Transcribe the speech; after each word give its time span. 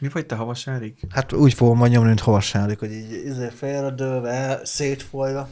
Mi 0.00 0.08
vagy 0.12 0.26
te 0.26 0.34
havasárig? 0.34 0.94
Hát 1.10 1.32
úgy 1.32 1.54
fogom 1.54 1.78
majd 1.78 1.92
nyomni, 1.92 2.08
mint 2.08 2.20
havassárik, 2.20 2.78
hogy 2.78 2.92
így 2.92 3.22
izé 3.24 3.48
félredőve, 3.56 4.60
szétfolyva. 4.64 5.48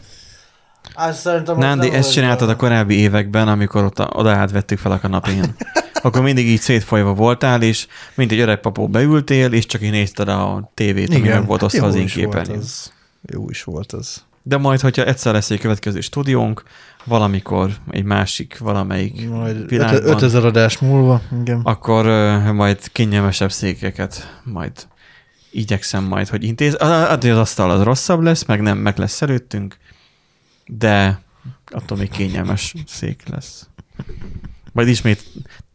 Azt 0.94 1.20
szerintem 1.20 1.58
Nándi, 1.58 1.90
ezt 1.90 2.12
csináltad 2.12 2.48
a 2.48 2.56
korábbi 2.56 2.94
években, 2.94 3.48
amikor 3.48 3.84
ott 3.84 3.98
a, 3.98 4.10
oda 4.12 4.30
átvettük 4.30 4.78
fel 4.78 4.92
a 4.92 4.98
kanapén. 4.98 5.54
Akkor 6.02 6.22
mindig 6.22 6.46
így 6.46 6.60
szétfolyva 6.60 7.14
voltál, 7.14 7.62
és 7.62 7.86
mint 8.14 8.32
egy 8.32 8.38
öreg 8.38 8.60
papó 8.60 8.88
beültél, 8.88 9.52
és 9.52 9.66
csak 9.66 9.82
így 9.82 9.90
nézted 9.90 10.28
a 10.28 10.70
tévét, 10.74 11.14
ami 11.14 11.28
meg 11.28 11.46
volt 11.46 11.62
osztva 11.62 11.82
jó 11.82 11.88
az 11.88 11.94
én 11.94 12.06
képernyőn. 12.06 12.58
az. 12.58 12.92
Jó 13.22 13.50
is 13.50 13.62
volt 13.62 13.92
az. 13.92 14.24
De 14.48 14.56
majd, 14.56 14.80
hogyha 14.80 15.04
egyszer 15.04 15.32
lesz 15.32 15.50
egy 15.50 15.60
következő 15.60 16.00
stúdiónk, 16.00 16.62
valamikor 17.04 17.70
egy 17.90 18.04
másik, 18.04 18.58
valamelyik 18.58 19.28
Majd 19.28 19.68
világban, 19.68 20.12
5000 20.12 20.44
adás 20.44 20.78
múlva, 20.78 21.20
igen. 21.40 21.60
akkor 21.60 22.06
uh, 22.06 22.52
majd 22.52 22.92
kényelmesebb 22.92 23.52
székeket 23.52 24.40
majd 24.44 24.72
igyekszem 25.50 26.04
majd, 26.04 26.28
hogy 26.28 26.44
intéz. 26.44 26.74
Addig 26.74 27.30
az 27.30 27.38
asztal 27.38 27.70
az 27.70 27.82
rosszabb 27.82 28.20
lesz, 28.20 28.44
meg 28.44 28.60
nem 28.60 28.78
meg 28.78 28.98
lesz 28.98 29.22
előttünk, 29.22 29.76
de 30.66 31.22
attól 31.66 31.98
még 31.98 32.10
kényelmes 32.10 32.74
szék 32.86 33.22
lesz. 33.26 33.68
Majd 34.72 34.88
ismét 34.88 35.24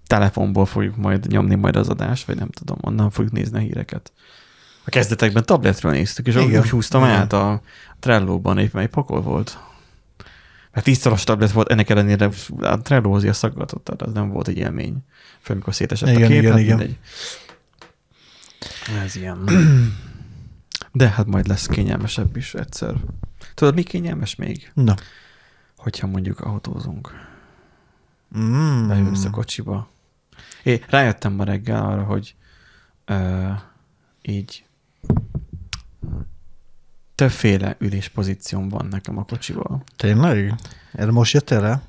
telefonból 0.07 0.65
fogjuk 0.65 0.95
majd 0.95 1.27
nyomni 1.27 1.55
majd 1.55 1.75
az 1.75 1.89
adást, 1.89 2.25
vagy 2.25 2.35
nem 2.35 2.49
tudom, 2.49 2.77
onnan 2.81 3.09
fogjuk 3.09 3.33
nézni 3.33 3.57
a 3.57 3.61
híreket. 3.61 4.11
A 4.85 4.89
kezdetekben 4.89 5.45
tabletről 5.45 5.91
néztük, 5.91 6.27
és 6.27 6.33
Igen. 6.33 6.47
Igen. 6.47 6.61
úgy 6.61 6.69
húztam 6.69 7.03
Igen. 7.03 7.15
át 7.15 7.33
a 7.33 7.61
Trello-ban, 8.03 8.57
éppen 8.57 8.81
egy 8.81 8.89
pokol 8.89 9.21
volt. 9.21 9.57
Mert 10.71 10.85
tízszoros 10.85 11.23
tablet 11.23 11.51
volt, 11.51 11.69
ennek 11.69 11.89
ellenére 11.89 12.29
a 12.61 12.81
Trello-hoz 12.81 13.21
ilyen 13.21 13.33
szaggatott, 13.33 13.89
az 13.89 14.13
nem 14.13 14.29
volt 14.29 14.47
egy 14.47 14.57
élmény. 14.57 14.97
Főleg, 15.39 15.49
amikor 15.49 15.73
szétesett 15.73 16.09
Igen, 16.09 16.23
a 16.23 16.27
kép, 16.27 16.37
igen, 16.39 16.51
hát 16.51 16.61
igen. 16.61 16.77
mindegy. 16.77 16.97
Ez 19.03 19.15
ilyen. 19.15 19.49
De 20.91 21.09
hát 21.09 21.25
majd 21.25 21.47
lesz 21.47 21.65
kényelmesebb 21.67 22.37
is 22.37 22.53
egyszer. 22.53 22.95
Tudod, 23.53 23.75
mi 23.75 23.83
kényelmes 23.83 24.35
még? 24.35 24.71
Na. 24.73 24.95
Hogyha 25.77 26.07
mondjuk 26.07 26.39
autózunk. 26.39 27.11
Mm. 28.37 28.87
Beülsz 28.87 29.25
a 29.25 29.29
kocsiba. 29.29 29.89
É, 30.63 30.83
rájöttem 30.89 31.33
ma 31.33 31.43
reggel 31.43 31.85
arra, 31.85 32.03
hogy 32.03 32.35
ö, 33.05 33.49
így 34.21 34.65
többféle 37.27 37.75
üléspozícióm 37.79 38.69
van 38.69 38.87
nekem 38.91 39.17
a 39.17 39.23
kocsival. 39.23 39.83
Tényleg? 39.97 40.53
Erre 40.93 41.11
most 41.11 41.33
jöttél 41.33 41.61
rá? 41.61 41.81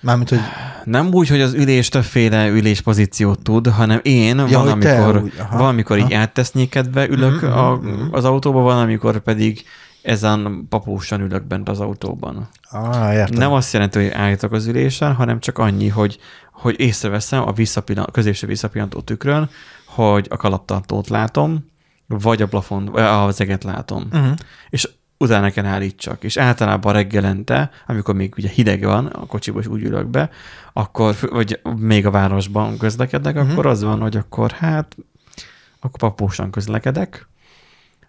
Mármint, 0.00 0.28
hogy 0.28 0.38
Nem 0.84 1.06
úgy, 1.12 1.28
hogy 1.28 1.40
az 1.40 1.52
ülés 1.54 1.88
többféle 1.88 2.48
üléspozíciót 2.48 3.42
tud, 3.42 3.66
hanem 3.66 4.00
én 4.02 4.38
Ja, 4.38 4.58
van, 4.58 4.68
amikor, 4.68 5.22
úgy, 5.22 5.32
aha, 5.38 5.56
valamikor 5.58 5.98
így 5.98 6.12
aha. 6.12 6.20
áttesznyékedve 6.20 7.08
ülök 7.08 7.40
Mhm, 7.42 7.52
a, 7.52 7.74
mhm. 7.74 8.14
az 8.14 8.24
autóba, 8.24 8.60
van, 8.60 8.78
amikor 8.78 9.18
pedig 9.18 9.64
ezen 10.02 10.66
papósan 10.68 11.20
ülök 11.20 11.46
bent 11.46 11.68
az 11.68 11.80
autóban. 11.80 12.48
ah, 12.70 13.14
értem. 13.14 13.38
Nem 13.38 13.52
azt 13.52 13.72
jelenti, 13.72 13.98
hogy 14.02 14.10
állítok 14.10 14.52
az 14.52 14.66
ülésen, 14.66 15.14
hanem 15.14 15.40
csak 15.40 15.58
annyi, 15.58 15.88
hogy, 15.88 16.18
hogy 16.52 16.80
észreveszem 16.80 17.42
a 17.48 17.52
visszapillan- 17.52 18.10
középső 18.12 18.46
visszapillantó 18.46 19.00
tükrön, 19.00 19.50
hogy 19.86 20.26
a 20.30 20.36
kalaptartót 20.36 21.08
látom, 21.08 21.72
vagy 22.18 22.42
a 22.42 22.46
plafon, 22.48 22.88
az 22.98 23.40
eget 23.40 23.64
látom. 23.64 24.08
Uh-huh. 24.12 24.34
És 24.70 24.88
utána 25.18 25.50
kell 25.50 25.64
állítsak. 25.64 26.24
És 26.24 26.36
általában 26.36 26.92
reggelente, 26.92 27.70
amikor 27.86 28.14
még 28.14 28.34
ugye 28.38 28.48
hideg 28.48 28.82
van, 28.82 29.06
a 29.06 29.26
kocsiba 29.26 29.60
is 29.60 29.66
úgy 29.66 29.82
ülök 29.82 30.06
be, 30.06 30.30
akkor, 30.72 31.14
vagy 31.30 31.60
még 31.76 32.06
a 32.06 32.10
városban 32.10 32.78
közlekedek, 32.78 33.32
Mhm. 33.34 33.42
uh-huh. 33.42 33.52
akkor 33.58 33.70
az 33.70 33.82
van, 33.82 34.00
hogy 34.00 34.16
akkor 34.16 34.50
hát, 34.50 34.96
akkor 35.80 35.98
papósan 35.98 36.50
közlekedek, 36.50 37.28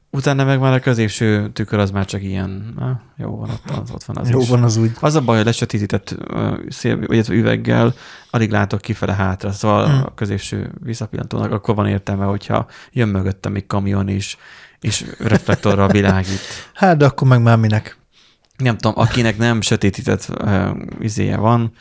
utána 0.10 0.44
meg 0.44 0.60
már 0.60 0.74
a 0.74 0.80
középső 0.80 1.50
tükör 1.50 1.80
az 1.80 1.92
már 1.92 2.06
csak 2.06 2.24
ilyen, 2.24 2.74
na, 2.78 3.02
jó 3.18 3.38
van, 3.38 3.50
ott, 3.50 3.70
az, 3.70 3.92
ott 3.92 4.04
van 4.04 4.18
az 4.18 4.30
Jó 4.30 4.40
is. 4.40 4.50
van 4.50 4.64
az 4.64 4.78
úgy. 4.78 4.92
Az 5.00 5.16
a 5.16 5.22
baj, 5.22 5.36
hogy 5.36 5.46
lesötétített 5.46 6.16
szél, 6.70 7.00
illetve 7.08 7.34
üveggel 7.34 7.94
alig 8.30 8.52
látok 8.52 8.82
kifele 8.82 9.14
hátra, 9.14 9.52
szóval 9.52 9.88
Mm. 9.88 10.02
a 10.02 10.14
középső 10.14 10.72
visszapillantónak 10.84 11.52
akkor 11.52 11.76
van 11.76 11.88
értelme, 11.88 12.26
hogyha 12.26 12.68
jön 12.92 13.08
mögöttem 13.08 13.56
egy 13.56 13.68
kamion 13.68 14.08
is, 14.08 14.38
és 14.80 15.06
reflektorral 15.20 15.88
világít. 15.88 16.40
Hát, 16.74 16.98
de 16.98 17.06
akkor 17.06 17.28
meg 17.28 17.42
már 17.42 17.58
minek? 17.58 17.98
Nem 18.58 18.78
tudom, 18.78 19.00
akinek 19.00 19.38
nem 19.38 19.62
sötétített 19.62 20.28
uh, 20.42 20.70
izéje 21.00 21.38
van, 21.38 21.72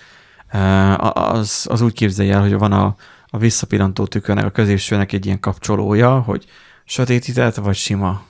uh, 0.53 1.33
az, 1.35 1.67
az 1.71 1.81
úgy 1.81 1.93
képzelje 1.93 2.35
el, 2.35 2.41
hogy 2.41 2.59
van 2.59 2.73
a, 2.73 2.97
a 3.27 3.39
visszapillantó 3.39 4.07
tükörnek, 4.07 4.45
a 4.45 4.51
középsőnek 4.51 5.13
egy 5.13 5.27
ilyen 5.27 5.41
kapcsolója, 5.41 6.21
hogy 6.21 6.45
sötétített 6.85 7.55
vagy 7.55 7.77
sima. 7.77 8.23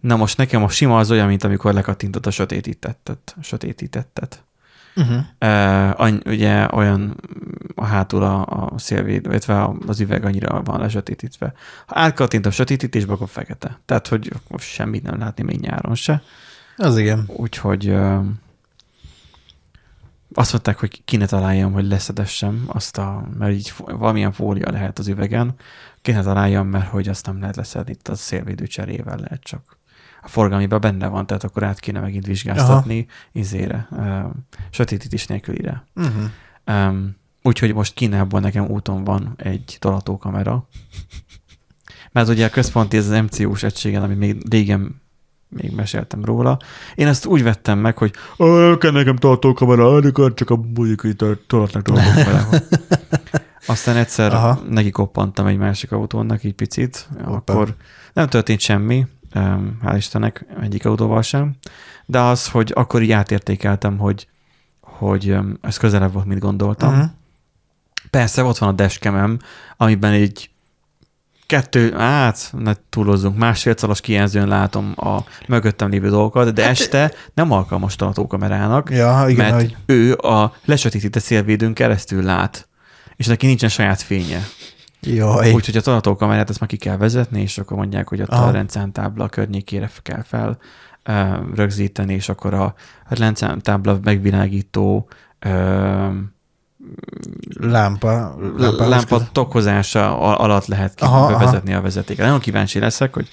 Na 0.00 0.16
most 0.16 0.36
nekem 0.36 0.62
a 0.62 0.68
sima 0.68 0.98
az 0.98 1.10
olyan, 1.10 1.28
mint 1.28 1.44
amikor 1.44 1.74
lekattintod 1.74 2.26
a 2.26 2.30
sötétítettet. 2.30 3.36
sötétítettet. 3.42 4.42
Uh-huh. 4.96 5.16
Uh, 5.40 6.00
any, 6.00 6.20
ugye 6.26 6.66
olyan 6.72 7.16
a 7.74 7.84
hátul 7.84 8.22
a, 8.22 8.46
a 8.46 8.78
szélvéd, 8.78 9.24
illetve 9.26 9.68
az 9.86 10.00
üveg 10.00 10.24
annyira 10.24 10.62
van 10.62 10.80
lesötétítve. 10.80 11.52
Ha 11.86 12.00
átkattint 12.00 12.46
a 12.46 12.50
sötétítésbe, 12.50 13.12
akkor 13.12 13.28
fekete. 13.28 13.78
Tehát, 13.84 14.08
hogy 14.08 14.32
semmit 14.58 15.02
nem 15.02 15.18
látni 15.18 15.42
még 15.42 15.60
nyáron 15.60 15.94
se. 15.94 16.22
Az 16.76 16.98
igen. 16.98 17.24
Úgyhogy 17.26 17.88
uh, 17.88 18.24
azt 20.38 20.52
mondták, 20.52 20.78
hogy 20.78 21.04
ki 21.04 21.16
ne 21.16 21.26
találjam, 21.26 21.72
hogy 21.72 21.86
leszedessem 21.86 22.64
azt 22.66 22.98
a, 22.98 23.28
mert 23.38 23.52
így 23.52 23.72
valamilyen 23.76 24.32
fólia 24.32 24.70
lehet 24.70 24.98
az 24.98 25.08
üvegen, 25.08 25.54
ki 26.02 26.12
ne 26.12 26.22
találjam, 26.22 26.68
mert 26.68 26.88
hogy 26.88 27.08
azt 27.08 27.26
nem 27.26 27.40
lehet 27.40 27.56
leszedni, 27.56 27.92
itt 27.92 28.08
a 28.08 28.14
szélvédő 28.14 28.66
cserével 28.66 29.16
lehet 29.18 29.42
csak. 29.42 29.78
A 30.22 30.28
forgalmiban 30.28 30.80
benne 30.80 31.06
van, 31.06 31.26
tehát 31.26 31.44
akkor 31.44 31.62
át 31.62 31.80
kéne 31.80 32.00
megint 32.00 32.26
vizsgáztatni 32.26 33.06
izére, 33.32 33.88
uh, 33.90 34.24
sötétítés 34.70 35.26
nélkülire. 35.26 35.84
Uh-huh. 35.94 36.24
Um, 36.66 37.16
úgyhogy 37.42 37.74
most 37.74 37.94
Kínában 37.94 38.40
nekem 38.40 38.66
úton 38.66 39.04
van 39.04 39.34
egy 39.36 39.76
tolatókamera. 39.78 40.68
Mert 42.12 42.28
ugye 42.28 42.46
a 42.46 42.50
központi 42.50 42.96
ez 42.96 43.08
az 43.08 43.20
MCU-s 43.22 43.62
egységen, 43.62 44.02
ami 44.02 44.14
még 44.14 44.50
régen 44.50 45.02
még 45.48 45.72
meséltem 45.74 46.24
róla. 46.24 46.58
Én 46.94 47.06
ezt 47.06 47.26
úgy 47.26 47.42
vettem 47.42 47.78
meg, 47.78 47.98
hogy 47.98 48.12
"Ó, 48.38 48.46
nem 48.46 48.78
kell 48.78 48.90
nekem 48.90 49.16
tolatókamera, 49.16 49.94
amikor 49.94 50.34
csak 50.34 50.50
a 50.50 50.56
mondjuk, 50.74 51.00
hogy 51.00 51.16
to- 51.16 51.38
tolatnak 51.46 51.82
tolatókamerával. 51.82 52.60
Aztán 53.66 53.96
egyszer 53.96 54.34
Aha. 54.34 54.60
Neki 54.68 54.90
koppantam 54.90 55.46
egy 55.46 55.56
másik 55.56 55.92
autónak 55.92 56.44
egy 56.44 56.54
picit, 56.54 57.08
Hoppá. 57.24 57.52
akkor 57.52 57.74
nem 58.12 58.28
történt 58.28 58.60
semmi, 58.60 59.06
em, 59.30 59.78
hál' 59.84 59.94
Istennek 59.96 60.46
egyik 60.60 60.86
autóval 60.86 61.22
sem, 61.22 61.56
de 62.06 62.20
az, 62.20 62.48
hogy 62.48 62.72
akkor 62.74 63.02
így 63.02 63.10
átértékeltem, 63.12 63.98
hogy, 63.98 64.28
hogy 64.80 65.36
ez 65.60 65.76
közelebb 65.76 66.12
volt, 66.12 66.26
mint 66.26 66.40
gondoltam. 66.40 66.92
Uh-huh. 66.92 67.10
Persze 68.10 68.42
ott 68.44 68.58
van 68.58 68.68
a 68.68 68.72
dashcamem, 68.72 69.38
amiben 69.76 70.12
egy 70.12 70.50
kettő, 71.48 71.92
hát 71.92 72.52
ne 72.58 72.72
túlozzunk, 72.88 73.36
másfél 73.36 73.74
szalas 73.76 74.00
kijelzőn 74.00 74.48
látom 74.48 74.92
a 74.96 75.18
mögöttem 75.46 75.90
lévő 75.90 76.08
dolgokat, 76.08 76.52
de 76.52 76.68
este 76.68 77.12
nem 77.34 77.52
alkalmas 77.52 77.96
tartókamerának, 77.96 78.90
Ja, 78.90 79.24
igen, 79.28 79.50
mert 79.50 79.54
hogy 79.54 79.76
ő 79.86 80.14
a 80.14 80.54
lesötétített 80.64 81.22
szélvédőn 81.22 81.72
keresztül 81.72 82.22
lát, 82.22 82.68
és 83.16 83.26
neki 83.26 83.46
nincsen 83.46 83.68
saját 83.68 84.02
fénye. 84.02 84.40
jaj. 85.00 85.52
Úgyhogy 85.52 85.76
a 85.76 85.80
tartókamerát 85.80 86.50
ezt 86.50 86.60
már 86.60 86.68
ki 86.68 86.76
kell 86.76 86.96
vezetni, 86.96 87.40
és 87.40 87.58
akkor 87.58 87.76
mondják, 87.76 88.08
hogy 88.08 88.20
ott 88.20 88.28
Aha. 88.28 88.46
a 88.46 88.50
rendszámtábla 88.50 89.28
környékére 89.28 89.90
kell 90.02 90.22
fel 90.22 90.58
ö, 91.02 91.22
rögzíteni, 91.54 92.14
és 92.14 92.28
akkor 92.28 92.54
a 92.54 92.74
rendszámtábla 93.08 93.98
megvilágító 94.02 95.08
ö, 95.38 96.08
lámpa. 97.60 98.36
lámpa 98.76 99.06
közel. 99.06 99.28
tokozása 99.32 100.18
alatt 100.36 100.66
lehet 100.66 101.00
bevezetni 101.00 101.74
a 101.74 101.80
vezetéket. 101.80 102.24
Nagyon 102.24 102.40
kíváncsi 102.40 102.78
leszek, 102.78 103.14
hogy 103.14 103.28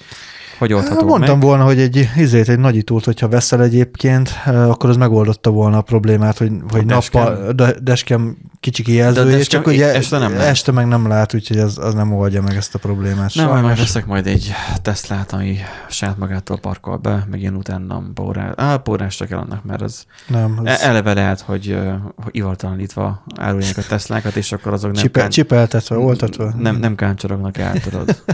hogy 0.58 0.72
oldható 0.72 1.06
Mondtam 1.06 1.38
meg. 1.38 1.46
volna, 1.46 1.64
hogy 1.64 1.78
egy 1.80 2.08
izét, 2.16 2.48
egy 2.48 2.58
nagyítót, 2.58 3.04
hogyha 3.04 3.28
veszel 3.28 3.62
egyébként, 3.62 4.30
eh, 4.44 4.70
akkor 4.70 4.90
az 4.90 4.96
megoldotta 4.96 5.50
volna 5.50 5.76
a 5.78 5.82
problémát, 5.82 6.38
hogy, 6.38 6.52
hogy 6.70 6.86
dashcam? 6.86 7.22
nappal, 7.22 7.52
de, 7.52 7.74
dashcam 7.82 8.36
kicsi 8.60 8.82
kijelzője, 8.82 9.26
De 9.26 9.32
a 9.34 9.36
dashcam 9.36 9.62
csak 9.62 9.72
ugye 9.72 9.94
este 9.94 10.18
nem 10.18 10.32
lát. 10.34 10.46
este 10.46 10.72
meg 10.72 10.86
nem 10.86 11.08
lát, 11.08 11.34
úgyhogy 11.34 11.58
az, 11.58 11.78
az 11.78 11.94
nem 11.94 12.12
oldja 12.12 12.42
meg 12.42 12.56
ezt 12.56 12.74
a 12.74 12.78
problémát. 12.78 13.34
Nem, 13.34 13.46
majd 13.46 13.60
sajnos. 13.60 13.78
veszek 13.78 14.06
majd 14.06 14.26
egy 14.26 14.52
Teslát, 14.82 15.32
ami 15.32 15.56
saját 15.88 16.18
magától 16.18 16.58
parkol 16.58 16.96
be, 16.96 17.26
meg 17.30 17.42
én 17.42 17.54
utána 17.54 18.02
pórás. 18.14 18.52
Á, 18.56 18.76
pórásra 18.76 19.26
kell 19.26 19.38
annak, 19.38 19.64
mert 19.64 19.82
az 19.82 20.04
nem, 20.28 20.58
az 20.64 20.66
e- 20.66 20.78
eleve 20.88 21.12
lehet, 21.14 21.40
hogy, 21.40 21.78
hogy 22.16 22.36
ivaltalanítva 22.36 23.22
árulják 23.36 23.76
a 23.76 23.82
Teslákat, 23.88 24.36
és 24.36 24.52
akkor 24.52 24.72
azok 24.72 24.92
nem, 24.92 25.02
csipe, 25.02 25.20
kán- 25.20 25.30
csipeltetve, 25.32 25.96
oltatva. 25.98 26.52
nem, 26.58 26.76
nem 26.76 26.94
káncsorognak 26.94 27.58
el, 27.58 27.80
tudod. 27.80 28.16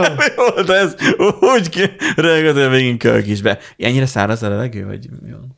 Mi 0.18 0.24
volt 0.36 0.70
ez? 0.70 0.94
Úgy 1.40 1.68
ki, 1.68 1.80
rögtön 2.16 2.70
végig 2.70 2.98
kölk 2.98 3.26
is 3.26 3.42
be. 3.42 3.58
Ennyire 3.78 4.06
száraz 4.06 4.42
a 4.42 4.48
levegő, 4.48 4.86
vagy 4.86 5.08
mi 5.22 5.30
van? 5.30 5.56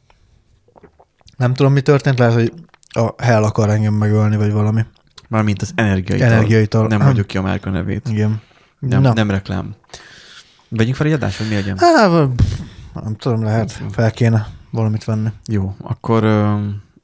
Nem 1.36 1.54
tudom, 1.54 1.72
mi 1.72 1.80
történt, 1.80 2.18
lehet, 2.18 2.34
hogy 2.34 2.52
a 2.88 3.22
hell 3.22 3.42
akar 3.42 3.70
engem 3.70 3.94
megölni, 3.94 4.36
vagy 4.36 4.52
valami. 4.52 4.84
Mármint 5.28 5.62
az 5.62 5.72
energiaital. 5.74 6.28
Energiaital. 6.28 6.86
Nem 6.86 7.00
mondjuk 7.02 7.26
ki 7.26 7.36
a 7.36 7.42
márka 7.42 7.70
nevét. 7.70 8.08
Igen. 8.08 8.40
Nem, 8.78 9.00
Na. 9.02 9.12
nem 9.12 9.30
reklám. 9.30 9.74
Vegyünk 10.68 10.96
fel 10.96 11.06
egy 11.06 11.12
adást, 11.12 11.38
vagy 11.38 11.48
mi 11.48 11.54
legyen? 11.54 11.76
Pff, 12.36 12.58
nem 13.02 13.16
tudom, 13.16 13.42
lehet. 13.42 13.80
Fel 13.92 14.10
kéne 14.10 14.46
valamit 14.70 15.04
venni. 15.04 15.28
Jó, 15.46 15.74
akkor, 15.80 16.24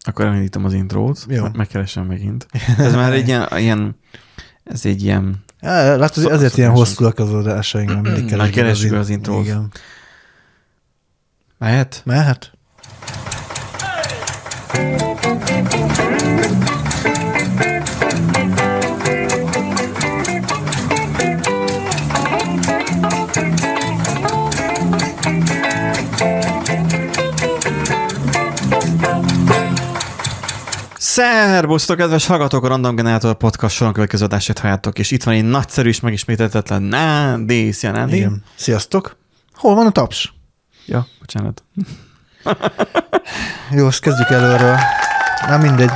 akkor 0.00 0.24
elindítom 0.24 0.64
az 0.64 0.72
intrót. 0.72 1.26
Jó. 1.28 1.42
Meg- 1.42 1.56
Megkeresem 1.56 2.04
megint. 2.06 2.46
Ez 2.78 2.94
már 2.94 3.12
egy 3.12 3.26
ilyen, 3.28 3.48
ilyen 3.56 3.96
ez 4.64 4.84
egy 4.86 5.02
ilyen, 5.02 5.44
Ja, 5.62 5.96
látod, 5.96 6.22
Szok- 6.22 6.32
ezért 6.32 6.56
ilyen 6.56 6.70
hosszúak 6.70 7.18
az 7.18 7.32
adásaink, 7.32 7.88
nem 7.88 8.00
mindig 8.00 8.24
keresjük 8.26 8.54
keressük 8.54 8.90
in- 8.90 8.98
az 8.98 9.08
intrót. 9.08 9.44
Igen. 9.44 9.72
mehet? 11.58 12.02
Mehet? 12.04 12.52
Szerbusztok, 31.12 31.96
kedves 31.96 32.26
hallgatók, 32.26 32.64
a 32.64 32.68
Random 32.68 32.94
Generator 32.94 33.34
podcast 33.34 33.74
soron 33.74 33.92
következő 33.92 34.24
adását 34.24 34.58
halljátok, 34.58 34.98
és 34.98 35.10
itt 35.10 35.22
van 35.22 35.34
egy 35.34 35.44
nagyszerű 35.44 35.88
és 35.88 36.00
megismételhetetlen 36.00 36.82
Nándi, 36.82 37.72
szia 37.72 37.90
Nándi. 37.90 38.16
Igen. 38.16 38.42
Sziasztok. 38.54 39.16
Hol 39.54 39.74
van 39.74 39.86
a 39.86 39.90
taps? 39.90 40.32
Ja, 40.86 41.06
bocsánat. 41.18 41.62
Jó, 43.76 43.86
azt 43.86 44.00
kezdjük 44.00 44.30
előről. 44.30 44.76
Na 45.48 45.56
mindegy. 45.58 45.90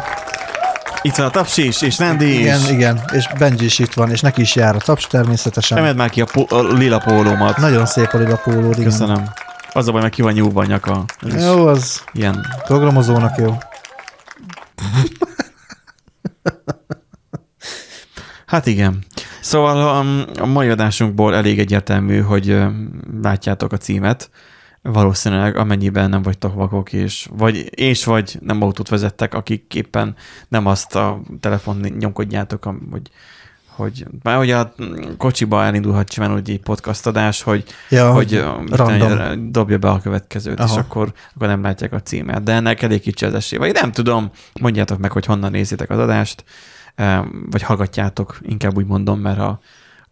Itt 1.02 1.14
van 1.14 1.26
a 1.26 1.30
Tapsi 1.30 1.66
is, 1.66 1.82
és 1.82 1.96
Nándi 1.96 2.32
is. 2.34 2.40
Igen, 2.40 2.60
igen. 2.68 3.00
És 3.12 3.28
Benji 3.38 3.64
is 3.64 3.78
itt 3.78 3.92
van, 3.92 4.10
és 4.10 4.20
neki 4.20 4.40
is 4.40 4.54
jár 4.54 4.74
a 4.74 4.78
taps 4.78 5.06
természetesen. 5.06 5.78
Emeld 5.78 5.96
már 5.96 6.10
ki 6.10 6.20
a, 6.20 6.26
po- 6.32 6.52
a 6.52 6.62
lila 6.62 6.98
pólómat. 6.98 7.56
Nagyon 7.56 7.86
szép 7.86 8.08
a 8.12 8.18
lila 8.18 8.36
pólód, 8.36 8.72
igen. 8.72 8.84
Köszönöm. 8.84 9.28
Az 9.72 9.88
a 9.88 9.92
baj, 9.92 10.02
meg 10.02 10.10
ki 10.10 10.22
van 10.22 10.32
nyúlva 10.32 10.60
a 10.60 10.66
nyaka. 10.66 11.04
Ez 11.32 11.44
Jó, 11.44 11.66
az 11.66 12.04
Ilyen. 12.12 12.46
programozónak 12.64 13.36
jó. 13.38 13.56
Hát 18.46 18.66
igen. 18.66 19.04
Szóval 19.40 20.00
um, 20.00 20.24
a 20.40 20.46
mai 20.46 20.68
adásunkból 20.68 21.34
elég 21.34 21.58
egyértelmű, 21.58 22.20
hogy 22.20 22.50
um, 22.50 23.00
látjátok 23.22 23.72
a 23.72 23.76
címet. 23.76 24.30
Valószínűleg 24.82 25.56
amennyiben 25.56 26.08
nem 26.08 26.22
vagytok 26.22 26.54
vakok, 26.54 26.92
és 26.92 27.28
vagy, 27.36 27.80
és 27.80 28.04
vagy 28.04 28.38
nem 28.40 28.62
autót 28.62 28.88
vezettek, 28.88 29.34
akik 29.34 29.74
éppen 29.74 30.16
nem 30.48 30.66
azt 30.66 30.94
a 30.94 31.20
telefon 31.40 31.76
nyomkodjátok, 31.98 32.64
hogy 32.90 33.10
hogy 33.76 34.06
már 34.22 34.38
ugye 34.38 34.56
a 34.56 34.74
kocsiba 35.18 35.64
elindulhat 35.64 36.12
simán 36.12 36.34
úgy 36.34 36.50
egy 36.50 36.60
podcast 36.60 37.06
adás, 37.06 37.42
hogy, 37.42 37.64
Ja, 37.88 38.12
hogy 38.12 38.44
random. 38.70 39.52
dobja 39.52 39.78
be 39.78 39.88
a 39.90 40.00
következőt, 40.00 40.60
Aha. 40.60 40.72
és 40.72 40.78
akkor, 40.78 41.12
akkor 41.34 41.48
nem 41.48 41.62
látják 41.62 41.92
a 41.92 42.00
címet. 42.00 42.42
De 42.42 42.52
ennek 42.52 42.82
elég 42.82 43.00
kicsi 43.00 43.24
az 43.24 43.34
esély. 43.34 43.58
Vagy 43.58 43.72
nem 43.72 43.92
tudom, 43.92 44.30
mondjátok 44.60 44.98
meg, 44.98 45.12
hogy 45.12 45.26
honnan 45.26 45.50
nézitek 45.50 45.90
az 45.90 45.98
adást, 45.98 46.44
vagy 47.50 47.62
hallgatjátok, 47.62 48.38
inkább 48.42 48.76
úgy 48.76 48.86
mondom, 48.86 49.20
mert 49.20 49.38
a 49.38 49.60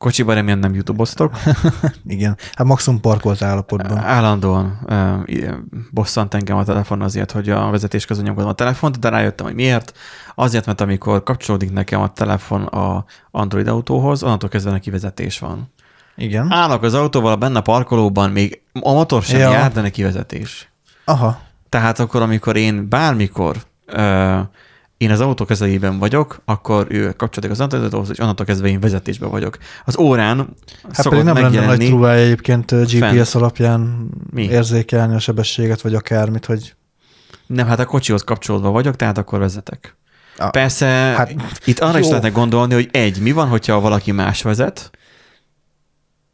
kocsiban 0.02 0.34
remélem 0.34 0.58
nem 0.58 0.74
youtube-oztok. 0.74 1.32
Igen. 2.06 2.36
Hát 2.54 2.66
maximum 2.66 3.00
parkolt 3.00 3.42
állapotban. 3.42 3.98
Állandóan 3.98 4.78
i- 5.26 5.44
bosszant 5.90 6.34
engem 6.34 6.56
a 6.56 6.64
telefon 6.64 7.02
azért, 7.02 7.30
hogy 7.32 7.50
a 7.50 7.70
vezetés 7.70 8.04
közben 8.04 8.26
nyomkodom 8.26 8.50
a 8.50 8.54
telefont, 8.54 8.98
de 8.98 9.08
rájöttem, 9.08 9.46
hogy 9.46 9.54
miért. 9.54 9.92
Azért, 10.34 10.66
mert 10.66 10.80
amikor 10.80 11.22
kapcsolódik 11.22 11.72
nekem 11.72 12.00
a 12.00 12.12
telefon 12.12 12.62
a 12.62 13.04
Android 13.30 13.68
autóhoz, 13.68 14.22
onnantól 14.22 14.48
kezdve 14.48 14.70
neki 14.70 14.90
vezetés 14.90 15.38
van. 15.38 15.72
Igen. 16.16 16.50
Állok 16.52 16.82
az 16.82 16.94
autóval 16.94 17.36
benne 17.36 17.58
a 17.58 17.62
parkolóban, 17.62 18.30
még 18.30 18.60
a 18.80 18.92
motor 18.92 19.22
sem 19.22 19.40
Ja. 19.40 19.50
jár, 19.50 19.72
de 19.72 19.80
neki 19.80 20.02
vezetés. 20.02 20.72
Aha. 21.04 21.40
Tehát 21.68 21.98
akkor, 21.98 22.22
amikor 22.22 22.56
én 22.56 22.88
bármikor 22.88 23.56
ö, 23.86 24.38
én 25.02 25.10
az 25.10 25.20
autó 25.20 25.44
közelében 25.44 25.98
vagyok, 25.98 26.42
akkor 26.44 26.86
ő 26.88 27.12
kapcsolódik 27.16 27.50
az 27.50 27.60
Androidhoz, 27.60 28.10
és 28.10 28.18
onnantól 28.18 28.46
kezdve 28.46 28.68
én 28.68 28.80
vezetésben 28.80 29.30
vagyok. 29.30 29.58
Az 29.84 29.98
órán 29.98 30.48
Hát 30.92 31.08
pedig 31.08 31.24
nem 31.24 31.34
lenne 31.34 31.64
nagy 31.64 31.78
trúvája 31.78 32.24
egyébként 32.24 32.70
GPS 32.70 32.98
Fent. 32.98 33.34
alapján 33.34 34.08
Mi? 34.30 34.42
érzékelni 34.42 35.14
a 35.14 35.18
sebességet, 35.18 35.80
vagy 35.80 35.94
akármit, 35.94 36.44
hogy 36.46 36.74
nem, 37.46 37.66
hát 37.66 37.78
a 37.78 37.84
kocsihoz 37.84 38.22
kapcsolódva 38.22 38.70
vagyok, 38.70 38.96
tehát 38.96 39.18
akkor 39.18 39.38
vezetek. 39.38 39.96
Ah, 40.36 40.50
Persze, 40.50 40.86
hát, 40.86 41.34
itt 41.64 41.78
arra 41.78 41.98
is 41.98 42.04
jó. 42.04 42.10
lehetne 42.10 42.30
gondolni, 42.30 42.74
hogy 42.74 42.88
egy, 42.92 43.20
mi 43.20 43.32
van, 43.32 43.48
hogyha 43.48 43.80
valaki 43.80 44.12
más 44.12 44.42
vezet, 44.42 44.90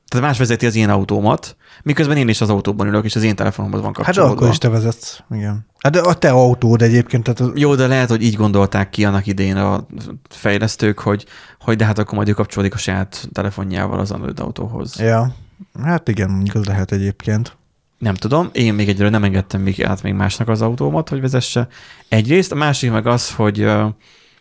tehát 0.08 0.26
más 0.26 0.38
vezeti 0.38 0.66
az 0.66 0.76
én 0.76 0.88
autómat, 0.88 1.56
miközben 1.82 2.16
én 2.16 2.28
is 2.28 2.40
az 2.40 2.50
autóban 2.50 2.86
ülök, 2.86 3.04
és 3.04 3.16
az 3.16 3.22
én 3.22 3.36
telefonomhoz 3.36 3.80
van 3.80 3.92
hát 3.94 4.04
kapcsolódva. 4.04 4.34
akkor 4.34 4.48
is 4.48 4.58
te 4.58 4.68
vezetsz. 4.68 5.20
Igen. 5.30 5.66
Hát 5.78 5.92
de 5.92 6.00
a 6.00 6.14
te 6.14 6.30
autód 6.30 6.82
egyébként, 6.82 7.22
tehát 7.22 7.40
az, 7.40 7.50
Jó, 7.54 7.74
de 7.74 7.86
lehet, 7.86 8.08
hogy 8.08 8.22
így 8.22 8.34
gondolták 8.34 8.90
ki 8.90 9.04
annak 9.04 9.26
idején 9.26 9.56
a 9.56 9.86
fejlesztők, 10.28 10.98
hogy, 10.98 11.26
hogy 11.60 11.76
de 11.76 11.84
hát 11.84 11.98
akkor 11.98 12.14
majd 12.14 12.28
ő 12.28 12.32
kapcsolódik 12.32 12.74
a 12.74 12.78
saját 12.78 13.28
telefonjával 13.32 13.98
az 13.98 14.10
Android 14.10 14.40
autóhoz. 14.40 15.00
ja. 15.00 15.34
Hát 15.82 16.08
igen, 16.08 16.30
mondjuk 16.30 16.54
az 16.54 16.64
lehet 16.64 16.92
egyébként. 16.92 17.56
Nem 17.98 18.14
tudom, 18.14 18.48
én 18.52 18.74
még 18.74 18.88
egyről 18.88 19.10
nem 19.10 19.24
engedtem 19.24 19.60
még 19.60 19.84
át 19.84 20.02
még 20.02 20.12
másnak 20.12 20.48
az 20.48 20.62
autómat, 20.62 21.08
hogy 21.08 21.20
vezesse. 21.20 21.68
Egyrészt, 22.08 22.52
a 22.52 22.54
másik 22.54 22.90
meg 22.90 23.06
az, 23.06 23.30
hogy, 23.30 23.66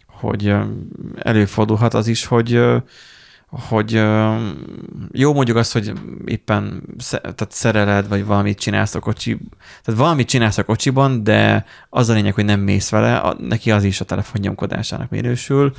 hogy 0.07 0.55
előfordulhat 1.19 1.93
az 1.93 2.07
is, 2.07 2.25
hogy 2.25 2.61
hogy 3.49 3.91
jó 5.11 5.33
mondjuk 5.33 5.57
az, 5.57 5.71
hogy 5.71 5.93
éppen 6.25 6.83
tehát 7.21 7.47
szereled, 7.49 8.07
vagy 8.07 8.25
valamit 8.25 8.59
csinálsz 8.59 8.95
a 8.95 8.99
kocsi, 8.99 9.37
tehát 9.83 9.99
valamit 9.99 10.27
csinálsz 10.27 10.57
a 10.57 10.63
kocsiban, 10.63 11.23
de 11.23 11.65
az 11.89 12.09
a 12.09 12.13
lényeg, 12.13 12.33
hogy 12.33 12.45
nem 12.45 12.59
mész 12.59 12.89
vele, 12.89 13.17
a, 13.17 13.35
neki 13.39 13.71
az 13.71 13.83
is 13.83 14.01
a 14.01 14.05
telefon 14.05 14.41
nyomkodásának 14.41 15.09
minősül. 15.09 15.73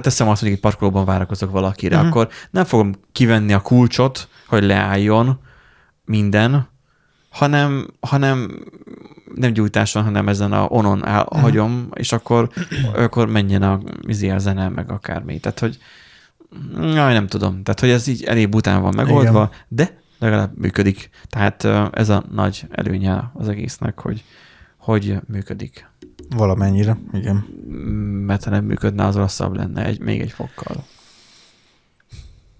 Teszem 0.00 0.28
azt, 0.28 0.42
hogy 0.42 0.50
egy 0.50 0.60
parkolóban 0.60 1.04
várakozok 1.04 1.50
valakire, 1.50 1.94
uh-huh. 1.96 2.10
akkor 2.10 2.28
nem 2.50 2.64
fogom 2.64 2.94
kivenni 3.12 3.52
a 3.52 3.60
kulcsot, 3.60 4.28
hogy 4.46 4.64
leálljon 4.64 5.40
minden, 6.04 6.68
hanem, 7.30 7.86
hanem 8.00 8.64
nem 9.34 9.52
gyújtáson, 9.52 10.02
hanem 10.02 10.28
ezen 10.28 10.52
a 10.52 10.66
onon 10.68 11.06
áll, 11.06 11.22
uh-huh. 11.22 11.40
hagyom, 11.40 11.88
és 11.94 12.12
akkor, 12.12 12.48
akkor 12.94 13.28
menjen 13.28 13.62
a, 13.62 13.80
izé 14.00 14.30
a 14.30 14.38
zene, 14.38 14.68
meg 14.68 14.90
akármi. 14.90 15.40
Tehát, 15.40 15.58
hogy 15.58 15.78
jaj, 16.80 17.12
nem 17.12 17.26
tudom. 17.26 17.62
Tehát, 17.62 17.80
hogy 17.80 17.90
ez 17.90 18.06
így 18.06 18.24
elég 18.24 18.48
bután 18.48 18.82
van 18.82 18.94
megoldva, 18.94 19.50
Igen. 19.52 19.64
de 19.68 20.00
legalább 20.18 20.58
működik. 20.58 21.10
Tehát 21.28 21.64
ez 21.92 22.08
a 22.08 22.24
nagy 22.32 22.66
előnye 22.70 23.30
az 23.34 23.48
egésznek, 23.48 24.00
hogy, 24.00 24.24
hogy 24.76 25.18
működik. 25.28 25.88
Valamennyire, 26.36 26.98
igen. 27.12 27.36
Mert 28.26 28.44
ha 28.44 28.50
nem 28.50 28.64
működne, 28.64 29.04
az 29.04 29.16
rosszabb 29.16 29.56
lenne 29.56 29.84
egy, 29.84 30.00
még 30.00 30.20
egy 30.20 30.32
fokkal. 30.32 30.84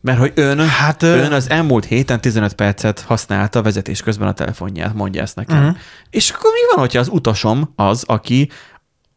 Mert 0.01 0.19
hogy 0.19 0.33
ön, 0.35 0.59
Hát, 0.59 1.03
ön 1.03 1.33
az 1.33 1.51
elmúlt 1.51 1.85
héten 1.85 2.21
15 2.21 2.55
percet 2.55 3.01
használta 3.01 3.63
vezetés 3.63 4.03
közben 4.03 4.29
a 4.29 4.33
telefonját, 4.33 4.95
mondja 4.95 5.23
ezt 5.23 5.37
nekem. 5.37 5.59
Uh-huh. 5.59 5.77
És 6.11 6.31
akkor 6.31 6.51
mi 6.53 6.75
van, 6.75 6.85
hogyha 6.85 7.01
az 7.01 7.09
utasom 7.09 7.73
az, 7.77 8.05
aki, 8.07 8.51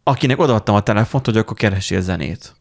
akinek 0.03 0.39
odaadtam 0.39 0.75
a 0.75 0.81
telefont, 0.81 1.25
hogy 1.25 1.37
akkor 1.37 1.57
keresél 1.57 2.01
zenét? 2.01 2.58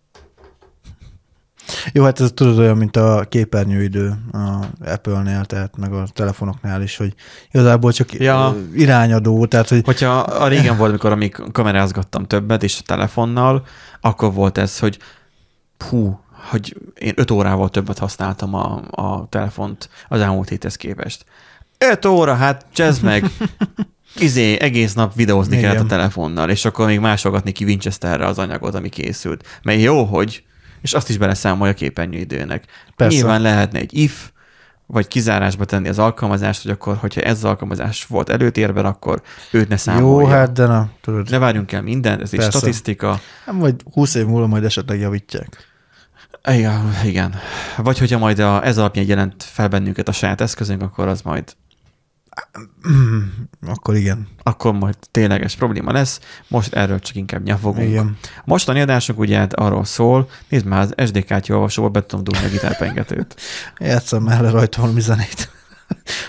Jó, 1.93 2.05
hát 2.05 2.21
ez 2.21 2.31
tudod 2.35 2.59
olyan, 2.59 2.77
mint 2.77 2.97
a 2.97 3.27
képernyőidő 3.29 4.15
a 4.33 4.65
Apple-nél, 4.85 5.45
tehát 5.45 5.77
meg 5.77 5.93
a 5.93 6.07
telefonoknál 6.13 6.83
is, 6.83 6.97
hogy 6.97 7.15
igazából 7.51 7.93
csak 7.93 8.13
Ja. 8.13 8.57
irányadó, 8.75 9.47
tehát 9.47 9.69
hogy 9.69 9.85
Hogyha 9.85 10.19
a 10.19 10.49
régen 10.49 10.77
volt, 10.77 10.91
amikor 10.91 11.13
amíg 11.13 11.37
kamerázgattam 11.53 12.27
többet, 12.27 12.63
és 12.63 12.79
a 12.81 12.83
telefonnal, 12.87 13.67
akkor 14.01 14.33
volt 14.33 14.59
ez, 14.59 14.79
hogy 14.79 14.99
hú, 15.89 16.21
hogy 16.51 16.77
én 16.95 17.13
öt 17.17 17.31
órával 17.31 17.69
többet 17.69 17.99
használtam 17.99 18.55
a, 18.55 18.83
a 18.91 19.27
telefont 19.29 19.89
az 20.09 20.21
elmúlt 20.21 20.49
héthez 20.49 20.77
képest. 20.77 21.25
Öt 21.79 22.05
óra, 22.05 22.35
hát 22.35 22.67
csezd 22.73 23.03
meg! 23.03 23.25
Izé, 24.17 24.61
egész 24.61 24.95
nap 24.95 25.15
videózni 25.15 25.57
Igen. 25.57 25.71
kellett 25.71 25.85
a 25.85 25.89
telefonnal, 25.89 26.51
és 26.51 26.65
akkor 26.65 26.87
még 26.87 27.01
másolgatni 27.01 27.53
ki 27.53 27.65
Winchesterre 27.65 28.27
az 28.27 28.39
anyagot, 28.39 28.75
ami 28.75 28.89
készült. 28.89 29.47
Mert 29.63 29.81
jó, 29.81 30.05
hogy, 30.05 30.43
és 30.81 30.93
azt 30.93 31.09
is 31.09 31.19
beleszámolja 31.19 31.73
a 31.73 31.77
képernyőidőnek. 31.77 32.65
Persze. 32.97 33.17
Nyilván 33.17 33.41
lehetne 33.41 33.79
egy 33.79 33.95
if, 33.95 34.31
vagy 34.87 35.09
kizárásba 35.09 35.65
tenni 35.65 35.89
az 35.89 35.99
alkalmazást, 35.99 36.63
hogy 36.63 36.71
akkor, 36.71 36.97
hogyha 36.97 37.21
ez 37.21 37.37
az 37.37 37.45
alkalmazás 37.45 38.07
volt 38.07 38.29
előtérben, 38.29 38.85
akkor 38.85 39.23
őt 39.51 39.69
ne 39.69 39.77
számolja. 39.77 40.29
jó, 40.29 40.35
hát 40.35 40.53
de 40.53 40.67
na, 40.67 40.91
tudod. 41.01 41.31
Ne 41.31 41.39
várjunk 41.39 41.73
el 41.73 41.83
mindent, 41.83 42.21
ez 42.21 42.33
egy 42.33 42.43
statisztika. 42.43 43.21
Nem, 43.47 43.59
vagy 43.59 43.75
20 43.93 44.15
év 44.15 44.27
múlva 44.27 44.47
majd 44.47 44.65
esetleg 44.65 45.01
javítják. 45.01 45.67
Igen, 46.45 46.93
igen. 47.05 47.35
Vagy 47.77 47.99
hogyha 47.99 48.19
majd 48.19 48.39
a, 48.39 48.65
ez 48.65 48.79
alapján 48.79 49.07
jelent 49.07 49.43
fel 49.43 49.69
bennünket 49.69 50.09
a 50.09 50.13
saját 50.13 50.41
eszközünk, 50.41 50.83
akkor 50.83 51.09
az 51.09 51.23
majd 51.23 51.45
Akkor 53.67 53.97
igen. 53.97 54.29
akkor 54.43 54.73
majd 54.73 54.97
tényleges 55.11 55.57
probléma 55.57 55.93
lesz. 55.93 56.21
Most 56.49 56.75
erről 56.75 56.99
csak 56.99 57.17
inkább 57.17 57.43
nyafogunk. 57.43 57.89
Igen. 57.89 58.17
A 58.37 58.43
mostani 58.45 58.81
adásunk 58.81 59.19
ugye 59.19 59.39
hát 59.39 59.55
arról 59.55 59.85
szól, 59.85 60.29
nézd 60.49 60.67
már, 60.67 60.81
az 60.81 61.07
SD 61.07 61.25
kártya 61.25 61.55
olvasóba 61.55 61.89
be 61.89 62.07
tudom 62.07 62.25
dugni 62.25 62.47
a 62.47 62.51
gitárpengetőt. 62.51 63.41
Játszom 63.79 64.29
el 64.29 64.51
rajta 64.51 64.81
valami 64.81 65.01
zenét. 65.01 65.51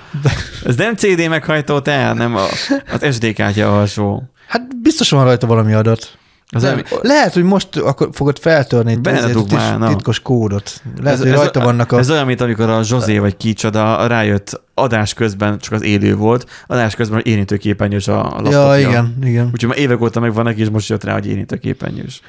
Ez 0.65 0.75
nem 0.75 0.95
CD 0.95 1.27
meghajtó 1.29 1.79
tehát, 1.79 2.15
nem 2.15 2.35
a, 2.35 2.45
az 2.91 3.15
SD 3.15 3.33
kártya 3.33 3.69
olvasó. 3.69 4.23
Hát 4.47 4.81
biztos 4.81 5.09
van 5.09 5.23
rajta 5.23 5.47
valami 5.47 5.73
adat. 5.73 6.18
Az 6.51 6.61
Nem, 6.61 6.71
elmi- 6.71 6.83
lehet, 7.01 7.33
hogy 7.33 7.43
most 7.43 7.77
akkor 7.77 8.09
fogod 8.11 8.39
feltörni 8.39 8.99
ezért 9.03 9.51
már, 9.51 9.77
tis- 9.77 9.87
titkos 9.87 10.19
kódot. 10.19 10.81
Lehet, 11.01 11.19
hogy 11.19 11.31
rajta 11.31 11.59
vannak 11.59 11.91
a... 11.91 11.97
Ez 11.97 12.11
olyan, 12.11 12.25
mint 12.25 12.41
amikor 12.41 12.69
a 12.69 12.83
Zsozé 12.83 13.17
vagy 13.17 13.37
kicsoda 13.37 14.07
rájött 14.07 14.61
adás 14.73 15.13
közben, 15.13 15.59
csak 15.59 15.73
az 15.73 15.83
élő 15.83 16.15
volt, 16.15 16.45
adás 16.67 16.95
közben 16.95 17.15
hogy 17.17 17.27
érintőképernyős 17.27 18.07
a, 18.07 18.19
a 18.19 18.41
laptopja. 18.41 18.75
Ja, 18.75 18.89
igen, 18.89 19.17
igen. 19.23 19.49
Úgyhogy 19.53 19.69
már 19.69 19.77
évek 19.77 20.01
óta 20.01 20.19
meg 20.19 20.33
vannak, 20.33 20.55
és 20.57 20.69
most 20.69 20.89
jött 20.89 21.03
rá, 21.03 21.13
hogy 21.13 21.27
érintőképernyős. 21.27 22.21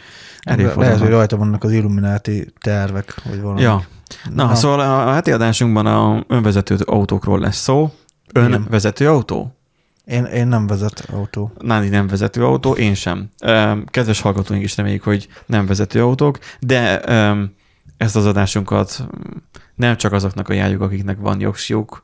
Lehet, 0.76 0.98
hogy 0.98 1.08
rajta 1.08 1.36
vannak 1.36 1.64
az 1.64 1.72
Illuminati 1.72 2.52
tervek, 2.60 3.14
vagy 3.24 3.40
valami. 3.40 3.60
Ja. 3.60 3.84
Na, 4.34 4.44
Na. 4.44 4.54
Szóval 4.54 4.80
a 4.80 5.12
heti 5.12 5.32
adásunkban 5.32 5.86
a 5.86 6.24
önvezető 6.28 6.76
autókról 6.84 7.38
lesz 7.38 7.56
szó. 7.56 7.92
Önvezető 8.32 9.08
autó? 9.08 9.54
Én, 10.10 10.24
én 10.24 10.46
nem 10.46 10.66
vezet 10.66 11.06
autó. 11.12 11.52
Nádi 11.58 11.88
nem 11.88 12.06
vezető 12.06 12.44
autó, 12.44 12.72
én 12.72 12.94
sem. 12.94 13.28
Kedves 13.86 14.20
hallgatóink 14.20 14.64
is 14.64 14.76
reméljük, 14.76 15.02
hogy 15.02 15.28
nem 15.46 15.66
vezető 15.66 16.02
autók, 16.02 16.38
de 16.60 17.00
ezt 17.96 18.16
az 18.16 18.26
adásunkat 18.26 19.06
nem 19.74 19.96
csak 19.96 20.12
azoknak 20.12 20.48
a 20.48 20.52
járjuk, 20.52 20.80
akiknek 20.80 21.18
van 21.18 21.40
jogsjuk, 21.40 22.02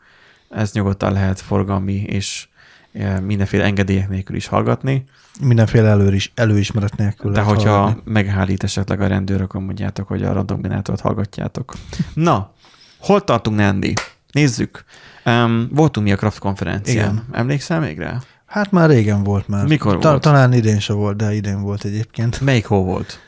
ez 0.50 0.72
nyugodtan 0.72 1.12
lehet 1.12 1.40
forgalmi 1.40 1.92
és 1.92 2.48
mindenféle 3.22 3.64
engedélyek 3.64 4.08
nélkül 4.08 4.36
is 4.36 4.46
hallgatni, 4.46 5.04
Mindenféle 5.40 5.88
előis, 5.88 6.32
előismeret 6.34 6.96
nélkül. 6.96 7.32
de 7.32 7.40
hogyha 7.40 7.70
hallgatni. 7.78 8.12
megállít 8.12 8.62
esetleg 8.62 9.00
a 9.00 9.06
rendőr, 9.06 9.40
akkor 9.40 9.60
mondjátok, 9.60 10.08
hogy 10.08 10.22
a 10.22 10.32
randominátort 10.32 11.00
hallgatjátok. 11.00 11.74
Na, 12.14 12.52
hol 12.98 13.24
tartunk, 13.24 13.56
Nandi? 13.56 13.92
Nézzük. 14.36 14.84
Um, 15.24 15.68
voltunk 15.72 16.06
mi 16.06 16.12
a 16.12 16.16
Kraft 16.16 16.38
konferencián. 16.38 17.12
Igen. 17.12 17.24
Emlékszel 17.32 17.80
még 17.80 17.98
rá? 17.98 18.20
Hát 18.46 18.70
már 18.70 18.88
régen 18.88 19.22
volt 19.22 19.48
már. 19.48 19.66
Mikor 19.66 19.98
Ta, 19.98 20.08
volt? 20.08 20.22
Talán 20.22 20.52
idén 20.52 20.78
se 20.80 20.92
volt, 20.92 21.16
de 21.16 21.34
idén 21.34 21.62
volt 21.62 21.84
egyébként. 21.84 22.40
Melyik 22.40 22.66
hó 22.66 22.84
volt? 22.84 23.20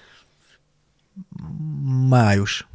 Május. 2.08 2.66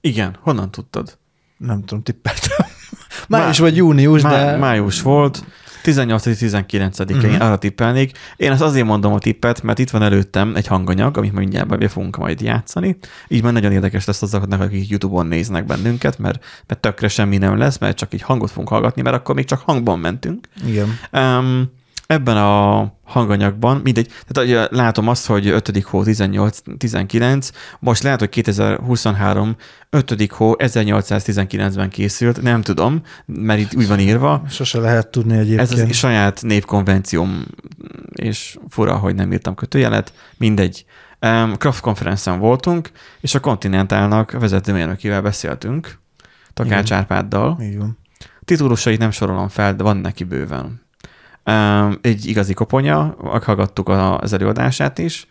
Igen, 0.00 0.36
honnan 0.40 0.70
tudtad? 0.70 1.18
Nem 1.56 1.80
tudom, 1.84 2.02
tippeltem. 2.02 2.66
Május 3.28 3.58
Má- 3.58 3.68
vagy 3.68 3.76
június, 3.76 4.22
Má- 4.22 4.30
de... 4.30 4.56
Május 4.56 5.02
volt, 5.02 5.44
18-19-én 5.86 7.16
Mhm. 7.16 7.26
uh-huh. 7.26 7.46
arra 7.46 7.56
tippelnék. 7.58 8.18
Én 8.36 8.50
azt 8.50 8.62
azért 8.62 8.86
mondom 8.86 9.12
a 9.12 9.18
tippet, 9.18 9.62
mert 9.62 9.78
itt 9.78 9.90
van 9.90 10.02
előttem 10.02 10.54
egy 10.56 10.66
hanganyag, 10.66 11.16
amit 11.18 11.32
mindjárt 11.32 11.78
be 11.78 11.88
fogunk 11.88 12.16
majd 12.16 12.40
játszani. 12.40 12.96
Így 13.28 13.42
már 13.42 13.52
nagyon 13.52 13.72
érdekes 13.72 14.04
lesz 14.06 14.22
azoknak, 14.22 14.60
akik 14.60 14.88
YouTube-on 14.88 15.26
néznek 15.26 15.66
bennünket, 15.66 16.18
mert, 16.18 16.44
mert 16.66 16.80
tökre 16.80 17.08
semmi 17.08 17.36
nem 17.36 17.58
lesz, 17.58 17.78
mert 17.78 17.96
csak 17.96 18.14
így 18.14 18.22
hangot 18.22 18.50
fogunk 18.50 18.68
hallgatni, 18.68 19.02
mert 19.02 19.16
akkor 19.16 19.34
még 19.34 19.44
csak 19.44 19.60
hangban 19.60 19.98
mentünk. 19.98 20.48
Igen. 20.66 20.98
Um, 21.12 21.70
ebben 22.06 22.36
a 22.36 22.92
hanganyagban, 23.04 23.80
mindegy, 23.84 24.10
tehát 24.26 24.50
ugye 24.50 24.68
látom 24.70 25.08
azt, 25.08 25.26
hogy 25.26 25.46
5. 25.46 25.82
hó 25.82 26.02
18-19, 26.04 27.50
most 27.78 28.02
lehet, 28.02 28.18
hogy 28.18 28.28
2023 28.28 29.56
5. 29.90 30.32
hó 30.32 30.54
1819-ben 30.58 31.88
készült, 31.88 32.42
nem 32.42 32.62
tudom, 32.62 33.02
mert 33.26 33.60
itt 33.60 33.74
úgy 33.74 33.88
van 33.88 33.98
írva, 33.98 34.42
Sose 34.48 34.78
lehet 34.78 35.08
tudni 35.08 35.36
egyébként. 35.36 35.60
ez 35.72 35.80
az 35.80 35.94
saját 35.94 36.42
névkonvencióm, 36.42 37.44
és 38.12 38.58
fura, 38.68 38.96
hogy 38.96 39.14
nem 39.14 39.32
írtam 39.32 39.54
kötőjelet, 39.54 40.12
mindegy. 40.36 40.84
Kraft 41.56 41.80
konferencen 41.80 42.38
voltunk, 42.38 42.90
és 43.20 43.34
a 43.34 43.40
Continentalnak 43.40 44.30
vezetőmérnökével 44.30 45.22
beszéltünk, 45.22 45.98
Takács 46.54 46.86
Igen. 46.86 46.98
Árpáddal, 46.98 47.58
Így 47.62 47.78
van. 47.78 47.98
Titulusait 48.44 48.98
nem 48.98 49.10
sorolom 49.10 49.48
fel, 49.48 49.74
de 49.74 49.82
van 49.82 49.96
neki 49.96 50.24
bőven. 50.24 50.85
Egy 52.00 52.26
igazi 52.26 52.54
koponya, 52.54 53.16
hallgattuk 53.44 53.88
a- 53.88 54.18
az 54.18 54.32
előadását 54.32 54.98
is, 54.98 55.26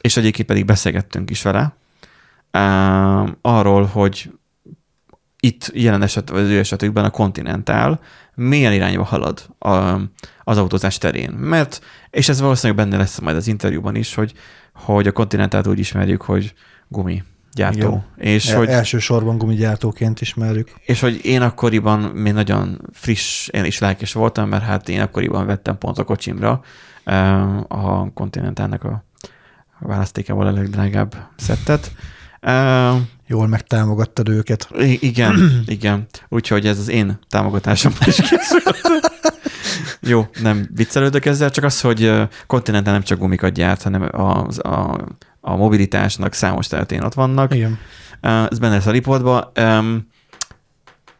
és 0.00 0.16
egyébként 0.16 0.48
pedig 0.48 0.64
beszélgettünk 0.64 1.30
is 1.30 1.42
vele. 1.42 1.76
Arról, 3.40 3.84
hogy 3.84 4.30
itt 5.40 5.70
jelen 5.74 6.02
eset, 6.02 6.30
az 6.30 6.48
ő 6.48 6.58
esetükben 6.58 7.04
a 7.04 7.10
Continental 7.10 8.00
milyen 8.34 8.72
irányba 8.72 9.04
halad 9.04 9.46
a, 9.58 9.70
az 10.44 10.58
autózás 10.58 10.98
terén. 10.98 11.30
Mert, 11.30 11.84
és 12.10 12.28
ez 12.28 12.40
valószínűleg 12.40 12.84
benne 12.84 12.96
lesz 12.96 13.18
majd 13.18 13.36
az 13.36 13.46
interjúban 13.46 13.94
is, 13.94 14.14
hogy, 14.14 14.32
hogy 14.72 15.06
a 15.06 15.12
Continentalt 15.12 15.66
úgy 15.66 15.78
ismerjük, 15.78 16.22
hogy 16.22 16.54
gumi 16.88 17.22
gyártó. 17.56 18.04
Igen. 18.18 18.32
És 18.32 18.48
El, 18.50 18.58
hogy 18.58 18.68
Elsősorban 18.68 19.38
gumigyártóként 19.38 20.20
ismerjük. 20.20 20.70
és 20.84 21.00
hogy 21.00 21.20
én 21.24 21.42
akkoriban 21.42 22.00
még 22.00 22.32
nagyon 22.32 22.80
friss, 22.92 23.48
én 23.48 23.64
is 23.64 23.78
lelkes 23.78 24.12
voltam, 24.12 24.48
mert 24.48 24.62
hát 24.62 24.88
én 24.88 25.00
akkoriban 25.00 25.46
vettem 25.46 25.78
pont 25.78 25.98
a 25.98 26.04
kocsimra 26.04 26.60
a 27.68 28.12
Continentalnek 28.12 28.84
a 28.84 29.04
választékával 29.78 30.46
a 30.46 30.52
legdrágább 30.52 31.16
szettet. 31.36 31.90
Jól 33.26 33.46
megtámogattad 33.46 34.28
őket. 34.28 34.68
I- 34.78 34.98
igen, 35.00 35.34
igen. 35.66 36.06
Úgyhogy 36.28 36.66
ez 36.66 36.78
az 36.78 36.88
én 36.88 37.18
támogatásom 37.28 37.92
is 38.06 38.16
készült. 38.16 38.80
Jó, 40.00 40.26
nem 40.42 40.68
viccelődök 40.74 41.24
ezzel, 41.24 41.50
csak 41.50 41.64
az, 41.64 41.80
hogy 41.80 42.12
Continental 42.46 42.92
nem 42.92 43.02
csak 43.02 43.18
gumikat 43.18 43.52
gyárt, 43.52 43.82
hanem 43.82 44.08
az, 44.12 44.58
a, 44.58 45.04
a 45.46 45.56
mobilitásnak 45.56 46.32
számos 46.32 46.66
területén 46.66 47.02
ott 47.02 47.14
vannak. 47.14 47.54
Igen. 47.54 47.78
Ez 48.20 48.58
benne 48.58 48.74
lesz 48.74 48.86
a 48.86 48.90
riportban. 48.90 49.52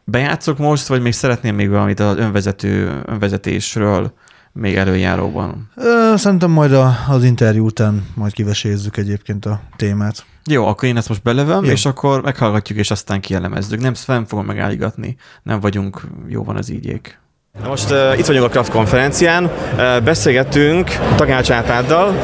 Bejátszok 0.03 0.57
most, 0.57 0.87
vagy 0.87 1.01
még 1.01 1.13
szeretném 1.13 1.55
még 1.55 1.69
valamit 1.69 1.99
az 1.99 2.17
önvezető, 2.17 3.01
önvezetésről 3.05 4.13
még 4.51 4.75
előjáróban? 4.75 5.69
Szerintem 6.15 6.51
majd 6.51 6.73
a, 6.73 6.97
az 7.07 7.23
interjú 7.23 7.65
után 7.65 8.05
majd 8.15 8.33
kivesézzük 8.33 8.97
egyébként 8.97 9.45
a 9.45 9.61
témát. 9.75 10.25
Jó, 10.45 10.67
akkor 10.67 10.89
én 10.89 10.97
ezt 10.97 11.09
most 11.09 11.23
belövöm, 11.23 11.63
Jó. 11.63 11.71
és 11.71 11.85
akkor 11.85 12.21
meghallgatjuk, 12.21 12.77
és 12.77 12.91
aztán 12.91 13.21
kielemezzük. 13.21 13.79
Nem, 13.79 13.93
nem 14.07 14.25
fogom 14.25 14.45
megállígatni. 14.45 15.15
Nem 15.43 15.59
vagyunk, 15.59 16.01
jó 16.27 16.43
van 16.43 16.55
az 16.55 16.69
ígyék. 16.69 17.19
Most 17.63 17.91
uh, 17.91 18.19
itt 18.19 18.25
vagyunk 18.25 18.45
a 18.45 18.49
Kraft 18.49 18.71
konferencián, 18.71 19.43
uh, 19.43 20.03
beszélgettünk 20.03 20.89
Tagács 21.15 21.51
Árpáddal, 21.51 22.15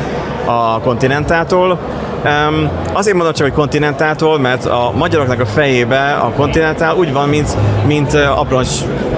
a 0.46 0.80
Continentától. 0.80 1.80
Um, 2.26 2.70
azért 2.94 3.16
mondom 3.16 3.34
csak, 3.34 3.46
hogy 3.46 3.56
Continentától, 3.56 4.40
mert 4.40 4.66
a 4.66 4.92
magyaroknak 4.96 5.40
a 5.40 5.46
fejébe 5.46 6.14
a 6.14 6.32
Continental 6.32 6.96
úgy 6.98 7.14
van, 7.14 7.30
mint, 7.30 7.56
mint 7.86 8.14
abroncs 8.14 8.70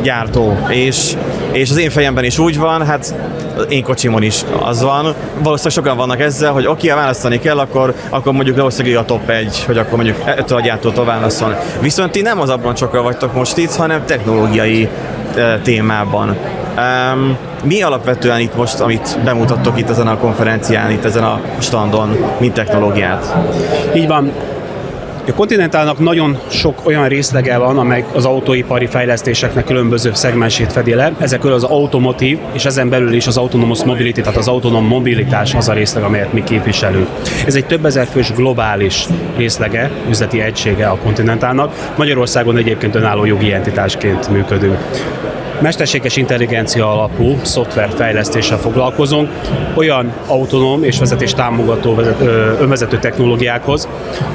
gyártó, 0.01 0.57
és, 0.67 1.13
és 1.51 1.69
az 1.69 1.77
én 1.77 1.89
fejemben 1.89 2.23
is 2.23 2.39
úgy 2.39 2.57
van, 2.57 2.85
hát 2.85 3.13
az 3.57 3.65
én 3.69 3.83
kocsimon 3.83 4.23
is 4.23 4.43
az 4.59 4.81
van. 4.81 5.13
Valószínűleg 5.37 5.83
sokan 5.83 5.97
vannak 5.97 6.19
ezzel, 6.19 6.51
hogy 6.51 6.67
oké, 6.67 6.87
ha 6.87 6.95
választani 6.95 7.39
kell, 7.39 7.59
akkor, 7.59 7.93
akkor 8.09 8.33
mondjuk 8.33 8.55
valószínűleg 8.55 8.97
a 8.97 9.05
top 9.05 9.29
1, 9.29 9.63
hogy 9.65 9.77
akkor 9.77 9.95
mondjuk 9.95 10.17
ettől 10.25 10.57
a 10.57 10.61
gyártótól 10.61 11.05
válaszol. 11.05 11.57
Viszont 11.81 12.11
ti 12.11 12.21
nem 12.21 12.39
az 12.39 12.49
abroncsokkal 12.49 13.03
vagytok 13.03 13.33
most 13.33 13.57
itt, 13.57 13.75
hanem 13.75 14.05
technológiai 14.05 14.89
témában. 15.63 16.37
Um, 16.77 17.37
mi 17.65 17.81
alapvetően 17.81 18.39
itt 18.39 18.55
most, 18.55 18.79
amit 18.79 19.17
bemutattok 19.23 19.79
itt 19.79 19.89
ezen 19.89 20.07
a 20.07 20.17
konferencián, 20.17 20.91
itt 20.91 21.05
ezen 21.05 21.23
a 21.23 21.41
standon, 21.59 22.17
mint 22.39 22.53
technológiát? 22.53 23.35
Így 23.95 24.07
van. 24.07 24.31
A 25.27 25.33
Continentalnak 25.33 25.99
nagyon 25.99 26.37
sok 26.49 26.81
olyan 26.83 27.07
részlege 27.07 27.57
van, 27.57 27.77
amely 27.77 28.05
az 28.13 28.25
autóipari 28.25 28.85
fejlesztéseknek 28.85 29.65
különböző 29.65 30.11
szegmensét 30.13 30.71
fedi 30.71 30.93
le. 30.93 31.11
Ezek 31.19 31.39
közül 31.39 31.55
az 31.55 31.63
automotív, 31.63 32.37
és 32.51 32.65
ezen 32.65 32.89
belül 32.89 33.13
is 33.13 33.27
az 33.27 33.37
autonomous 33.37 33.83
mobility, 33.83 34.21
tehát 34.21 34.37
az 34.37 34.47
autonóm 34.47 34.85
mobilitás 34.85 35.53
az 35.53 35.69
a 35.69 35.73
részleg, 35.73 36.03
amelyet 36.03 36.33
mi 36.33 36.43
képviselünk. 36.43 37.07
Ez 37.45 37.55
egy 37.55 37.65
több 37.65 37.85
ezer 37.85 38.07
fős 38.07 38.31
globális 38.31 39.05
részlege, 39.37 39.91
üzleti 40.09 40.41
egysége 40.41 40.87
a 40.87 40.97
Continentalnak. 41.03 41.93
Magyarországon 41.97 42.57
egyébként 42.57 42.95
önálló 42.95 43.25
jogi 43.25 43.53
entitásként 43.53 44.29
működünk 44.29 44.77
mesterséges 45.61 46.15
intelligencia 46.15 46.91
alapú 46.91 47.39
szoftverfejlesztéssel 47.41 48.57
foglalkozunk, 48.57 49.29
olyan 49.75 50.13
autonóm 50.27 50.83
és 50.83 50.99
vezetés 50.99 51.33
támogató 51.33 51.95
vezet, 51.95 52.21
önvezető 52.59 52.99
technológiákhoz, 52.99 53.87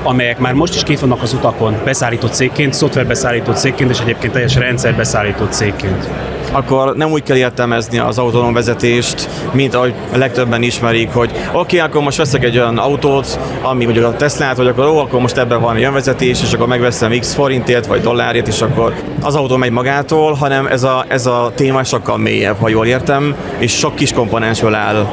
amelyek 0.03 0.39
már 0.39 0.53
most 0.53 0.75
is 0.75 0.83
kint 0.83 1.01
vannak 1.01 1.23
az 1.23 1.33
utakon, 1.33 1.77
beszállított 1.85 2.33
cégként, 2.33 2.73
szoftverbeszállított 2.75 3.57
cégként, 3.57 3.91
és 3.91 4.01
egyébként 4.01 4.33
teljes 4.33 4.55
rendszerbeszállított 4.55 5.53
cégként. 5.53 6.09
Akkor 6.53 6.97
nem 6.97 7.11
úgy 7.11 7.23
kell 7.23 7.37
értelmezni 7.37 7.99
az 7.99 8.19
autonóm 8.19 8.53
vezetést, 8.53 9.29
mint 9.53 9.75
ahogy 9.75 9.95
legtöbben 10.15 10.63
ismerik, 10.63 11.13
hogy 11.13 11.31
oké, 11.31 11.59
okay, 11.59 11.79
akkor 11.79 12.03
most 12.03 12.17
veszek 12.17 12.45
egy 12.45 12.59
olyan 12.59 12.79
autót, 12.79 13.39
ami 13.63 13.85
mondjuk 13.85 14.05
a 14.05 14.17
Teslát, 14.17 14.57
hogy 14.57 14.67
akkor 14.67 14.87
ó, 14.87 14.99
akkor 14.99 15.21
most 15.21 15.37
ebben 15.37 15.61
van 15.61 15.77
olyan 15.77 15.93
vezetés, 15.93 16.43
és 16.43 16.53
akkor 16.53 16.67
megveszem 16.67 17.19
x 17.19 17.35
forintért, 17.35 17.87
vagy 17.87 18.01
dollárért, 18.01 18.49
és 18.49 18.61
akkor 18.61 18.95
az 19.23 19.35
autó 19.35 19.57
megy 19.57 19.71
magától, 19.71 20.33
hanem 20.33 20.67
ez 20.67 20.83
a, 20.83 21.05
ez 21.09 21.27
a 21.27 21.53
téma 21.55 21.85
sokkal 21.85 22.19
mélyebb, 22.19 22.57
ha 22.61 22.69
jól 22.69 22.87
értem, 22.87 23.35
és 23.59 23.73
sok 23.73 23.95
kis 23.95 24.13
komponensből 24.13 24.75
áll. 24.75 25.07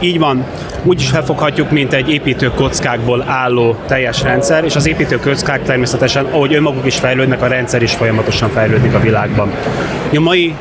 Így 0.00 0.18
van. 0.18 0.44
Úgy 0.82 1.00
is 1.00 1.08
felfoghatjuk, 1.08 1.70
mint 1.70 1.92
egy 1.92 2.10
építő 2.10 2.50
kockákból 2.54 3.24
álló 3.26 3.76
teljes 3.86 4.22
rendszer, 4.22 4.64
és 4.64 4.76
az 4.76 4.86
építő 4.86 5.18
kockák 5.18 5.62
természetesen, 5.62 6.24
ahogy 6.24 6.54
önmaguk 6.54 6.86
is 6.86 6.96
fejlődnek, 6.96 7.42
a 7.42 7.46
rendszer 7.46 7.82
is 7.82 7.92
folyamatosan 7.92 8.48
fejlődik 8.48 8.94
a 8.94 9.00
világban. 9.00 9.52
A 10.14 10.20
mai 10.20 10.54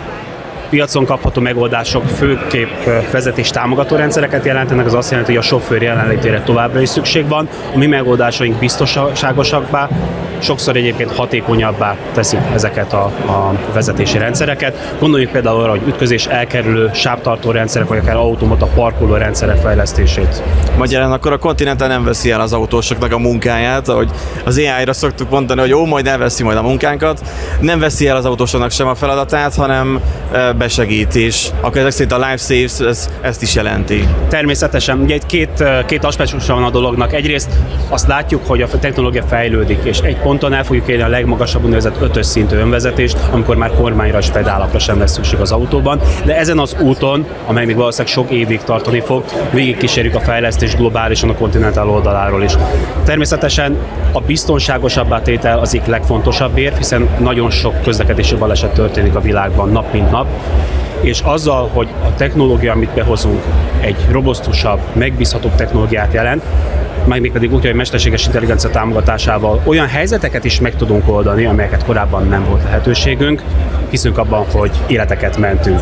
piacon 0.69 1.05
kapható 1.05 1.41
megoldások 1.41 2.03
főképp 2.07 2.85
vezetés 3.11 3.49
támogató 3.49 3.95
rendszereket 3.95 4.45
jelentenek, 4.45 4.85
az 4.85 4.93
azt 4.93 5.09
jelenti, 5.09 5.31
hogy 5.31 5.41
a 5.43 5.45
sofőr 5.47 5.81
jelenlétére 5.81 6.41
továbbra 6.41 6.81
is 6.81 6.89
szükség 6.89 7.27
van. 7.27 7.47
A 7.73 7.77
mi 7.77 7.85
megoldásaink 7.85 8.59
biztonságosabbá, 8.59 9.89
sokszor 10.41 10.75
egyébként 10.75 11.15
hatékonyabbá 11.15 11.95
teszik 12.13 12.39
ezeket 12.53 12.93
a, 12.93 13.03
a 13.05 13.53
vezetési 13.73 14.17
rendszereket. 14.17 14.95
Gondoljuk 14.99 15.31
például 15.31 15.61
arra, 15.61 15.69
hogy 15.69 15.81
ütközés 15.87 16.25
elkerülő 16.25 16.89
sávtartó 16.93 17.51
rendszerek, 17.51 17.87
vagy 17.87 17.97
akár 17.97 18.15
automata 18.15 18.65
parkoló 18.65 19.15
rendszerek 19.15 19.57
fejlesztését. 19.57 20.43
Magyarán 20.77 21.11
akkor 21.11 21.31
a 21.31 21.37
kontinenten 21.37 21.87
nem 21.87 22.03
veszi 22.03 22.31
el 22.31 22.41
az 22.41 22.53
autósoknak 22.53 23.13
a 23.13 23.17
munkáját, 23.17 23.87
ahogy 23.87 24.09
az 24.45 24.57
AI-ra 24.57 24.93
szoktuk 24.93 25.29
mondani, 25.29 25.59
hogy 25.59 25.69
jó, 25.69 25.85
majd 25.85 26.07
elveszi 26.07 26.43
majd 26.43 26.57
a 26.57 26.61
munkánkat. 26.61 27.21
Nem 27.59 27.79
veszi 27.79 28.07
el 28.07 28.15
az 28.15 28.25
autósoknak 28.25 28.71
sem 28.71 28.87
a 28.87 28.95
feladatát, 28.95 29.55
hanem 29.55 29.99
besegít, 30.59 31.15
és 31.15 31.47
akkor 31.61 31.77
ezek 31.77 31.91
szerint 31.91 32.11
a 32.11 32.17
Life 32.17 32.37
Saves 32.37 32.79
ez, 32.89 33.09
ezt 33.21 33.41
is 33.41 33.55
jelenti. 33.55 34.07
Természetesen, 34.27 34.99
ugye 34.99 35.13
egy 35.13 35.25
két, 35.25 35.63
két 35.85 36.03
aspektusa 36.03 36.53
van 36.53 36.63
a 36.63 36.69
dolognak. 36.69 37.13
Egyrészt 37.13 37.49
azt 37.89 38.07
látjuk, 38.07 38.47
hogy 38.47 38.61
a 38.61 38.67
technológia 38.67 39.23
fejlődik, 39.23 39.79
és 39.83 39.99
egy 39.99 40.17
ponton 40.17 40.53
el 40.53 40.63
fogjuk 40.63 40.87
érni 40.87 41.03
a 41.03 41.07
legmagasabb 41.07 41.63
úgynevezett 41.63 42.01
ötös 42.01 42.25
szintű 42.25 42.55
önvezetést, 42.55 43.17
amikor 43.31 43.55
már 43.55 43.71
kormányra 43.73 44.17
és 44.17 44.29
pedálakra 44.29 44.79
sem 44.79 44.99
lesz 44.99 45.11
szükség 45.11 45.39
az 45.39 45.51
autóban, 45.51 45.99
de 46.25 46.37
ezen 46.37 46.59
az 46.59 46.75
úton, 46.81 47.25
amely 47.45 47.65
még 47.65 47.75
valószínűleg 47.75 48.13
sok 48.13 48.31
évig 48.31 48.61
tartani 48.63 48.99
fog, 48.99 49.23
végig 49.51 49.77
kísérjük 49.77 50.15
a 50.15 50.19
fejlesztés 50.19 50.75
globálisan 50.75 51.29
a 51.29 51.33
kontinentál 51.33 51.89
oldaláról 51.89 52.43
is. 52.43 52.53
Természetesen 53.05 53.77
a 54.11 54.21
biztonságosabb 54.21 55.21
tétel 55.21 55.59
az 55.59 55.73
egyik 55.73 55.85
legfontosabb 55.85 56.57
ér, 56.57 56.73
hiszen 56.77 57.09
nagyon 57.19 57.49
sok 57.49 57.81
közlekedési 57.81 58.35
baleset 58.35 58.73
történik 58.73 59.15
a 59.15 59.21
világban 59.21 59.69
nap 59.69 59.93
mint 59.93 60.11
nap, 60.11 60.27
és 61.01 61.21
azzal, 61.21 61.69
hogy 61.73 61.87
a 62.03 62.15
technológia, 62.15 62.71
amit 62.71 62.89
behozunk, 62.89 63.43
egy 63.79 64.05
robosztusabb, 64.11 64.79
megbízhatóbb 64.93 65.55
technológiát 65.55 66.13
jelent, 66.13 66.43
meg 67.05 67.21
még 67.21 67.31
pedig 67.31 67.53
úgy, 67.53 67.65
hogy 67.65 67.73
mesterséges 67.73 68.25
intelligencia 68.25 68.69
támogatásával 68.69 69.61
olyan 69.65 69.87
helyzeteket 69.87 70.45
is 70.45 70.59
meg 70.59 70.75
tudunk 70.75 71.07
oldani, 71.07 71.45
amelyeket 71.45 71.85
korábban 71.85 72.27
nem 72.27 72.45
volt 72.49 72.63
lehetőségünk. 72.63 73.43
Hiszünk 73.89 74.17
abban, 74.17 74.45
hogy 74.51 74.71
életeket 74.87 75.37
mentünk 75.37 75.81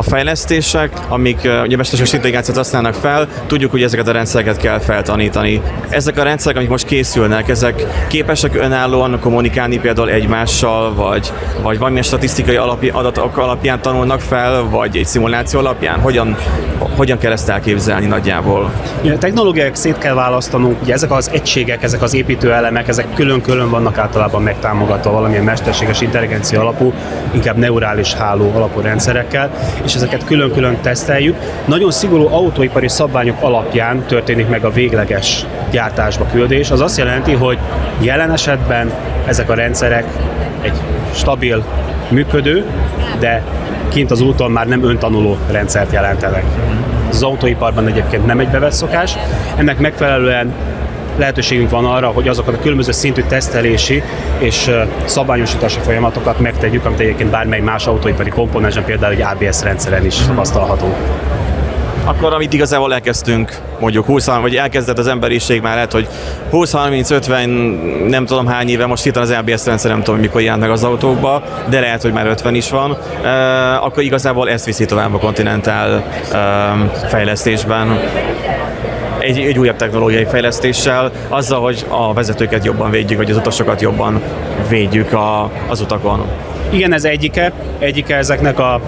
a 0.00 0.02
fejlesztések, 0.02 0.90
amik 1.08 1.48
ugye 1.64 1.76
mesterséges 1.76 2.12
intelligenciát 2.12 2.56
használnak 2.56 2.94
fel, 2.94 3.28
tudjuk, 3.46 3.70
hogy 3.70 3.82
ezeket 3.82 4.08
a 4.08 4.12
rendszereket 4.12 4.56
kell 4.56 4.78
feltanítani. 4.78 5.62
Ezek 5.88 6.18
a 6.18 6.22
rendszerek, 6.22 6.56
amik 6.56 6.68
most 6.68 6.86
készülnek, 6.86 7.48
ezek 7.48 7.86
képesek 8.08 8.54
önállóan 8.54 9.18
kommunikálni 9.20 9.78
például 9.78 10.10
egymással, 10.10 10.94
vagy, 10.94 11.32
vagy 11.62 11.78
valamilyen 11.78 12.04
statisztikai 12.04 12.56
alapi, 12.56 12.88
adatok 12.88 13.36
alapján 13.36 13.80
tanulnak 13.80 14.20
fel, 14.20 14.62
vagy 14.62 14.96
egy 14.96 15.06
szimuláció 15.06 15.58
alapján? 15.58 16.00
Hogyan, 16.00 16.36
hogyan 16.96 17.18
kell 17.18 17.32
ezt 17.32 17.48
elképzelni 17.48 18.06
nagyjából? 18.06 18.70
A 19.04 19.18
technológiák 19.18 19.74
szét 19.74 19.98
kell 19.98 20.14
választanunk, 20.14 20.82
ugye 20.82 20.92
ezek 20.92 21.10
az 21.10 21.30
egységek, 21.32 21.82
ezek 21.82 22.02
az 22.02 22.14
építőelemek, 22.14 22.88
ezek 22.88 23.14
külön-külön 23.14 23.70
vannak 23.70 23.98
általában 23.98 24.42
megtámogatva 24.42 25.10
valamilyen 25.10 25.44
mesterséges 25.44 26.00
intelligencia 26.00 26.60
alapú, 26.60 26.92
inkább 27.30 27.56
neurális 27.56 28.14
háló 28.14 28.52
alapú 28.54 28.80
rendszerekkel, 28.80 29.50
és 29.84 29.89
ezeket 29.94 30.24
külön-külön 30.24 30.80
teszteljük. 30.80 31.36
Nagyon 31.64 31.90
szigorú 31.90 32.26
autóipari 32.26 32.88
szabványok 32.88 33.36
alapján 33.40 34.04
történik 34.06 34.48
meg 34.48 34.64
a 34.64 34.70
végleges 34.70 35.46
gyártásba 35.70 36.26
küldés. 36.32 36.70
Az 36.70 36.80
azt 36.80 36.98
jelenti, 36.98 37.32
hogy 37.32 37.58
jelen 38.00 38.32
esetben 38.32 38.92
ezek 39.26 39.50
a 39.50 39.54
rendszerek 39.54 40.04
egy 40.62 40.76
stabil, 41.14 41.64
működő, 42.08 42.64
de 43.18 43.42
kint 43.88 44.10
az 44.10 44.20
úton 44.20 44.50
már 44.50 44.66
nem 44.66 44.84
öntanuló 44.84 45.36
rendszert 45.50 45.92
jelentenek. 45.92 46.44
Az 47.08 47.22
autóiparban 47.22 47.86
egyébként 47.86 48.26
nem 48.26 48.38
egy 48.38 48.48
bevett 48.48 48.72
szokás. 48.72 49.16
Ennek 49.56 49.78
megfelelően 49.78 50.52
lehetőségünk 51.20 51.70
van 51.70 51.84
arra, 51.84 52.08
hogy 52.08 52.28
azokat 52.28 52.54
a 52.54 52.58
különböző 52.58 52.92
szintű 52.92 53.22
tesztelési 53.22 54.02
és 54.38 54.70
szabályosítási 55.04 55.78
folyamatokat 55.78 56.38
megtegyük, 56.38 56.84
amit 56.84 57.00
egyébként 57.00 57.30
bármely 57.30 57.60
más 57.60 57.86
autóipari 57.86 58.30
komponensen, 58.30 58.84
például 58.84 59.12
egy 59.12 59.22
ABS 59.22 59.62
rendszeren 59.62 60.04
is 60.04 60.14
tapasztalható. 60.14 60.94
Akkor 62.04 62.32
amit 62.32 62.52
igazából 62.52 62.92
elkezdtünk, 62.92 63.58
mondjuk 63.80 64.06
20, 64.06 64.26
vagy 64.26 64.56
elkezdett 64.56 64.98
az 64.98 65.06
emberiség 65.06 65.60
már 65.60 65.74
lehet, 65.74 65.92
hogy 65.92 66.08
20-30-50, 66.52 68.08
nem 68.08 68.26
tudom 68.26 68.46
hány 68.46 68.68
éve, 68.68 68.86
most 68.86 69.06
itt 69.06 69.16
az 69.16 69.30
ABS 69.30 69.64
rendszer, 69.64 69.90
nem 69.90 70.02
tudom, 70.02 70.20
mikor 70.20 70.40
jelent 70.40 70.60
meg 70.60 70.70
az 70.70 70.84
autókba, 70.84 71.42
de 71.68 71.80
lehet, 71.80 72.02
hogy 72.02 72.12
már 72.12 72.26
50 72.26 72.54
is 72.54 72.70
van, 72.70 72.90
akkor 73.80 74.02
igazából 74.02 74.50
ezt 74.50 74.64
viszi 74.64 74.84
tovább 74.84 75.14
a 75.14 75.18
kontinentál 75.18 76.04
fejlesztésben 77.08 77.98
egy, 79.20 79.38
egy 79.38 79.58
újabb 79.58 79.76
technológiai 79.76 80.24
fejlesztéssel, 80.24 81.10
azzal, 81.28 81.60
hogy 81.60 81.86
a 81.88 82.12
vezetőket 82.12 82.64
jobban 82.64 82.90
védjük, 82.90 83.18
vagy 83.18 83.30
az 83.30 83.36
utasokat 83.36 83.80
jobban 83.80 84.20
védjük 84.68 85.12
a, 85.12 85.50
az 85.68 85.80
utakon. 85.80 86.26
Igen, 86.70 86.92
ez 86.92 87.04
egyike, 87.04 87.52
egyike 87.78 88.16
ezeknek 88.16 88.58
a, 88.58 88.80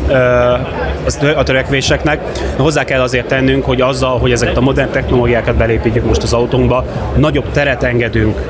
a 1.37 1.43
törekvéseknek. 1.43 2.21
Hozzá 2.57 2.85
kell 2.85 3.01
azért 3.01 3.27
tennünk, 3.27 3.65
hogy 3.65 3.81
azzal, 3.81 4.19
hogy 4.19 4.33
ezeket 4.33 4.57
a 4.57 4.61
modern 4.61 4.91
technológiákat 4.91 5.57
belépítjük 5.57 6.05
most 6.05 6.23
az 6.23 6.33
autónkba, 6.33 6.85
nagyobb 7.17 7.51
teret 7.53 7.83
engedünk 7.83 8.41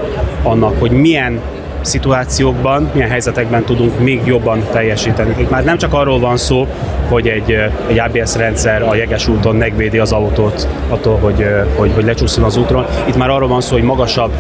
annak, 0.43 0.79
hogy 0.79 0.91
milyen 0.91 1.41
szituációkban, 1.83 2.91
milyen 2.93 3.09
helyzetekben 3.09 3.65
tudunk 3.65 3.99
még 3.99 4.21
jobban 4.25 4.63
teljesíteni. 4.73 5.35
Itt 5.39 5.51
már 5.51 5.65
nem 5.65 5.79
csak 5.79 5.93
arról 5.93 6.19
van 6.19 6.37
szó, 6.37 6.67
hogy 7.09 7.29
egy, 7.29 7.59
egy 7.89 7.99
ABS 7.99 8.37
rendszer 8.37 8.83
a 8.83 8.95
jeges 8.95 9.29
úton 9.29 9.57
megvédi 9.57 9.99
az 9.99 10.13
autót 10.13 10.69
attól, 10.89 11.19
hogy, 11.19 11.47
hogy, 11.77 11.91
hogy 11.95 12.05
lecsúszson 12.05 12.45
az 12.45 12.57
útról. 12.57 12.89
Itt 13.05 13.17
már 13.17 13.31
arról 13.31 13.49
van 13.49 13.61
szó, 13.61 13.73
hogy 13.73 13.83
magasabb 13.83 14.31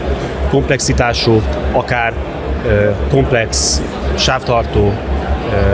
komplexitású, 0.50 1.42
akár 1.72 2.12
komplex 3.11 3.83
sávtartó, 4.14 4.92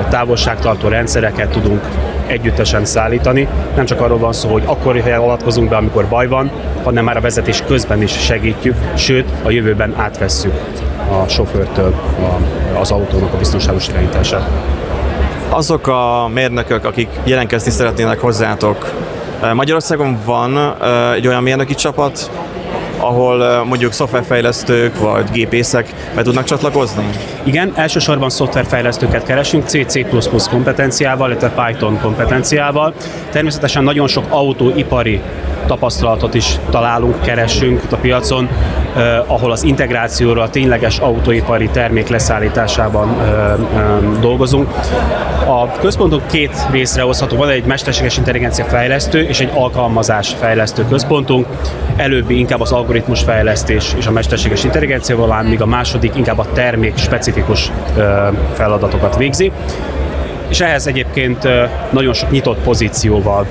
távolságtartó 0.09 0.89
rendszereket 0.89 1.49
tudunk 1.49 1.81
együttesen 2.27 2.85
szállítani. 2.85 3.49
Nem 3.77 3.85
csak 3.85 4.01
arról 4.01 4.19
van 4.19 4.33
szó, 4.33 4.49
hogy 4.49 4.63
akkor 4.67 5.03
avatkozunk 5.19 5.69
be, 5.69 5.77
amikor 5.77 6.07
baj 6.09 6.27
van, 6.27 6.51
hanem 6.85 7.05
már 7.05 7.17
a 7.17 7.21
vezetés 7.21 7.63
közben 7.67 8.03
is 8.03 8.13
segítjük, 8.25 8.77
sőt, 8.95 9.29
a 9.43 9.51
jövőben 9.51 9.95
átvesszük 9.97 10.53
a 11.11 11.29
sofőrtől 11.29 11.95
az 12.81 12.91
autónak 12.91 13.33
a 13.33 13.37
biztonságos 13.37 13.89
irányítását. 13.89 14.51
Azok 15.49 15.87
a 15.87 16.31
mérnökök, 16.35 16.85
akik 16.85 17.09
jelentkezni 17.25 17.71
szeretnének 17.71 18.21
hozzátok, 18.21 18.93
Magyarországon 19.53 20.19
van 20.25 20.77
egy 21.15 21.27
olyan 21.27 21.43
mérnöki 21.43 21.75
csapat, 21.75 22.31
ahol 22.99 23.65
mondjuk 23.65 23.93
szoftverfejlesztők 23.93 25.01
vagy 25.01 25.31
gépészek 25.31 25.95
be 26.15 26.23
tudnak 26.23 26.45
csatlakozni? 26.45 27.05
Igen, 27.43 27.73
elsősorban 27.75 28.31
szoftverfejlesztőket 28.31 29.25
keresünk, 29.25 29.67
C++ 29.67 30.05
kompetenciával, 30.51 31.31
illetve 31.31 31.65
Python 31.65 32.01
kompetenciával. 32.01 32.95
Természetesen 33.31 33.85
nagyon 33.85 34.07
sok 34.07 34.25
autóipari 34.29 35.21
tapasztalatot 35.67 36.35
is 36.35 36.59
találunk, 36.71 37.21
keresünk 37.21 37.83
a 37.91 37.97
piacon, 37.97 38.49
ahol 39.27 39.51
az 39.51 39.63
integrációra, 39.63 40.43
a 40.43 40.51
tényleges 40.51 40.99
autóipari 40.99 41.69
termék 41.69 42.09
leszállításában 42.09 43.17
dolgozunk. 44.21 44.71
A 45.47 45.71
központunk 45.73 46.27
két 46.27 46.67
részre 46.71 47.03
hozható, 47.03 47.37
van 47.37 47.49
egy 47.49 47.65
mesterséges 47.65 48.17
intelligencia 48.17 48.65
fejlesztő 48.65 49.21
és 49.21 49.41
egy 49.41 49.51
alkalmazás 49.55 50.35
fejlesztő 50.39 50.85
központunk. 50.89 51.47
Előbbi 51.97 52.39
inkább 52.39 52.61
az 52.61 52.73
algoritmus 52.73 53.23
fejlesztés 53.23 53.95
és 53.99 54.07
a 54.07 54.11
mesterséges 54.11 54.65
intelligencia, 54.65 55.43
míg 55.49 55.63
a 55.63 55.67
második 55.67 56.17
inkább 56.17 56.39
a 56.39 56.47
termék 56.53 56.97
specifikus 56.97 57.73
feladatokat 58.53 59.17
végzi 59.17 59.53
és 60.49 60.61
ehhez 60.61 60.87
egyébként 60.87 61.49
nagyon 61.91 62.13
sok 62.13 62.31
nyitott 62.31 62.59
pozícióval 62.59 63.47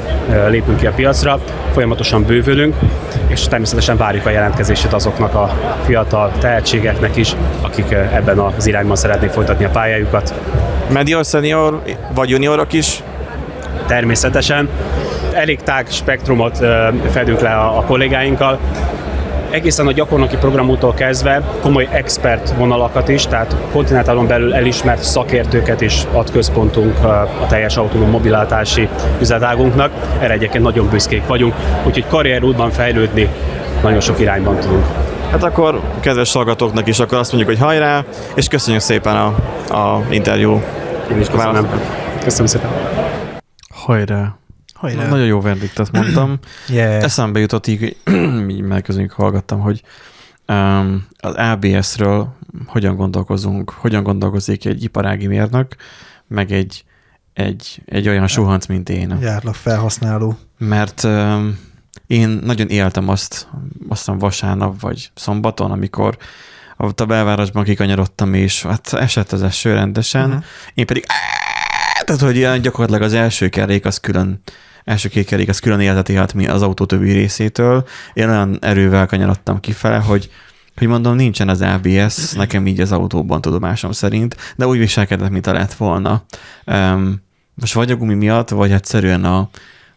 lépünk 0.49 0.79
ki 0.79 0.85
a 0.85 0.91
piacra, 0.91 1.39
folyamatosan 1.73 2.23
bővülünk, 2.23 2.75
és 3.27 3.41
természetesen 3.47 3.97
várjuk 3.97 4.25
a 4.25 4.29
jelentkezését 4.29 4.93
azoknak 4.93 5.33
a 5.33 5.53
fiatal 5.85 6.31
tehetségeknek 6.39 7.15
is, 7.15 7.35
akik 7.61 7.91
ebben 7.91 8.39
az 8.39 8.67
irányban 8.67 8.95
szeretnék 8.95 9.29
folytatni 9.29 9.65
a 9.65 9.69
pályájukat. 9.69 10.33
medior, 10.89 11.25
senior, 11.25 11.81
vagy 12.13 12.29
juniorok 12.29 12.73
is? 12.73 13.03
Természetesen. 13.87 14.69
Elég 15.33 15.61
tág 15.61 15.87
spektrumot 15.89 16.57
fedünk 17.11 17.39
le 17.39 17.49
a 17.49 17.83
kollégáinkkal. 17.87 18.59
Egészen 19.49 19.87
a 19.87 19.91
gyakornoki 19.91 20.35
programútól 20.35 20.93
kezdve 20.93 21.41
komoly 21.61 21.87
expert 21.91 22.53
vonalakat 22.57 23.07
is, 23.07 23.25
tehát 23.27 23.55
kontinentálon 23.71 24.27
belül 24.27 24.53
elismert 24.53 25.03
szakértőket 25.03 25.81
is 25.81 26.03
ad 26.11 26.31
központunk 26.31 27.03
a 27.03 27.45
teljes 27.49 27.77
autonóm 27.77 28.09
mobilitási 28.09 28.89
üzletágunknak. 29.21 29.91
Erre 30.19 30.33
egyébként 30.33 30.63
nagyon 30.63 30.89
büszkék 30.89 31.27
vagyunk, 31.27 31.53
úgyhogy 31.85 32.07
karrierútban 32.07 32.71
fejlődni 32.71 33.29
nagyon 33.83 33.99
sok 33.99 34.19
irányban 34.19 34.59
tudunk. 34.59 34.85
Hát 35.31 35.43
akkor 35.43 35.81
kedves 35.99 36.33
hallgatóknak 36.33 36.87
is 36.87 36.99
akkor 36.99 37.17
azt 37.17 37.31
mondjuk, 37.33 37.57
hogy 37.57 37.67
hajrá, 37.67 38.03
és 38.35 38.47
köszönjük 38.47 38.81
szépen 38.81 39.15
a, 39.15 39.25
a 39.75 40.03
interjú. 40.09 40.61
Én 41.11 41.19
is 41.19 41.27
köszönöm. 41.27 41.69
Köszönöm 42.23 42.45
szépen. 42.45 42.69
Hajrá. 43.85 44.37
Hajrá. 44.77 45.07
Nagyon 45.07 45.25
jó 45.25 45.41
verdiktet 45.41 45.91
mondtam. 45.91 46.39
Yeah. 46.67 47.03
Eszembe 47.03 47.39
jutott 47.39 47.67
így, 47.67 47.97
így 48.55 48.61
megközünk 48.61 49.11
hallgattam, 49.11 49.59
hogy 49.59 49.81
um, 50.47 51.07
az 51.19 51.33
ABS-ről 51.33 52.35
hogyan 52.65 52.95
gondolkozunk, 52.95 53.69
hogyan 53.69 54.03
gondolkozik 54.03 54.65
egy 54.65 54.83
iparági 54.83 55.27
mérnök, 55.27 55.75
meg 56.27 56.51
egy, 56.51 56.83
egy, 57.33 57.81
egy 57.85 58.07
olyan 58.07 58.27
suhanc, 58.27 58.65
mint 58.65 58.89
én. 58.89 59.17
Járlak 59.21 59.55
felhasználó. 59.55 60.37
Mert 60.57 61.03
um, 61.03 61.59
én 62.07 62.29
nagyon 62.29 62.67
éltem 62.67 63.09
azt, 63.09 63.47
azt 63.89 63.99
hiszem 63.99 64.17
vasárnap 64.17 64.81
vagy 64.81 65.11
szombaton, 65.15 65.71
amikor 65.71 66.17
ott 66.77 66.99
a 66.99 67.05
belvárosban 67.05 67.63
kikanyarodtam, 67.63 68.33
és 68.33 68.63
hát 68.63 68.93
esett 68.93 69.31
az 69.31 69.43
eső 69.43 69.73
rendesen, 69.73 70.29
uh-huh. 70.29 70.43
én 70.73 70.85
pedig 70.85 71.05
tehát, 72.05 72.21
hogy 72.21 72.35
ilyen 72.35 72.61
gyakorlatilag 72.61 73.01
az 73.01 73.13
első 73.13 73.49
kerék 73.49 73.85
az 73.85 73.99
külön, 73.99 74.41
első 74.87 75.09
két 75.09 75.25
kerék 75.25 75.49
az 75.49 75.59
külön 75.59 75.79
életet 75.79 76.09
élt 76.09 76.49
az 76.49 76.61
autó 76.61 76.85
többi 76.85 77.11
részétől. 77.11 77.87
Én 78.13 78.29
olyan 78.29 78.57
erővel 78.61 79.05
kanyarodtam 79.05 79.59
kifele, 79.59 79.97
hogy 79.97 80.29
hogy 80.77 80.87
mondom, 80.87 81.15
nincsen 81.15 81.49
az 81.49 81.61
ABS, 81.61 82.31
nekem 82.33 82.67
így 82.67 82.79
az 82.79 82.91
autóban 82.91 83.41
tudomásom 83.41 83.91
szerint, 83.91 84.37
de 84.55 84.67
úgy 84.67 84.77
viselkedett, 84.77 85.29
mint 85.29 85.47
a 85.47 85.53
lett 85.53 85.73
volna. 85.73 86.23
Um, 86.65 87.21
most 87.53 87.73
vagy 87.73 87.91
a 87.91 87.95
gumi 87.95 88.13
miatt, 88.13 88.49
vagy 88.49 88.71
egyszerűen 88.71 89.23
a 89.23 89.49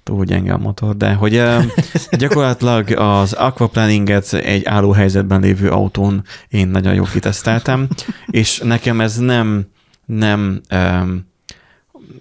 túl 0.03 0.25
gyenge 0.25 0.53
a 0.53 0.59
motor, 0.59 0.97
de 0.97 1.13
hogy 1.13 1.37
um, 1.37 1.71
gyakorlatilag 2.19 2.91
az 2.91 3.33
aquaplaninget 3.33 4.33
egy 4.33 4.65
álló 4.65 4.93
helyzetben 4.93 5.41
lévő 5.41 5.69
autón 5.69 6.25
én 6.49 6.69
nagyon 6.69 6.95
jól 6.95 7.09
kiteszteltem, 7.13 7.89
és 8.27 8.59
nekem 8.59 9.01
ez 9.01 9.17
nem, 9.17 9.67
nem 10.07 10.61
um, 10.73 11.30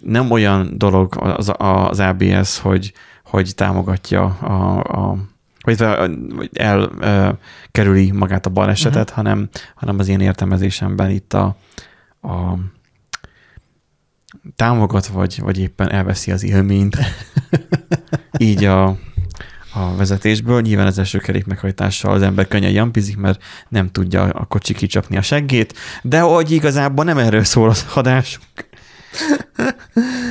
nem 0.04 0.32
olyan 0.32 0.72
dolog 0.78 1.16
az, 1.18 1.52
az 1.58 2.00
ABS, 2.00 2.60
hogy, 2.60 2.94
hogy 3.24 3.56
támogatja 3.56 4.24
a, 4.26 4.78
a 4.80 5.18
vagy, 5.62 5.82
elkerüli 6.54 8.12
magát 8.12 8.46
a 8.46 8.50
balesetet, 8.50 9.10
uh-huh. 9.10 9.16
hanem, 9.16 9.50
hanem 9.76 10.00
az 10.00 10.08
én 10.08 10.20
értelmezésemben 10.20 11.10
itt 11.10 11.34
a, 11.34 11.56
a 12.22 12.54
támogat, 14.56 15.08
vagy, 15.08 15.40
vagy 15.42 15.60
éppen 15.60 15.92
elveszi 15.92 16.32
az 16.32 16.44
élményt. 16.44 16.98
Így 18.38 18.64
a, 18.64 18.88
a 19.74 19.96
vezetésből. 19.98 20.62
Nyilván 20.62 20.86
az 20.88 20.98
első 20.98 21.18
kerék 21.18 21.46
meghajtással 21.46 22.14
az 22.14 22.22
ember 22.22 22.48
könnyen 22.48 22.72
jampizik, 22.72 23.18
mert 23.18 23.44
nem 23.70 23.92
tudja 23.92 24.24
a 24.24 24.46
kocsi 24.46 24.74
kicsapni 24.74 25.18
a 25.18 25.22
seggét, 25.22 25.74
de 26.02 26.20
hogy 26.20 26.52
igazából 26.52 27.06
nem 27.06 27.18
erről 27.18 27.44
szól 27.44 27.70
az 27.70 27.86
adásunk, 27.94 28.69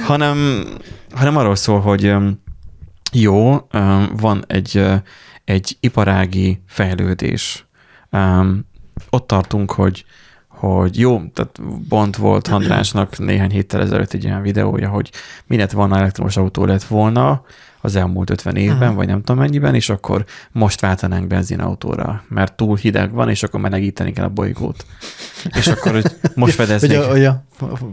hanem, 0.04 0.64
hanem 1.10 1.36
arról 1.36 1.56
szól, 1.56 1.80
hogy 1.80 2.14
jó, 3.12 3.56
van 4.12 4.44
egy, 4.46 4.84
egy 5.44 5.76
iparági 5.80 6.62
fejlődés. 6.66 7.66
Ott 9.10 9.26
tartunk, 9.26 9.70
hogy, 9.70 10.04
hogy 10.48 10.98
jó, 10.98 11.22
tehát 11.34 11.62
Bont 11.88 12.16
volt 12.16 12.48
Andrásnak 12.48 13.18
néhány 13.18 13.50
héttel 13.50 13.80
ezelőtt 13.80 14.12
egy 14.12 14.26
olyan 14.26 14.42
videója, 14.42 14.88
hogy 14.88 15.12
mi 15.46 15.56
lett 15.56 15.70
volna 15.70 15.96
elektromos 15.96 16.36
autó 16.36 16.64
lett 16.64 16.84
volna 16.84 17.42
az 17.80 17.96
elmúlt 17.96 18.30
50 18.30 18.56
évben, 18.56 18.78
uh-huh. 18.78 18.94
vagy 18.94 19.06
nem 19.06 19.18
tudom 19.22 19.38
mennyiben, 19.42 19.74
és 19.74 19.88
akkor 19.88 20.24
most 20.52 20.80
váltanánk 20.80 21.26
benzinautóra, 21.26 22.24
mert 22.28 22.56
túl 22.56 22.76
hideg 22.76 23.12
van, 23.12 23.28
és 23.28 23.42
akkor 23.42 23.60
melegíteni 23.60 24.12
kell 24.12 24.24
a 24.24 24.28
bolygót. 24.28 24.84
És 25.56 25.66
akkor 25.66 25.92
hogy 25.92 26.04
most 26.34 26.54
fedeznék. 26.60 26.98
Ugye, 26.98 27.12
ugye 27.12 27.30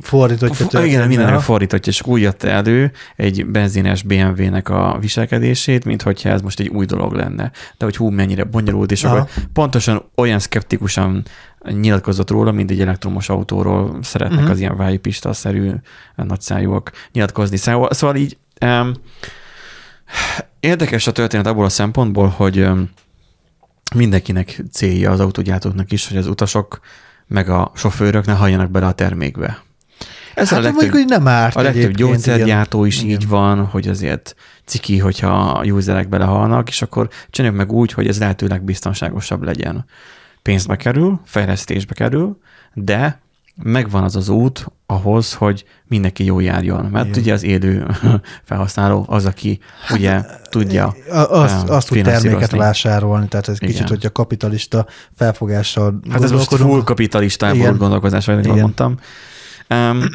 fordítottja. 0.02 0.80
F- 0.80 0.86
igen, 0.86 1.08
mindenre 1.08 1.39
fordítottja, 1.39 1.91
és 1.91 2.02
úgy 2.06 2.21
jött 2.21 2.43
elő 2.43 2.91
egy 3.15 3.45
benzines 3.45 4.04
BMW-nek 4.04 4.69
a 4.69 4.98
viselkedését, 5.00 5.86
mint 5.86 6.02
hogyha 6.02 6.30
ez 6.30 6.41
most 6.41 6.60
egy 6.60 6.67
új 6.67 6.86
dolog 6.86 7.13
lenne. 7.13 7.52
De 7.78 7.86
hogy 7.86 7.95
hú, 7.95 8.10
mennyire 8.10 8.43
bonyolult, 8.43 8.91
és 8.91 9.04
Aha. 9.04 9.15
akkor 9.15 9.30
pontosan 9.54 10.04
olyan 10.15 10.39
szkeptikusan 10.39 11.24
nyilatkozott 11.71 12.30
róla, 12.30 12.52
mint 12.52 12.71
egy 12.71 12.82
elektromos 12.82 13.30
autóról 13.30 13.98
szeretnek 14.02 14.38
uh-huh. 14.38 14.54
az 14.54 14.60
ilyen 14.60 14.78
vájpista-szerű 14.78 15.71
nagyszájúak 16.15 16.91
nyilatkozni. 17.12 17.58
Szóval, 17.58 17.93
szóval 17.93 18.15
így 18.15 18.38
um, 18.65 18.93
érdekes 20.60 21.08
a 21.08 21.12
történet 21.12 21.47
abból 21.47 21.65
a 21.65 21.69
szempontból, 21.69 22.28
hogy 22.28 22.67
mindenkinek 23.95 24.62
célja 24.71 25.12
az 25.12 25.19
autógyártóknak 25.19 25.91
is, 25.91 26.08
hogy 26.08 26.17
az 26.17 26.28
utasok 26.28 26.80
meg 27.28 27.49
a 27.49 27.71
sofőrök 27.75 28.25
ne 28.25 28.34
halljanak 28.34 28.71
bele 28.71 28.86
a 28.86 28.91
termékbe. 28.91 29.63
Ez 30.36 30.49
hát 30.49 30.60
a 30.60 30.62
legtöbb, 30.62 30.91
hogy 30.91 31.06
nem 31.06 31.28
árt 31.28 31.56
a 31.56 31.62
legtöbb 31.62 31.95
gyógyszergyártó 31.95 32.86
is 32.86 33.01
igen. 33.01 33.10
így 33.10 33.28
van, 33.28 33.65
hogy 33.65 33.88
azért 33.88 34.36
ciki, 34.65 34.99
hogyha 34.99 35.49
a 35.49 35.63
userek 35.63 36.10
belehalnak, 36.10 36.69
és 36.69 36.82
akkor 36.82 37.10
csináljuk 37.30 37.60
meg 37.60 37.71
úgy, 37.71 37.91
hogy 37.91 38.08
ez 38.08 38.19
lehetőleg 38.19 38.63
biztonságosabb 38.63 39.43
legyen. 39.43 39.86
Pénzbe 40.41 40.75
kerül, 40.75 41.21
fejlesztésbe 41.25 41.93
kerül, 41.93 42.38
de 42.73 43.21
megvan 43.63 44.03
az 44.03 44.15
az 44.15 44.29
út 44.29 44.65
ahhoz, 44.85 45.33
hogy 45.33 45.65
mindenki 45.87 46.23
jó 46.23 46.39
járjon. 46.39 46.85
Mert 46.85 47.07
Igen. 47.07 47.19
ugye 47.19 47.33
az 47.33 47.43
élő 47.43 47.87
felhasználó 48.47 49.05
az, 49.07 49.25
aki 49.25 49.59
hát, 49.81 49.97
ugye 49.97 50.21
tudja 50.49 50.95
Azt, 51.09 51.69
azt 51.69 51.87
tud 51.87 52.01
terméket 52.01 52.51
vásárolni, 52.51 53.27
tehát 53.27 53.47
ez 53.47 53.57
Igen. 53.59 53.69
kicsit, 53.69 53.89
hogyha 53.89 54.11
kapitalista 54.11 54.85
felfogással 55.15 55.99
Hát 56.09 56.23
ez 56.23 56.31
most 56.31 56.55
full 56.55 56.83
kapitalista 56.83 57.55
gondolkozás, 57.55 58.25
vagy 58.25 58.47
mondtam. 58.47 58.97
Um, 59.69 60.03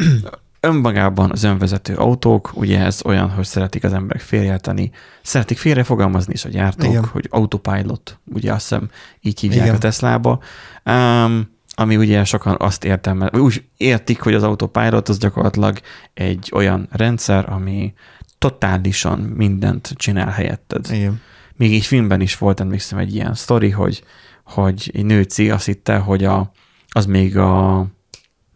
önmagában 0.61 1.31
az 1.31 1.43
önvezető 1.43 1.95
autók, 1.95 2.51
ugye 2.55 2.85
ez 2.85 3.01
olyan, 3.05 3.31
hogy 3.31 3.45
szeretik 3.45 3.85
az 3.85 3.93
emberek 3.93 4.23
félreérteni, 4.23 4.91
szeretik 5.23 5.59
félrefogalmazni 5.59 6.33
is 6.33 6.45
a 6.45 6.49
gyártók, 6.49 6.91
Igen. 6.91 7.05
hogy 7.05 7.27
autopilot, 7.31 8.19
ugye 8.25 8.53
azt 8.53 8.69
hiszem 8.69 8.91
így 9.21 9.41
hívják 9.41 9.65
Igen. 9.65 9.75
a 9.75 9.79
Teslába, 9.79 10.41
um, 10.85 11.59
ami 11.81 11.97
ugye 11.97 12.25
sokan 12.25 12.57
azt 12.59 12.85
értem, 12.85 13.29
úgy 13.33 13.65
értik, 13.77 14.21
hogy 14.21 14.35
az 14.35 14.43
autopilot 14.43 15.09
az 15.09 15.19
gyakorlatilag 15.19 15.81
egy 16.15 16.51
olyan 16.55 16.89
rendszer, 16.91 17.53
ami 17.53 17.95
totálisan 18.39 19.19
mindent 19.19 19.93
csinál 19.97 20.31
helyetted. 20.31 20.87
Igen. 20.93 21.21
Még 21.57 21.75
egy 21.75 21.85
filmben 21.85 22.21
is 22.21 22.39
volt, 22.39 22.61
emlékszem, 22.61 22.99
egy 22.99 23.15
ilyen 23.15 23.35
sztori, 23.35 23.71
hogy, 23.71 24.05
hogy 24.45 24.91
egy 24.95 25.05
nőci 25.05 25.51
azt 25.51 25.67
hitte, 25.67 25.97
hogy 25.97 26.25
a, 26.25 26.53
az 26.89 27.07
még 27.07 27.37
a 27.37 27.87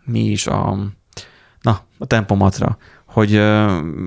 mi 0.05 0.25
is 0.25 0.47
a 0.47 0.79
na, 1.61 1.81
a 1.99 2.07
tempomatra, 2.07 2.79
hogy 3.15 3.41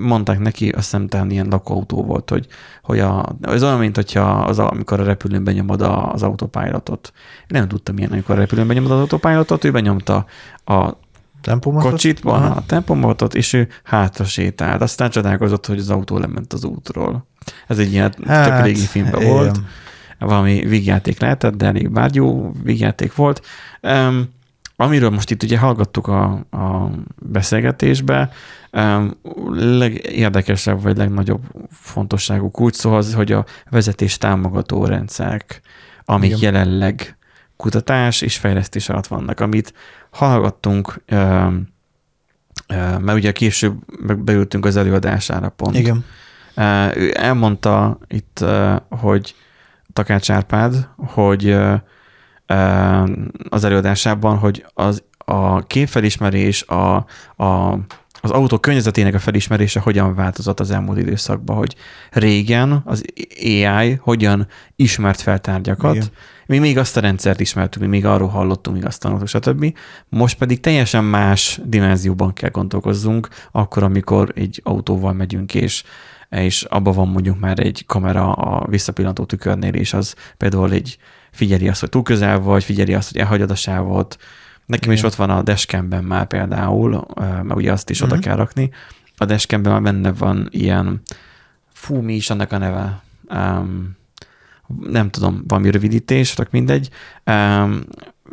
mondták 0.00 0.38
neki, 0.38 0.68
azt 0.68 0.84
hiszem 0.84 1.06
talán 1.06 1.30
ilyen 1.30 1.46
lakóautó 1.50 2.04
volt, 2.04 2.30
hogy, 2.30 2.46
hogy 2.82 2.98
a, 2.98 3.36
az 3.42 3.62
olyan, 3.62 3.78
mint 3.78 3.96
hogyha 3.96 4.20
az, 4.20 4.58
amikor 4.58 5.00
a 5.00 5.04
repülőn 5.04 5.44
benyomod 5.44 5.82
az. 5.82 6.22
Én 6.22 7.46
nem 7.46 7.68
tudtam 7.68 7.98
ilyen, 7.98 8.10
amikor 8.10 8.34
a 8.34 8.38
repülőn 8.38 8.66
benyomod 8.66 8.90
az 8.90 8.98
autopilotot, 8.98 9.64
ő 9.64 9.70
benyomta 9.70 10.26
a 10.64 10.90
tempomatot? 11.40 11.90
kocsit, 11.90 12.20
van 12.20 12.42
a 12.42 12.66
tempomatot, 12.66 13.34
és 13.34 13.52
ő 13.52 13.68
hátra 13.82 14.24
sétált. 14.24 14.82
Aztán 14.82 15.10
csodálkozott, 15.10 15.66
hogy 15.66 15.78
az 15.78 15.90
autó 15.90 16.18
lement 16.18 16.52
az 16.52 16.64
útról. 16.64 17.26
Ez 17.66 17.78
egy 17.78 17.92
ilyen 17.92 18.14
hát, 18.26 18.48
tök 18.48 18.64
régi 18.64 18.86
filmben 18.86 19.20
igen. 19.20 19.32
volt. 19.32 19.60
Valami 20.18 20.64
vígjáték 20.66 21.20
lehetett, 21.20 21.54
de 21.54 21.66
elég 21.66 21.90
bárgyú 21.90 22.52
vígjáték 22.62 23.14
volt. 23.14 23.46
Um, 23.82 24.36
amiről 24.80 25.10
most 25.10 25.30
itt 25.30 25.42
ugye 25.42 25.58
hallgattuk 25.58 26.06
a, 26.06 26.24
a 26.50 26.90
beszélgetésbe, 27.22 28.30
legérdekesebb 29.52 30.82
vagy 30.82 30.96
legnagyobb 30.96 31.42
fontosságú 31.70 32.50
kulcs 32.50 32.74
szó 32.74 32.92
az, 32.94 33.14
hogy 33.14 33.32
a 33.32 33.44
vezetés 33.70 34.18
támogató 34.18 34.84
rendszerek, 34.84 35.60
amik 36.04 36.30
Igen. 36.30 36.40
jelenleg 36.42 37.16
kutatás 37.56 38.20
és 38.20 38.36
fejlesztés 38.36 38.88
alatt 38.88 39.06
vannak, 39.06 39.40
amit 39.40 39.74
hallgattunk, 40.10 41.02
mert 42.98 43.14
ugye 43.14 43.32
később 43.32 43.74
beültünk 44.18 44.64
az 44.64 44.76
előadására 44.76 45.48
pont. 45.48 45.76
Igen. 45.76 46.04
Ő 46.94 47.12
elmondta 47.14 47.98
itt, 48.06 48.44
hogy 48.88 49.34
Takács 49.92 50.30
Árpád, 50.30 50.88
hogy 50.96 51.56
az 53.48 53.64
előadásában, 53.64 54.36
hogy 54.36 54.66
az 54.74 55.02
a 55.18 55.62
képfelismerés, 55.62 56.62
a, 56.62 56.94
a, 57.36 57.78
az 58.20 58.30
autó 58.30 58.58
környezetének 58.58 59.14
a 59.14 59.18
felismerése 59.18 59.80
hogyan 59.80 60.14
változott 60.14 60.60
az 60.60 60.70
elmúlt 60.70 60.98
időszakban, 60.98 61.56
hogy 61.56 61.74
régen 62.10 62.82
az 62.84 63.04
AI 63.42 63.98
hogyan 64.00 64.46
ismert 64.76 65.20
fel 65.20 65.38
tárgyakat, 65.38 65.94
Igen. 65.94 66.08
mi 66.46 66.58
még 66.58 66.78
azt 66.78 66.96
a 66.96 67.00
rendszert 67.00 67.40
ismertük, 67.40 67.82
mi 67.82 67.88
még 67.88 68.06
arról 68.06 68.28
hallottunk, 68.28 68.76
még 68.76 68.86
azt 68.86 69.00
tanultuk, 69.00 69.28
stb. 69.28 69.76
Most 70.08 70.38
pedig 70.38 70.60
teljesen 70.60 71.04
más 71.04 71.60
dimenzióban 71.64 72.32
kell 72.32 72.50
gondolkozzunk, 72.50 73.28
akkor, 73.52 73.82
amikor 73.82 74.32
egy 74.34 74.60
autóval 74.64 75.12
megyünk, 75.12 75.54
és 75.54 75.84
és 76.30 76.62
abban 76.62 76.94
van 76.94 77.08
mondjuk 77.08 77.38
már 77.38 77.58
egy 77.58 77.84
kamera 77.86 78.32
a 78.32 78.66
visszapillantó 78.66 79.24
tükörnél, 79.24 79.74
és 79.74 79.92
az 79.92 80.14
például 80.36 80.72
egy 80.72 80.98
figyeli 81.38 81.68
azt, 81.68 81.80
hogy 81.80 81.88
túl 81.88 82.02
közel 82.02 82.38
vagy, 82.40 82.64
figyeli 82.64 82.94
azt, 82.94 83.10
hogy 83.12 83.20
elhagyod 83.20 83.50
a 83.50 83.54
sávot. 83.54 84.16
Nekem 84.66 84.92
is 84.92 84.98
Igen. 84.98 85.10
ott 85.10 85.16
van 85.16 85.30
a 85.30 85.42
dashcamben 85.42 86.04
már 86.04 86.26
például, 86.26 87.06
mert 87.16 87.54
ugye 87.54 87.72
azt 87.72 87.90
is 87.90 88.02
oda 88.02 88.14
Mhm. 88.14 88.22
kell 88.24 88.36
rakni. 88.36 88.70
A 89.16 89.24
dashcamben 89.24 89.72
már 89.72 89.82
benne 89.82 90.12
van 90.12 90.48
ilyen, 90.50 91.00
fú, 91.72 92.00
mi 92.00 92.14
is 92.14 92.30
annak 92.30 92.52
a 92.52 92.58
neve? 92.58 93.02
Um, 93.34 93.96
nem 94.88 95.10
tudom, 95.10 95.42
valami 95.46 95.70
rövidítés, 95.70 96.34
tök 96.34 96.50
mindegy. 96.50 96.88
Um, 97.26 97.80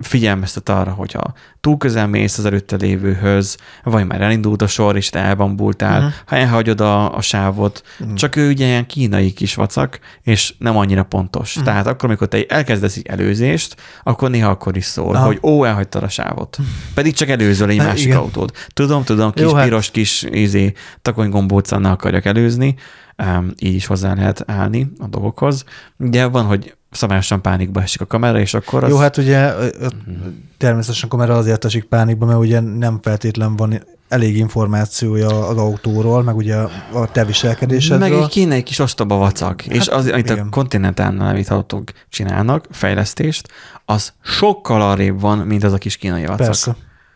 figyelmeztet 0.02 0.70
arra, 0.70 0.92
hogyha 0.92 1.34
túl 1.62 1.78
közel 1.78 2.08
mész 2.08 2.38
az 2.38 2.46
előtte 2.46 2.76
lévőhöz, 2.76 3.58
vagy 3.84 4.06
már 4.06 4.22
elindult 4.22 4.62
a 4.62 4.68
sor, 4.68 4.96
és 4.96 5.10
te 5.10 5.20
elbambultál, 5.20 5.98
uh-huh. 5.98 6.14
ha 6.26 6.36
elhagyod 6.36 6.82
a, 6.82 7.16
a 7.16 7.22
sávot, 7.22 7.84
Mhm. 8.00 8.14
csak 8.14 8.36
ő 8.36 8.50
ugye 8.50 8.66
ilyen 8.66 8.86
kínai 8.86 9.32
kis 9.32 9.56
vacak, 9.56 10.00
és 10.22 10.54
nem 10.58 10.78
annyira 10.78 11.04
pontos. 11.04 11.50
Uh-huh. 11.50 11.64
Tehát 11.66 11.88
akkor, 11.88 12.06
amikor 12.10 12.28
te 12.28 12.46
elkezdesz 12.48 12.96
egy 12.98 13.06
előzést, 13.08 13.76
akkor 14.04 14.30
néha 14.30 14.50
akkor 14.50 14.78
is 14.78 14.86
szól, 14.86 15.16
Aha. 15.16 15.26
Hogy 15.26 15.40
ó, 15.44 15.64
elhagytad 15.66 16.04
a 16.04 16.10
sávot. 16.10 16.58
Pedig 16.94 17.14
csak 17.14 17.30
előzöl 17.30 17.70
egy 17.70 17.78
Hát 17.78 17.88
másik 17.88 18.06
igen. 18.06 18.18
autót. 18.18 18.58
Tudom, 18.74 19.04
tudom, 19.04 19.32
kis 19.32 19.44
Jó, 19.44 19.54
hát- 19.54 19.64
piros 19.64 19.92
kis 19.92 20.24
izé, 20.24 20.74
takonygombóccal 21.02 21.80
ne 21.80 21.90
akarjak 21.90 22.26
előzni, 22.26 22.76
um, 23.24 23.52
így 23.60 23.74
is 23.74 23.86
hozzá 23.86 24.14
lehet 24.14 24.44
állni 24.48 24.92
a 25.00 25.08
dolgokhoz. 25.08 25.64
De 25.98 26.26
van, 26.26 26.46
hogy 26.46 26.76
szabályosan 26.96 27.42
pánikba 27.42 27.82
esik 27.82 28.02
a 28.02 28.06
kamera, 28.06 28.40
és 28.40 28.54
akkor 28.54 28.84
az... 28.84 28.90
Jó, 28.90 28.98
hát 28.98 29.18
ugye 29.18 29.54
Mhm. 29.54 30.28
természetesen 30.58 31.06
a 31.08 31.12
kamera 31.12 31.36
azért 31.38 31.66
esik 31.66 31.84
pánikba, 31.84 32.26
mert 32.26 32.40
ugye 32.40 32.60
nem 32.60 33.00
feltétlen 33.02 33.56
van 33.56 33.84
elég 34.08 34.38
információja 34.38 35.48
az 35.48 35.58
autóról, 35.58 36.24
meg 36.24 36.36
ugye 36.36 36.56
a 36.94 37.12
te 37.12 37.26
viselkedésedről. 37.26 38.10
Meg 38.10 38.18
egy 38.20 38.28
kínai 38.28 38.64
kis 38.64 38.80
ostoba 38.80 39.16
vacak. 39.16 39.66
és 39.66 39.88
az, 39.88 40.08
amit 40.08 40.30
igen. 40.30 40.46
a 40.48 40.50
Continentalnál, 40.50 41.30
amit 41.30 41.50
autók 41.50 41.92
csinálnak, 42.10 42.66
fejlesztést, 42.72 43.48
az 43.86 44.14
sokkal 44.22 44.82
arrébb 44.82 45.20
van, 45.22 45.38
mint 45.38 45.64
az 45.64 45.74
a 45.74 45.78
kis 45.78 45.98
kínai 45.98 46.26
vacak. 46.26 46.38
Persze. 46.46 46.76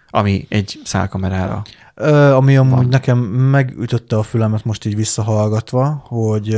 Ami 0.10 0.46
egy 0.50 0.80
szálkamerára. 0.84 1.62
Ö, 1.96 2.32
ami 2.32 2.58
amúgy 2.58 2.76
Van. 2.76 2.88
nekem 2.88 3.18
megütötte 3.18 4.18
a 4.18 4.24
fülemet 4.24 4.66
most 4.66 4.86
így 4.86 4.96
visszahallgatva, 4.96 6.04
hogy 6.08 6.58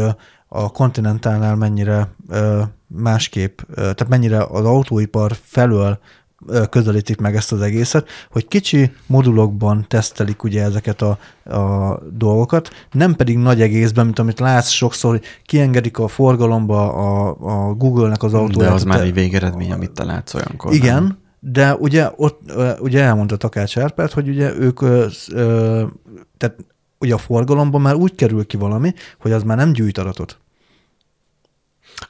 a 0.54 0.72
Continentalnál 0.72 1.56
mennyire 1.56 2.08
ö, 2.30 2.62
másképp, 2.88 3.60
ö, 3.70 3.74
tehát 3.76 4.08
mennyire 4.10 4.44
az 4.44 4.66
autóipar 4.66 5.32
felől 5.42 6.00
ö, 6.48 6.66
közelítik 6.66 7.20
meg 7.20 7.36
ezt 7.36 7.52
az 7.52 7.62
egészet, 7.62 8.08
hogy 8.32 8.48
kicsi 8.48 8.92
modulokban 9.06 9.86
tesztelik 9.88 10.44
ugye 10.44 10.64
ezeket 10.64 11.02
a, 11.02 11.18
a 11.58 12.00
dolgokat, 12.14 12.70
nem 12.92 13.16
pedig 13.16 13.38
nagy 13.38 13.62
egészben, 13.62 14.06
mint 14.06 14.20
amit 14.20 14.40
látsz 14.40 14.70
sokszor, 14.70 15.12
hogy 15.12 15.24
kiengedik 15.46 15.98
a 15.98 16.08
forgalomba 16.08 16.94
a, 16.94 17.36
a 17.40 17.74
Google-nek 17.74 18.24
az 18.24 18.34
autóját. 18.34 18.70
De 18.70 18.76
az 18.76 18.84
már 18.84 19.02
egy 19.02 19.14
végeredmény, 19.14 19.72
amit 19.72 19.92
te 19.92 20.04
látsz 20.04 20.34
olyankor. 20.34 20.74
igen, 20.74 21.04
nem? 21.04 21.18
de 21.40 21.76
ugye 21.76 22.10
ott 22.16 22.42
ugye 22.80 23.02
elmondta 23.02 23.38
Takács 23.38 23.78
Árpád, 23.78 24.12
hogy 24.12 24.30
ugye 24.30 24.56
ők, 24.56 24.82
ö, 24.82 25.06
ö, 25.32 25.84
tehát 26.38 26.56
ugye 27.00 27.14
a 27.14 27.18
forgalomban 27.18 27.82
már 27.82 27.96
úgy 27.96 28.16
kerül 28.16 28.46
ki 28.46 28.58
valami, 28.58 28.94
hogy 29.20 29.32
az 29.32 29.44
már 29.44 29.58
nem 29.58 29.72
gyűjt 29.72 29.98
adatot. 29.98 30.41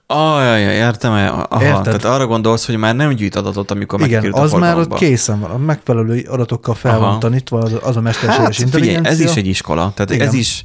Ah, 0.06 0.44
jaj, 0.44 0.62
jaj, 0.62 0.74
értem. 0.76 1.12
Aha, 1.12 1.64
Érted? 1.64 1.84
Tehát 1.84 2.04
arra 2.04 2.28
gondolsz, 2.28 2.66
hogy 2.66 2.78
már 2.78 2.96
nem 2.96 3.14
gyűjt 3.14 3.36
adatot, 3.36 3.72
amikor 3.72 4.00
Igen, 4.00 4.12
megkerült 4.12 4.38
a 4.38 4.42
az 4.42 4.52
már 4.52 4.78
ott 4.78 4.94
készen 4.94 5.40
van, 5.40 5.52
a 5.52 5.58
megfelelő 5.58 6.26
adatokkal 6.30 6.76
fel 6.76 6.92
Aha. 6.92 7.00
van 7.00 7.20
tanítva 7.20 7.60
az, 7.60 7.76
az 7.84 7.98
a 7.98 8.02
mesterséges 8.02 8.38
Hát 8.38 8.54
figyelj, 8.54 8.66
intelligencia. 8.74 9.12
ez 9.12 9.20
is 9.20 9.36
egy 9.36 9.48
iskola, 9.48 9.92
tehát 9.96 10.12
Igen. 10.12 10.28
ez 10.28 10.34
is, 10.34 10.64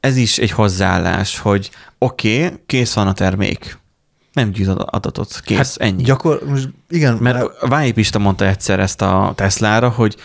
ez 0.00 0.16
is 0.16 0.38
egy 0.38 0.50
hozzáállás, 0.50 1.38
hogy 1.38 1.70
oké, 1.98 2.44
okay, 2.44 2.58
kész 2.66 2.94
van 2.94 3.06
a 3.06 3.12
termék. 3.12 3.78
Nem 4.32 4.50
gyűjt 4.50 4.68
ad- 4.68 4.88
adatot, 4.90 5.40
kész, 5.44 5.56
hát 5.56 5.74
ennyi. 5.76 6.02
Gyakor, 6.02 6.42
most 6.48 6.68
igen, 6.88 7.14
Mert 7.20 7.46
Váj 7.60 7.90
Pista 7.90 8.18
mondta 8.18 8.46
egyszer 8.46 8.80
ezt 8.80 9.02
a 9.02 9.32
Teslára, 9.34 9.88
hogy 9.88 10.16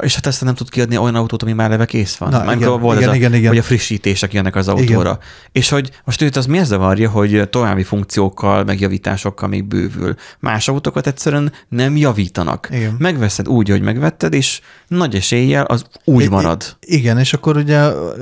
és 0.00 0.16
a 0.16 0.20
Tesla 0.20 0.46
nem 0.46 0.54
tud 0.54 0.70
kiadni 0.70 0.96
olyan 0.96 1.14
autót, 1.14 1.42
ami 1.42 1.52
már 1.52 1.70
leve 1.70 1.84
kész 1.84 2.16
van. 2.16 2.30
Na, 2.30 2.42
igen, 2.42 2.56
igen, 2.56 2.80
volt 2.80 2.96
igen, 2.96 3.08
ez 3.08 3.14
a, 3.14 3.18
igen, 3.18 3.34
igen. 3.34 3.48
hogy 3.48 3.58
a 3.58 3.62
frissítések 3.62 4.32
jönnek 4.32 4.56
az 4.56 4.68
autóra. 4.68 5.10
Igen. 5.10 5.18
És 5.52 5.68
hogy 5.68 5.90
most 6.04 6.22
őt 6.22 6.36
az 6.36 6.46
miért 6.46 6.66
zavarja, 6.66 7.10
hogy 7.10 7.48
további 7.50 7.82
funkciókkal, 7.82 8.64
meg 8.64 8.80
javításokkal 8.80 9.48
még 9.48 9.64
bővül. 9.64 10.14
Más 10.40 10.68
autókat 10.68 11.06
egyszerűen 11.06 11.52
nem 11.68 11.96
javítanak. 11.96 12.68
Igen. 12.70 12.96
Megveszed 12.98 13.48
úgy, 13.48 13.68
hogy 13.68 13.82
megvetted, 13.82 14.32
és 14.34 14.60
nagy 14.88 15.14
eséllyel 15.14 15.64
az 15.64 15.84
úgy 16.04 16.22
I- 16.22 16.28
marad. 16.28 16.76
Igen, 16.80 17.18
és 17.18 17.32
akkor 17.32 17.56
ugye 17.56 17.76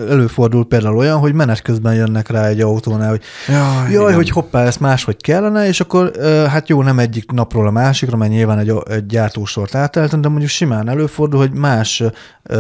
előfordul 0.08 0.66
például 0.66 0.96
olyan, 0.96 1.18
hogy 1.18 1.32
menet 1.32 1.62
közben 1.62 1.94
jönnek 1.94 2.28
rá 2.28 2.46
egy 2.46 2.60
autónál, 2.60 3.08
hogy 3.08 3.22
Jaj, 3.48 3.92
jaj, 3.92 4.02
igen. 4.02 4.14
hogy 4.14 4.30
hoppá, 4.30 4.64
ezt 4.64 4.80
máshogy 4.80 5.16
kellene, 5.16 5.66
és 5.66 5.80
akkor 5.80 6.12
hát 6.48 6.68
jó, 6.68 6.82
nem 6.82 6.98
egyik 6.98 7.30
napról 7.30 7.66
a 7.66 7.70
másikra, 7.70 8.16
mert 8.16 8.30
nyilván 8.30 8.58
egy, 8.58 8.72
egy 8.90 9.06
gyártósort 9.06 9.74
átelten, 9.74 10.20
de 10.20 10.28
mondjuk 10.28 10.50
simán 10.50 10.88
előfordul, 10.88 11.38
hogy 11.40 11.52
más 11.64 12.03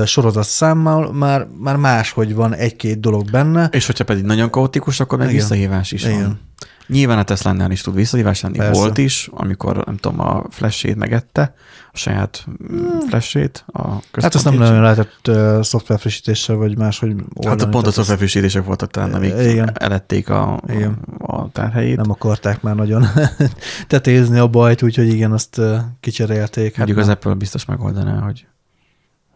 sorozat 0.04 0.46
számmal 0.46 1.12
már, 1.12 1.46
már 1.58 1.76
máshogy 1.76 2.34
van 2.34 2.54
egy-két 2.54 3.00
dolog 3.00 3.30
benne. 3.30 3.68
És 3.72 3.86
hogyha 3.86 4.04
pedig 4.04 4.24
nagyon 4.24 4.50
kaotikus, 4.50 5.00
akkor 5.00 5.18
meg 5.18 5.26
Igen. 5.26 5.40
visszahívás 5.40 5.92
is 5.92 6.04
Igen. 6.04 6.22
van. 6.22 6.40
Nyilván 6.86 7.18
a 7.18 7.22
Tesla-nál 7.22 7.70
is 7.70 7.80
tud 7.80 7.94
visszahívás 7.94 8.40
lenni. 8.40 8.56
Persze. 8.56 8.80
Volt 8.80 8.98
is, 8.98 9.30
amikor, 9.32 9.84
nem 9.84 9.96
tudom, 9.96 10.20
a 10.20 10.44
flashét 10.50 10.96
megette, 10.96 11.54
a 11.92 11.96
saját 11.96 12.46
mm. 12.72 12.98
flashét. 13.08 13.64
A 13.66 13.88
Hát 14.12 14.34
azt 14.34 14.44
nem 14.44 14.54
nagyon 14.54 14.82
lehetett 14.82 15.28
uh, 15.28 15.62
szoftverfrissítéssel, 15.62 16.56
vagy 16.56 16.78
máshogy 16.78 17.10
oldani. 17.10 17.46
Hát 17.46 17.62
a 17.62 17.68
pont 17.68 17.86
a 17.86 17.90
szoftverfrissítések 17.90 18.64
voltak 18.64 18.90
talán, 18.90 19.14
amik 19.14 19.34
Igen. 19.38 19.70
elették 19.74 20.28
a, 20.28 20.60
Igen. 20.68 20.98
a, 21.18 21.34
a 21.36 21.48
tárhelyét. 21.52 21.96
Nem 21.96 22.10
akarták 22.10 22.62
már 22.62 22.74
nagyon 22.74 23.06
tetézni 23.86 24.38
a 24.38 24.46
bajt, 24.46 24.82
úgyhogy 24.82 25.08
igen, 25.08 25.32
azt 25.32 25.60
kicserélték. 26.00 26.68
Hát 26.68 26.76
Mondjuk 26.76 26.98
az 26.98 27.06
nem. 27.06 27.14
Apple 27.14 27.34
biztos 27.34 27.64
megoldaná, 27.64 28.20
hogy 28.20 28.46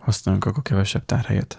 használjunk 0.08 0.44
akkor 0.46 0.62
kevesebb 0.62 1.04
tárhelyet. 1.04 1.58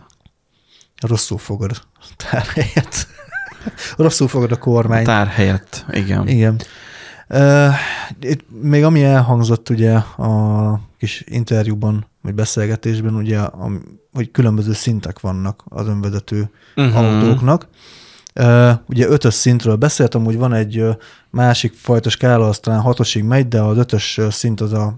Rosszul 1.02 1.38
fogod 1.38 1.72
a 1.96 2.06
tárhelyet. 2.30 3.08
Rosszul 3.98 4.28
fogod 4.28 4.52
a 4.52 4.56
A 4.56 4.58
kormány. 4.58 5.04
tárhelyet, 5.04 5.86
igen. 5.92 6.28
Igen. 6.28 6.62
Uh, 7.30 7.74
itt 8.20 8.46
még 8.62 8.84
ami 8.84 9.04
elhangzott 9.04 9.70
ugye 9.70 9.94
a 9.98 10.80
kis 10.98 11.24
interjúban, 11.28 12.08
vagy 12.22 12.34
beszélgetésben, 12.34 13.16
ugye, 13.16 13.40
a, 13.40 13.70
hogy 14.14 14.32
különböző 14.32 14.74
szintek 14.74 15.20
vannak 15.20 15.64
az 15.66 15.88
önvezető 15.88 16.50
Mhm. 16.76 16.96
autóknak. 16.96 17.68
Uh, 18.36 18.72
ugye 18.88 19.08
ötös 19.08 19.34
szintről 19.34 19.76
beszéltem, 19.76 20.24
hogy 20.24 20.38
van 20.38 20.54
egy 20.54 20.84
másik 21.30 21.74
fajta 21.74 22.10
skála, 22.10 22.48
az 22.48 22.60
talán 22.60 22.82
hatosig 22.82 23.24
megy, 23.24 23.48
de 23.48 23.62
az 23.62 23.78
ötös 23.78 24.20
szint 24.30 24.62
az 24.62 24.74
a 24.74 24.98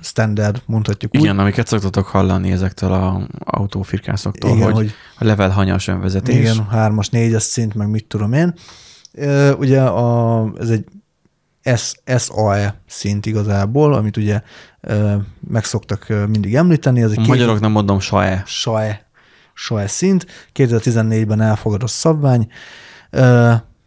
standard, 0.00 0.62
mondhatjuk 0.66 1.14
úgy. 1.14 1.20
Igen, 1.20 1.38
amiket 1.38 1.66
szoktatok 1.66 2.06
hallani 2.06 2.50
ezektől 2.50 2.92
a 2.92 3.26
autófirkászoktól, 3.38 4.50
Igen, 4.50 4.64
hogy, 4.64 4.74
hogy 4.74 4.94
a 5.18 5.24
level 5.24 5.50
hanyas 5.50 5.88
önvezetés. 5.88 6.36
Igen, 6.36 6.66
hármas, 6.68 7.08
négyes 7.08 7.42
szint, 7.42 7.74
meg 7.74 7.88
mit 7.88 8.04
tudom 8.04 8.32
én. 8.32 8.54
Ugye 9.58 9.82
a, 9.82 10.52
ez 10.58 10.70
egy 10.70 10.84
SAE 12.18 12.80
szint 12.86 13.26
igazából, 13.26 13.94
amit 13.94 14.16
ugye 14.16 14.40
meg 15.48 15.64
szoktak 15.64 16.06
mindig 16.28 16.54
említeni. 16.54 17.02
Ez 17.02 17.10
egy 17.10 17.18
A 17.18 17.26
magyarok 17.26 17.60
nem 17.60 17.70
mondom 17.70 18.00
SAE. 18.00 18.42
SAE, 18.46 19.06
SAE 19.54 19.86
szint, 19.86 20.26
2014-ben 20.54 21.40
elfogadott 21.40 21.90
szabvány. 21.90 22.48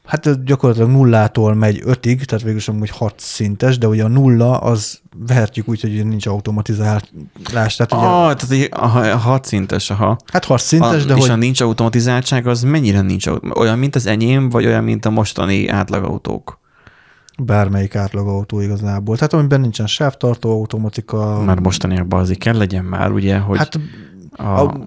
Hát 0.05 0.43
gyakorlatilag 0.43 0.89
nullától 0.89 1.53
megy 1.53 1.81
ötig, 1.85 2.23
tehát 2.25 2.43
végül 2.43 2.59
is 2.59 2.67
amúgy 2.67 2.89
hat 2.89 3.13
szintes, 3.17 3.77
de 3.77 3.87
ugye 3.87 4.03
a 4.03 4.07
nulla 4.07 4.57
az 4.57 4.99
vehetjük 5.27 5.67
úgy, 5.67 5.81
hogy 5.81 6.05
nincs 6.05 6.25
automatizálás. 6.27 7.75
Tehát 7.75 7.93
ugye, 7.93 8.05
Ah, 8.05 8.33
tehát 8.35 8.73
a, 8.73 9.11
a 9.11 9.17
hat 9.17 9.45
szintes, 9.45 9.89
aha. 9.89 10.17
hát 10.31 10.45
hat 10.45 10.59
szintes, 10.59 11.03
a, 11.03 11.07
de 11.07 11.13
és 11.13 11.19
hogy 11.19 11.29
ha 11.29 11.35
nincs 11.35 11.61
automatizáltság, 11.61 12.47
az 12.47 12.63
mennyire 12.63 13.01
nincs? 13.01 13.27
Olyan, 13.53 13.79
mint 13.79 13.95
az 13.95 14.05
enyém, 14.05 14.49
vagy 14.49 14.65
olyan, 14.65 14.83
mint 14.83 15.05
a 15.05 15.09
mostani 15.09 15.67
átlagautók? 15.67 16.63
bármelyik 17.37 17.95
átlag 17.95 18.45
igazából. 18.51 19.15
Tehát 19.15 19.33
amiben 19.33 19.61
nincsen 19.61 19.87
sávtartó 19.87 20.51
automatika. 20.51 21.41
Már 21.41 21.59
mostaniakban 21.59 22.19
azért 22.19 22.39
kell 22.39 22.57
legyen 22.57 22.83
már, 22.83 23.11
ugye, 23.11 23.37
hogy 23.37 23.57
hát 23.57 23.79
a, 24.31 24.43
a- 24.43 24.77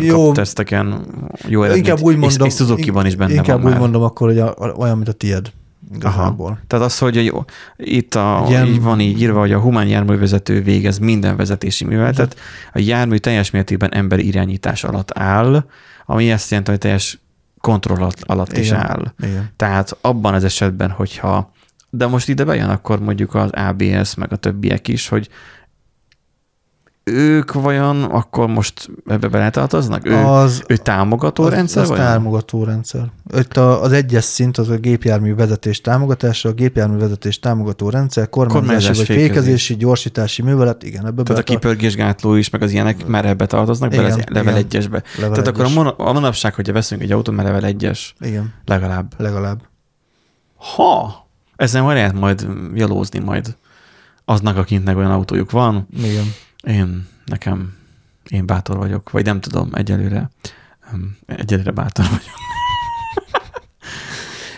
jó. 0.00 0.32
teszteken 0.32 1.06
jó 1.48 1.62
eredményt. 1.62 1.86
inkább 1.86 2.04
úgy 2.04 2.14
és, 2.14 2.20
mondom, 2.20 2.46
és 2.46 2.54
Suzuki-ban 2.54 3.06
is 3.06 3.16
benne 3.16 3.32
inkább 3.34 3.56
van 3.56 3.64
úgy 3.64 3.70
már. 3.70 3.80
mondom 3.80 4.02
akkor, 4.02 4.28
hogy 4.28 4.38
a, 4.38 4.54
olyan, 4.76 4.96
mint 4.96 5.08
a 5.08 5.12
tied. 5.12 5.52
igazából. 5.94 6.58
Tehát 6.66 6.84
az, 6.84 6.98
hogy 6.98 7.24
jó, 7.24 7.44
itt 7.76 8.14
a, 8.14 8.44
Ilyen- 8.48 8.66
így 8.66 8.82
van 8.82 9.00
így 9.00 9.20
írva, 9.20 9.38
hogy 9.40 9.52
a 9.52 9.58
humán 9.60 9.86
járművezető 9.86 10.62
végez 10.62 10.98
minden 10.98 11.36
vezetési 11.36 11.84
műveletet, 11.84 12.36
a 12.72 12.78
jármű 12.78 13.16
teljes 13.16 13.50
mértékben 13.50 13.92
emberi 13.92 14.26
irányítás 14.26 14.84
alatt 14.84 15.18
áll, 15.18 15.64
ami 16.06 16.32
azt 16.32 16.50
jelenti, 16.50 16.70
hogy 16.70 16.80
teljes 16.80 17.18
kontroll 17.60 17.96
alatt, 17.96 18.22
alatt 18.22 18.56
is 18.58 18.66
Igen. 18.66 18.80
áll. 18.80 19.12
Igen. 19.22 19.50
Tehát 19.56 19.96
abban 20.00 20.34
az 20.34 20.44
esetben, 20.44 20.90
hogyha, 20.90 21.52
de 21.90 22.06
most 22.06 22.28
ide 22.28 22.44
bejön 22.44 22.68
akkor 22.68 23.00
mondjuk 23.00 23.34
az 23.34 23.50
ABS, 23.50 24.14
meg 24.14 24.32
a 24.32 24.36
többiek 24.36 24.88
is, 24.88 25.08
hogy 25.08 25.28
ők 27.04 27.52
vajon 27.52 28.02
akkor 28.02 28.48
most 28.48 28.90
ebbe 29.06 29.28
beletartoznak? 29.28 30.06
Ő, 30.06 30.14
Az, 30.14 30.64
ő 30.68 30.76
támogató 30.76 31.44
az, 31.44 31.50
rendszer? 31.50 31.82
az 31.82 31.88
vajon? 31.88 32.04
támogató 32.04 32.64
rendszer. 32.64 33.10
Itt 33.36 33.56
a, 33.56 33.82
az 33.82 33.92
egyes 33.92 34.24
szint 34.24 34.58
az 34.58 34.68
a 34.68 34.76
gépjármű 34.76 35.34
vezetés 35.34 35.80
támogatása, 35.80 36.48
a 36.48 36.52
gépjármű 36.52 36.98
vezetés 36.98 37.38
támogató 37.38 37.88
rendszer, 37.90 38.28
kormányzási 38.28 38.62
Kormányzás, 38.66 38.96
vagy 38.96 39.06
fékezés. 39.06 39.28
fékezési, 39.28 39.76
gyorsítási 39.76 40.42
művelet, 40.42 40.82
igen, 40.82 41.06
ebbe 41.06 41.22
Tehát 41.22 41.40
a 41.42 41.44
kipörgésgátló 41.44 42.34
is, 42.34 42.50
meg 42.50 42.62
az 42.62 42.72
ilyenek 42.72 43.06
már 43.06 43.24
ebbe 43.24 43.46
tartoznak, 43.46 43.90
bele 43.90 44.08
Igen, 44.08 44.24
level 44.30 44.58
igen. 44.58 44.82
1-esbe. 44.82 45.02
level 45.16 45.30
Tehát 45.30 45.46
akkor 45.48 45.60
a, 45.60 45.64
egyes. 45.64 45.74
mon- 45.76 45.98
a 45.98 46.12
manapság, 46.12 46.54
hogyha 46.54 46.72
veszünk 46.72 47.02
egy 47.02 47.12
autót, 47.12 47.34
már 47.34 47.44
level 47.44 47.74
1-es, 47.78 48.00
Igen, 48.20 48.52
legalább. 48.64 49.12
legalább. 49.16 49.60
Ha! 50.56 51.22
Ezzel 51.56 51.82
majd 51.82 51.96
lehet 51.96 52.12
majd 52.12 52.46
jalózni 52.74 53.18
majd 53.18 53.56
aznak, 54.24 54.56
akiknek 54.56 54.96
olyan 54.96 55.10
autójuk 55.10 55.50
van. 55.50 55.88
Igen. 56.02 56.24
Én, 56.66 57.06
nekem, 57.24 57.74
én 58.28 58.46
bátor 58.46 58.76
vagyok, 58.76 59.10
vagy 59.10 59.24
nem 59.24 59.40
tudom, 59.40 59.70
egyelőre. 59.72 60.30
Egyelőre 61.26 61.70
bátor 61.70 62.04
vagyok. 62.04 62.34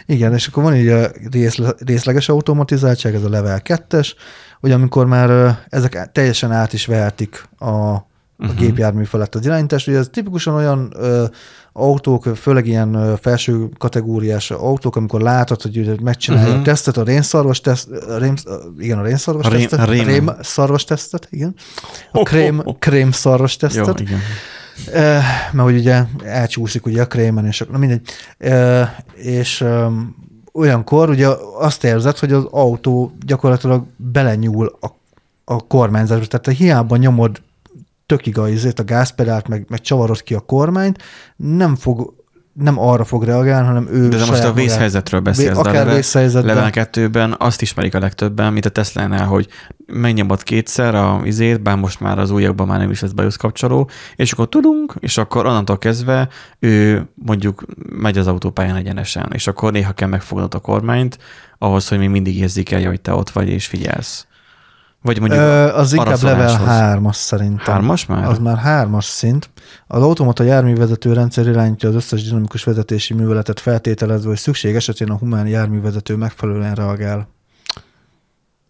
Igen, 0.06 0.32
és 0.32 0.46
akkor 0.46 0.62
van 0.62 0.76
így 0.76 0.88
a 0.88 1.10
részle, 1.30 1.74
részleges 1.78 2.28
automatizáltság, 2.28 3.14
ez 3.14 3.24
a 3.24 3.28
level 3.28 3.60
2-es, 3.64 4.12
hogy 4.60 4.72
amikor 4.72 5.06
már 5.06 5.58
ezek 5.68 6.12
teljesen 6.12 6.52
át 6.52 6.72
is 6.72 6.86
vehetik 6.86 7.48
a, 7.58 7.96
a 8.38 8.42
Mhm. 8.42 8.50
uh-huh. 8.52 8.66
gépjármű 8.66 9.04
felett 9.04 9.34
az 9.34 9.44
irányítást. 9.44 9.88
Ugye 9.88 9.98
ez 9.98 10.08
tipikusan 10.12 10.54
olyan 10.54 10.92
ö, 10.96 11.24
autók, 11.72 12.24
főleg 12.36 12.66
ilyen 12.66 12.94
ö, 12.94 13.14
felső 13.20 13.68
kategóriás 13.78 14.50
autók, 14.50 14.96
amikor 14.96 15.20
látod, 15.20 15.62
hogy 15.62 16.00
megcsinálja 16.02 16.44
Mhm. 16.46 16.52
uh-huh. 16.56 16.68
a 16.68 16.72
tesztet, 16.72 16.96
a 16.96 17.02
rénszarvas 17.02 17.60
teszt, 17.60 17.90
a 17.90 18.18
rém, 18.18 18.34
igen, 18.78 18.98
a 18.98 19.02
rénszarvas 19.02 19.46
A 19.46 19.48
rém- 19.48 19.68
tesztet, 19.68 19.88
rém. 19.88 20.00
a 20.00 20.04
rém 20.04 20.30
szarvas 20.40 20.84
tesztet, 20.84 21.26
igen, 21.30 21.54
a 22.12 22.18
Ho, 22.18 22.22
krém, 22.22 22.56
ho, 22.56 22.62
ho. 22.62 22.74
krém 22.78 23.10
szarvas 23.10 23.56
Jó, 23.60 23.68
tesztet, 23.68 24.00
igen. 24.00 24.18
Eh, 24.92 25.22
mert 25.52 25.68
hogy 25.68 25.76
ugye 25.78 26.02
elcsúszik 26.24 26.86
ugye 26.86 27.02
a 27.02 27.06
krémen, 27.06 27.46
és 27.46 27.60
akkor 27.60 27.72
na 27.72 27.78
mindegy. 27.78 28.00
Eh, 28.38 28.90
és 29.14 29.60
um, 29.60 30.16
olyankor 30.52 31.08
ugye 31.10 31.28
azt 31.58 31.84
érzed, 31.84 32.18
hogy 32.18 32.32
az 32.32 32.44
autó 32.50 33.12
gyakorlatilag 33.26 33.84
belenyúl 33.96 34.76
a, 34.80 34.86
a 35.44 35.66
kormányzásba, 35.66 36.38
tehát 36.38 36.58
hiába 36.58 36.96
nyomod 36.96 37.42
tökig 38.06 38.38
a, 38.38 38.48
a 38.76 38.84
gázpedált, 38.84 39.48
meg, 39.48 39.66
meg 39.68 39.80
csavarod 39.80 40.22
ki 40.22 40.34
a 40.34 40.40
kormányt, 40.40 41.02
nem 41.36 41.76
fog 41.76 42.14
nem 42.58 42.78
arra 42.78 43.04
fog 43.04 43.24
reagálni, 43.24 43.66
hanem 43.66 43.88
ő 43.90 44.08
De, 44.08 44.16
de 44.16 44.24
most 44.24 44.44
a 44.44 44.52
vészhelyzetről 44.52 45.20
beszélsz. 45.20 45.58
Akár 45.58 45.72
level- 45.72 45.94
vészhelyzetben. 45.94 46.54
Level 46.54 46.70
2-ben 46.74 47.34
azt 47.38 47.62
ismerik 47.62 47.94
a 47.94 47.98
legtöbben, 47.98 48.52
mint 48.52 48.64
a 48.64 48.68
Tesla-nál, 48.68 49.26
hogy 49.26 49.48
megnyomod 49.86 50.42
kétszer 50.42 50.94
a 50.94 51.20
izét, 51.24 51.62
bár 51.62 51.76
most 51.76 52.00
már 52.00 52.18
az 52.18 52.30
újakban 52.30 52.66
már 52.66 52.78
nem 52.78 52.90
is 52.90 53.00
lesz 53.00 53.10
BIOS 53.10 53.36
kapcsoló, 53.36 53.90
és 54.16 54.32
akkor 54.32 54.48
tudunk, 54.48 54.94
és 54.98 55.18
akkor 55.18 55.46
onnantól 55.46 55.78
kezdve 55.78 56.28
ő 56.58 57.08
mondjuk 57.14 57.64
megy 57.76 58.18
az 58.18 58.26
autópályán 58.26 58.76
egyenesen, 58.76 59.30
és 59.34 59.46
akkor 59.46 59.72
néha 59.72 59.92
kell 59.92 60.08
megfognod 60.08 60.54
a 60.54 60.58
kormányt, 60.58 61.18
ahhoz, 61.58 61.88
hogy 61.88 61.98
még 61.98 62.08
mindig 62.08 62.38
érzékelje, 62.38 62.88
hogy 62.88 63.00
te 63.00 63.12
ott 63.12 63.30
vagy 63.30 63.48
és 63.48 63.66
figyelsz. 63.66 64.26
Vagy 65.06 65.18
mondjuk 65.20 65.40
Ö, 65.40 65.74
az 65.74 65.92
inkább 65.92 66.22
level 66.22 66.48
araszoláshoz. 66.48 67.00
3-as 67.02 67.14
szerintem. 67.14 67.74
Hármas 67.74 68.06
már? 68.06 68.28
Az 68.28 68.38
már 68.38 68.56
hármas 68.56 69.04
szint. 69.04 69.50
Az 69.86 70.02
automata 70.02 70.42
járművezető 70.42 71.12
rendszer 71.12 71.46
irányítja 71.46 71.88
az 71.88 71.94
összes 71.94 72.22
dinamikus 72.22 72.64
vezetési 72.64 73.14
műveletet 73.14 73.60
feltételezve, 73.60 74.28
hogy 74.28 74.38
szükség 74.38 74.74
esetén 74.74 75.10
a 75.10 75.16
humán 75.16 75.46
járművezető 75.46 76.16
megfelelően 76.16 76.74
reagál. 76.74 77.28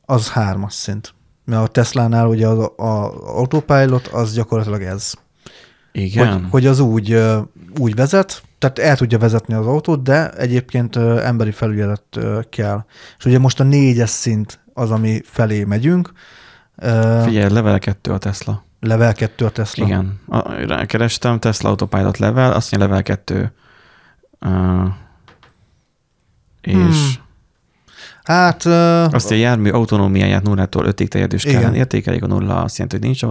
Az 0.05 0.29
hármas 0.29 0.75
szint. 0.75 1.15
Mert 1.45 1.63
a 1.63 1.67
Tesla-nál 1.67 2.27
ugye 2.27 2.47
az 2.47 2.59
a, 2.59 2.73
autopilot 3.37 4.07
az 4.07 4.35
gyakorlatilag 4.35 4.83
ez. 4.83 5.13
Igen. 5.93 6.33
Hogy, 6.33 6.43
hogy 6.51 6.67
az 6.67 6.81
úgy, 6.81 7.23
úgy 7.79 7.95
vezet, 7.95 8.43
tehát 8.59 8.79
el 8.79 8.97
tudja 8.97 9.19
vezetni 9.19 9.55
az 9.55 9.67
autót, 9.67 10.03
de 10.03 10.31
egyébként 10.31 10.97
emberi 10.97 11.51
felügyelet 11.51 12.19
kell. 12.51 12.85
És 13.19 13.25
ugye 13.25 13.39
most 13.39 13.61
a 13.61 13.65
négyes 13.65 14.11
szint 14.11 14.65
az, 14.77 14.91
ami 14.91 15.21
felé 15.25 15.65
megyünk. 15.65 16.13
Figyelj, 17.23 17.49
level 17.49 17.79
2 17.79 18.13
a 18.13 18.19
Tesla. 18.19 18.65
Level 18.81 19.13
2 19.13 19.45
a 19.45 19.51
Tesla. 19.51 19.87
Igen. 19.87 20.21
A, 20.29 20.53
rákerestem, 20.53 21.39
Tesla 21.39 21.69
Autopilot 21.69 22.19
level, 22.19 22.53
azt 22.53 22.71
mondja 22.71 22.89
level 22.89 23.03
2. 23.03 23.53
Uh, 24.41 24.51
és 26.61 26.73
Hmm. 26.73 27.25
Hát 28.23 28.65
ö, 28.65 29.05
azt 29.05 29.31
a 29.31 29.35
jármű 29.35 29.71
autonómiáját 29.71 30.43
0-tól 30.45 30.95
5-ig 30.95 31.09
terjedős 31.09 31.45
Igen. 31.45 31.61
kell 31.61 31.75
értékelik, 31.75 32.23
a 32.23 32.27
nulla 32.27 32.63
azt 32.63 32.79
jelenti, 32.79 32.97
hogy 32.97 33.07
nincs 33.07 33.23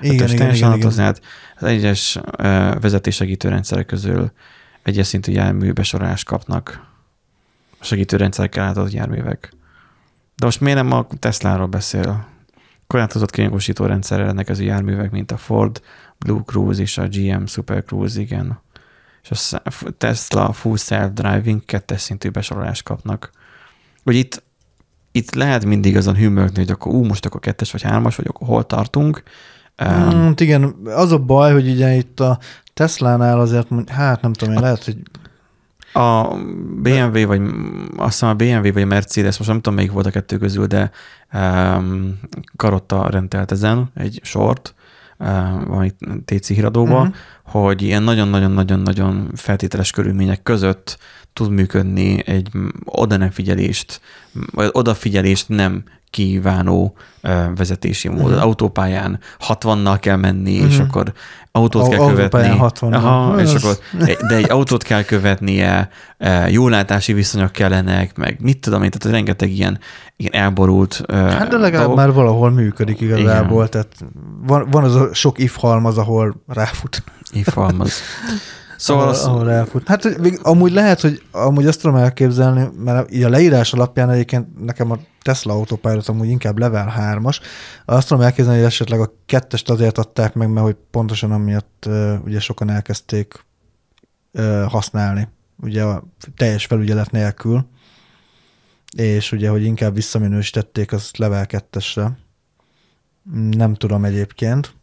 igen, 0.00 0.14
ötös 0.14 0.34
teljesen 0.34 0.70
autozát. 0.70 1.20
Az 1.56 1.62
egyes 1.62 2.16
uh, 2.16 2.80
vezetéssegítő 2.80 3.48
rendszerek 3.48 3.86
közül 3.86 4.30
egyes 4.82 5.06
szintű 5.06 5.32
jármű 5.32 5.72
besorolást 5.72 6.24
kapnak 6.24 6.86
a 7.78 7.84
segítőrendszerekkel 7.84 8.64
átadt 8.64 8.92
járművek. 8.92 9.52
De 10.38 10.44
most 10.44 10.60
miért 10.60 10.78
nem 10.78 10.92
a 10.92 11.06
Tesláról 11.18 11.66
beszél? 11.66 12.26
Korlátozott 12.86 13.30
kényelmosító 13.30 13.86
rendszerrel 13.86 14.26
rendelkező 14.26 14.64
járművek, 14.64 15.10
mint 15.10 15.32
a 15.32 15.36
Ford 15.36 15.82
Blue 16.18 16.42
Cruise 16.46 16.80
és 16.80 16.98
a 16.98 17.08
GM 17.08 17.44
Super 17.44 17.84
Cruise, 17.84 18.20
igen. 18.20 18.60
És 19.22 19.30
a 19.50 19.90
Tesla 19.98 20.52
Full 20.52 20.76
Self 20.76 21.12
Driving 21.12 21.64
kettes 21.64 22.00
szintű 22.00 22.30
besorolást 22.30 22.82
kapnak. 22.82 23.30
Hogy 24.04 24.14
itt, 24.14 24.42
itt 25.12 25.34
lehet 25.34 25.64
mindig 25.64 25.96
azon 25.96 26.16
hűmögni, 26.16 26.58
hogy 26.58 26.70
akkor 26.70 26.94
ú, 26.94 27.04
most 27.04 27.26
akkor 27.26 27.40
kettes 27.40 27.72
vagy 27.72 27.82
hármas, 27.82 28.16
vagy 28.16 28.26
akkor 28.28 28.46
hol 28.46 28.66
tartunk. 28.66 29.22
Um, 29.84 30.34
igen, 30.36 30.76
az 30.84 31.12
a 31.12 31.18
baj, 31.18 31.52
hogy 31.52 31.68
ugye 31.68 31.94
itt 31.94 32.20
a 32.20 32.38
Tesla-nál 32.74 33.40
azért, 33.40 33.90
hát 33.90 34.20
nem 34.22 34.32
tudom, 34.32 34.54
én 34.54 34.60
lehet, 34.60 34.84
hogy 34.84 34.96
A 35.98 36.34
BMW, 36.82 37.26
vagy 37.26 37.40
azt 37.96 38.10
hiszem 38.12 38.28
a 38.28 38.34
BMW 38.34 38.72
vagy 38.72 38.82
a 38.82 38.86
Mercedes, 38.86 39.38
most 39.38 39.50
nem 39.50 39.60
tudom 39.60 39.74
melyik 39.74 39.92
volt 39.92 40.06
a 40.06 40.10
kettő 40.10 40.36
közül, 40.36 40.66
de 40.66 40.90
um, 41.32 42.18
Karotta 42.56 43.08
rendelt 43.10 43.52
ezen 43.52 43.90
egy 43.94 44.20
sort, 44.22 44.74
valami 45.66 45.92
TC 46.24 46.46
híradóba, 46.48 46.98
Mhm. 46.98 47.08
uh-huh. 47.08 47.14
hogy 47.62 47.82
ilyen 47.82 48.02
nagyon-nagyon-nagyon-nagyon 48.02 49.30
feltételes 49.34 49.90
körülmények 49.90 50.42
között 50.42 50.98
tud 51.38 51.50
működni 51.50 52.22
egy 52.26 52.50
oda 52.84 53.16
nem 53.16 53.30
figyelést, 53.30 54.00
vagy 54.52 54.68
odafigyelést 54.72 55.48
nem 55.48 55.84
kívánó 56.10 56.94
vezetési 57.56 58.08
mód. 58.08 58.20
Uh-huh. 58.30 58.42
Autópályán 58.42 59.18
60-nal 59.48 59.96
kell 60.00 60.16
menni, 60.16 60.54
uh-huh. 60.54 60.70
és 60.70 60.76
Mhm. 60.78 60.88
akkor 60.88 61.12
autót 61.52 61.82
Au- 61.82 61.90
kell 61.90 62.06
követni. 62.08 62.56
60-nal. 62.60 62.92
Aha, 62.94 63.40
és 63.40 63.54
akkor, 63.54 63.78
de 64.28 64.34
egy 64.36 64.50
autót 64.50 64.82
kell 64.82 65.02
követnie, 65.02 65.88
jó 66.48 66.68
látási 66.68 67.12
viszonyok 67.12 67.52
kellenek, 67.52 68.16
meg 68.16 68.36
mit 68.40 68.58
tudom 68.58 68.82
én, 68.82 68.90
tehát 68.90 69.16
rengeteg 69.16 69.50
ilyen, 69.50 69.78
ilyen 70.16 70.32
elborult 70.32 71.02
hát 71.12 71.48
de 71.48 71.56
legalább 71.56 71.72
dolgok. 71.86 71.96
már 71.96 72.12
valahol 72.12 72.50
működik 72.50 73.00
igazából, 73.00 73.56
Igen. 73.64 73.70
tehát 73.70 73.96
van, 74.46 74.68
van 74.70 74.84
az 74.84 74.94
a 74.94 75.14
sok 75.14 75.38
if 75.38 75.56
halmaz, 75.56 75.98
ahol 75.98 76.42
ráfut. 76.46 77.02
Ifalmaz. 77.32 77.92
Szóval 78.78 79.02
ahol, 79.02 79.14
az, 79.14 79.24
ahol 79.24 79.44
ráfut. 79.44 79.88
Hát 79.88 80.02
hogy 80.02 80.38
amúgy 80.42 80.72
lehet, 80.72 81.00
hogy 81.00 81.22
amúgy 81.30 81.66
azt 81.66 81.80
tudom 81.80 81.96
elképzelni, 81.96 82.68
mert 82.84 83.12
így 83.12 83.22
a 83.22 83.28
leírás 83.28 83.72
alapján 83.72 84.10
egyébként 84.10 84.64
nekem 84.64 84.90
a 84.90 84.98
Tesla 85.22 85.52
Autopilot 85.52 86.08
amúgy 86.08 86.28
inkább 86.28 86.58
level 86.58 86.94
3-as. 86.98 87.40
Azt 87.84 88.08
tudom 88.08 88.22
elképzelni, 88.22 88.58
hogy 88.58 88.68
esetleg 88.68 89.00
a 89.00 89.12
kettest 89.26 89.70
azért 89.70 89.98
adták 89.98 90.34
meg, 90.34 90.48
mert 90.52 90.66
hogy 90.66 90.76
pontosan 90.90 91.32
amiatt 91.32 91.84
uh, 91.86 92.14
ugye 92.24 92.40
sokan 92.40 92.70
elkezdték 92.70 93.44
uh, 94.32 94.62
használni, 94.62 95.28
ugye 95.62 95.82
a 95.82 96.04
teljes 96.36 96.66
felügyelet 96.66 97.10
nélkül, 97.10 97.68
és 98.96 99.32
ugye, 99.32 99.48
hogy 99.48 99.64
inkább 99.64 99.94
visszaminősítették 99.94 100.92
az 100.92 101.10
level 101.16 101.46
2-esre. 101.48 102.10
Nem 103.50 103.74
tudom 103.74 104.04
egyébként. 104.04 104.74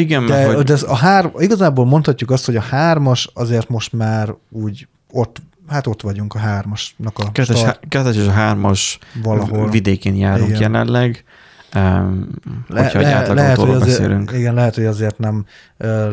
Igen, 0.00 0.26
De, 0.26 0.32
mert 0.32 0.54
hogy, 0.54 0.64
de 0.64 0.72
ez 0.72 0.82
a 0.82 0.94
hár, 0.94 1.32
igazából 1.38 1.84
mondhatjuk 1.84 2.30
azt, 2.30 2.46
hogy 2.46 2.56
a 2.56 2.60
hármas 2.60 3.30
azért 3.34 3.68
most 3.68 3.92
már 3.92 4.34
úgy 4.50 4.86
ott, 5.12 5.42
hát 5.68 5.86
ott 5.86 6.02
vagyunk 6.02 6.34
a 6.34 6.38
hármasnak 6.38 7.18
a 7.18 7.32
kettes, 7.32 7.58
start 7.58 7.80
kettes 7.88 8.16
és 8.16 8.26
a 8.26 8.30
hármas 8.30 8.98
valahol. 9.22 9.70
vidékén 9.70 10.14
járunk 10.14 10.48
Igen. 10.48 10.60
jelenleg, 10.60 11.24
Le, 11.72 12.82
hogyha 12.82 12.98
egy 12.98 13.04
le, 13.04 13.14
átlag 13.14 13.36
lehet, 13.36 13.56
hogy 13.56 13.68
azért, 13.68 13.86
beszélünk. 13.86 14.32
igen, 14.32 14.54
lehet, 14.54 14.74
hogy 14.74 14.84
azért 14.84 15.18
nem 15.18 15.44
uh, 15.78 16.12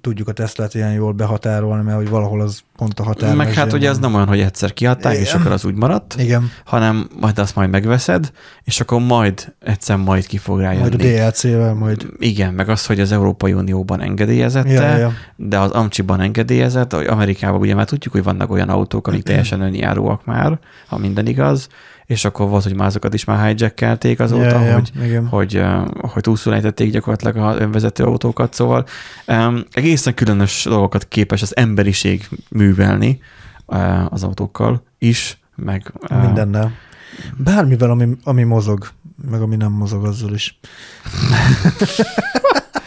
tudjuk 0.00 0.28
a 0.28 0.32
Teslát 0.32 0.74
ilyen 0.74 0.92
jól 0.92 1.12
behatárolni, 1.12 1.82
mert 1.82 1.96
hogy 1.96 2.08
valahol 2.08 2.40
az 2.40 2.60
pont 2.76 3.00
a 3.00 3.02
határ. 3.02 3.34
Meg 3.34 3.52
hát 3.54 3.72
ugye 3.72 3.88
ez 3.88 3.98
nem 3.98 4.14
olyan, 4.14 4.26
hogy 4.26 4.40
egyszer 4.40 4.72
kiadták, 4.72 5.16
és 5.16 5.28
Igen. 5.28 5.40
akkor 5.40 5.52
az 5.52 5.64
úgy 5.64 5.74
maradt, 5.74 6.14
Igen, 6.18 6.50
hanem 6.64 7.08
majd 7.20 7.38
azt 7.38 7.54
majd 7.54 7.70
megveszed, 7.70 8.30
és 8.64 8.80
akkor 8.80 9.00
majd 9.00 9.54
egyszer 9.60 9.96
majd 9.96 10.26
ki 10.26 10.36
fog 10.36 10.60
rájönni. 10.60 10.80
majd 10.80 10.94
a 10.94 10.96
DLC-vel, 10.96 11.74
majd... 11.74 12.06
Igen, 12.18 12.54
meg 12.54 12.68
az, 12.68 12.86
hogy 12.86 13.00
az 13.00 13.12
Európai 13.12 13.52
Unióban 13.52 14.00
engedélyezette, 14.00 14.70
Ja, 14.70 14.96
ja. 14.96 15.12
de 15.36 15.58
az 15.58 15.70
Amcsiban 15.70 16.20
engedélyezett, 16.20 16.92
hogy 16.92 17.06
Amerikában 17.06 17.60
ugye 17.60 17.74
már 17.74 17.86
tudjuk, 17.86 18.12
hogy 18.12 18.22
vannak 18.22 18.50
olyan 18.50 18.68
autók, 18.68 19.06
amik 19.08 19.22
teljesen 19.22 19.60
önjáróak 19.60 20.24
már, 20.24 20.58
ha 20.86 20.98
minden 20.98 21.26
igaz, 21.26 21.68
és 22.10 22.24
akkor 22.24 22.48
volt, 22.48 22.62
hogy 22.62 22.74
már 22.74 22.86
azokat 22.86 23.14
is 23.14 23.24
már 23.24 23.46
hijackelték 23.46 24.20
azóta, 24.20 24.44
Ja, 24.44 24.60
ja, 24.60 24.74
hogy, 24.74 24.90
igen. 25.02 25.26
hogy, 25.26 25.62
hogy 26.00 26.22
túlszulejtették 26.22 26.90
gyakorlatilag 26.90 27.36
az 27.36 27.60
önvezető 27.60 28.04
autókat, 28.04 28.54
szóval 28.54 28.86
um, 29.26 29.64
egészen 29.72 30.14
különös 30.14 30.64
dolgokat 30.64 31.08
képes 31.08 31.42
az 31.42 31.56
emberiség 31.56 32.28
művelni 32.48 33.20
uh, 33.66 34.12
az 34.12 34.22
autókkal 34.22 34.82
is, 34.98 35.38
meg 35.56 35.92
uh, 36.10 36.24
Mindennel. 36.24 36.72
Bármivel, 37.36 37.90
ami, 37.90 38.08
ami 38.24 38.42
mozog, 38.42 38.88
meg 39.30 39.40
ami 39.40 39.56
nem 39.56 39.72
mozog, 39.72 40.04
azzal 40.04 40.34
is. 40.34 40.58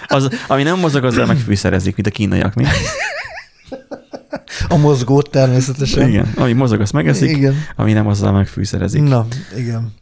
Az, 0.08 0.30
ami 0.48 0.64
nem 0.64 0.80
mozog, 0.80 1.04
azzal 1.04 1.26
megfűszerezik, 1.26 1.96
mint 1.96 2.08
a 2.08 2.12
kínaiak, 2.12 2.54
mi? 2.54 2.66
A 4.68 4.78
mozgót 4.78 5.30
természetesen. 5.30 6.08
Igen, 6.08 6.34
ami 6.36 6.54
mozog, 6.54 6.82
azt 6.82 6.94
megeszik, 6.94 7.30
Igen. 7.30 7.56
ami 7.76 7.94
nem, 7.94 8.08
azzal 8.08 8.32
megfűszerezik. 8.32 9.02
Na, 9.02 9.28
igen. 9.58 9.94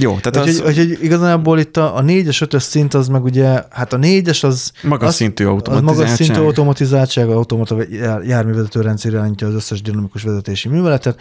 Jó, 0.00 0.18
tehát 0.18 0.48
Úgyhogy, 0.48 0.66
az 0.66 0.70
úgyhogy 0.70 0.98
igazából 1.02 1.58
itt 1.58 1.76
a, 1.76 1.96
a 1.96 2.00
négyes, 2.02 2.40
ötös 2.40 2.62
szint 2.62 2.94
az 2.94 3.08
meg 3.08 3.24
ugye, 3.24 3.62
hát 3.70 3.92
a 3.92 3.96
négyes 3.96 4.42
az, 4.42 4.72
magas 4.82 5.08
az, 5.08 5.14
szintű 5.14 5.44
az 5.44 5.50
automatizáltság. 5.50 5.96
magas 6.04 6.26
szintű 6.26 6.40
automatizáltság, 6.40 7.28
automata 7.28 7.76
jár, 7.90 8.22
járművezető 8.22 8.80
rendszer 8.80 9.12
irányítja 9.12 9.46
az 9.46 9.54
összes 9.54 9.82
dinamikus 9.82 10.22
vezetési 10.22 10.68
műveletet, 10.68 11.20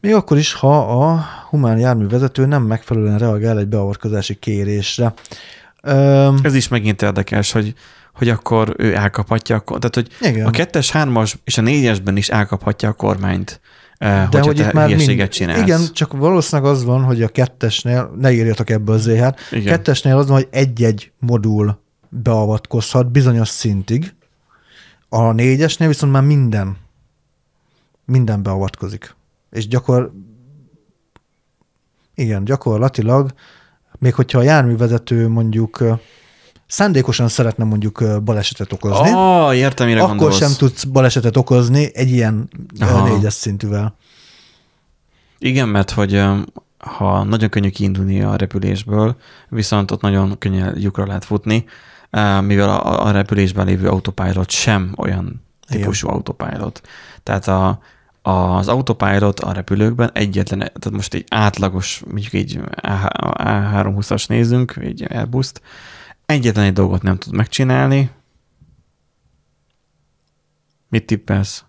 még 0.00 0.14
akkor 0.14 0.38
is, 0.38 0.52
ha 0.52 0.78
a 1.02 1.24
humán 1.48 1.78
járművezető 1.78 2.46
nem 2.46 2.62
megfelelően 2.62 3.18
reagál 3.18 3.58
egy 3.58 3.68
beavatkozási 3.68 4.34
kérésre. 4.34 5.14
Öm, 5.82 6.38
Ez 6.42 6.54
is 6.54 6.68
megint 6.68 7.02
érdekes, 7.02 7.52
hogy, 7.52 7.74
hogy 8.20 8.28
akkor 8.28 8.74
ő 8.76 8.94
elkaphatja, 8.94 9.56
a, 9.56 9.78
tehát 9.78 9.94
hogy 9.94 10.08
igen. 10.20 10.46
a 10.46 10.50
kettes, 10.50 10.90
hármas 10.90 11.36
és 11.44 11.58
a 11.58 11.62
négyesben 11.62 12.16
is 12.16 12.28
elkaphatja 12.28 12.88
a 12.88 12.92
kormányt, 12.92 13.60
eh, 13.96 14.28
De 14.28 14.40
hogy 14.40 14.58
itt 14.58 14.72
már 14.72 14.94
mind, 14.94 15.28
csinálsz. 15.28 15.60
Igen, 15.60 15.80
csak 15.92 16.12
valószínűleg 16.12 16.70
az 16.70 16.84
van, 16.84 17.02
hogy 17.02 17.22
a 17.22 17.28
kettesnél, 17.28 18.14
ne 18.18 18.32
írjatok 18.32 18.70
ebből 18.70 18.98
ZH-t, 18.98 19.38
Igen. 19.50 19.64
kettesnél 19.64 20.16
az 20.16 20.26
van, 20.26 20.36
hogy 20.36 20.48
egy-egy 20.50 21.12
modul 21.18 21.80
beavatkozhat 22.08 23.10
bizonyos 23.10 23.48
szintig, 23.48 24.14
a 25.08 25.32
négyesnél 25.32 25.88
viszont 25.88 26.12
már 26.12 26.22
minden, 26.22 26.76
minden 28.04 28.42
beavatkozik. 28.42 29.14
És 29.50 29.68
gyakor, 29.68 30.12
igen, 32.14 32.44
gyakorlatilag, 32.44 33.32
még 33.98 34.14
hogyha 34.14 34.38
a 34.38 34.42
járművezető 34.42 35.28
mondjuk 35.28 35.80
ö, 35.80 35.92
szándékosan 36.70 37.28
szeretne 37.28 37.64
mondjuk 37.64 38.22
balesetet 38.24 38.72
okozni, 38.72 39.10
Ah, 39.10 39.56
értem, 39.56 39.86
mire 39.86 40.00
akkor 40.02 40.16
gondolsz. 40.16 40.38
sem 40.38 40.52
tudsz 40.56 40.84
balesetet 40.84 41.36
okozni 41.36 41.90
egy 41.92 42.10
ilyen 42.10 42.48
Aha. 42.80 43.08
négyes 43.08 43.32
szintűvel. 43.32 43.96
Igen, 45.38 45.68
mert 45.68 45.90
hogy 45.90 46.22
ha 46.78 47.22
nagyon 47.24 47.48
könnyű 47.48 47.68
kiindulni 47.70 48.22
a 48.22 48.36
repülésből, 48.36 49.16
viszont 49.48 49.90
ott 49.90 50.00
nagyon 50.00 50.38
könnyen 50.38 50.74
lyukra 50.78 51.06
lehet 51.06 51.24
futni, 51.24 51.64
mivel 52.40 52.68
a, 52.68 53.06
a 53.06 53.10
repülésben 53.10 53.66
lévő 53.66 53.88
autopilot 53.88 54.50
sem 54.50 54.94
olyan 54.96 55.42
típusú 55.68 56.08
autopilot. 56.08 56.80
Tehát 57.22 57.48
a, 57.48 57.78
az 58.22 58.68
autopilot 58.68 59.40
a 59.40 59.52
repülőkben 59.52 60.10
egyetlen, 60.12 60.58
tehát 60.58 60.90
most 60.90 61.14
egy 61.14 61.24
átlagos, 61.28 62.02
mondjuk 62.10 62.32
egy 62.32 62.60
A320-as 62.82 64.28
nézünk, 64.28 64.76
egy 64.80 65.06
Airbus-t, 65.08 65.62
egyetlen 66.30 66.64
egy 66.64 66.72
dolgot 66.72 67.02
nem 67.02 67.18
tud 67.18 67.34
megcsinálni. 67.34 68.10
Mit 70.88 71.06
tippelsz? 71.06 71.64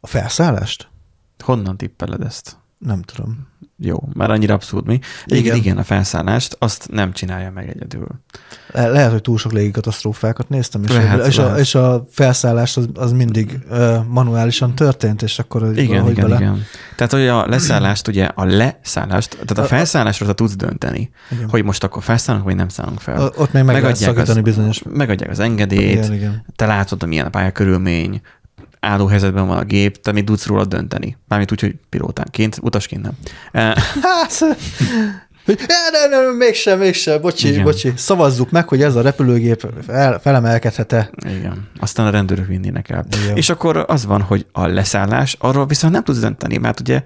A 0.00 0.06
felszállást? 0.06 0.90
Honnan 1.38 1.76
tippeled 1.76 2.22
ezt? 2.22 2.58
Nem 2.78 3.02
tudom. 3.02 3.49
Jó, 3.82 4.08
már 4.12 4.30
annyira 4.30 4.54
abszurd 4.54 4.86
mi. 4.86 4.92
Egyébként 5.24 5.44
Igen. 5.44 5.56
igen, 5.56 5.78
a 5.78 5.82
felszállást 5.82 6.56
azt 6.58 6.88
nem 6.90 7.12
csinálja 7.12 7.50
meg 7.50 7.68
egyedül. 7.68 8.06
Le- 8.72 8.88
Lehet, 8.88 9.10
hogy 9.10 9.20
túl 9.20 9.38
sok 9.38 9.52
légikatasztrófákat 9.52 10.48
néztem, 10.48 10.82
és, 10.82 10.90
Lehet, 10.92 11.26
és, 11.26 11.38
a, 11.38 11.42
lehet. 11.42 11.58
és 11.58 11.74
a 11.74 12.06
felszállás 12.10 12.76
az, 12.76 12.88
az 12.94 13.12
mindig 13.12 13.58
uh, 13.70 14.04
manuálisan 14.08 14.74
történt, 14.74 15.22
és 15.22 15.38
akkor 15.38 15.62
Igen, 15.78 16.08
igen, 16.08 16.14
bele... 16.14 16.36
igen. 16.36 16.64
Tehát, 16.96 17.12
hogy 17.12 17.26
a 17.26 17.46
leszállást, 17.46 18.08
ugye 18.08 18.24
a 18.24 18.44
leszállást, 18.44 19.30
tehát 19.30 19.58
a 19.58 19.60
A- 19.60 19.64
a- 19.64 19.68
felszállásról 19.68 20.34
tudsz 20.34 20.56
dönteni, 20.56 21.10
Igen. 21.30 21.48
hogy 21.48 21.64
most 21.64 21.84
akkor 21.84 22.02
felszállunk, 22.02 22.44
vagy 22.44 22.56
nem 22.56 22.68
szállunk 22.68 23.00
fel. 23.00 23.22
O- 23.22 23.38
Ott 23.38 23.52
még 23.52 23.62
meg 23.62 23.80
lehet 23.82 23.96
szakítani 23.96 24.38
az, 24.38 24.44
bizonyos... 24.44 24.82
Megadják 24.92 25.30
az 25.30 25.38
engedélyt, 25.38 25.92
Igen, 26.04 26.12
igen. 26.14 26.44
te 26.56 26.66
látod, 26.66 27.00
hogy 27.00 27.08
milyen 27.08 27.26
a 27.26 27.30
pályakörülmény, 27.30 28.20
álló 28.80 29.06
helyzetben 29.06 29.46
van 29.46 29.56
a 29.58 29.64
gép, 29.64 30.00
te 30.00 30.12
még 30.12 30.24
tudsz 30.24 30.46
róla 30.46 30.64
dönteni. 30.64 31.16
Mármint 31.28 31.52
úgy, 31.52 31.60
hogy 31.60 31.74
pilótánként, 31.88 32.58
utasként 32.62 33.02
nem. 33.02 33.12
Eh, 33.52 33.74
Hát, 34.02 34.38
hogy 35.44 35.58
ne, 35.68 36.08
ne, 36.08 36.22
ne, 36.22 36.36
mégsem, 36.36 36.78
mégsem, 36.78 37.20
bocsi, 37.20 37.48
Igen. 37.48 37.64
Bocsi. 37.64 37.92
Szavazzuk 37.96 38.50
meg, 38.50 38.68
hogy 38.68 38.82
ez 38.82 38.94
a 38.96 39.00
repülőgép 39.02 39.66
fel, 39.86 40.18
felemelkedhet-e. 40.18 41.10
Igen. 41.24 41.68
Aztán 41.80 42.06
a 42.06 42.10
rendőrök 42.10 42.46
vinnének 42.46 42.88
el. 42.90 43.04
Igen. 43.22 43.36
És 43.36 43.50
akkor 43.50 43.84
az 43.88 44.06
van, 44.06 44.20
hogy 44.22 44.46
a 44.52 44.66
leszállás, 44.66 45.36
arról 45.38 45.66
viszont 45.66 45.92
nem 45.92 46.04
tudsz 46.04 46.18
dönteni, 46.18 46.56
mert 46.56 46.80
ugye 46.80 47.02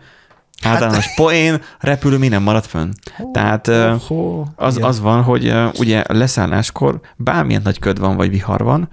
általános 0.63 1.07
Hát- 1.07 1.15
poén, 1.15 1.63
repülő 1.81 2.19
mi 2.19 2.29
nem 2.29 2.43
marad 2.43 2.65
fönn. 2.65 2.91
Tehát 3.33 3.69
Oh, 4.09 4.47
az, 4.57 4.79
az 4.83 5.01
van, 5.01 5.23
hogy 5.23 5.55
ugye 5.79 6.03
leszálláskor 6.09 7.01
bármilyen 7.17 7.63
nagy 7.65 7.79
köd 7.79 7.99
van, 7.99 8.17
vagy 8.17 8.31
vihar 8.31 8.63
van, 8.63 8.89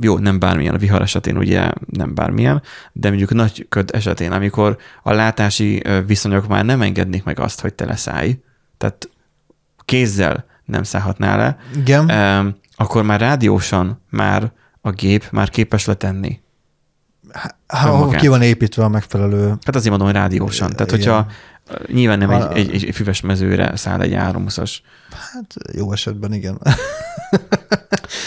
jó, 0.00 0.18
nem 0.18 0.38
bármilyen, 0.38 0.74
a 0.74 0.78
vihar 0.78 1.02
esetén 1.02 1.36
ugye 1.36 1.70
nem 1.86 2.14
bármilyen, 2.14 2.62
de 2.92 3.08
mondjuk 3.08 3.34
nagy 3.34 3.66
köd 3.68 3.90
esetén, 3.92 4.32
amikor 4.32 4.76
a 5.02 5.12
látási 5.12 5.82
viszonyok 6.06 6.48
már 6.48 6.64
nem 6.64 6.82
engednék 6.82 7.24
meg 7.24 7.40
azt, 7.40 7.60
hogy 7.60 7.74
te 7.74 7.84
leszállj, 7.84 8.38
tehát 8.78 9.10
kézzel 9.84 10.44
nem 10.64 10.82
szállhatnál 10.82 11.38
le, 11.38 11.58
Igen. 11.76 12.10
Akkor 12.76 13.02
már 13.02 13.20
rádiósan 13.20 14.02
már 14.10 14.52
a 14.80 14.90
gép 14.90 15.28
már 15.30 15.48
képes 15.48 15.84
letenni. 15.84 16.40
Ha, 17.66 18.08
ki 18.08 18.28
van 18.28 18.42
építve 18.42 18.84
a 18.84 18.88
megfelelő... 18.88 19.48
Hát 19.48 19.74
azért 19.74 19.88
mondom, 19.88 20.06
hogy 20.06 20.16
rádiósan. 20.16 20.70
Tehát, 20.70 20.92
Igen. 20.92 20.98
hogyha 20.98 21.26
nyilván 21.86 22.18
nem 22.18 22.28
Ha- 22.28 22.52
egy, 22.52 22.74
egy, 22.74 22.84
egy 22.84 22.94
füves 22.94 23.20
mezőre 23.20 23.76
száll 23.76 24.00
egy 24.00 24.14
320-as. 24.16 24.76
Hát 25.10 25.54
jó 25.74 25.92
esetben 25.92 26.32
igen. 26.32 26.60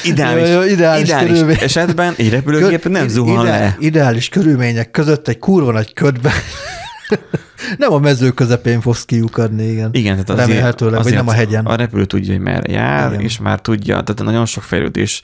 Ideális, 0.03 0.49
Jó, 0.49 0.53
jó, 0.53 0.63
ideális 0.63 1.07
ideális 1.07 1.29
körülmény. 1.29 1.57
esetben 1.59 2.13
egy 2.17 2.29
repülőgép 2.29 2.85
nem 2.85 3.07
zuhan 3.07 3.45
ideál, 3.45 3.59
le. 3.59 3.75
Ideális 3.79 4.29
körülmények 4.29 4.91
között 4.91 5.27
egy 5.27 5.39
kurva 5.39 5.71
nagy 5.71 5.93
ködben. 5.93 6.33
nem 7.77 7.93
a 7.93 7.99
mező 7.99 8.31
közepén 8.31 8.81
fogsz 8.81 9.05
kiukadni, 9.05 9.63
igen. 9.63 9.89
Igen, 9.93 10.13
tehát 10.13 10.29
azért, 10.29 10.47
Remélhetőleg, 10.47 10.93
vagy 10.93 11.05
azért 11.05 11.25
nem 11.25 11.27
a 11.27 11.37
hegyen. 11.37 11.65
A 11.65 11.75
repülő 11.75 12.05
tudja, 12.05 12.31
hogy 12.33 12.41
merre 12.41 12.71
jár, 12.71 13.11
Igen. 13.11 13.23
és 13.23 13.39
már 13.39 13.59
tudja, 13.59 14.01
tehát 14.01 14.23
nagyon 14.23 14.45
sok 14.45 14.63
fejlődés 14.63 15.21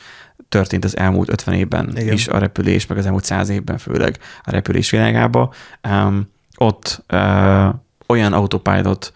történt 0.49 0.85
az 0.85 0.97
elmúlt 0.97 1.29
50 1.29 1.55
évben. 1.55 1.93
Igen. 1.97 2.13
is 2.13 2.27
a 2.27 2.37
repülés, 2.37 2.85
meg 2.87 2.97
az 2.97 3.05
elmúlt 3.05 3.23
100 3.23 3.49
évben 3.49 3.77
főleg 3.77 4.17
a 4.43 4.51
repülés 4.51 4.89
világába. 4.89 5.53
Um, 5.89 6.29
ott 6.57 7.03
uh, 7.13 7.67
olyan 8.07 8.33
autopilot, 8.33 9.13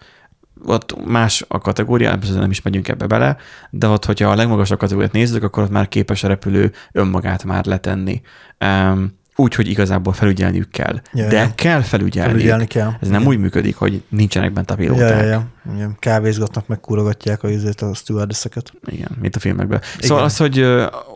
ott 0.66 1.04
más 1.06 1.44
a 1.48 1.58
kategória, 1.58 2.18
nem 2.34 2.50
is 2.50 2.62
megyünk 2.62 2.88
ebbe 2.88 3.06
bele, 3.06 3.36
de 3.70 3.88
ott, 3.88 4.04
hogyha 4.04 4.30
a 4.30 4.34
legmagasabb 4.34 4.78
kategóriát 4.78 5.12
nézzük, 5.12 5.42
akkor 5.42 5.62
ott 5.62 5.70
már 5.70 5.88
képes 5.88 6.24
a 6.24 6.28
repülő 6.28 6.72
önmagát 6.92 7.44
már 7.44 7.64
letenni. 7.64 8.20
Um, 8.64 9.20
úgy, 9.36 9.54
hogy 9.54 9.68
igazából 9.68 10.12
felügyelniük 10.12 10.70
kell. 10.70 11.00
Ja, 11.12 11.28
de 11.28 11.36
ja. 11.36 11.52
kell 11.54 11.80
felügyelni. 11.80 12.30
Felügyelni 12.30 12.66
kell. 12.66 12.90
Ez 13.00 13.08
nem 13.08 13.20
Igen. 13.20 13.32
úgy 13.32 13.38
működik, 13.38 13.76
hogy 13.76 14.02
nincsenek 14.08 14.52
bent 14.52 14.70
a 14.70 14.74
Ja, 14.78 14.92
pilóták. 14.92 15.22
ja, 15.22 15.28
ja. 15.28 15.46
Igen. 15.74 15.96
Kávézgatnak, 15.98 16.66
meg 16.66 16.80
kurogatják 16.80 17.42
a, 17.42 17.48
izét, 17.48 17.80
a 17.80 17.94
stewardesseket. 17.94 18.72
Igen, 18.86 19.08
mint 19.20 19.36
a 19.36 19.38
filmekben. 19.38 19.80
Igen. 19.94 20.08
Szóval 20.08 20.24
az, 20.24 20.36
hogy 20.36 20.66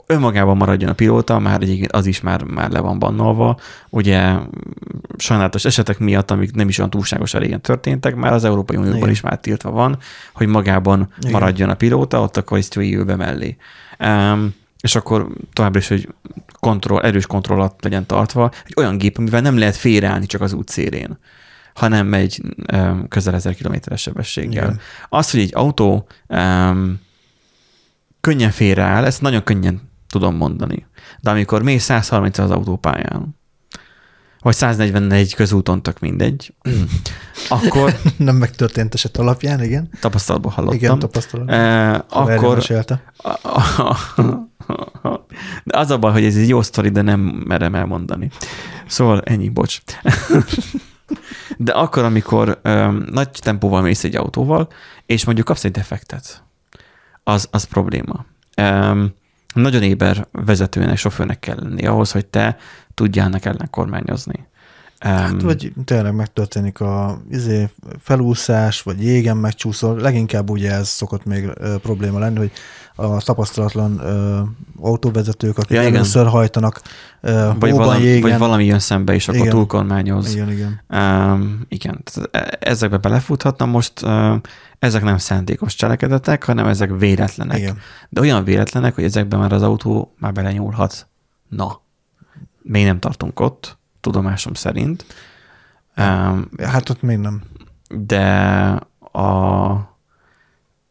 önmagában 0.06 0.56
maradjon 0.56 0.90
a 0.90 0.94
pilóta, 0.94 1.38
már 1.38 1.62
egyébként 1.62 1.92
az 1.92 2.06
is 2.06 2.20
már, 2.20 2.42
már 2.42 2.70
le 2.70 2.80
van 2.80 2.98
bannolva. 2.98 3.58
Ugye 3.88 4.34
sajnálatos 5.16 5.64
esetek 5.64 5.98
miatt, 5.98 6.30
amik 6.30 6.54
nem 6.54 6.68
is 6.68 6.78
olyan 6.78 6.90
túlságosan 6.90 7.40
régen 7.40 7.60
történtek, 7.60 8.14
már 8.14 8.32
az 8.32 8.44
Európai 8.44 8.76
Unióban 8.76 8.98
Igen. 8.98 9.10
is 9.10 9.20
már 9.20 9.38
tiltva 9.38 9.70
van, 9.70 9.98
hogy 10.32 10.46
magában 10.46 11.08
Igen. 11.18 11.32
maradjon 11.32 11.68
a 11.68 11.74
pilóta, 11.74 12.20
ott 12.20 12.36
akkor 12.36 12.58
is 12.58 12.68
ül 12.76 13.04
be 13.04 13.16
mellé. 13.16 13.56
Um, 13.98 14.54
és 14.86 14.94
akkor 14.94 15.28
továbbra 15.52 15.78
is, 15.78 15.88
hogy 15.88 16.08
kontroll, 16.60 17.02
erős 17.02 17.26
kontroll 17.26 17.58
alatt 17.58 17.82
legyen 17.82 18.06
tartva 18.06 18.50
egy 18.64 18.74
olyan 18.76 18.98
gép, 18.98 19.18
amivel 19.18 19.40
nem 19.40 19.58
lehet 19.58 19.76
félreállni 19.76 20.26
csak 20.26 20.40
az 20.40 20.52
út 20.52 20.68
szélén 20.68 21.18
hanem 21.74 22.06
megy 22.06 22.42
um, 22.72 23.08
közel 23.08 23.34
1000 23.34 23.54
kilométeres 23.54 24.00
sebességgel. 24.00 24.64
Igen. 24.64 24.80
Az, 25.08 25.30
hogy 25.30 25.40
egy 25.40 25.50
autó 25.54 26.06
um, 26.28 27.00
könnyen 28.20 28.50
félreáll, 28.50 29.04
ezt 29.04 29.20
nagyon 29.20 29.42
könnyen 29.42 29.80
tudom 30.08 30.36
mondani. 30.36 30.86
De 31.20 31.30
amikor 31.30 31.62
mész 31.62 31.84
130 31.84 32.38
az 32.38 32.50
autópályán, 32.50 33.36
vagy 34.40 34.54
144 34.54 35.34
közúton, 35.34 35.82
tök 35.82 35.98
mindegy, 35.98 36.54
akkor 37.48 38.00
Nem 38.16 38.36
megtörtént 38.36 38.94
eset 38.94 39.16
alapján, 39.16 39.62
igen. 39.62 39.88
tapasztalatból 40.00 40.52
hallottam. 40.52 40.78
Igen, 40.78 40.98
tapasztalat. 40.98 41.50
Eh, 41.50 41.94
Akkor... 41.94 42.32
akkor 42.32 42.54
Mesélte. 42.54 43.02
de 45.64 45.78
az 45.78 45.90
a 45.90 45.98
baj, 45.98 46.12
hogy 46.12 46.24
ez 46.24 46.36
egy 46.36 46.48
jó 46.48 46.62
sztori, 46.62 46.88
de 46.88 47.02
nem 47.02 47.20
merem 47.20 47.74
elmondani. 47.74 48.30
Szóval 48.86 49.20
ennyi, 49.20 49.48
bocs. 49.48 49.80
De 51.56 51.72
akkor, 51.72 52.04
amikor 52.04 52.58
öm, 52.62 53.06
nagy 53.10 53.28
tempóval 53.30 53.82
mész 53.82 54.04
egy 54.04 54.16
autóval, 54.16 54.68
és 55.06 55.24
mondjuk 55.24 55.46
kapsz 55.46 55.64
egy 55.64 55.70
defektet, 55.70 56.44
az, 57.22 57.48
az 57.50 57.64
probléma. 57.64 58.24
Öm, 58.56 59.14
nagyon 59.54 59.82
éber 59.82 60.28
vezetőnek, 60.32 60.96
sofőrnek 60.96 61.38
kell 61.38 61.56
lenni 61.60 61.86
ahhoz, 61.86 62.12
hogy 62.12 62.26
te 62.26 62.56
tudjál 62.94 63.26
ennek 63.26 63.44
ellen 63.44 63.70
kormányozni. 63.70 64.46
Hát, 64.98 65.42
vagy 65.42 65.72
tényleg 65.84 66.14
megtörténik 66.14 66.80
a 66.80 67.20
izé, 67.30 67.68
felúszás, 68.02 68.82
vagy 68.82 69.02
jégen 69.02 69.36
megcsúszol. 69.36 69.96
Leginkább 70.00 70.50
ugye 70.50 70.72
ez 70.72 70.88
szokott 70.88 71.24
még 71.24 71.50
ö, 71.54 71.76
probléma 71.78 72.18
lenni, 72.18 72.38
hogy 72.38 72.50
a 72.94 73.22
tapasztalatlan 73.22 73.98
ö, 73.98 74.40
autóvezetők, 74.80 75.58
akik 75.58 75.76
Ja, 75.76 75.82
először 75.82 76.26
hajtanak 76.26 76.80
ö, 77.20 77.50
vagy, 77.58 77.70
hóban, 77.70 77.86
valami, 77.86 78.04
jégen. 78.04 78.30
vagy 78.30 78.38
valami 78.38 78.64
jön 78.64 78.78
szembe, 78.78 79.14
és 79.14 79.28
akkor 79.28 79.40
Igen. 79.40 79.52
túlkormányoz. 79.52 80.34
Igen, 80.34 80.50
igen. 80.50 80.80
Um, 80.88 81.64
igen, 81.68 82.02
e- 82.30 82.56
ezekbe 82.60 82.96
belefuthatna 82.96 83.66
most, 83.66 84.02
um, 84.02 84.40
ezek 84.78 85.02
nem 85.02 85.18
szándékos 85.18 85.74
cselekedetek, 85.74 86.44
hanem 86.44 86.66
ezek 86.66 86.90
véletlenek. 86.98 87.58
Igen. 87.58 87.78
De 88.08 88.20
olyan 88.20 88.44
véletlenek, 88.44 88.94
hogy 88.94 89.04
ezekben 89.04 89.38
már 89.38 89.52
az 89.52 89.62
autó 89.62 90.14
már 90.18 90.32
belenyúlhat. 90.32 91.06
Na, 91.48 91.80
még 92.62 92.84
nem 92.84 92.98
tartunk 92.98 93.40
ott, 93.40 93.78
tudomásom 94.06 94.54
szerint. 94.54 95.04
Hát 96.62 96.88
ott 96.88 97.02
még 97.02 97.18
nem. 97.18 97.42
de 97.88 98.26
a 99.12 99.96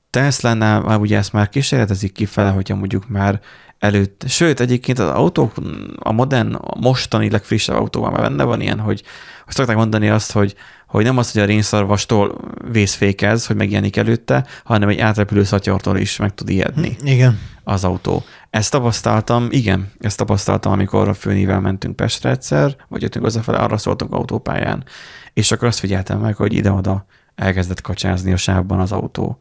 Tesla-nál 0.09 0.81
már 0.81 0.99
ugye 0.99 1.17
ezt 1.17 1.33
már 1.33 1.49
kísérletezik 1.49 2.11
kifele, 2.11 2.49
hogyha 2.49 2.75
mondjuk 2.75 3.07
már 3.09 3.41
előtt, 3.79 4.23
sőt 4.27 4.59
egyébként 4.59 4.99
az 4.99 5.09
autók, 5.09 5.53
a 5.95 6.11
modern, 6.11 6.53
a 6.53 6.79
mostani 6.79 7.29
legfrissebb 7.29 7.75
autóban 7.75 8.11
már 8.11 8.21
benne 8.21 8.43
van 8.43 8.61
ilyen, 8.61 8.79
hogy, 8.79 9.03
hogy 9.45 9.53
szokták 9.53 9.75
mondani 9.75 10.09
azt, 10.09 10.31
hogy, 10.31 10.55
hogy 10.87 11.03
nem 11.03 11.17
az, 11.17 11.31
hogy 11.31 11.41
a 11.41 11.45
rénszarvastól 11.45 12.37
vészfékez, 12.71 13.45
hogy 13.45 13.55
megjelenik 13.55 13.97
előtte, 13.97 14.45
hanem 14.63 14.89
egy 14.89 14.99
átrepülő 14.99 15.43
szatyortól 15.43 15.97
is 15.97 16.17
meg 16.17 16.33
tud 16.33 16.49
ijedni 16.49 16.97
Igen. 17.03 17.39
Az 17.65 17.83
autó. 17.83 18.23
Ezt 18.49 18.71
tapasztaltam, 18.71 19.47
igen, 19.49 19.91
ezt 19.99 20.17
tapasztaltam, 20.17 20.71
amikor 20.71 21.07
a 21.07 21.13
főnével 21.13 21.59
mentünk 21.59 21.95
Pestre 21.95 22.29
egyszer, 22.29 22.75
vagy 22.87 23.01
jöttünk 23.01 23.25
hazafele, 23.25 23.57
arra 23.57 23.77
szóltunk 23.77 24.13
autópályán, 24.13 24.83
és 25.33 25.51
akkor 25.51 25.67
azt 25.67 25.79
figyeltem 25.79 26.19
meg, 26.19 26.35
hogy 26.35 26.53
ide-oda 26.53 27.05
elkezdett 27.35 27.81
kacsázni 27.81 28.31
a 28.31 28.37
sávban 28.37 28.79
az 28.79 28.91
autó. 28.91 29.37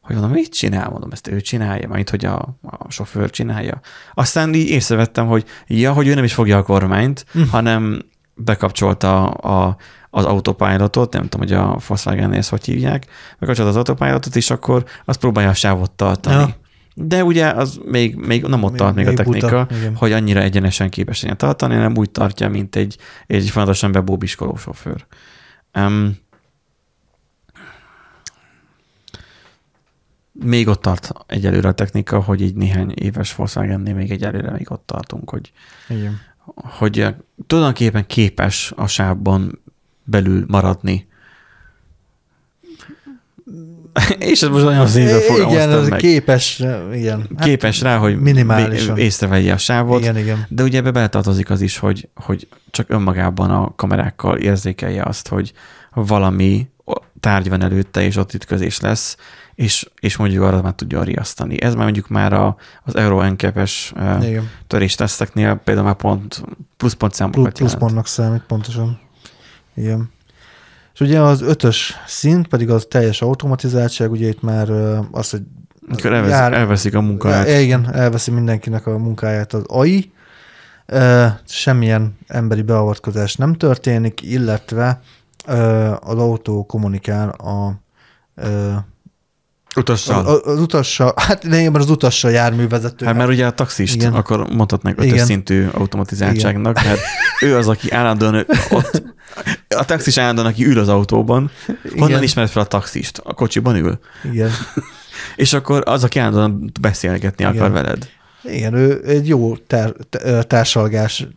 Hogy 0.00 0.16
mondom, 0.16 0.32
mit 0.32 0.52
csinál? 0.52 0.90
Mondom, 0.90 1.10
ezt 1.12 1.28
ő 1.28 1.40
csinálja, 1.40 1.88
majd 1.88 2.10
hogy 2.10 2.24
a, 2.24 2.58
a 2.62 2.90
sofőr 2.90 3.30
csinálja. 3.30 3.80
Aztán 4.14 4.54
így 4.54 4.68
észrevettem, 4.68 5.26
hogy 5.26 5.44
ja, 5.66 5.92
hogy 5.92 6.06
ő 6.06 6.14
nem 6.14 6.24
is 6.24 6.34
fogja 6.34 6.56
a 6.56 6.62
kormányt, 6.62 7.24
hm. 7.32 7.42
hanem 7.42 8.02
bekapcsolta 8.34 9.26
a, 9.26 9.76
az 10.10 10.24
autopilotot, 10.24 11.12
nem 11.12 11.28
tudom, 11.28 11.46
hogy 11.46 11.56
a 11.56 11.78
Volkswagen 11.86 12.32
ezt 12.32 12.50
hogy 12.50 12.64
hívják, 12.64 13.06
bekapcsolta 13.38 13.70
az 13.70 13.76
autopilotot, 13.76 14.36
és 14.36 14.50
akkor 14.50 14.84
azt 15.04 15.18
próbálja 15.18 15.50
a 15.50 15.54
sávot 15.54 15.90
tartani. 15.90 16.36
Ja. 16.36 16.66
De 17.00 17.24
ugye 17.24 17.46
az 17.46 17.80
még, 17.84 18.16
még 18.16 18.42
nem 18.42 18.62
ott 18.62 18.70
Még- 18.70 18.80
tart 18.80 18.94
még, 18.94 19.06
a 19.06 19.08
még 19.08 19.16
buta, 19.16 19.30
technika, 19.30 19.76
igen. 19.76 19.96
hogy 19.96 20.12
annyira 20.12 20.40
egyenesen 20.40 20.90
képes 20.90 21.22
legyen 21.22 21.36
tartani, 21.36 21.74
hanem 21.74 21.96
úgy 21.96 22.10
tartja, 22.10 22.48
mint 22.48 22.76
egy, 22.76 22.96
egy 23.26 23.50
folyamatosan 23.50 23.92
bebóbiskoló 23.92 24.56
sofőr. 24.56 25.06
Um, 25.74 26.16
még 30.32 30.68
ott 30.68 30.80
tart 30.80 31.12
egyelőre 31.26 31.68
a 31.68 31.72
technika, 31.72 32.20
hogy 32.20 32.40
így 32.40 32.54
néhány 32.54 32.92
éves 32.94 33.34
Volkswagennél 33.34 33.94
még 33.94 34.10
egyelőre 34.10 34.50
még 34.50 34.70
ott 34.70 34.86
tartunk, 34.86 35.30
hogy, 35.30 35.52
Igen. 35.88 36.20
hogy 36.54 37.00
eh, 37.00 37.14
tulajdonképpen 37.46 38.06
képes 38.06 38.72
a 38.76 38.86
sávban 38.86 39.62
belül 40.04 40.44
maradni. 40.48 41.07
És 44.18 44.42
ez 44.42 44.48
most 44.48 44.64
nagyon 44.64 44.88
Igen, 44.96 45.20
fogalmaztam 45.20 45.80
ez 45.82 45.88
meg. 45.88 45.98
képes, 45.98 46.62
igen. 46.92 47.28
Hát 47.36 47.46
képes 47.46 47.80
rá, 47.80 47.96
hogy 47.96 48.20
minimálisan. 48.20 48.96
észrevegye 48.98 49.52
a 49.52 49.56
sávot, 49.58 50.00
Igen, 50.00 50.16
igen. 50.16 50.46
de 50.48 50.62
ugye 50.62 50.78
ebbe 50.78 50.90
beletartozik 50.90 51.50
az 51.50 51.60
is, 51.60 51.78
hogy, 51.78 52.08
hogy 52.14 52.48
csak 52.70 52.90
önmagában 52.90 53.50
a 53.50 53.72
kamerákkal 53.76 54.36
érzékelje 54.36 55.02
azt, 55.02 55.28
hogy 55.28 55.52
valami 55.94 56.68
tárgy 57.20 57.48
van 57.48 57.62
előtte, 57.62 58.02
és 58.02 58.16
ott 58.16 58.34
ütközés 58.34 58.80
lesz, 58.80 59.16
és, 59.54 59.88
és 60.00 60.16
mondjuk 60.16 60.42
arra 60.42 60.62
már 60.62 60.72
tudja 60.72 61.02
riasztani. 61.02 61.62
Ez 61.62 61.74
már 61.74 61.82
mondjuk 61.84 62.08
már 62.08 62.32
a, 62.32 62.56
az 62.82 62.96
Euro 62.96 63.22
NCAP-es 63.30 63.92
Igen. 64.22 64.50
törésteszteknél 64.66 65.54
például 65.64 65.86
már 65.86 65.96
pont 65.96 66.42
pluszpont 66.76 67.12
Plusz, 67.12 67.16
számokat 67.32 67.52
plusz 67.58 67.74
pontnak 67.74 68.06
számít, 68.06 68.42
pontosan. 68.46 69.00
Igen. 69.74 70.10
És 70.98 71.04
ugye 71.04 71.20
az 71.20 71.42
ötös 71.42 71.96
szint 72.06 72.48
pedig 72.48 72.70
az 72.70 72.86
teljes 72.90 73.22
automatizáltság, 73.22 74.10
ugye 74.10 74.28
itt 74.28 74.42
már 74.42 74.70
az, 75.10 75.30
hogy 75.30 75.42
Akkor 75.88 76.12
elvesz, 76.12 76.30
jár- 76.30 76.52
elveszik 76.52 76.94
a 76.94 77.00
munkáját. 77.00 77.60
Igen, 77.60 77.94
elveszi 77.94 78.30
mindenkinek 78.30 78.86
a 78.86 78.98
munkáját 78.98 79.52
az 79.52 79.62
AI, 79.66 80.12
semmilyen 81.44 82.18
emberi 82.26 82.62
beavatkozás 82.62 83.36
nem 83.36 83.54
történik, 83.54 84.22
illetve 84.22 85.00
az 86.00 86.18
autó 86.18 86.66
kommunikál 86.66 87.28
a, 87.28 87.80
Utassal. 89.78 90.26
a, 90.26 90.50
az 90.50 90.60
utassal, 90.60 91.12
hát 91.16 91.44
lényegében 91.44 91.80
az 91.80 91.90
utassal 91.90 92.30
járművezető. 92.30 93.06
Hát 93.06 93.14
mert 93.14 93.28
ugye 93.28 93.46
a 93.46 93.50
taxist 93.50 93.94
Igen. 93.94 94.12
Akkor 94.12 94.46
mondhatnánk 94.50 95.00
ötös 95.00 95.20
szintű 95.20 95.66
automatizáltságnak, 95.72 96.78
Igen. 96.78 96.90
mert 96.90 97.00
ő 97.40 97.56
az, 97.56 97.68
aki 97.68 97.90
állandóan 97.90 98.46
ott, 98.70 99.02
a 99.68 99.84
taxis 99.84 100.18
állandóan, 100.18 100.46
aki 100.46 100.66
ül 100.66 100.78
az 100.78 100.88
autóban, 100.88 101.50
honnan 101.90 102.08
Igen. 102.08 102.22
ismered 102.22 102.50
fel 102.50 102.62
a 102.62 102.66
taxist? 102.66 103.20
A 103.24 103.34
kocsiban 103.34 103.76
ül. 103.76 103.98
Igen. 104.32 104.50
És 105.36 105.52
akkor 105.52 105.82
az, 105.84 106.04
aki 106.04 106.18
állandóan 106.18 106.72
beszélgetni 106.80 107.44
Igen. 107.44 107.56
akar 107.56 107.70
veled. 107.70 108.08
Igen, 108.50 108.74
ő 108.74 109.02
egy 109.06 109.28
jó 109.28 109.56
tár, 109.56 109.92
társalgás, 110.42 111.28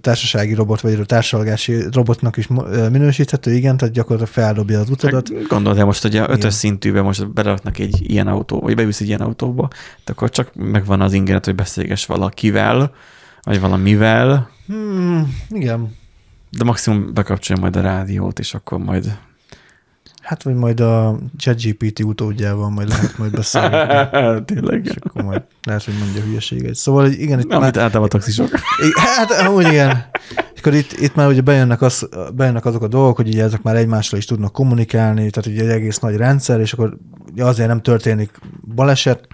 társasági 0.00 0.54
robot, 0.54 0.80
vagy 0.80 1.06
társalgási 1.06 1.82
robotnak 1.92 2.36
is 2.36 2.46
minősíthető, 2.90 3.52
igen, 3.52 3.76
tehát 3.76 3.94
gyakorlatilag 3.94 4.32
feldobja 4.32 4.80
az 4.80 4.90
utadat. 4.90 5.28
Hát 5.34 5.46
Gondolod, 5.46 5.84
most, 5.84 6.02
hogy 6.02 6.16
a 6.16 6.30
ötös 6.30 6.54
szintűben 6.54 7.04
most 7.04 7.32
beraknak 7.32 7.78
egy 7.78 8.10
ilyen 8.10 8.26
autó, 8.26 8.60
vagy 8.60 8.74
bevisz 8.74 9.00
egy 9.00 9.06
ilyen 9.06 9.20
autóba, 9.20 9.68
de 10.04 10.12
akkor 10.12 10.30
csak 10.30 10.50
megvan 10.54 11.00
az 11.00 11.12
ingernet, 11.12 11.44
hogy 11.44 11.54
beszélges 11.54 12.06
valakivel, 12.06 12.94
vagy 13.42 13.60
valamivel, 13.60 14.54
Hmm, 14.66 15.36
igen. 15.50 15.96
de 16.50 16.64
maximum 16.64 17.14
bekapcsolja 17.14 17.62
majd 17.62 17.76
a 17.76 17.80
rádiót, 17.80 18.38
és 18.38 18.54
akkor 18.54 18.78
majd 18.78 19.18
Hát, 20.26 20.42
vagy 20.42 20.54
majd 20.54 20.80
a 20.80 21.18
ChatGPT 21.36 22.00
utódjával 22.00 22.70
majd 22.70 22.88
lehet 22.88 23.18
majd 23.18 23.30
beszélni. 23.30 23.76
Tényleg. 24.54 24.84
És 24.84 24.94
akkor 25.00 25.22
majd 25.22 25.42
lehet, 25.62 25.84
hogy 25.84 25.94
mondja 25.98 26.22
hülyeséget. 26.22 26.74
Szóval 26.74 27.06
igen, 27.06 27.38
itt 27.38 27.52
Amit 27.52 27.74
már, 27.74 27.82
általában 27.82 28.02
a 28.02 28.08
taxisok. 28.08 28.48
Hát, 28.94 29.30
amúgy 29.30 29.66
igen. 29.66 30.04
És 30.54 30.60
akkor 30.60 30.74
itt, 30.74 30.92
itt 30.92 31.14
már 31.14 31.28
ugye 31.28 31.40
bejönnek, 31.40 31.82
az, 31.82 32.08
bejönnek 32.34 32.64
azok 32.64 32.82
a 32.82 32.88
dolgok, 32.88 33.16
hogy 33.16 33.28
ugye 33.28 33.42
ezek 33.42 33.62
már 33.62 33.76
egymással 33.76 34.18
is 34.18 34.24
tudnak 34.24 34.52
kommunikálni, 34.52 35.30
tehát 35.30 35.46
ugye 35.46 35.62
egy 35.62 35.70
egész 35.70 35.98
nagy 35.98 36.16
rendszer, 36.16 36.60
és 36.60 36.72
akkor 36.72 36.96
azért 37.36 37.68
nem 37.68 37.82
történik 37.82 38.40
baleset, 38.74 39.28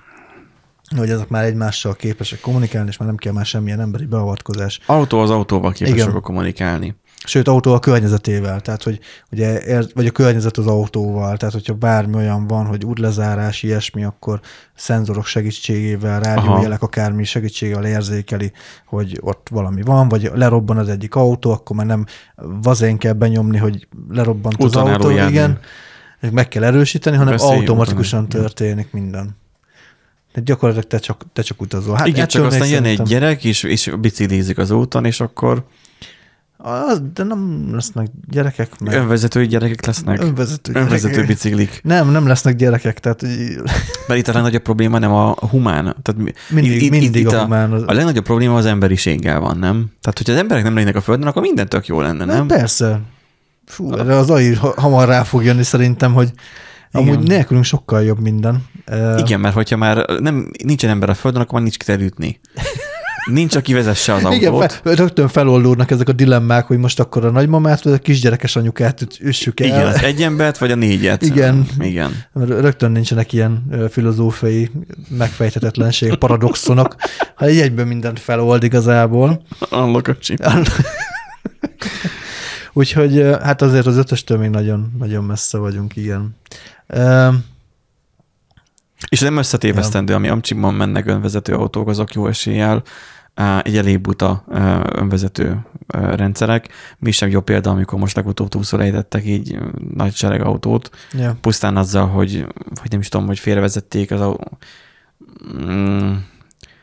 hogy 0.97 1.11
ezek 1.11 1.29
már 1.29 1.45
egymással 1.45 1.95
képesek 1.95 2.41
kommunikálni, 2.41 2.89
és 2.89 2.97
már 2.97 3.09
nem 3.09 3.17
kell 3.17 3.33
már 3.33 3.47
semmilyen 3.47 3.81
emberi 3.81 4.05
beavatkozás. 4.05 4.81
Autó 4.87 5.21
az 5.21 5.31
autóval 5.31 5.73
képes 5.73 5.93
Igen. 5.93 6.21
kommunikálni. 6.21 6.97
Sőt, 7.25 7.49
autó 7.49 7.75
a 7.75 7.79
környezetével, 7.79 8.61
tehát 8.61 8.83
hogy 8.83 9.01
ugye, 9.33 9.61
vagy 9.95 10.07
a 10.07 10.11
környezet 10.11 10.57
az 10.57 10.67
autóval, 10.67 11.37
tehát 11.37 11.55
hogyha 11.55 11.75
bármi 11.75 12.15
olyan 12.17 12.47
van, 12.47 12.67
hogy 12.67 12.85
útlezárás, 12.85 13.63
ilyesmi, 13.63 14.05
akkor 14.05 14.41
szenzorok 14.75 15.27
segítségével, 15.27 16.21
rádiójelek, 16.21 16.83
akármi 16.83 17.25
segítségével 17.25 17.85
érzékeli, 17.85 18.53
hogy 18.87 19.19
ott 19.21 19.49
valami 19.51 19.83
van, 19.83 20.09
vagy 20.09 20.31
lerobban 20.35 20.79
az 20.79 20.89
egyik 20.89 21.15
autó, 21.15 21.51
akkor 21.51 21.77
már 21.77 21.87
nem 21.87 22.07
vazén 22.63 22.99
kell 22.99 23.13
benyomni, 23.13 23.59
hogy 23.59 23.89
lerobbant 24.09 24.63
az 24.63 24.77
autó, 24.77 25.09
eljárni. 25.09 25.33
igen, 25.33 25.59
meg 26.31 26.49
kell 26.49 26.65
erősíteni, 26.65 27.17
hanem 27.17 27.33
Beszélj 27.33 27.59
automatikusan 27.59 28.23
úton. 28.23 28.41
történik 28.41 28.93
minden. 28.93 29.41
De 30.33 30.41
gyakorlatilag 30.41 30.89
te 30.89 30.99
csak, 30.99 31.25
te 31.33 31.43
csak 31.43 31.61
utazol. 31.61 31.97
Hát 31.97 32.07
Igen, 32.07 32.27
csak 32.27 32.45
ettől 32.45 32.59
még 32.59 32.61
aztán 32.61 32.85
jön 32.85 32.99
egy 32.99 33.03
gyerek, 33.03 33.45
és, 33.45 33.63
és 33.63 33.93
biciklizik 34.01 34.59
az 34.59 34.71
úton, 34.71 35.05
és 35.05 35.21
akkor 35.21 35.65
Az, 36.65 37.03
de 37.15 37.23
nem 37.23 37.69
lesznek 37.75 38.07
gyerekek, 38.31 38.81
meg 38.81 38.95
Önvezető 38.95 39.47
gyerekek 39.47 39.87
lesznek? 39.87 40.23
önvezető, 40.23 40.73
Önvezető 40.75 41.13
gyerekek. 41.15 41.27
biciklik. 41.27 41.81
Nem, 41.85 42.11
nem 42.11 42.27
lesznek 42.27 42.57
gyerekek, 42.57 42.99
tehát 43.01 43.23
Mert 44.09 44.21
itt 44.21 44.29
a 44.29 44.33
legnagyobb 44.33 44.63
probléma 44.63 44.99
nem 44.99 45.13
a 45.13 45.35
humán. 45.51 45.83
Tehát 46.03 46.23
mi- 46.23 46.33
mindig, 46.51 46.83
itt- 46.83 46.91
mindig 46.91 47.21
itt 47.21 47.33
a 47.33 47.43
humán. 47.43 47.73
Az, 47.73 47.83
A 47.87 47.93
legnagyobb 47.93 48.25
probléma 48.25 48.57
az 48.57 48.67
emberiséggel 48.67 49.41
van, 49.41 49.59
nem? 49.59 49.75
Tehát, 50.01 50.19
hogyha 50.19 50.33
az 50.33 50.39
emberek 50.39 50.65
nem 50.65 50.75
lennének 50.75 50.97
a 50.97 51.01
Földön, 51.01 51.27
akkor 51.29 51.43
minden 51.43 51.69
tök 51.69 51.87
jó 51.87 52.01
lenne, 52.01 52.25
nem? 52.25 52.37
nem? 52.37 52.47
Persze. 52.47 53.01
Fú, 53.67 53.93
erre 53.93 54.17
az 54.17 54.31
AI 54.31 54.55
ha- 54.55 54.75
hamar 54.81 55.09
rá 55.09 55.23
fog 55.23 55.45
jönni 55.45 55.63
szerintem, 55.63 56.13
hogy 56.13 56.31
Igen. 56.93 57.09
amúgy 57.09 57.27
nélkülünk 57.29 57.65
sokkal 57.65 58.03
jobb 58.03 58.21
minden. 58.21 58.65
Igen, 59.19 59.41
mert 59.41 59.55
hogyha 59.55 59.77
már 59.77 60.07
nem, 60.21 60.51
nincsen 60.65 60.91
ember 60.91 61.09
a 61.11 61.15
Földön, 61.15 61.41
akkor 61.41 61.53
már 61.53 61.63
nincs 61.63 61.77
kiterütni. 61.77 62.41
Nincs, 63.25 63.57
aki 63.57 63.73
vezesse 63.73 64.13
az 64.15 64.25
Igen, 64.31 64.53
autót. 64.53 64.73
fe, 64.73 64.95
rögtön 64.95 65.29
feloldódnak 65.29 65.91
ezek 65.91 66.09
a 66.09 66.13
dilemmák, 66.13 66.67
hogy 66.67 66.79
most 66.79 67.01
akkor 67.01 67.25
a 67.25 67.31
nagymamát 67.31 67.83
vagy 67.83 67.93
a 67.93 67.99
kisgyerekes 67.99 68.57
anyukát 68.57 69.07
üssük 69.21 69.61
el. 69.61 69.67
Igen, 69.67 69.87
az 69.87 70.03
egy 70.03 70.23
embert, 70.23 70.59
vagy 70.59 70.71
a 70.71 70.75
négyet. 70.75 71.23
Igen. 71.23 71.67
Igen. 71.79 72.25
Rögtön 72.35 72.91
nincsenek 72.91 73.33
ilyen 73.33 73.65
filozófiai 73.91 74.71
megfejthetetlenség, 75.09 76.15
paradoxonok, 76.15 76.97
ha 77.35 77.45
egy 77.45 77.59
egyben 77.59 77.87
mindent 77.87 78.19
felold 78.19 78.63
igazából. 78.63 79.43
Unlock 79.71 80.09
a 80.09 80.17
chip. 80.17 80.47
Úgyhogy 82.73 83.27
hát 83.43 83.63
azért 83.63 83.87
az 83.87 83.97
ötöstől 83.97 84.39
még 84.39 84.51
nagyon, 84.51 84.93
nagyon 84.99 85.25
messze 85.25 85.59
vagyunk, 85.59 85.97
igen. 85.97 86.37
És 89.09 89.21
nem 89.21 89.37
összetévesztendő, 89.37 90.15
ami 90.15 90.29
Amcsiban 90.29 90.75
mennek 90.75 91.07
önvezető 91.07 91.55
autók, 91.55 91.89
azok 91.89 92.15
jó 92.15 92.27
eséllyel 92.27 92.83
egy 93.63 93.77
elég 93.77 94.01
buta 94.01 94.45
önvezető 94.93 95.61
rendszerek. 95.93 96.69
Mi 96.99 97.11
sem 97.11 97.29
jó 97.29 97.41
példa, 97.41 97.71
amikor 97.71 97.99
most 97.99 98.17
legutóbb 98.17 98.49
túlszor 98.49 98.81
ejtettek 98.81 99.27
így 99.27 99.59
nagy 99.95 100.15
sereg 100.15 100.41
autót, 100.41 100.91
Ja. 101.13 101.37
pusztán 101.41 101.77
azzal, 101.77 102.07
hogy, 102.07 102.47
hogy 102.81 102.91
nem 102.91 103.01
is 103.01 103.09
tudom, 103.09 103.27
hogy 103.27 103.39
félrevezették 103.39 104.11
az 104.11 104.21
autó. 104.21 104.59
Mm, 105.65 106.13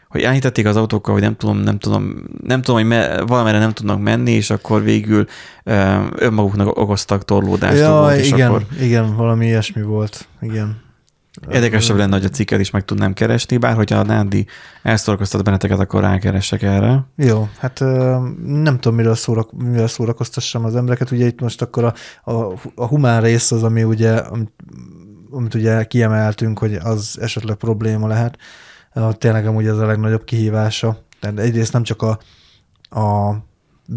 hogy 0.07 0.21
elhitették 0.21 0.65
az 0.65 0.75
autókkal, 0.75 1.13
hogy 1.13 1.23
nem 1.23 1.35
tudom, 1.35 1.57
nem 1.57 1.79
tudom, 1.79 2.13
nem 2.43 2.61
tudom, 2.61 2.79
hogy 2.81 2.89
me, 2.89 3.21
valamerre 3.21 3.59
nem 3.59 3.71
tudnak 3.71 4.01
menni, 4.01 4.31
és 4.31 4.49
akkor 4.49 4.83
végül 4.83 5.25
ö, 5.63 6.05
önmaguknak 6.15 6.77
okoztak 6.77 7.25
torlódást. 7.25 7.77
Ja, 7.79 7.91
volt, 7.91 8.17
és 8.17 8.27
igen, 8.31 8.49
akkor 8.49 8.65
igen, 8.81 9.15
valami 9.15 9.45
ilyesmi 9.45 9.81
volt. 9.81 10.27
Igen. 10.41 10.81
Érdekesebb 11.49 11.97
lenne, 11.97 12.15
hogy 12.15 12.25
a 12.25 12.29
cikket 12.29 12.59
is 12.59 12.69
meg 12.69 12.85
tudnám 12.85 13.13
keresni, 13.13 13.57
bár 13.57 13.75
hogyha 13.75 13.99
a 13.99 14.03
Nándi 14.03 14.45
elszorkoztat 14.83 15.43
benneteket, 15.43 15.79
akkor 15.79 16.01
rákeresek 16.01 16.61
erre. 16.61 17.05
Jó, 17.15 17.49
hát 17.57 17.79
nem 18.45 18.79
tudom, 18.79 18.95
miről, 18.95 19.15
szórak, 19.15 19.51
miről 19.51 19.87
szórakoztassam 19.87 20.65
az 20.65 20.75
embereket. 20.75 21.11
Ugye 21.11 21.25
itt 21.25 21.41
most 21.41 21.61
akkor 21.61 21.83
a, 21.83 21.93
a, 22.31 22.53
a 22.75 22.85
humán 22.87 23.21
rész 23.21 23.51
az, 23.51 23.63
ami 23.63 23.83
ugye, 23.83 24.15
amit, 24.15 24.51
amit 25.31 25.53
ugye 25.53 25.83
kiemeltünk, 25.83 26.59
hogy 26.59 26.73
az 26.73 27.17
esetleg 27.21 27.55
probléma 27.55 28.07
lehet. 28.07 28.37
Tényleg 29.11 29.47
amúgy 29.47 29.67
ez 29.67 29.77
a 29.77 29.85
legnagyobb 29.85 30.23
kihívása. 30.23 31.03
Tehát 31.19 31.39
egyrészt 31.39 31.73
nem 31.73 31.83
csak 31.83 32.01
a, 32.01 32.19
a 32.99 33.35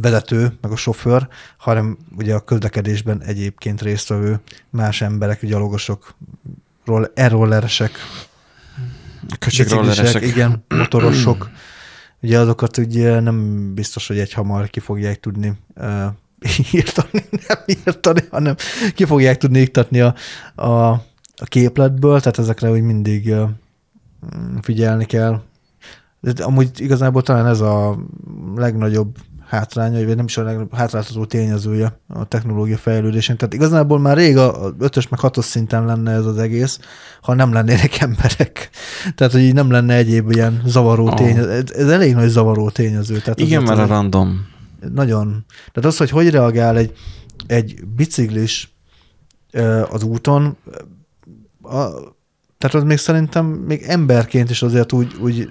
vezető, 0.01 0.53
meg 0.61 0.71
a 0.71 0.77
sofőr, 0.77 1.29
hanem 1.57 1.99
ugye 2.17 2.35
a 2.35 2.41
közlekedésben 2.41 3.23
egyébként 3.23 3.83
résztvevő 3.83 4.41
más 4.71 5.01
emberek, 5.01 5.47
gyalogosok, 5.47 6.15
roll, 6.85 7.11
e-rolleresek, 7.15 7.91
Köcsögrolleresek. 9.39 10.23
Igen, 10.23 10.65
motorosok. 10.69 11.51
Ugye 12.21 12.39
azokat 12.39 12.77
ugye 12.77 13.21
nem 13.21 13.69
biztos, 13.75 14.07
hogy 14.07 14.19
egy 14.19 14.33
hamar 14.33 14.71
ki 14.71 14.81
fogják 14.81 15.21
tudni 15.21 15.53
uh, 15.77 16.05
írtani, 16.73 17.25
nem 17.49 17.59
írtani, 17.67 18.21
hanem 18.31 18.55
ki 18.95 19.05
fogják 19.05 19.37
tudni 19.37 19.61
iktatni 19.61 20.01
a, 20.01 20.15
a, 20.55 20.91
a 21.37 21.45
képletből, 21.45 22.21
tehát 22.21 22.39
ezekre 22.39 22.71
úgy 22.71 22.83
mindig 22.83 23.27
uh, 23.27 23.49
figyelni 24.61 25.05
kell. 25.05 25.43
De 26.21 26.45
amúgy 26.45 26.81
igazából 26.81 27.23
talán 27.23 27.47
ez 27.47 27.61
a 27.61 27.99
legnagyobb 28.55 29.17
hátránya, 29.53 30.07
vagy 30.07 30.17
nem 30.17 30.25
is 30.25 30.37
a 30.37 30.43
legnagyobb 30.43 30.75
hátráltató 30.75 31.25
tényezője 31.25 31.99
a 32.09 32.25
technológia 32.25 32.77
fejlődésén. 32.77 33.37
Tehát 33.37 33.55
igazából 33.55 33.99
már 33.99 34.17
rég 34.17 34.37
a 34.37 34.75
5-ös 34.81 35.09
meg 35.09 35.21
6 35.21 35.43
szinten 35.43 35.85
lenne 35.85 36.13
ez 36.13 36.27
az 36.27 36.39
egész, 36.39 36.79
ha 37.23 37.35
nem 37.35 37.53
lennének 37.53 38.01
emberek. 38.01 38.71
Tehát, 39.17 39.33
hogy 39.33 39.43
így 39.43 39.55
nem 39.55 39.71
lenne 39.71 39.95
egyéb 39.95 40.31
ilyen 40.31 40.63
zavaró 40.67 41.07
Ah. 41.07 41.15
tényező. 41.15 41.51
Ez, 41.51 41.71
ez 41.71 41.89
elég 41.89 42.15
nagy 42.15 42.29
zavaró 42.29 42.71
tényező. 42.71 43.19
Tehát 43.19 43.41
Igen, 43.41 43.63
mert 43.63 43.79
a 43.79 43.87
random. 43.87 44.47
nagyon. 44.95 45.45
Tehát 45.73 45.89
az, 45.89 45.97
hogy 45.97 46.11
hogy 46.11 46.31
reagál 46.31 46.77
egy, 46.77 46.93
egy 47.47 47.85
biciklis 47.97 48.75
az 49.91 50.03
úton, 50.03 50.57
a, 51.63 51.87
tehát 52.59 52.75
az 52.77 52.83
még 52.83 52.99
szerintem 52.99 53.47
még 53.47 53.83
emberként 53.87 54.51
is 54.51 54.63
azért 54.63 54.93
úgy, 54.93 55.15
úgy 55.21 55.49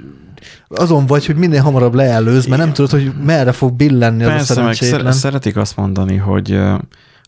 azon 0.67 1.05
vagy, 1.05 1.25
hogy 1.25 1.35
minél 1.35 1.61
hamarabb 1.61 1.93
leelőz, 1.93 2.45
mert 2.45 2.61
nem 2.61 2.73
tudod, 2.73 2.91
hogy 2.91 3.13
merre 3.23 3.51
fog 3.51 3.73
billenni 3.73 4.23
az 4.23 4.29
a 4.29 4.31
Persze, 4.31 4.53
meg 4.53 4.73
szerencsétlen. 4.73 5.11
szer- 5.11 5.21
szeretik 5.23 5.57
azt 5.57 5.75
mondani, 5.75 6.15
hogy, 6.15 6.59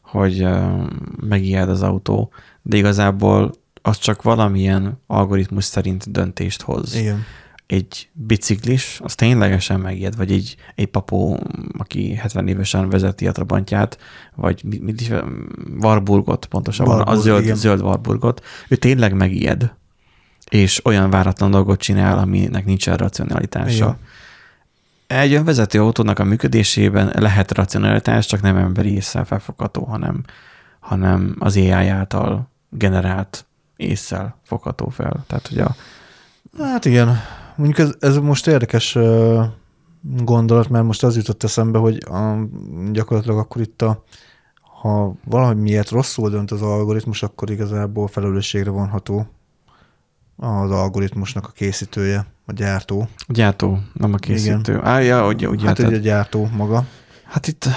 hogy 0.01 0.47
megijed 1.27 1.69
az 1.69 1.81
autó, 1.81 2.31
de 2.61 2.77
igazából 2.77 3.51
az 3.81 3.97
csak 3.97 4.21
valamilyen 4.21 5.01
algoritmus 5.07 5.63
szerint 5.63 6.11
döntést 6.11 6.61
hoz. 6.61 6.95
Igen. 6.95 7.23
Egy 7.67 8.09
biciklis, 8.13 8.99
az 9.03 9.15
ténylegesen 9.15 9.79
megijed, 9.79 10.15
vagy 10.15 10.31
egy, 10.31 10.55
egy 10.75 10.87
papó, 10.87 11.39
aki 11.77 12.15
70 12.15 12.47
évesen 12.47 12.89
vezeti 12.89 13.27
a 13.27 13.31
Trabantját, 13.31 13.97
vagy 14.35 14.63
mit 14.81 15.01
is, 15.01 15.09
Warburgot 15.79 16.45
pontosabban, 16.45 16.95
Warburg, 16.95 17.17
a 17.17 17.21
zöld, 17.21 17.43
igen. 17.43 17.55
zöld 17.55 17.81
Warburgot, 17.81 18.41
ő 18.67 18.75
tényleg 18.75 19.13
megijed, 19.13 19.73
és 20.53 20.85
olyan 20.85 21.09
váratlan 21.09 21.51
dolgot 21.51 21.79
csinál, 21.79 22.17
aminek 22.17 22.65
nincsen 22.65 22.97
racionalitása. 22.97 23.97
Igen. 25.07 25.21
Egy 25.21 25.33
önvezető 25.33 25.81
autónak 25.81 26.19
a 26.19 26.23
működésében 26.23 27.11
lehet 27.15 27.51
racionalitás, 27.51 28.25
csak 28.25 28.41
nem 28.41 28.57
emberi 28.57 28.93
észre 28.93 29.23
felfogható, 29.23 29.83
hanem, 29.83 30.23
hanem 30.79 31.35
az 31.39 31.55
AI 31.55 31.87
által 31.87 32.49
generált 32.69 33.45
észsel 33.75 34.37
fogható 34.43 34.89
fel. 34.89 35.23
Tehát, 35.27 35.47
hogy 35.47 35.59
a, 35.59 35.75
Hát 36.57 36.85
igen, 36.85 37.19
mondjuk 37.55 37.79
ez, 37.79 37.95
ez 37.99 38.17
most 38.17 38.47
érdekes 38.47 38.97
gondolat, 40.01 40.69
mert 40.69 40.85
most 40.85 41.03
az 41.03 41.15
jutott 41.15 41.43
eszembe, 41.43 41.77
hogy 41.77 42.03
a, 42.09 42.47
gyakorlatilag 42.91 43.37
akkor 43.37 43.61
itt 43.61 43.81
a, 43.81 44.03
ha 44.81 45.13
valahogy 45.23 45.57
miért 45.57 45.89
rosszul 45.89 46.29
dönt 46.29 46.51
az 46.51 46.61
algoritmus, 46.61 47.23
akkor 47.23 47.49
igazából 47.49 48.07
felelősségre 48.07 48.69
vonható 48.69 49.27
az 50.35 50.71
algoritmusnak 50.71 51.47
a 51.47 51.51
készítője, 51.51 52.25
a 52.45 52.51
gyártó. 52.53 53.07
a 53.17 53.31
gyártó, 53.33 53.79
nem 53.93 54.13
a 54.13 54.17
készítő. 54.17 54.79
Á, 54.83 54.99
ja, 54.99 55.27
ugye, 55.27 55.47
ugye, 55.49 55.67
Hát 55.67 55.77
hát, 55.77 55.87
ugye 55.87 55.95
a 55.97 55.99
gyártó 55.99 56.49
maga. 56.55 56.85
hát 57.23 57.47
itt 57.47 57.67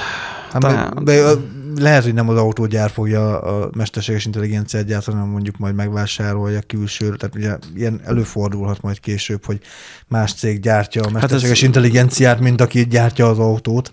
Hát 0.52 0.60
Talán- 0.60 1.04
de, 1.04 1.16
ö, 1.18 1.34
lehet, 1.78 2.02
hogy 2.04 2.14
nem 2.14 2.28
az 2.28 2.36
autógyár 2.36 2.90
fogja 2.90 3.40
a 3.40 3.70
mesterséges 3.76 4.24
intelligenciát 4.24 4.84
gyártani, 4.84 5.16
hanem 5.16 5.32
mondjuk 5.32 5.56
majd 5.58 5.74
megvásárolja 5.74 6.60
külső, 6.66 7.16
tehát 7.16 7.34
ugye 7.34 7.56
ilyen 7.74 8.00
előfordulhat 8.04 8.80
majd 8.80 9.00
később, 9.00 9.44
hogy 9.44 9.60
más 10.08 10.34
cég 10.34 10.60
gyártja 10.60 11.02
a 11.02 11.10
mesterséges 11.10 11.56
ez- 11.58 11.62
intelligenciát, 11.62 12.40
mint 12.40 12.60
aki 12.60 12.86
gyártja 12.86 13.26
az 13.28 13.38
autót. 13.38 13.92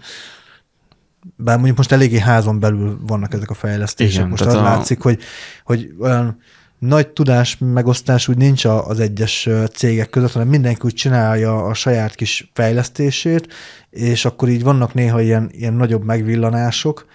Bár 1.35 1.55
mondjuk 1.55 1.77
most 1.77 1.91
eléggé 1.91 2.19
házon 2.19 2.59
belül 2.59 2.99
vannak 3.07 3.33
ezek 3.33 3.49
a 3.49 3.53
fejlesztések. 3.53 4.15
Igen, 4.15 4.27
most 4.29 4.41
az 4.45 4.53
tehát 4.53 4.67
a- 4.67 4.69
látszik, 4.69 5.01
hogy, 5.01 5.19
hogy 5.63 5.93
olyan 5.99 6.39
nagy 6.85 7.07
tudás 7.07 7.57
megosztás 7.59 8.27
úgy 8.27 8.37
nincs 8.37 8.65
az 8.65 8.99
egyes 8.99 9.49
cégek 9.73 10.09
között, 10.09 10.31
hanem 10.31 10.47
mindenki 10.47 10.79
úgy 10.83 10.93
csinálja 10.93 11.65
a 11.65 11.73
saját 11.73 12.15
kis 12.15 12.51
fejlesztését, 12.53 13.53
és 13.89 14.25
akkor 14.25 14.49
így 14.49 14.63
vannak 14.63 14.93
néha 14.93 15.21
ilyen, 15.21 15.49
ilyen 15.51 15.73
nagyobb 15.73 16.03
megvillanások, 16.03 17.05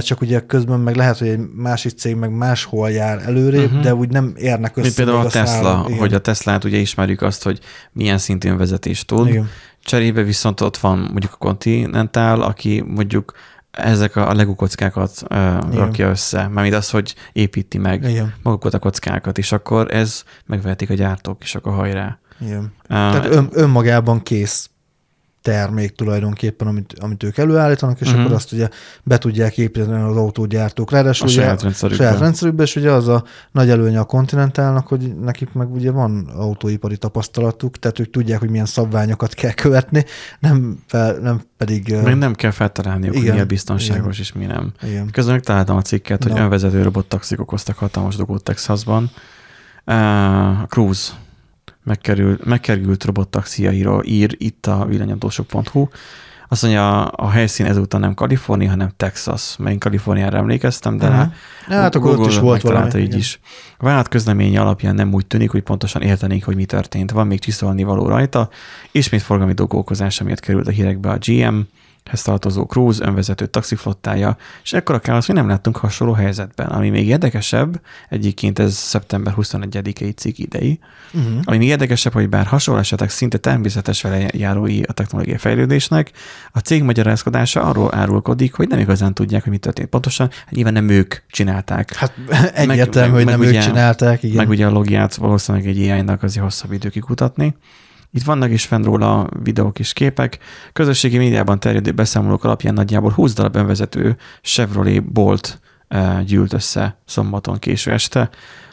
csak 0.00 0.20
ugye 0.20 0.40
közben 0.40 0.80
meg 0.80 0.96
lehet, 0.96 1.18
hogy 1.18 1.28
egy 1.28 1.40
másik 1.54 1.98
cég 1.98 2.14
meg 2.16 2.30
máshol 2.30 2.90
jár 2.90 3.22
előrébb, 3.26 3.64
uh-huh. 3.64 3.82
de 3.82 3.94
úgy 3.94 4.08
nem 4.08 4.34
érnek 4.36 4.76
össze. 4.76 4.82
mint 4.82 4.94
például 4.94 5.18
a 5.18 5.30
Tesla, 5.30 5.46
szállal. 5.46 5.84
Igen. 5.86 5.98
hogy 5.98 6.14
a 6.14 6.20
Teslát 6.20 6.64
ugye 6.64 6.76
ismerjük 6.76 7.22
azt, 7.22 7.42
hogy 7.42 7.58
milyen 7.92 8.18
szintű 8.18 8.56
vezetést 8.56 9.06
tud. 9.06 9.28
Igen. 9.28 9.48
Cserébe 9.84 10.22
viszont 10.22 10.60
ott 10.60 10.76
van 10.76 10.98
mondjuk 10.98 11.32
a 11.32 11.36
Continental, 11.36 12.42
aki 12.42 12.84
mondjuk 12.86 13.32
ezek 13.72 14.16
a 14.16 14.34
Lego 14.34 14.54
kockákat 14.54 15.22
uh, 15.30 15.74
rakja 15.74 16.08
össze, 16.08 16.48
mármint 16.48 16.74
az, 16.74 16.90
hogy 16.90 17.14
építi 17.32 17.78
meg 17.78 18.04
Igen. 18.04 18.34
magukat 18.42 18.74
a 18.74 18.78
kockákat, 18.78 19.38
és 19.38 19.52
akkor 19.52 19.94
ez 19.94 20.24
megvehetik 20.46 20.90
a 20.90 20.94
gyártók, 20.94 21.42
és 21.42 21.54
akkor 21.54 21.72
hajrá. 21.72 22.18
Igen. 22.40 22.72
Uh, 22.82 22.88
Tehát 22.88 23.26
ön, 23.26 23.48
önmagában 23.52 24.22
kész. 24.22 24.70
Termék 25.42 25.94
tulajdonképpen, 25.94 26.66
amit, 26.66 26.94
amit 26.98 27.22
ők 27.22 27.38
előállítanak, 27.38 28.00
és 28.00 28.06
uh-huh. 28.06 28.22
akkor 28.22 28.34
azt 28.34 28.52
ugye 28.52 28.68
be 29.02 29.18
tudják 29.18 29.58
építeni 29.58 30.02
az 30.02 30.16
autógyártók. 30.16 30.90
Ráadásul 30.90 31.26
A 31.26 31.30
ugye, 31.30 31.40
saját 31.40 31.62
rendszerükbe. 31.62 32.04
saját 32.04 32.20
rendszerükbe, 32.20 32.62
és 32.62 32.76
ugye 32.76 32.90
az 32.90 33.08
a 33.08 33.24
nagy 33.50 33.70
előnye 33.70 34.00
a 34.00 34.04
Continentalnak, 34.04 34.86
hogy 34.86 35.16
nekik 35.20 35.52
meg 35.52 35.72
ugye 35.72 35.90
van 35.90 36.28
autóipari 36.36 36.96
tapasztalatuk, 36.96 37.78
tehát 37.78 37.98
ők 37.98 38.10
tudják, 38.10 38.38
hogy 38.38 38.50
milyen 38.50 38.66
szabványokat 38.66 39.34
kell 39.34 39.52
követni, 39.52 40.04
nem, 40.38 40.78
fel, 40.86 41.16
nem 41.18 41.40
pedig... 41.56 41.94
Még 42.04 42.14
nem 42.14 42.34
kell 42.34 42.50
feltalálniuk, 42.50 43.14
hogy 43.14 43.22
Igen, 43.22 43.34
mi 43.34 43.40
a 43.40 43.44
biztonságos 43.44 44.18
és 44.18 44.32
mi 44.32 44.44
nem. 44.44 44.72
Igen. 44.82 45.10
Közben 45.10 45.34
megtaláltam 45.34 45.76
a 45.76 45.82
cikket, 45.82 46.22
hogy 46.22 46.32
Na. 46.32 46.40
önvezető 46.40 46.82
robottaxik 46.82 47.40
okoztak 47.40 47.76
hatalmas 47.78 48.16
dolgot 48.16 48.42
Texasban. 48.42 49.10
Uh, 49.86 50.66
Cruise 50.68 51.12
megkerül, 51.82 52.38
megkerült 52.44 53.04
robottaxiairól 53.04 54.04
ír 54.04 54.34
itt 54.38 54.66
a 54.66 54.84
villanyadósok.hu. 54.88 55.88
Azt 56.48 56.62
mondja, 56.62 57.04
a 57.04 57.30
helyszín 57.30 57.66
ezúttal 57.66 58.00
nem 58.00 58.14
Kalifornia, 58.14 58.70
hanem 58.70 58.90
Texas. 58.96 59.56
Mert 59.58 59.72
én 59.72 59.78
Kaliforniára 59.78 60.36
emlékeztem, 60.36 60.96
de 60.96 61.08
rá 61.08 61.32
Hát 61.68 61.94
akkor 61.94 62.18
ott 62.18 62.26
is 62.26 62.38
volt 62.38 62.62
valami. 62.62 62.88
így 62.94 63.04
igen. 63.04 63.18
is. 63.18 63.40
A 63.78 63.84
vállalat 63.84 64.08
közleménye 64.08 64.60
alapján 64.60 64.94
nem 64.94 65.12
úgy 65.12 65.26
tűnik, 65.26 65.50
hogy 65.50 65.62
pontosan 65.62 66.02
értenénk, 66.02 66.44
hogy 66.44 66.56
mi 66.56 66.64
történt. 66.64 67.10
Van 67.10 67.26
még 67.26 67.40
csiszolni 67.40 67.82
való 67.82 68.08
rajta. 68.08 68.48
Ismét 68.90 69.22
forgalmi 69.22 69.52
dolgókozása 69.52 70.24
miatt 70.24 70.40
került 70.40 70.66
a 70.66 70.70
hírekbe 70.70 71.10
a 71.10 71.18
GM, 71.20 71.58
hez 72.10 72.22
tartozó 72.22 72.66
Cruise 72.66 73.04
önvezető 73.06 73.46
taxiflottája, 73.46 74.36
és 74.62 74.72
ekkor 74.72 74.94
a 74.94 74.98
káosz, 74.98 75.26
hogy 75.26 75.34
nem 75.34 75.48
láttunk 75.48 75.76
hasonló 75.76 76.12
helyzetben. 76.12 76.66
Ami 76.66 76.90
még 76.90 77.06
érdekesebb, 77.08 77.80
egyébként 78.08 78.58
ez 78.58 78.74
szeptember 78.74 79.34
21-i 79.36 80.16
cikk 80.16 80.38
idei, 80.38 80.78
Uh-huh. 81.14 81.40
ami 81.44 81.56
még 81.56 81.68
érdekesebb, 81.68 82.12
hogy 82.12 82.28
bár 82.28 82.46
hasonló 82.46 82.80
esetek 82.80 83.10
szinte 83.10 83.38
természetes 83.38 84.02
velejárói 84.02 84.82
a 84.82 84.92
technológiai 84.92 85.36
fejlődésnek, 85.36 86.10
a 86.52 86.58
cég 86.58 86.82
magyarázkodása 86.82 87.62
arról 87.62 87.94
árulkodik, 87.94 88.54
hogy 88.54 88.68
nem 88.68 88.78
igazán 88.78 89.14
tudják, 89.14 89.42
hogy 89.42 89.52
mi 89.52 89.58
történt 89.58 89.88
pontosan, 89.88 90.28
hát 90.44 90.50
nyilván 90.54 90.72
nem 90.72 90.88
ők 90.88 91.14
csinálták. 91.28 91.94
Hát 91.94 92.12
egyértelmű, 92.54 93.14
hogy 93.14 93.24
meg 93.24 93.38
nem 93.38 93.48
ugye- 93.48 93.58
ők 93.58 93.64
csinálták, 93.64 94.22
igen. 94.22 94.36
Meg 94.36 94.48
ugye 94.48 94.66
a 94.66 94.70
logját 94.70 95.14
valószínűleg 95.14 95.66
egy 95.66 95.88
AI-nak 95.90 96.22
azért 96.22 96.44
hosszabb 96.44 96.72
idő 96.72 96.88
kikutatni. 96.88 97.54
Itt 98.14 98.24
vannak 98.24 98.50
is 98.50 98.64
fenn 98.64 98.82
róla 98.82 99.28
videók 99.42 99.78
és 99.78 99.92
képek. 99.92 100.38
Közösségi 100.72 101.18
médiában 101.18 101.60
terjedő 101.60 101.92
beszámolók 101.92 102.44
alapján 102.44 102.74
nagyjából 102.74 103.10
20 103.10 103.32
darab 103.34 103.56
önvezető 103.56 104.16
Chevrolet 104.42 105.12
Bolt 105.12 105.60
eh, 105.88 106.24
gyűlt 106.24 106.52
össze 106.52 106.98
szombaton 107.04 107.58
késő 107.58 107.90
este 107.90 108.30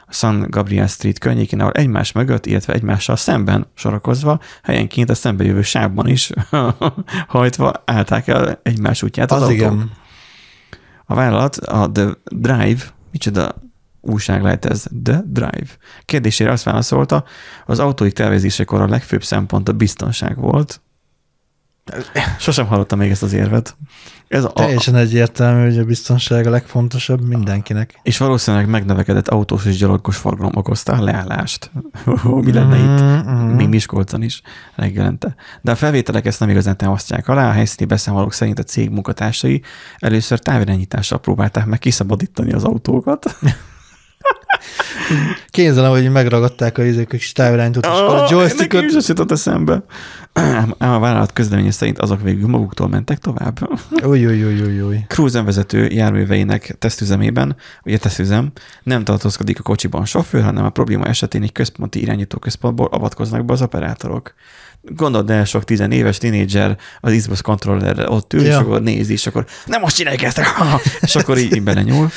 a 0.10 0.14
San 0.14 0.46
Gabriel 0.50 0.88
Street 0.88 1.20
környékén, 1.20 1.60
ahol 1.60 1.72
egymás 1.72 2.12
mögött, 2.12 2.46
illetve 2.46 2.74
egymással 2.74 3.16
szemben 3.16 3.68
sorakozva, 3.74 4.40
helyenként 4.64 5.10
a 5.10 5.16
szembejövő 5.16 5.62
sávban 5.62 6.08
is 6.08 6.32
hajtva 7.28 7.74
állták 7.86 8.28
el 8.28 8.60
egymás 8.64 9.04
útját 9.04 9.32
az, 9.32 9.38
az 9.38 9.44
autók. 9.44 9.58
igen. 9.58 9.92
A 11.06 11.16
vállalat, 11.16 11.56
a 11.56 11.92
The 11.92 12.10
Drive, 12.24 12.82
micsoda 13.12 13.56
újság 14.02 14.44
lehet 14.44 14.66
ez, 14.66 14.86
The 15.04 15.24
Drive. 15.26 15.70
Kérdésére 16.06 16.52
azt 16.52 16.64
válaszolta, 16.64 17.24
az 17.66 17.80
autóik 17.80 18.14
tervezésekor 18.14 18.82
a 18.82 18.88
legfőbb 18.88 19.24
szempont 19.24 19.70
a 19.70 19.74
biztonság 19.74 20.38
volt. 20.38 20.82
Sosem 22.40 22.66
hallottam 22.66 23.00
még 23.00 23.12
ezt 23.12 23.24
az 23.24 23.34
érvet. 23.34 23.76
Ez 24.28 24.44
a, 24.44 24.50
Teljesen 24.50 24.96
egyértelmű, 24.96 25.64
hogy 25.64 25.78
a 25.78 25.84
biztonság 25.86 26.46
a 26.46 26.50
legfontosabb 26.50 27.28
mindenkinek. 27.28 28.00
és 28.04 28.18
valószínűleg 28.18 28.70
megnövekedett 28.70 29.28
autós 29.28 29.66
és 29.66 29.78
gyalogos 29.78 30.18
forgalom 30.18 30.52
okozta 30.56 30.94
a 30.94 31.04
leállást. 31.04 31.72
Mi 32.22 32.54
lenne 32.54 32.78
itt? 32.78 33.26
Mhm. 33.26 33.56
Még 33.56 33.68
Miskolcon 33.68 34.22
is 34.22 34.42
reggelente. 34.76 35.36
De 35.62 35.72
a 35.72 35.76
felvételek 35.76 36.26
ezt 36.26 36.40
nem 36.40 36.50
igazán 36.50 36.78
támasztják 36.78 37.28
alá, 37.28 37.50
a 37.50 37.52
helyszíni 37.52 37.86
beszámolók 37.86 38.34
szerint 38.34 38.60
a 38.60 38.64
cég 38.64 38.90
munkatársai 38.90 39.62
először 39.98 40.40
távirányítással 40.40 41.20
próbálták 41.20 41.66
meg 41.66 41.80
kiszabadítani 41.80 42.52
az 42.52 42.64
autókat. 42.64 43.38
Képzelem, 45.50 45.92
hogy 45.92 46.12
megragadták 46.12 46.78
a 46.78 46.84
izék, 46.84 47.08
kis 47.08 47.32
távirányítót, 47.32 47.86
és 47.86 47.92
a 47.92 48.12
Nekem 48.12 48.24
is 48.24 48.32
joystickot... 48.32 48.94
az 48.96 49.08
jutott 49.08 49.32
eszembe. 49.32 49.84
Ám 50.34 50.74
a 50.78 51.00
vállalat 51.00 51.34
közleménye 51.34 51.72
szerint 51.72 52.00
azok 52.00 52.22
végül 52.22 52.48
maguktól 52.48 52.88
mentek 52.88 53.18
tovább. 53.18 53.70
Új, 54.04 54.26
új, 54.26 54.44
új, 54.44 54.62
új, 54.62 54.82
új. 54.82 54.98
Cruise 55.08 55.42
vezető 55.42 55.86
járműveinek 55.86 56.76
tesztüzemében, 56.80 57.56
ugye 57.84 57.98
tesztüzem, 57.98 58.52
nem 58.84 59.04
tartózkodik 59.04 59.60
a 59.60 59.64
kocsiban 59.64 60.06
sofőr, 60.06 60.44
hanem 60.44 60.66
a 60.66 60.70
probléma 60.70 61.06
esetén 61.06 61.44
egy 61.44 61.52
központi 61.52 62.02
irányító 62.02 62.38
központból 62.38 62.88
avatkoznak 62.92 63.46
be 63.46 63.54
az 63.54 63.62
operátorok. 63.62 64.34
Gondold 64.82 65.30
el, 65.30 65.46
sok 65.46 65.64
tizenéves 65.64 66.18
tinédzser 66.18 66.78
az 67.00 67.14
Xbox 67.18 67.42
controllerre 67.42 68.10
ott 68.10 68.34
ül, 68.34 68.42
ja. 68.42 68.48
és 68.48 68.56
akkor 68.56 68.82
nézi, 68.82 69.14
és 69.14 69.28
akkor 69.28 69.46
nem 69.66 69.82
most 69.82 69.96
csinálják 69.96 70.24
ezt, 70.24 70.42
és 71.02 71.16
akkor 71.16 71.38
így, 71.38 71.56
így 71.56 71.64
belenyúl. 71.64 72.10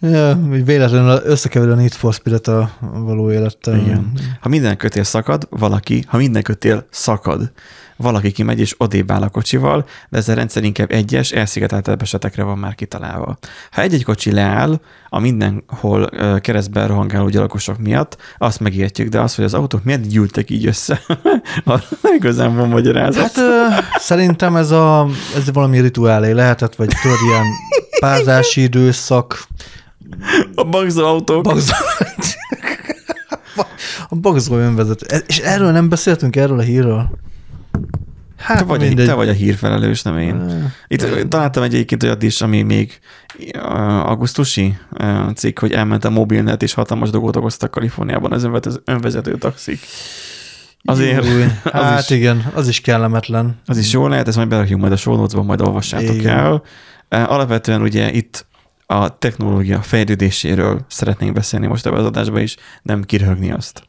Ja, 0.00 0.38
véletlenül 0.64 1.20
összekeverő 1.24 1.72
a 1.72 1.74
Need 1.74 1.92
for 1.92 2.12
Speed 2.12 2.48
a 2.48 2.70
való 2.80 3.32
élettel. 3.32 3.76
Igen. 3.76 4.12
Ha 4.40 4.48
minden 4.48 4.76
kötél 4.76 5.04
szakad, 5.04 5.46
valaki, 5.50 6.04
ha 6.06 6.16
minden 6.16 6.42
kötél 6.42 6.86
szakad, 6.90 7.52
valaki 7.96 8.30
kimegy 8.30 8.60
és 8.60 8.74
odébb 8.78 9.10
áll 9.10 9.22
a 9.22 9.28
kocsival, 9.28 9.86
de 10.08 10.18
ez 10.18 10.28
a 10.28 10.34
rendszer 10.34 10.64
inkább 10.64 10.90
egyes, 10.90 11.30
elszigeteltebb 11.30 12.02
esetekre 12.02 12.42
van 12.42 12.58
már 12.58 12.74
kitalálva. 12.74 13.38
Ha 13.70 13.82
egy-egy 13.82 14.04
kocsi 14.04 14.32
leáll, 14.32 14.80
a 15.08 15.18
mindenhol 15.18 16.10
keresztben 16.40 16.88
rohangáló 16.88 17.28
gyalogosok 17.28 17.78
miatt, 17.78 18.16
azt 18.38 18.60
megértjük, 18.60 19.08
de 19.08 19.20
az, 19.20 19.34
hogy 19.34 19.44
az 19.44 19.54
autók 19.54 19.84
miért 19.84 20.08
gyűltek 20.08 20.50
így 20.50 20.66
össze, 20.66 21.00
arra 21.64 21.82
nem 22.02 22.14
igazán 22.14 22.56
van 22.56 22.68
magyarázat. 22.68 23.22
Hát 23.22 23.36
ö, 23.36 23.66
szerintem 23.98 24.56
ez, 24.56 24.70
a, 24.70 25.08
ez 25.36 25.52
valami 25.52 25.80
rituálé 25.80 26.30
lehetett, 26.30 26.74
vagy 26.74 26.88
tudod, 27.02 27.18
ilyen 27.28 27.44
párzási 28.00 28.62
időszak, 28.62 29.46
a 30.54 30.64
bagzó 30.64 31.04
autók. 31.06 31.42
bagzó... 31.42 31.72
a 34.08 34.14
bagzó 34.14 34.56
önvezető. 34.56 35.06
E- 35.08 35.22
És 35.26 35.38
erről 35.38 35.70
nem 35.70 35.88
beszéltünk, 35.88 36.36
erről 36.36 36.58
a 36.58 36.62
hírről? 36.62 37.10
Hát 38.36 38.58
te, 38.58 38.64
vagy, 38.64 38.86
a, 38.86 39.04
te 39.04 39.14
vagy 39.14 39.28
a 39.28 39.32
hírfelelős, 39.32 40.02
nem 40.02 40.18
én. 40.18 40.64
Itt 40.88 41.28
találtam 41.28 41.62
egy 41.62 41.74
egyébként 41.74 42.02
olyat 42.02 42.22
is, 42.22 42.40
ami 42.40 42.62
még 42.62 42.98
augusztusi 44.04 44.76
cikk, 45.34 45.58
hogy 45.58 45.72
elment 45.72 46.04
a 46.04 46.10
mobilnet, 46.10 46.62
és 46.62 46.72
hatalmas 46.72 47.10
dolgot 47.10 47.36
okoztak 47.36 47.70
Kaliforniában 47.70 48.32
az 48.32 48.44
önvezető, 48.44 48.80
önvezető 48.84 49.36
taxik. 49.38 49.78
Azért 50.84 51.24
Új, 51.24 51.42
az 51.64 51.72
hát 51.72 52.00
is- 52.00 52.16
igen, 52.16 52.50
az 52.54 52.68
is 52.68 52.80
kellemetlen. 52.80 53.56
az 53.66 53.78
is 53.78 53.92
jól 53.92 54.08
lehet, 54.08 54.28
ezt 54.28 54.36
majd 54.36 54.48
berakjuk 54.48 54.80
majd 54.80 54.92
a 54.92 54.96
show 54.96 55.16
notes-ban, 55.16 55.44
majd 55.44 55.60
olvassátok 55.60 56.14
Igen. 56.14 56.36
el. 56.38 56.62
Alapvetően 57.26 57.82
ugye 57.82 58.12
itt 58.12 58.46
a 58.90 59.18
technológia 59.18 59.82
fejlődéséről 59.82 60.84
szeretnénk 60.88 61.32
beszélni 61.32 61.66
most 61.66 61.86
ebben 61.86 61.98
az 61.98 62.04
adásban 62.04 62.40
is, 62.40 62.56
nem 62.82 63.02
kiröhögni 63.02 63.50
azt. 63.50 63.82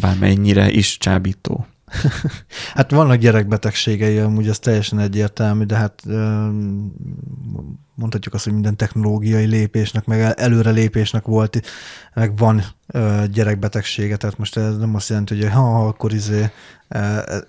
Bármennyire 0.00 0.70
is 0.70 0.98
csábító. 0.98 1.66
Hát 2.74 2.90
vannak 2.90 3.16
gyerekbetegségei, 3.16 4.18
amúgy 4.18 4.48
az 4.48 4.58
teljesen 4.58 4.98
egyértelmű, 4.98 5.64
de 5.64 5.76
hát 5.76 6.02
mondhatjuk 7.94 8.34
azt, 8.34 8.44
hogy 8.44 8.52
minden 8.52 8.76
technológiai 8.76 9.44
lépésnek, 9.44 10.04
meg 10.04 10.20
el- 10.20 10.32
előrelépésnek 10.32 11.24
volt, 11.24 11.62
meg 12.14 12.36
van 12.36 12.62
gyerekbetegsége, 13.30 14.16
tehát 14.16 14.38
most 14.38 14.56
ez 14.56 14.76
nem 14.76 14.94
azt 14.94 15.08
jelenti, 15.08 15.40
hogy 15.40 15.52
ha, 15.52 15.86
akkor 15.86 16.12
izé, 16.12 16.50
ö, 16.88 16.98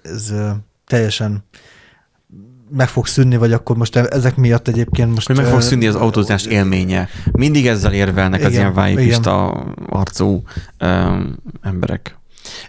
ez 0.02 0.30
ö, 0.30 0.50
teljesen 0.86 1.44
meg 2.72 2.88
fog 2.88 3.08
szűnni, 3.08 3.38
vagy 3.38 3.54
akkor 3.54 3.78
most 3.78 3.96
ezek 3.96 4.36
miatt 4.36 4.68
egyébként 4.68 5.14
most... 5.14 5.28
Hogy 5.28 5.36
meg 5.36 5.46
fog 5.46 5.62
szűnni 5.62 5.88
az 5.88 5.96
autózás 5.96 6.46
élménye. 6.46 7.10
Mindig 7.32 7.68
ezzel 7.68 7.94
érvelnek 7.94 8.40
az 8.40 8.48
Igen, 8.48 8.60
ilyen 8.62 8.74
vájpista 8.74 9.50
arcú 9.90 10.44
um, 10.80 11.38
emberek. 11.62 12.18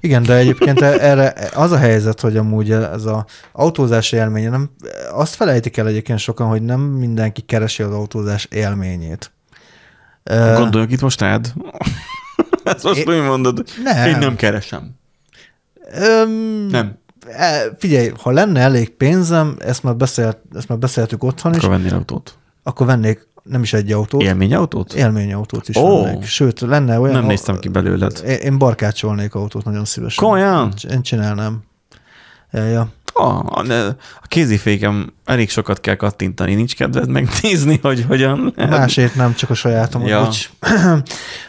Igen, 0.00 0.22
de 0.22 0.34
egyébként 0.34 0.80
erre 0.80 1.34
az 1.54 1.72
a 1.72 1.76
helyzet, 1.76 2.20
hogy 2.20 2.36
amúgy 2.36 2.70
ez 2.70 3.04
az 3.04 3.24
autózás 3.52 4.12
élménye, 4.12 4.50
nem, 4.50 4.70
azt 5.12 5.34
felejtik 5.34 5.76
el 5.76 5.86
egyébként 5.86 6.18
sokan, 6.18 6.48
hogy 6.48 6.62
nem 6.62 6.80
mindenki 6.80 7.40
keresi 7.40 7.82
az 7.82 7.92
autózás 7.92 8.48
élményét. 8.50 9.32
Ö, 10.22 10.54
Gondoljuk 10.56 10.92
itt 10.92 11.00
most 11.00 11.20
rád? 11.20 11.52
Ezt 12.64 12.84
most 12.84 12.98
Én- 13.06 13.08
úgy 13.08 13.22
mondod. 13.26 13.64
Nem. 13.82 14.08
Én 14.08 14.18
nem 14.18 14.36
keresem. 14.36 14.98
Öm, 15.92 16.30
Nem. 16.66 16.98
E, 17.36 17.62
Figyelj, 17.78 18.12
ha 18.22 18.30
lenne 18.30 18.60
elég 18.60 18.90
pénzem, 18.90 19.56
ezt 19.58 19.82
már, 19.82 19.96
beszélt, 19.96 20.38
ezt 20.54 20.68
már 20.68 20.78
beszéltük 20.78 21.24
otthon 21.24 21.52
is, 21.52 21.58
Akkor 21.58 21.70
vennél 21.70 21.94
autót. 21.94 22.34
akkor 22.62 22.86
vennék 22.86 23.28
nem 23.42 23.62
is 23.62 23.72
egy 23.72 23.92
autót, 23.92 24.22
Élményautót? 24.22 24.92
élményautót 24.92 25.68
is 25.68 25.76
vennék. 25.76 26.24
Sőt, 26.24 26.60
lenne 26.60 27.00
olyan... 27.00 27.14
Nem 27.14 27.26
néztem 27.26 27.58
ki 27.58 27.68
belőled. 27.68 28.22
Én, 28.26 28.36
én 28.36 28.58
barkácsolnék 28.58 29.34
autót 29.34 29.64
nagyon 29.64 29.84
szívesen. 29.84 30.24
Komolyan? 30.24 30.72
Én 30.90 31.02
csinálnám. 31.02 31.62
Ja, 32.52 32.64
ja. 32.64 32.88
A, 33.12 33.22
a, 33.22 33.64
kézifékem 34.22 35.12
elég 35.24 35.50
sokat 35.50 35.80
kell 35.80 35.94
kattintani, 35.94 36.54
nincs 36.54 36.76
kedved 36.76 37.08
megnézni, 37.08 37.78
hogy 37.82 38.04
hogyan. 38.08 38.54
Másért 38.56 39.14
nem, 39.14 39.34
csak 39.34 39.50
a 39.50 39.54
sajátom. 39.54 40.06
Ja. 40.06 40.28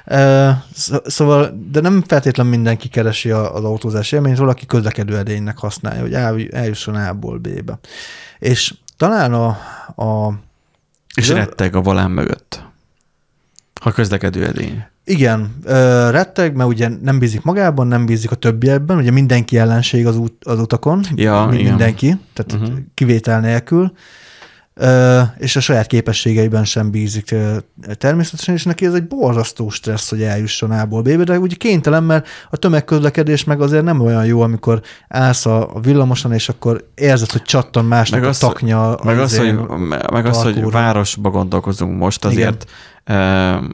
Ja. 0.05 0.65
szóval, 1.05 1.67
de 1.71 1.81
nem 1.81 2.03
feltétlen 2.07 2.45
mindenki 2.45 2.87
keresi 2.87 3.31
az 3.31 3.63
autózás 3.63 4.11
élményt, 4.11 4.37
valaki 4.37 4.65
közlekedő 4.65 5.17
edénynek 5.17 5.57
használja, 5.57 6.01
hogy 6.01 6.13
el, 6.13 6.39
eljusson 6.51 6.95
A-ból 6.95 7.37
B-be. 7.37 7.79
És 8.39 8.73
talán 8.97 9.33
a, 9.33 9.47
a 10.03 10.33
És 11.15 11.27
De- 11.27 11.33
retteg 11.33 11.75
a 11.75 11.81
volán 11.81 12.11
mögött. 12.11 12.63
Ha 13.81 13.91
közlekedő 13.91 14.45
edény. 14.45 14.85
Igen, 15.03 15.55
ö, 15.63 16.09
retteg, 16.09 16.55
mert 16.55 16.69
ugye 16.69 16.89
nem 17.01 17.19
bízik 17.19 17.41
magában, 17.41 17.87
nem 17.87 18.05
bízik 18.05 18.31
a 18.31 18.35
többiekben, 18.35 18.97
ugye 18.97 19.11
mindenki 19.11 19.57
ellenség 19.57 20.07
az, 20.07 20.15
út, 20.17 20.45
az 20.45 20.59
utakon, 20.59 21.03
Ja, 21.15 21.45
mi- 21.49 21.57
igen. 21.59 21.69
mindenki, 21.69 22.17
tehát 22.33 22.63
uh-huh. 22.63 22.79
kivétel 22.93 23.39
nélkül, 23.39 23.91
Ö, 24.73 25.21
és 25.37 25.55
a 25.55 25.59
saját 25.59 25.87
képességeiben 25.87 26.63
sem 26.65 26.91
bízik 26.91 27.35
természetesen, 27.97 28.55
és 28.55 28.63
neki 28.63 28.85
ez 28.85 28.93
egy 28.93 29.07
borzasztó 29.07 29.69
stressz, 29.69 30.09
hogy 30.09 30.21
eljusson 30.23 30.71
A-ból 30.71 31.01
B-be, 31.01 31.23
de 31.23 31.39
ugye 31.39 31.55
kénytelen, 31.55 32.03
mert 32.03 32.27
a 32.49 32.57
tömegközlekedés 32.57 33.43
meg 33.43 33.61
azért 33.61 33.83
nem 33.83 33.99
olyan 34.01 34.25
jó, 34.25 34.41
amikor 34.41 34.81
állsz 35.07 35.45
a 35.45 35.69
villamoson, 35.81 36.31
és 36.33 36.49
akkor 36.49 36.87
érzed, 36.95 37.31
hogy 37.31 37.41
csattan 37.41 37.85
másnak 37.85 38.19
Meg 38.19 38.27
a 38.27 38.31
az- 38.31 38.37
taknya. 38.37 38.97
Meg 39.03 39.19
az, 39.19 39.37
hogy, 39.37 39.59
meg 40.11 40.25
az, 40.25 40.41
hogy 40.43 40.71
városba 40.71 41.29
gondolkozunk 41.29 41.97
most, 41.97 42.25
azért 42.25 42.69
um, 43.09 43.69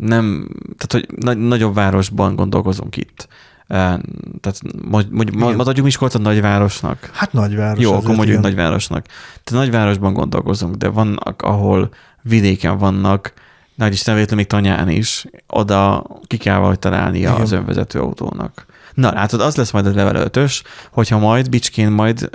nem, 0.00 0.48
tehát 0.76 1.06
hogy 1.06 1.24
nagy, 1.24 1.38
nagyobb 1.38 1.74
városban 1.74 2.34
gondolkozunk 2.34 2.96
itt. 2.96 3.28
Tehát 3.66 4.60
mondjuk, 4.88 5.34
mondjuk 5.34 5.68
adjuk 5.68 5.84
Miskolcot 5.84 6.22
nagyvárosnak. 6.22 7.10
Hát 7.12 7.32
nagyváros. 7.32 7.82
Jó, 7.82 7.92
akkor 7.92 8.06
mondjuk 8.06 8.28
igen. 8.28 8.40
nagyvárosnak. 8.40 9.06
Tehát 9.44 9.64
nagyvárosban 9.64 10.12
gondolkozunk, 10.12 10.74
de 10.74 10.88
vannak, 10.88 11.42
ahol 11.42 11.90
vidéken 12.22 12.78
vannak, 12.78 13.32
nagy 13.74 13.92
Isten 13.92 14.14
véletlenül 14.14 14.44
még 14.44 14.52
tanyán 14.52 14.88
is, 14.88 15.24
oda 15.46 16.04
ki 16.26 16.36
kell 16.36 16.56
valahogy 16.56 16.78
találnia 16.78 17.30
Igen. 17.30 17.40
az 17.40 17.52
önvezető 17.52 18.00
autónak. 18.00 18.66
Na 18.94 19.12
látod, 19.12 19.40
az 19.40 19.56
lesz 19.56 19.70
majd 19.70 19.86
a 19.86 19.90
level 19.90 20.30
5 20.32 20.64
hogyha 20.92 21.18
majd 21.18 21.48
Bicskén 21.48 21.90
majd 21.90 22.30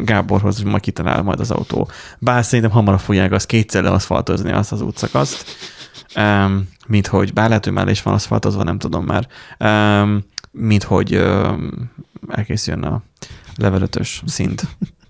Gáborhoz 0.00 0.62
majd 0.62 0.82
kitalál 0.82 1.22
majd 1.22 1.40
az 1.40 1.50
autó. 1.50 1.90
Bár 2.18 2.44
szerintem 2.44 2.70
hamarabb 2.70 3.00
fogják 3.00 3.32
azt 3.32 3.46
kétszer 3.46 3.82
leaszfaltozni 3.82 4.52
azt 4.52 4.72
az 4.72 4.80
útszakaszt, 4.80 5.44
um, 6.16 6.68
mint 6.86 7.06
hogy, 7.06 7.32
bár 7.32 7.48
lehet, 7.48 7.64
hogy 7.64 7.72
már 7.72 7.88
is 7.88 8.02
van 8.02 8.14
aszfaltozva, 8.14 8.62
nem 8.62 8.78
tudom 8.78 9.04
már, 9.04 9.28
um, 9.58 10.24
mint 10.50 10.82
hogy 10.82 11.16
um, 11.16 11.90
elkészüljön 12.28 12.84
a 12.84 13.02
level 13.56 13.82
5 13.82 14.00
szint. 14.24 14.62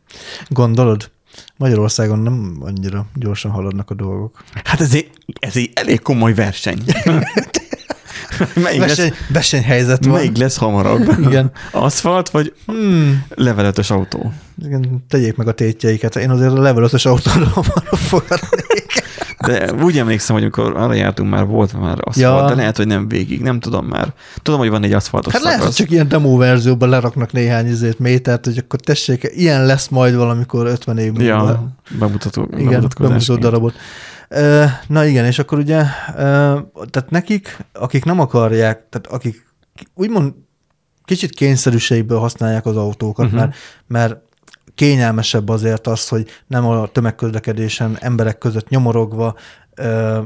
Gondolod? 0.48 1.10
Magyarországon 1.56 2.18
nem 2.18 2.56
annyira 2.60 3.06
gyorsan 3.14 3.50
haladnak 3.50 3.90
a 3.90 3.94
dolgok. 3.94 4.44
Hát 4.64 4.80
ez 4.80 4.94
egy, 4.94 5.10
ez 5.40 5.56
egy 5.56 5.70
elég 5.74 6.02
komoly 6.02 6.34
verseny. 6.34 6.78
melyik, 8.62 8.80
Verseny, 8.80 9.08
lesz, 9.08 9.18
versenyhelyzet 9.28 10.04
van. 10.04 10.14
melyik 10.14 10.36
lesz 10.36 10.56
hamarabb? 10.56 11.14
Igen. 11.28 11.50
Aszfalt 11.70 12.28
vagy 12.30 12.54
Hmm. 12.66 13.24
leveletes 13.34 13.90
autó? 13.90 14.32
Igen, 14.64 15.04
tegyék 15.08 15.36
meg 15.36 15.48
a 15.48 15.52
tétjeiket. 15.52 16.16
Én 16.16 16.30
azért 16.30 16.50
a 16.52 16.60
level 16.60 16.88
5-ös 16.88 17.06
autóra 17.06 17.46
hamarabb 17.54 17.98
fogadnék. 17.98 19.04
De 19.46 19.72
úgy 19.82 19.98
emlékszem, 19.98 20.34
hogy 20.34 20.44
amikor 20.44 20.76
arra 20.76 20.92
jártunk, 20.94 21.30
már 21.30 21.46
volt 21.46 21.80
már 21.80 21.96
aszfalt, 22.00 22.40
Ja. 22.40 22.48
de 22.48 22.54
lehet, 22.54 22.76
hogy 22.76 22.86
nem 22.86 23.08
végig, 23.08 23.40
nem 23.42 23.60
tudom 23.60 23.86
már. 23.86 24.12
Tudom, 24.42 24.60
hogy 24.60 24.70
van 24.70 24.84
egy 24.84 24.92
aszfaltos 24.92 25.32
Hát 25.32 25.42
lehet, 25.42 25.58
hogy 25.58 25.66
szakasz. 25.70 25.84
csak 25.84 25.90
ilyen 25.94 26.08
demo 26.08 26.36
verzióban 26.36 26.88
leraknak 26.88 27.32
néhány 27.32 27.66
izét, 27.66 27.98
métert, 27.98 28.44
hogy 28.44 28.58
akkor 28.58 28.80
tessék, 28.80 29.30
ilyen 29.34 29.66
lesz 29.66 29.88
majd 29.88 30.14
valamikor 30.14 30.66
50 30.66 30.98
év 30.98 31.12
múlva. 31.12 31.24
Ja, 31.24 31.68
bemutató, 31.98 32.48
Igen, 32.56 32.88
bemutató 33.00 33.36
darabot. 33.36 33.74
Na 34.86 35.04
igen, 35.04 35.24
és 35.24 35.38
akkor 35.38 35.58
ugye, 35.58 35.82
tehát 36.90 37.10
nekik, 37.10 37.64
akik 37.72 38.04
nem 38.04 38.20
akarják, 38.20 38.88
tehát 38.88 39.06
akik 39.06 39.46
úgymond 39.94 40.32
kicsit 41.04 41.30
kényszerűségből 41.30 42.18
használják 42.18 42.66
az 42.66 42.76
autókat, 42.76 43.24
uh-huh. 43.24 43.40
mert, 43.40 43.56
mert 43.86 44.16
kényelmesebb 44.74 45.48
azért 45.48 45.86
az, 45.86 46.08
hogy 46.08 46.26
nem 46.46 46.66
a 46.66 46.86
tömegközlekedésen 46.86 47.96
emberek 48.00 48.38
között 48.38 48.68
nyomorogva, 48.68 49.34
ö, 49.74 50.22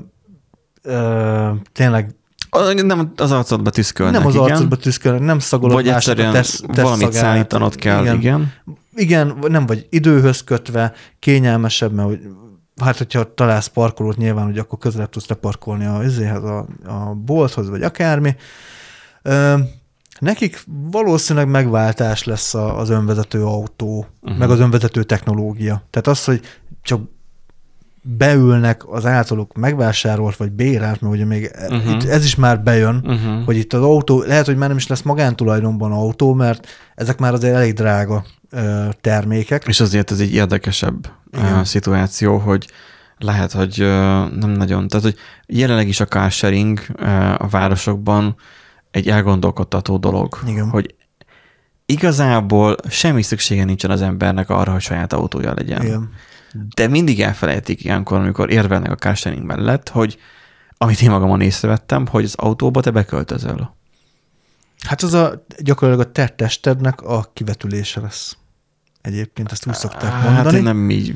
ö, 0.83 1.51
tényleg 1.73 2.15
Nem 2.51 3.13
az 3.17 3.33
arcodba 3.33 3.71
tüszkölnek, 3.71 4.19
nem 4.19 4.27
az 4.27 4.35
igen. 4.35 4.47
arcodba 4.47 4.77
tüszkölnek, 4.77 5.21
nem 5.21 5.39
szagolod 5.39 5.85
tesz, 6.33 6.61
tesz 6.73 6.83
valamit 6.83 7.07
szagát. 7.07 7.23
szállítanod 7.23 7.75
kell, 7.75 8.03
igen. 8.03 8.17
igen. 8.17 8.53
Igen, 8.95 9.37
nem 9.49 9.67
vagy 9.67 9.87
időhöz 9.91 10.45
kötve, 10.45 10.93
kényelmesebb, 11.19 11.93
mert 11.93 12.19
hát 12.81 12.99
hogyha 12.99 13.35
találsz 13.35 13.67
parkolót, 13.67 14.17
nyilván, 14.17 14.45
hogy 14.45 14.59
akkor 14.59 14.79
közelebb 14.79 15.09
tudsz 15.09 15.29
leparkolni 15.29 15.85
a, 15.85 16.03
izéhez, 16.05 16.43
a, 16.43 16.67
a 16.87 17.15
bolthoz, 17.15 17.69
vagy 17.69 17.83
akármi. 17.83 18.37
Ö, 19.23 19.59
nekik 20.19 20.63
valószínűleg 20.91 21.49
megváltás 21.49 22.25
lesz 22.25 22.55
a, 22.55 22.79
az 22.79 22.91
önvezető 22.91 23.45
autó, 23.45 24.07
uh-huh. 24.23 24.39
meg 24.39 24.51
az 24.51 24.61
önvezető 24.61 25.03
technológia. 25.03 25.83
Tehát 25.91 26.07
az, 26.07 26.25
hogy 26.25 26.41
csak 26.83 27.01
beülnek 28.03 28.89
az 28.89 29.07
általuk 29.07 29.55
megvásárolt, 29.55 30.37
vagy 30.37 30.51
bérelt, 30.51 31.01
mert 31.01 31.15
ugye 31.15 31.25
még 31.25 31.51
uh-huh. 31.69 31.91
itt 31.91 32.09
ez 32.09 32.25
is 32.25 32.35
már 32.35 32.63
bejön, 32.63 33.05
Uh-huh. 33.05 33.45
hogy 33.45 33.57
itt 33.57 33.73
az 33.73 33.83
autó, 33.83 34.23
lehet, 34.23 34.47
hogy 34.47 34.57
már 34.57 34.69
nem 34.69 34.77
is 34.77 34.87
lesz 34.87 35.03
magántulajdonban 35.03 35.93
autó, 35.93 36.35
mert 36.35 36.67
ezek 36.95 37.19
már 37.19 37.33
azért 37.33 37.55
elég 37.55 37.73
drága 37.73 38.25
termékek. 39.01 39.65
És 39.67 39.81
azért 39.81 40.11
ez 40.11 40.21
egy 40.21 40.35
érdekesebb 40.35 41.13
Igen. 41.33 41.65
szituáció, 41.65 42.39
hogy 42.39 42.71
lehet, 43.19 43.53
hogy 43.53 43.79
nem 44.37 44.51
nagyon, 44.51 44.89
tehát 44.89 45.05
hogy 45.05 45.17
jelenleg 45.47 45.89
is 45.89 46.01
a 46.01 46.07
car 46.07 46.31
sharing 46.31 46.81
uh, 46.99 47.43
a 47.43 47.49
városokban 47.51 48.37
egy 48.91 49.09
elgondolkodtató 49.09 49.97
dolog, 49.97 50.39
Igen. 50.47 50.69
hogy 50.69 50.95
igazából 51.87 52.77
semmi 52.89 53.23
szüksége 53.23 53.65
nincsen 53.65 53.91
az 53.91 54.03
embernek 54.03 54.51
arra, 54.51 54.73
hogy 54.73 54.81
saját 54.81 55.13
autója 55.13 55.55
legyen. 55.55 55.83
Igen. 55.83 56.11
De 56.75 56.89
mindig 56.89 57.21
elfelejtik 57.23 57.85
ilyenkor, 57.85 58.19
amikor 58.19 58.51
érvelnek 58.51 58.91
a 58.91 58.97
car 58.97 59.17
sharing 59.17 59.45
mellett, 59.45 59.89
hogy 59.89 60.19
amit 60.77 61.03
én 61.03 61.11
magamon 61.11 61.41
észrevettem, 61.41 62.07
hogy 62.07 62.25
az 62.25 62.35
autóba 62.35 62.81
te 62.81 62.91
beköltözöl. 62.91 63.75
Hát 64.87 65.03
az 65.03 65.15
a 65.15 65.45
gyakorlatilag 65.59 66.09
a 66.09 66.13
te 66.13 66.29
testednek 66.29 67.03
a 67.03 67.31
kivetülése 67.33 68.01
lesz. 68.01 68.37
Egyébként 69.03 69.53
ezt 69.53 69.67
úgy 69.67 69.75
szokták 69.75 70.13
Hát 70.13 70.33
mondani. 70.33 70.57
én 70.57 70.63
nem 70.63 70.91
így, 70.91 71.15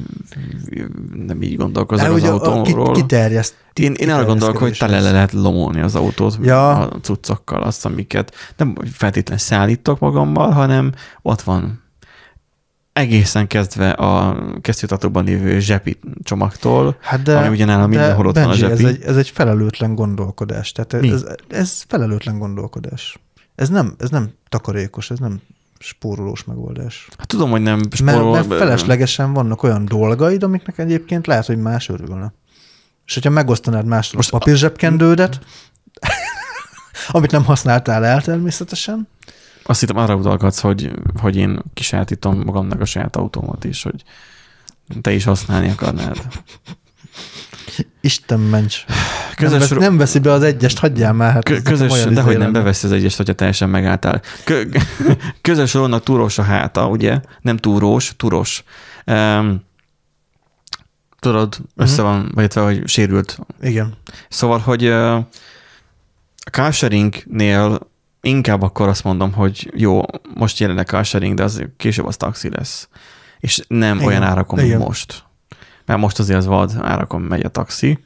nem 1.26 1.42
így 1.42 1.56
gondolkozom 1.56 2.06
De 2.06 2.12
az 2.12 2.18
ugye 2.20 2.30
a- 2.30 2.40
a- 2.42 2.56
autóról. 2.56 2.92
Kiterjeszt. 2.94 3.54
Én, 3.72 3.92
én 3.94 4.10
arra 4.10 4.24
gondolok, 4.24 4.56
hogy 4.56 4.76
tele 4.78 5.00
le 5.00 5.10
lehet 5.10 5.32
lomolni 5.32 5.80
az 5.80 5.94
autót 5.94 6.38
Ja. 6.42 6.70
a 6.78 6.98
cuccokkal, 7.00 7.62
azt, 7.62 7.84
amiket 7.84 8.34
nem 8.56 8.74
feltétlenül 8.92 9.44
szállítok 9.44 9.98
magammal, 9.98 10.50
hanem 10.50 10.92
ott 11.22 11.40
van 11.42 11.82
egészen 12.92 13.46
kezdve 13.46 13.90
a 13.90 14.36
kesztyűtartóban 14.60 15.24
lévő 15.24 15.58
zsepi 15.60 15.98
csomagtól, 16.22 16.96
Hát 17.00 17.22
de, 17.22 17.36
ami 17.38 17.48
ugye 17.48 17.64
nálam 17.64 17.88
mindenhol 17.88 18.26
ott 18.26 18.34
van 18.34 18.44
a 18.44 18.48
Benji, 18.48 18.64
ez 18.64 18.78
zsepi. 18.78 18.90
egy, 18.94 19.02
ez 19.02 19.16
egy 19.16 19.28
felelőtlen 19.28 19.94
gondolkodás. 19.94 20.72
Tehát 20.72 21.00
Mi? 21.00 21.10
ez, 21.10 21.24
ez 21.48 21.84
felelőtlen 21.88 22.38
gondolkodás. 22.38 23.18
Ez 23.54 23.68
nem, 23.68 23.94
ez 23.98 24.10
nem 24.10 24.30
takarékos, 24.48 25.10
ez 25.10 25.18
nem 25.18 25.40
spórolós 25.84 26.44
megoldás. 26.44 27.08
Hát 27.18 27.26
tudom, 27.26 27.50
hogy 27.50 27.62
nem 27.62 27.76
Mert, 27.78 27.94
spórol, 27.94 28.32
mert 28.32 28.46
feleslegesen 28.46 29.32
vannak 29.32 29.62
olyan 29.62 29.84
dolgaid, 29.84 30.42
amiknek 30.42 30.78
egyébként 30.78 31.26
lehet, 31.26 31.46
hogy 31.46 31.58
más 31.58 31.88
örülne. 31.88 32.32
És 33.06 33.14
hogyha 33.14 33.30
megosztanád 33.30 33.86
másról 33.86 34.16
Most 34.16 34.32
a 34.32 34.38
papírzsebkendődet, 34.38 35.40
amit 37.08 37.30
nem 37.30 37.44
használtál 37.44 38.04
el 38.04 38.22
természetesen, 38.22 39.08
Azt 39.62 39.80
hittem 39.80 39.96
arra 39.96 40.14
utalgatsz, 40.14 40.60
hogy, 40.60 40.90
hogy 41.20 41.36
én 41.36 41.62
kisátítom 41.74 42.40
magamnak 42.44 42.80
a 42.80 42.84
saját 42.84 43.16
autómat 43.16 43.64
is, 43.64 43.82
hogy 43.82 44.02
te 45.00 45.12
is 45.12 45.24
használni 45.24 45.70
akarnád. 45.70 46.26
Isten 48.00 48.40
ments. 48.40 48.84
Közös 49.36 49.68
nem, 49.68 49.68
vesz, 49.68 49.78
nem 49.88 49.96
veszi 49.96 50.18
be 50.18 50.32
az 50.32 50.42
egyest, 50.42 50.78
hagyjál 50.78 51.12
már. 51.12 51.32
Hát 51.32 51.44
Kö- 51.44 51.62
közös, 51.62 51.90
de 51.90 52.10
izé 52.10 52.20
hogy 52.20 52.32
nem 52.32 52.38
lenne. 52.40 52.50
beveszi 52.50 52.86
az 52.86 52.92
egyest, 52.92 53.16
hogyha 53.16 53.32
teljesen 53.32 53.68
megálltál. 53.68 54.20
Kö- 54.44 54.76
közös 55.40 55.74
rónak 55.74 56.02
túrós 56.02 56.38
a 56.38 56.42
háta, 56.42 56.88
ugye? 56.88 57.20
Nem 57.40 57.56
túrós, 57.56 58.12
túros. 58.16 58.64
Um, 59.06 59.64
tudod, 61.18 61.56
össze 61.76 62.02
van, 62.02 62.30
vagy 62.34 62.54
hogy 62.54 62.88
sérült. 62.88 63.38
Igen. 63.60 63.94
Szóval, 64.28 64.58
hogy 64.58 64.86
uh, 64.86 65.14
a 66.44 66.50
carsharingnél 66.50 67.78
inkább 68.20 68.62
akkor 68.62 68.88
azt 68.88 69.04
mondom, 69.04 69.32
hogy 69.32 69.72
jó, 69.76 70.00
most 70.34 70.58
jelenleg 70.58 70.86
carsharing, 70.86 71.34
de 71.36 71.42
az 71.42 71.64
később 71.76 72.06
az 72.06 72.16
taxi 72.16 72.50
lesz. 72.50 72.88
És 73.38 73.60
nem 73.68 73.96
Igen. 73.96 74.08
olyan 74.08 74.22
árakon, 74.22 74.58
mint 74.58 74.70
Igen. 74.70 74.80
most. 74.80 75.24
Mert 75.86 76.00
most 76.00 76.18
azért 76.18 76.38
az 76.38 76.46
vad 76.46 76.72
árakon 76.82 77.20
megy 77.20 77.44
a 77.44 77.48
taxi. 77.48 78.04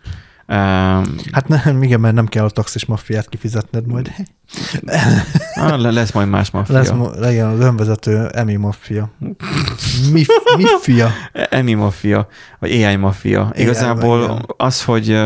Hát 1.32 1.48
nem, 1.48 1.82
igen, 1.82 2.00
mert 2.00 2.14
nem 2.14 2.26
kell 2.26 2.44
a 2.44 2.50
taxis 2.50 2.84
maffiát 2.84 3.28
kifizetned 3.28 3.86
majd. 3.86 4.12
ah, 5.54 5.80
le- 5.80 5.90
lesz 5.90 6.12
majd 6.12 6.28
más 6.28 6.50
maffia. 6.50 6.74
Lesz, 6.74 6.92
legyen 7.18 7.46
az 7.46 7.60
önvezető 7.60 8.26
Emi 8.26 8.56
maffia. 8.56 9.10
Mi, 10.12 10.24
mifia. 10.56 11.10
Emi 11.32 11.74
maffia, 11.74 12.28
vagy 12.58 12.70
AI 12.82 12.96
maffia. 12.96 13.52
Igazából 13.54 14.42
az, 14.56 14.84
hogy, 14.84 15.20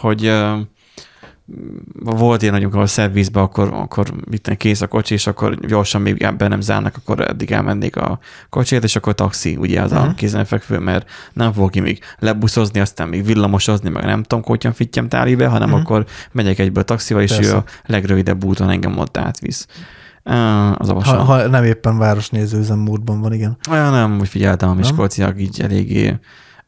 hogy 0.00 0.32
volt 2.00 2.42
ilyen, 2.42 2.54
hogy 2.54 2.62
amikor 2.62 2.80
a 2.80 2.86
szervizbe, 2.86 3.40
akkor, 3.40 3.70
akkor 3.72 4.06
tenni, 4.42 4.56
kész 4.56 4.80
a 4.80 4.86
kocsi, 4.86 5.14
és 5.14 5.26
akkor 5.26 5.54
gyorsan 5.54 6.00
még 6.00 6.34
be 6.36 6.48
nem 6.48 6.60
zárnak, 6.60 6.96
akkor 6.96 7.20
eddig 7.20 7.52
elmennék 7.52 7.96
a 7.96 8.18
kocsiért, 8.50 8.84
és 8.84 8.96
akkor 8.96 9.14
taxi, 9.14 9.56
ugye 9.56 9.80
az 9.80 9.90
uh-huh. 9.90 10.04
a 10.04 10.08
Mhm. 10.08 10.16
kézenfekvő, 10.16 10.78
mert 10.78 11.10
nem 11.32 11.52
fog 11.52 11.70
ki 11.70 11.80
még 11.80 12.00
lebuszozni, 12.18 12.80
aztán 12.80 13.08
még 13.08 13.24
villamosozni, 13.24 13.88
meg 13.88 14.04
nem 14.04 14.22
tudom, 14.22 14.44
hogyan 14.44 14.72
fittyem 14.72 15.08
tálibe, 15.08 15.46
hanem 15.46 15.68
uh-huh. 15.68 15.84
akkor 15.84 16.06
megyek 16.32 16.58
egyből 16.58 16.84
taxival, 16.84 17.22
és 17.22 17.34
Persze. 17.34 17.52
ő 17.52 17.56
a 17.56 17.64
legrövidebb 17.86 18.44
úton 18.44 18.70
engem 18.70 18.98
ott 18.98 19.16
átvisz. 19.16 19.66
Az 20.74 20.88
a 20.88 21.02
Ha, 21.04 21.16
ha 21.16 21.46
nem 21.46 21.64
éppen 21.64 21.98
városnéző 21.98 22.58
üzemmódban 22.58 23.20
van, 23.20 23.32
igen. 23.32 23.56
olyan 23.70 23.92
nem, 23.92 24.18
hogy 24.18 24.28
figyeltem 24.28 24.68
a 24.68 24.74
miskolciak 24.74 25.40
így 25.40 25.60
eléggé 25.60 26.18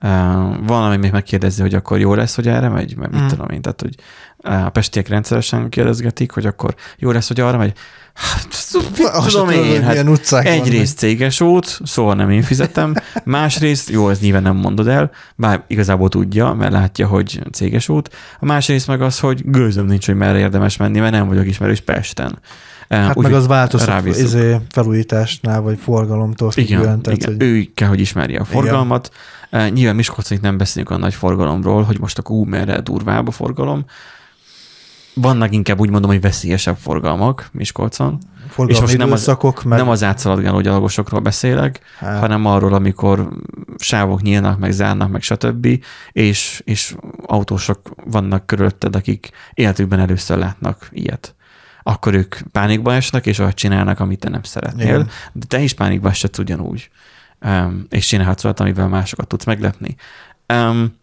uh, 0.03 0.67
valami 0.67 0.97
még 0.97 1.11
megkérdezi, 1.11 1.61
hogy 1.61 1.75
akkor 1.75 1.99
jó 1.99 2.15
lesz, 2.15 2.35
hogy 2.35 2.49
erre 2.49 2.69
megy, 2.69 2.97
mert 2.97 3.13
mit 3.13 3.23
Mm. 3.23 3.27
tudom 3.27 3.49
én, 3.51 3.63
tehát 3.63 3.81
hogy 3.81 3.95
a 4.43 4.71
pestiek 4.71 5.09
rendszeresen 5.09 5.69
kérdezgetik, 5.69 6.31
hogy 6.31 6.47
akkor 6.47 6.75
jó 6.97 7.11
lesz, 7.11 7.29
hogy 7.29 7.41
arra 7.41 7.59
megy. 7.59 7.73
Hát, 8.15 8.49
tudom 9.27 9.51
én, 9.51 9.83
hát 9.83 10.33
egyrészt 10.33 10.99
céges 10.99 11.41
út, 11.41 11.81
szóval 11.85 12.15
nem 12.15 12.31
én 12.31 12.43
fizetem, 12.43 12.95
másrészt, 13.25 13.91
jó, 13.91 14.09
ez 14.09 14.21
nyilván 14.21 14.43
nem 14.43 14.57
mondod 14.57 14.89
el, 14.89 15.11
bár 15.37 15.63
igazából 15.67 16.09
tudja, 16.09 16.53
mert 16.53 16.73
látja, 16.73 17.07
hogy 17.07 17.43
céges 17.53 17.89
út, 17.89 18.11
a 18.41 18.45
másrészt 18.45 18.87
meg 18.87 19.03
az, 19.03 19.19
hogy 19.19 19.43
gőzöm 19.45 19.87
nincs, 19.87 20.07
hogy 20.07 20.15
merre 20.15 20.39
érdemes 20.39 20.77
menni, 20.77 20.99
mert 20.99 21.13
nem 21.13 21.29
vagyok 21.29 21.47
ismerős 21.47 21.81
Pesten. 21.81 22.39
Hát 22.89 23.17
úgy, 23.17 23.23
meg 23.23 23.33
az 23.33 23.85
rábízunk. 23.85 24.27
izé, 24.27 24.57
felújításnál, 24.71 25.61
vagy 25.61 25.79
forgalomtól 25.79 26.51
igen, 26.55 26.79
függően. 26.79 27.03
Tehát, 27.03 27.19
igen. 27.19 27.33
hogy 27.33 27.43
ő 27.43 27.69
kell, 27.75 27.89
hogy 27.89 28.01
ismerje 28.01 28.41
a 28.41 28.45
forgalmat. 28.45 29.11
Igen. 29.13 29.21
Nyilván 29.51 29.97
Miskolcon 29.97 30.37
itt 30.37 30.43
nem 30.43 30.57
beszélünk 30.59 30.91
a 30.91 30.97
nagy 30.97 31.15
forgalomról, 31.15 31.83
hogy 31.83 32.01
most 32.01 32.19
akkor 32.19 32.37
ú, 32.37 32.45
merre 32.45 32.81
durvább 32.81 33.29
a 33.29 33.31
forgalom. 33.31 33.85
Vannak 35.15 35.53
inkább 35.53 35.81
úgy 35.81 35.91
mondom, 35.91 36.11
hogy 36.11 36.21
veszélyesebb 36.21 36.77
forgalmak 36.77 37.49
Miskolcon. 37.53 38.19
forgalmi 38.49 38.73
és 38.73 38.81
most 38.81 38.97
nem 38.97 39.13
az- 39.13 39.37
meg 39.65 39.79
Nem 39.79 39.89
az 39.89 40.03
átszaladgáló 40.03 40.61
gyalogosokról 40.61 41.21
beszélek, 41.21 41.81
Hát. 41.99 42.19
hanem 42.21 42.47
arról, 42.47 42.75
amikor 42.75 43.29
sávok 43.79 44.23
nyílnak, 44.23 44.59
meg 44.59 44.73
zárnak, 44.73 45.11
meg 45.11 45.23
stb. 45.23 45.69
És, 46.13 46.63
és 46.65 46.95
autósok 47.27 47.81
vannak 48.05 48.47
körülötted, 48.47 48.97
akik 48.97 49.31
életükben 49.55 50.01
először 50.01 50.39
látnak 50.39 50.89
ilyet. 50.93 51.35
Akkor 51.83 52.15
ők 52.15 52.37
pánikba 52.53 52.95
esnek, 52.95 53.27
és 53.27 53.39
azt 53.39 53.55
csinálnak, 53.57 54.01
amit 54.01 54.19
te 54.19 54.29
nem 54.29 54.43
szeretnél. 54.43 54.87
Igen. 54.87 55.09
De 55.33 55.47
te 55.49 55.61
is 55.61 55.73
pánikba 55.73 56.09
esett 56.09 56.39
ugyanúgy. 56.39 56.91
Um, 57.41 57.87
és 57.89 58.07
csinálhatsz 58.07 58.45
olyat, 58.45 58.61
amivel 58.61 58.89
másokat 58.89 59.29
tudsz 59.29 59.45
meglepni. 59.45 59.97
Um, 60.49 60.97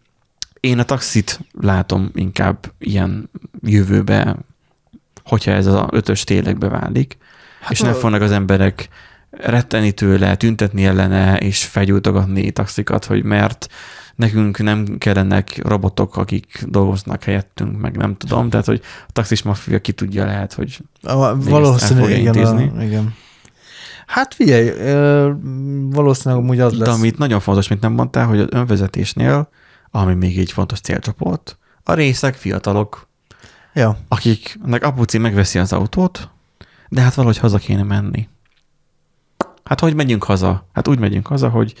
én 0.60 0.78
a 0.78 0.82
taxit 0.82 1.40
látom 1.60 2.10
inkább 2.14 2.72
ilyen 2.78 3.30
jövőbe, 3.62 4.36
hogyha 5.24 5.50
ez 5.50 5.66
az 5.66 5.84
ötös 5.90 6.24
ténylegbe 6.24 6.68
válik, 6.68 7.16
hát 7.60 7.70
és 7.70 7.80
nem 7.80 7.92
fognak 7.92 8.20
az 8.20 8.30
emberek 8.30 8.88
retteni 9.30 9.92
tőle, 9.92 10.36
tüntetni 10.36 10.84
ellene, 10.84 11.38
és 11.38 11.64
felgyújtogatni 11.64 12.50
taxikat, 12.50 13.04
hogy 13.04 13.22
mert 13.22 13.66
nekünk 14.14 14.58
nem 14.58 14.98
kellenek 14.98 15.60
robotok, 15.62 16.16
akik 16.16 16.64
dolgoznak 16.66 17.22
helyettünk, 17.22 17.80
meg 17.80 17.96
nem 17.96 18.16
tudom, 18.16 18.50
tehát 18.50 18.66
hogy 18.66 18.80
a 19.08 19.12
taxis 19.12 19.42
maffia 19.42 19.80
ki 19.80 19.92
tudja 19.92 20.24
lehet, 20.24 20.52
hogy 20.52 20.78
A, 21.02 21.24
el 21.24 21.34
valószínű, 21.34 22.00
fogja 22.00 22.16
igen, 22.16 22.36
a, 22.36 22.82
igen. 22.82 23.14
Hát 24.06 24.34
figyelj, 24.34 24.70
valószínűleg 25.90 26.42
amúgy 26.42 26.60
az 26.60 26.78
De 26.78 26.84
lesz. 26.84 26.96
amit 26.96 27.18
nagyon 27.18 27.40
fontos, 27.40 27.68
mint 27.68 27.80
nem 27.80 27.92
mondtál, 27.92 28.26
hogy 28.26 28.40
az 28.40 28.46
önvezetésnél, 28.50 29.48
ami 29.90 30.14
még 30.14 30.38
egy 30.38 30.52
fontos 30.52 30.80
célcsoport, 30.80 31.58
a 31.82 31.92
részek 31.92 32.34
fiatalok, 32.34 33.08
Ja, 33.76 33.96
akiknek 34.08 34.84
apuci 34.84 35.18
megveszi 35.18 35.58
az 35.58 35.72
autót, 35.72 36.28
de 36.88 37.00
hát 37.00 37.14
valahogy 37.14 37.38
haza 37.38 37.58
kéne 37.58 37.82
menni. 37.82 38.28
Hát 39.64 39.80
hogy 39.80 39.94
megyünk 39.94 40.24
haza? 40.24 40.66
Hát 40.72 40.88
úgy 40.88 40.98
megyünk 40.98 41.26
haza, 41.26 41.48
hogy 41.48 41.74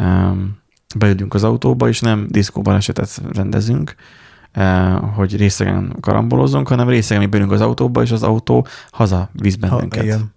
um, 0.00 0.58
beülünk 0.98 1.34
az 1.34 1.44
autóba, 1.44 1.88
és 1.88 2.00
nem 2.00 2.26
diszkóbalesetet 2.30 3.22
rendezünk, 3.32 3.94
uh, 4.56 5.14
hogy 5.14 5.36
részegen 5.36 5.96
karambolozunk, 6.00 6.68
hanem 6.68 6.88
részegen 6.88 7.22
mi 7.22 7.28
beülünk 7.28 7.52
az 7.52 7.60
autóba, 7.60 8.02
és 8.02 8.10
az 8.10 8.22
autó 8.22 8.66
haza 8.90 9.30
visz 9.32 9.56
ha, 9.60 9.68
bennünket. 9.68 10.02
igen. 10.02 10.34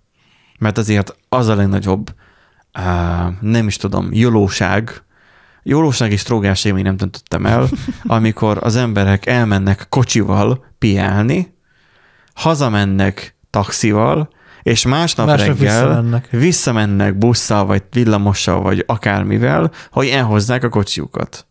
Mert 0.59 0.77
azért 0.77 1.15
az 1.29 1.47
a 1.47 1.55
legnagyobb, 1.55 2.13
uh, 2.77 3.41
nem 3.41 3.67
is 3.67 3.77
tudom, 3.77 4.09
jólóság, 4.11 5.03
jólóság 5.63 6.11
és 6.11 6.23
trógás 6.23 6.63
még 6.63 6.83
nem 6.83 6.97
döntöttem 6.97 7.45
el, 7.45 7.67
amikor 8.03 8.57
az 8.61 8.75
emberek 8.75 9.25
elmennek 9.25 9.85
kocsival 9.89 10.65
piálni, 10.77 11.53
hazamennek 12.33 13.35
taxival, 13.49 14.29
és 14.65 14.85
másnap, 14.85 15.27
Másnap 15.27 15.57
reggel 15.57 15.83
visszamennek. 15.83 16.29
visszamennek 16.29 17.17
busszal, 17.17 17.65
vagy 17.65 17.83
villamossal, 17.91 18.61
vagy 18.61 18.83
akármivel, 18.87 19.71
hogy 19.91 20.07
elhozzák 20.07 20.63
a 20.63 20.69
kocsiukat. 20.69 21.45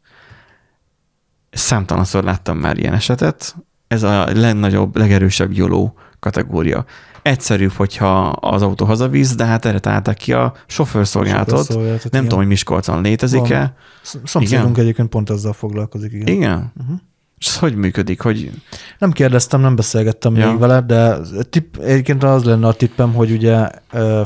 Számtalanszor 1.50 2.24
láttam 2.24 2.58
már 2.58 2.78
ilyen 2.78 2.94
esetet. 2.94 3.56
Ez 3.88 4.02
a 4.02 4.24
legnagyobb, 4.32 4.96
legerősebb 4.96 5.52
joló 5.52 5.98
kategória. 6.18 6.84
Egyszerűbb, 7.24 7.72
hogyha 7.72 8.28
az 8.28 8.62
autó 8.62 8.84
hazavisz, 8.84 9.34
de 9.34 9.44
hát 9.44 9.64
erre 9.64 9.78
találták 9.78 10.16
ki 10.16 10.32
a 10.32 10.52
sofőrszolgálatot. 10.66 11.56
Sofőrszolgálatot, 11.56 12.02
Nem 12.02 12.10
igen. 12.12 12.22
tudom, 12.22 12.38
hogy 12.38 12.46
Miskolcon 12.48 13.02
létezik-e. 13.02 13.74
Sz- 14.02 14.18
Szomszédunk 14.24 14.78
egyébként 14.78 15.08
pont 15.08 15.30
ezzel 15.30 15.52
foglalkozik, 15.52 16.12
igen. 16.12 16.26
Igen. 16.26 16.72
Uh-huh. 16.80 16.96
És 17.38 17.46
ez 17.46 17.58
hogy 17.58 17.74
működik? 17.76 18.20
Hogy 18.20 18.50
Nem 18.98 19.12
kérdeztem, 19.12 19.60
nem 19.60 19.76
beszélgettem 19.76 20.36
Ja. 20.36 20.50
még 20.50 20.58
vele, 20.58 20.80
de 20.80 21.16
tipp, 21.50 21.76
egyébként 21.76 22.22
az 22.22 22.44
lenne 22.44 22.66
a 22.66 22.72
tippem, 22.72 23.12
hogy 23.14 23.30
ugye 23.30 23.68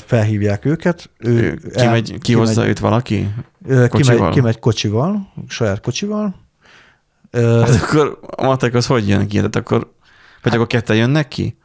felhívják 0.07 0.65
őket. 0.65 1.11
Ő, 1.19 1.31
ő, 1.39 1.61
kimegy, 1.75 2.19
kihozza 2.21 2.67
őt 2.67 2.79
valaki? 2.79 3.29
Kocsival? 3.89 4.17
Kimegy, 4.17 4.33
kimegy 4.33 4.59
kocsival, 4.59 5.33
saját 5.49 5.81
kocsival. 5.81 6.35
Hát 7.33 7.83
akkor 7.83 8.19
a 8.37 8.45
matek 8.45 8.75
az 8.75 8.87
hogy 8.87 9.09
jön 9.09 9.27
ki? 9.29 9.37
Tehát 9.37 9.57
akkor, 9.57 9.93
vagy 10.43 10.55
akkor 10.55 10.67
ketten 10.67 10.97
jönnek 10.97 11.29
ki? 11.29 11.57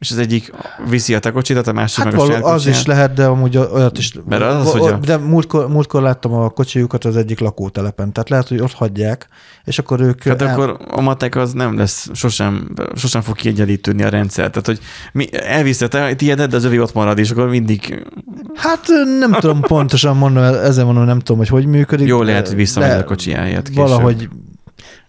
És 0.00 0.10
az 0.10 0.18
egyik 0.18 0.52
viszi 0.88 1.14
a 1.14 1.18
te 1.18 1.30
kocsidat, 1.30 1.66
a 1.66 1.72
másik 1.72 1.96
hát 1.96 2.12
meg 2.12 2.14
a 2.14 2.16
való, 2.16 2.30
saját 2.30 2.44
az 2.46 2.66
is 2.66 2.86
lehet, 2.86 3.12
de 3.14 3.24
amúgy 3.26 3.56
olyat 3.56 3.98
is. 3.98 4.12
Mert 4.28 4.42
az, 4.42 4.70
hogy 4.72 4.80
a- 4.92 4.96
De 4.96 5.16
múltkor, 5.16 5.68
múltkor 5.68 6.02
láttam 6.02 6.32
a 6.32 6.48
kocsijukat 6.48 7.04
az 7.04 7.16
egyik 7.16 7.38
lakótelepen, 7.40 8.12
tehát 8.12 8.28
lehet, 8.28 8.48
hogy 8.48 8.60
ott 8.60 8.72
hagyják, 8.72 9.26
és 9.64 9.78
akkor 9.78 10.00
ők... 10.00 10.22
Hát 10.22 10.42
el- 10.42 10.52
akkor 10.52 10.76
a 10.90 11.00
matek 11.00 11.36
az 11.36 11.52
nem 11.52 11.76
lesz, 11.76 12.08
sosem, 12.12 12.74
sosem 12.94 13.20
fog 13.20 13.36
kiegyenlítődni 13.36 14.02
a 14.02 14.08
rendszer. 14.08 14.48
Tehát, 14.50 14.66
hogy 14.66 14.78
mi, 15.12 15.28
elviszed 15.32 15.90
te 15.90 16.14
tiédet, 16.14 16.50
de 16.50 16.56
az 16.56 16.64
övé 16.64 16.78
ott 16.78 16.94
marad, 16.94 17.18
és 17.18 17.30
akkor 17.30 17.48
mindig 17.48 18.06
Hát 18.54 18.86
nem 19.18 19.32
tudom 19.32 19.60
pontosan 19.60 20.16
mondani, 20.16 20.56
ezen 20.56 20.84
mondom, 20.84 21.04
nem 21.04 21.18
tudom, 21.18 21.36
hogy 21.38 21.48
hogy 21.48 21.66
működik. 21.66 22.06
jó 22.06 22.22
lehet, 22.22 22.46
hogy 22.46 22.56
visszamegy 22.56 22.98
a 22.98 23.04
kocsijáért 23.04 23.68
később. 23.68 23.82
Valahogy, 23.82 24.28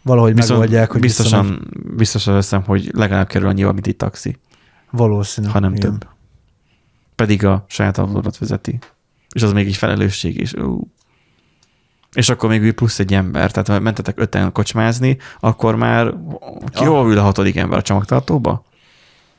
valahogy 0.01 0.33
Viszont 0.35 0.51
megoldják, 0.59 0.91
hogy 0.91 1.01
visszamegy. 1.01 1.31
biztosan, 1.31 1.95
biztosan 1.97 2.33
veszem, 2.33 2.63
hogy 2.65 2.89
legalább 2.93 3.27
kerül 3.27 3.47
annyiba, 3.47 3.71
mint 3.71 3.87
egy 3.87 3.95
taxi, 3.95 4.37
Valószínű. 4.91 5.47
ha 5.47 5.59
nem 5.59 5.73
igen. 5.73 5.89
több. 5.99 6.07
Pedig 7.15 7.45
a 7.45 7.65
saját 7.67 7.97
autódat 7.97 8.37
vezeti. 8.37 8.79
És 9.33 9.41
az 9.43 9.51
még 9.53 9.67
egy 9.67 9.75
felelősség 9.75 10.39
is. 10.39 10.53
Ú. 10.53 10.87
És 12.13 12.29
akkor 12.29 12.49
még 12.49 12.71
plusz 12.73 12.99
egy 12.99 13.13
ember. 13.13 13.51
Tehát 13.51 13.67
ha 13.67 13.79
mentetek 13.79 14.19
öten 14.19 14.51
kocsmázni, 14.51 15.17
akkor 15.39 15.75
már 15.75 16.13
ki 16.71 16.83
Ah. 16.83 16.87
hol 16.87 17.11
ül 17.11 17.17
a 17.17 17.21
hatodik 17.21 17.55
ember 17.55 17.77
a 17.77 17.81
csomagtartóba? 17.81 18.63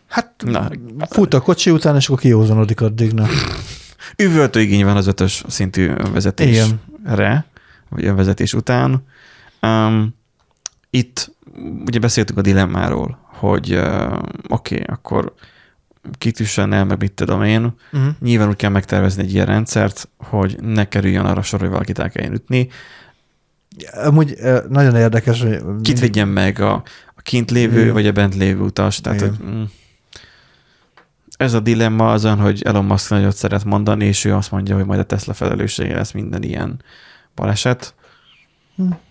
Hát 0.08 0.32
Na. 0.44 0.68
fut 1.10 1.34
a 1.34 1.40
kocsi 1.40 1.70
után, 1.70 1.96
és 1.96 2.06
akkor 2.06 2.20
kiózonodik 2.20 2.80
addig. 2.80 3.12
Na. 3.12 3.26
Üvöltő 4.16 4.60
igény 4.60 4.84
van 4.84 4.96
az 4.96 5.06
ötös 5.06 5.44
szintű 5.48 5.88
önvezetésre, 5.88 7.44
vagy 7.88 8.04
önvezetés 8.04 8.54
után. 8.54 9.04
Um, 9.62 10.14
itt 10.90 11.34
ugye 11.86 11.98
beszéltünk 11.98 12.38
a 12.38 12.42
dilemmáról, 12.42 13.18
hogy 13.42 13.74
uh, 13.74 14.12
oké, 14.48 14.74
okay, 14.74 14.84
akkor 14.86 15.34
kitüssen 16.18 16.72
el, 16.72 16.84
meg 16.84 16.98
mit 16.98 17.12
tudom 17.12 17.42
én. 17.42 17.74
Uh-huh. 17.92 18.14
Nyilván 18.20 18.48
úgy 18.48 18.56
kell 18.56 18.70
megtervezni 18.70 19.22
egy 19.22 19.32
ilyen 19.32 19.46
rendszert, 19.46 20.08
hogy 20.16 20.58
ne 20.60 20.88
kerüljön 20.88 21.24
arra 21.24 21.42
sor, 21.42 21.60
hogy 21.60 21.68
valakit 21.68 21.98
el 21.98 22.10
kelljen 22.10 22.32
ütni. 22.32 22.68
Amúgy 23.92 24.36
nagyon 24.68 24.96
érdekes, 24.96 25.42
hogy... 25.42 25.62
Kit 25.82 26.00
vigyen 26.00 26.28
meg 26.28 26.60
a, 26.60 26.72
a 27.14 27.20
kint 27.22 27.50
lévő, 27.50 27.80
Igen. 27.80 27.92
vagy 27.92 28.06
a 28.06 28.12
bent 28.12 28.34
lévő 28.34 28.60
utas. 28.60 29.00
Tehát, 29.00 29.20
Igen. 29.20 29.36
hogy, 29.36 29.46
mm, 29.46 29.62
ez 31.36 31.52
a 31.52 31.60
dilemma 31.60 32.12
azon, 32.12 32.38
hogy 32.38 32.62
Elon 32.62 32.84
Musk 32.84 33.10
nagyot 33.10 33.36
szeret 33.36 33.64
mondani, 33.64 34.04
és 34.04 34.24
ő 34.24 34.34
azt 34.34 34.50
mondja, 34.50 34.74
hogy 34.74 34.84
majd 34.84 35.00
a 35.00 35.04
Tesla 35.04 35.32
felelőssége 35.32 35.94
lesz 35.94 36.12
minden 36.12 36.42
ilyen 36.42 36.82
baleset. 37.34 37.94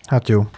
Hát 0.06 0.28
jó. 0.28 0.50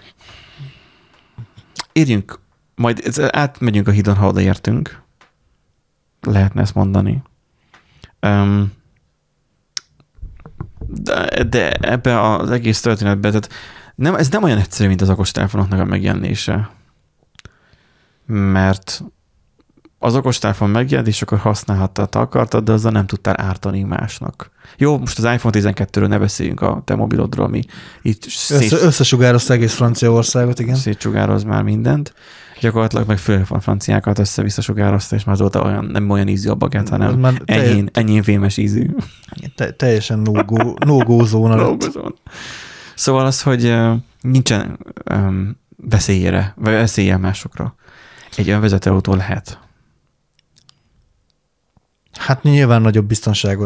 érjünk, 1.93 2.43
majd 2.75 3.01
ez- 3.05 3.35
átmegyünk 3.35 3.89
a 3.89 3.91
hídon, 3.91 4.15
ha 4.15 4.27
odaértünk. 4.27 5.03
Lehetne 6.21 6.61
ezt 6.61 6.75
mondani. 6.75 7.23
Um, 8.21 8.73
de, 10.87 11.45
de 11.45 11.71
ebbe 11.71 12.31
az 12.31 12.51
egész 12.51 12.81
történetben, 12.81 13.31
tehát 13.31 13.53
nem, 13.95 14.15
ez 14.15 14.29
nem 14.29 14.43
olyan 14.43 14.59
egyszerű, 14.59 14.89
mint 14.89 15.01
az 15.01 15.11
okostelefonoknak 15.11 15.81
a 15.81 15.85
megjelenése. 15.85 16.71
Mert 18.27 19.03
az 19.99 20.15
okostelefon 20.15 20.71
megjelent, 20.71 21.09
és 21.09 21.23
akkor 21.23 21.39
használhattad, 21.39 22.15
ha 22.15 22.21
akartad, 22.21 22.65
de 22.65 22.73
azzal 22.73 22.93
nem 22.93 23.07
tudtál 23.07 23.41
ártani 23.41 23.83
másnak. 23.83 24.51
Jó, 24.77 24.99
most 24.99 25.19
az 25.19 25.33
iPhone 25.33 25.59
12-ről 25.61 26.09
ne 26.09 26.19
beszéljünk 26.19 26.61
a 26.61 26.83
te 26.85 26.95
mobilodról, 26.95 27.47
ami 27.47 27.63
itt 28.03 28.25
Össze, 28.27 28.59
szét, 28.59 28.73
összesugározta 28.73 29.53
egész 29.53 29.75
Franciaországot, 29.75 30.59
igen. 30.59 30.75
szétsugároz 30.75 31.43
már 31.43 31.63
mindent. 31.63 32.15
Gyakorlatilag 32.65 33.07
meg 33.07 33.19
főleg 33.19 33.47
a 33.49 33.61
franciákat 33.61 34.19
össze-vissza 34.19 34.61
sugározta, 34.61 35.17
és 35.17 35.25
már 35.25 35.35
azóta 35.35 35.63
olyan, 35.63 35.85
nem 35.85 36.11
olyan 36.11 36.29
ízű 36.29 36.49
a 36.49 36.55
bagát, 36.55 36.89
hanem 36.89 37.19
már 37.19 37.43
telj- 37.45 37.67
enyhén, 37.67 37.89
enyhén 37.93 38.23
fémes 38.23 38.57
ízű. 38.57 38.91
Te, 39.55 39.71
teljesen 39.73 40.19
no-go, 40.19 40.75
no-go 40.87 41.25
zóna 41.25 41.57
dolgozón. 41.57 42.15
Szóval 42.95 43.27
az, 43.27 43.43
hogy 43.43 43.75
nincsen 44.21 44.79
um, 45.15 45.57
veszélyére, 45.77 46.55
vagy 46.57 46.73
veszélye 46.73 47.17
másokra. 47.17 47.75
Egy 48.37 48.51
önvezető 48.51 48.91
autó 48.91 49.15
lehet. 49.15 49.59
Hát 52.13 52.43
nyilván 52.43 52.83
nagyobb 52.83 53.07
biztonság, 53.07 53.59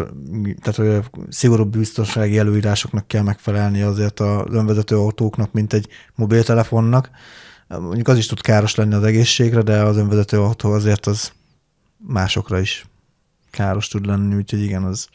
tehát 0.63 0.77
hogy 0.77 1.11
szigorúbb 1.29 1.77
biztonsági 1.77 2.39
előírásoknak 2.39 3.07
kell 3.07 3.23
megfelelni 3.23 3.83
azért 3.83 4.21
az 4.21 4.45
önvezető 4.51 4.97
autóknak, 4.97 5.53
mint 5.53 5.73
egy 5.73 5.89
mobiltelefonnak. 6.15 7.11
Mondjuk 7.69 8.09
az 8.09 8.16
is 8.19 8.27
tud 8.27 8.41
káros 8.41 8.75
lenni 8.75 8.95
az 8.95 9.03
egészségre, 9.03 9.62
de 9.62 9.83
az 9.83 9.97
önvezető 9.97 10.41
autó 10.41 10.73
azért 10.73 11.07
az 11.07 11.33
másokra 11.97 12.61
is 12.61 12.87
káros 13.51 13.89
tud 13.89 14.07
lenni, 14.07 14.35
úgyhogy 14.35 14.62
igen, 14.62 14.83
az 14.83 15.09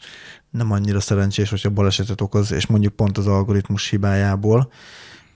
nem 0.50 0.72
annyira 0.72 1.00
szerencsés, 1.00 1.50
hogyha 1.50 1.70
balesetet 1.70 2.20
okoz, 2.20 2.52
és 2.52 2.66
mondjuk 2.66 2.92
pont 2.92 3.18
az 3.18 3.26
algoritmus 3.26 3.88
hibájából. 3.88 4.70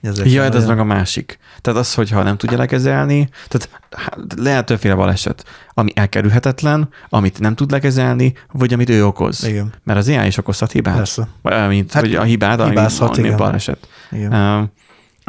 Ezek 0.01 0.31
Ja, 0.31 0.43
ez 0.43 0.65
meg 0.65 0.79
a 0.79 0.83
másik. 0.83 1.39
Tehát 1.61 1.79
az, 1.79 1.93
hogyha 1.93 2.23
nem 2.23 2.37
tudja 2.37 2.57
lekezelni, 2.57 3.29
tehát 3.47 3.69
hát, 3.91 4.17
lehet 4.37 4.65
többféle 4.65 4.95
baleset, 4.95 5.45
ami 5.73 5.91
elkerülhetetlen, 5.95 6.89
amit 7.09 7.39
nem 7.39 7.55
tud 7.55 7.71
lekezelni, 7.71 8.33
vagy 8.51 8.73
amit 8.73 8.89
ő 8.89 9.05
okoz. 9.05 9.43
Igen, 9.43 9.73
Mert 9.83 9.99
az 9.99 10.07
AI 10.07 10.27
is 10.27 10.37
okozhat 10.37 10.71
hibát. 10.71 10.95
persze. 10.95 11.27
Vagy, 11.41 11.85
Hát 11.89 12.01
vagy 12.01 12.15
a 12.15 12.23
hibát, 12.23 12.59
ami, 12.59 12.69
hibázhat, 12.69 13.17
ami 13.17 13.25
igen. 13.25 13.37
baleset. 13.37 13.87
Igen. 14.11 14.61
Uh, 14.61 14.69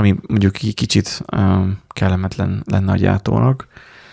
ami 0.01 0.15
mondjuk 0.29 0.53
ki- 0.53 0.73
kicsit 0.73 1.23
uh, 1.33 1.67
kellemetlen 1.89 2.63
lenne 2.67 2.93
a 2.93 2.97
gyártónak. 2.97 3.67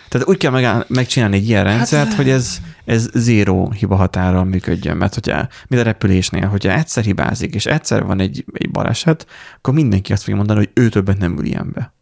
Tehát 0.08 0.28
úgy 0.28 0.36
kell 0.36 0.84
megcsinálni 0.88 1.36
egy 1.36 1.48
ilyen 1.48 1.64
rendszert, 1.64 2.08
hát, 2.08 2.16
hogy 2.16 2.28
ez, 2.28 2.60
ez 2.84 3.08
zéró 3.14 3.70
hiba 3.70 3.96
határral 3.96 4.44
működjön, 4.44 4.96
mert 4.96 5.14
hogyha, 5.14 5.48
mint 5.68 5.82
a 5.82 5.84
repülésnél, 5.84 6.46
hogyha 6.46 6.72
egyszer 6.72 7.04
hibázik, 7.04 7.54
és 7.54 7.66
egyszer 7.66 8.04
van 8.04 8.20
egy, 8.20 8.44
egy 8.52 8.70
baleset, 8.70 9.26
akkor 9.56 9.74
mindenki 9.74 10.12
azt 10.12 10.22
fogja 10.22 10.36
mondani, 10.36 10.58
hogy 10.58 10.70
ő 10.74 10.88
többet 10.88 11.18
nem 11.18 11.38
ül 11.38 11.44
ilyenbe. 11.44 11.92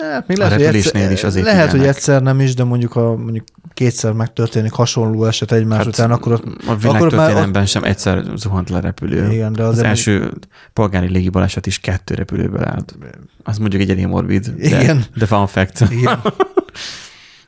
Hát 0.00 0.26
még 0.26 0.36
A 0.38 0.42
lehet, 0.42 0.54
hogy 0.56 0.62
repülésnél 0.64 1.00
egyszer, 1.02 1.12
is 1.16 1.24
azért 1.24 1.44
lehet, 1.44 1.70
hogy 1.70 1.86
egyszer 1.86 2.22
nem 2.22 2.40
is, 2.40 2.54
de 2.54 2.64
mondjuk 2.64 2.92
ha 2.92 3.16
mondjuk 3.16 3.44
kétszer 3.74 4.12
megtörténik 4.12 4.72
hasonló 4.72 5.24
eset 5.24 5.52
egymás 5.52 5.76
hát, 5.78 5.86
után, 5.86 6.10
akkor 6.10 6.32
ott, 6.32 6.44
a 6.66 6.76
világtörténelemben 6.76 7.66
sem 7.66 7.84
egyszer 7.84 8.24
zuhant 8.36 8.70
le 8.70 8.80
repülő. 8.80 9.30
igen, 9.32 9.52
de 9.52 9.62
Az 9.62 9.68
azért 9.68 9.86
első 9.86 10.32
polgári 10.72 11.08
légibaleset 11.08 11.66
is 11.66 11.78
kettő 11.78 12.14
repülőből 12.14 12.64
állt. 12.64 12.94
Az 13.42 13.58
mondjuk 13.58 13.82
egy 13.82 13.90
elég 13.90 14.06
morbid, 14.06 14.46
de, 14.48 14.66
Igen. 14.66 15.04
de 15.16 15.26
fun 15.26 15.46
fact. 15.46 15.80
igen, 15.90 16.20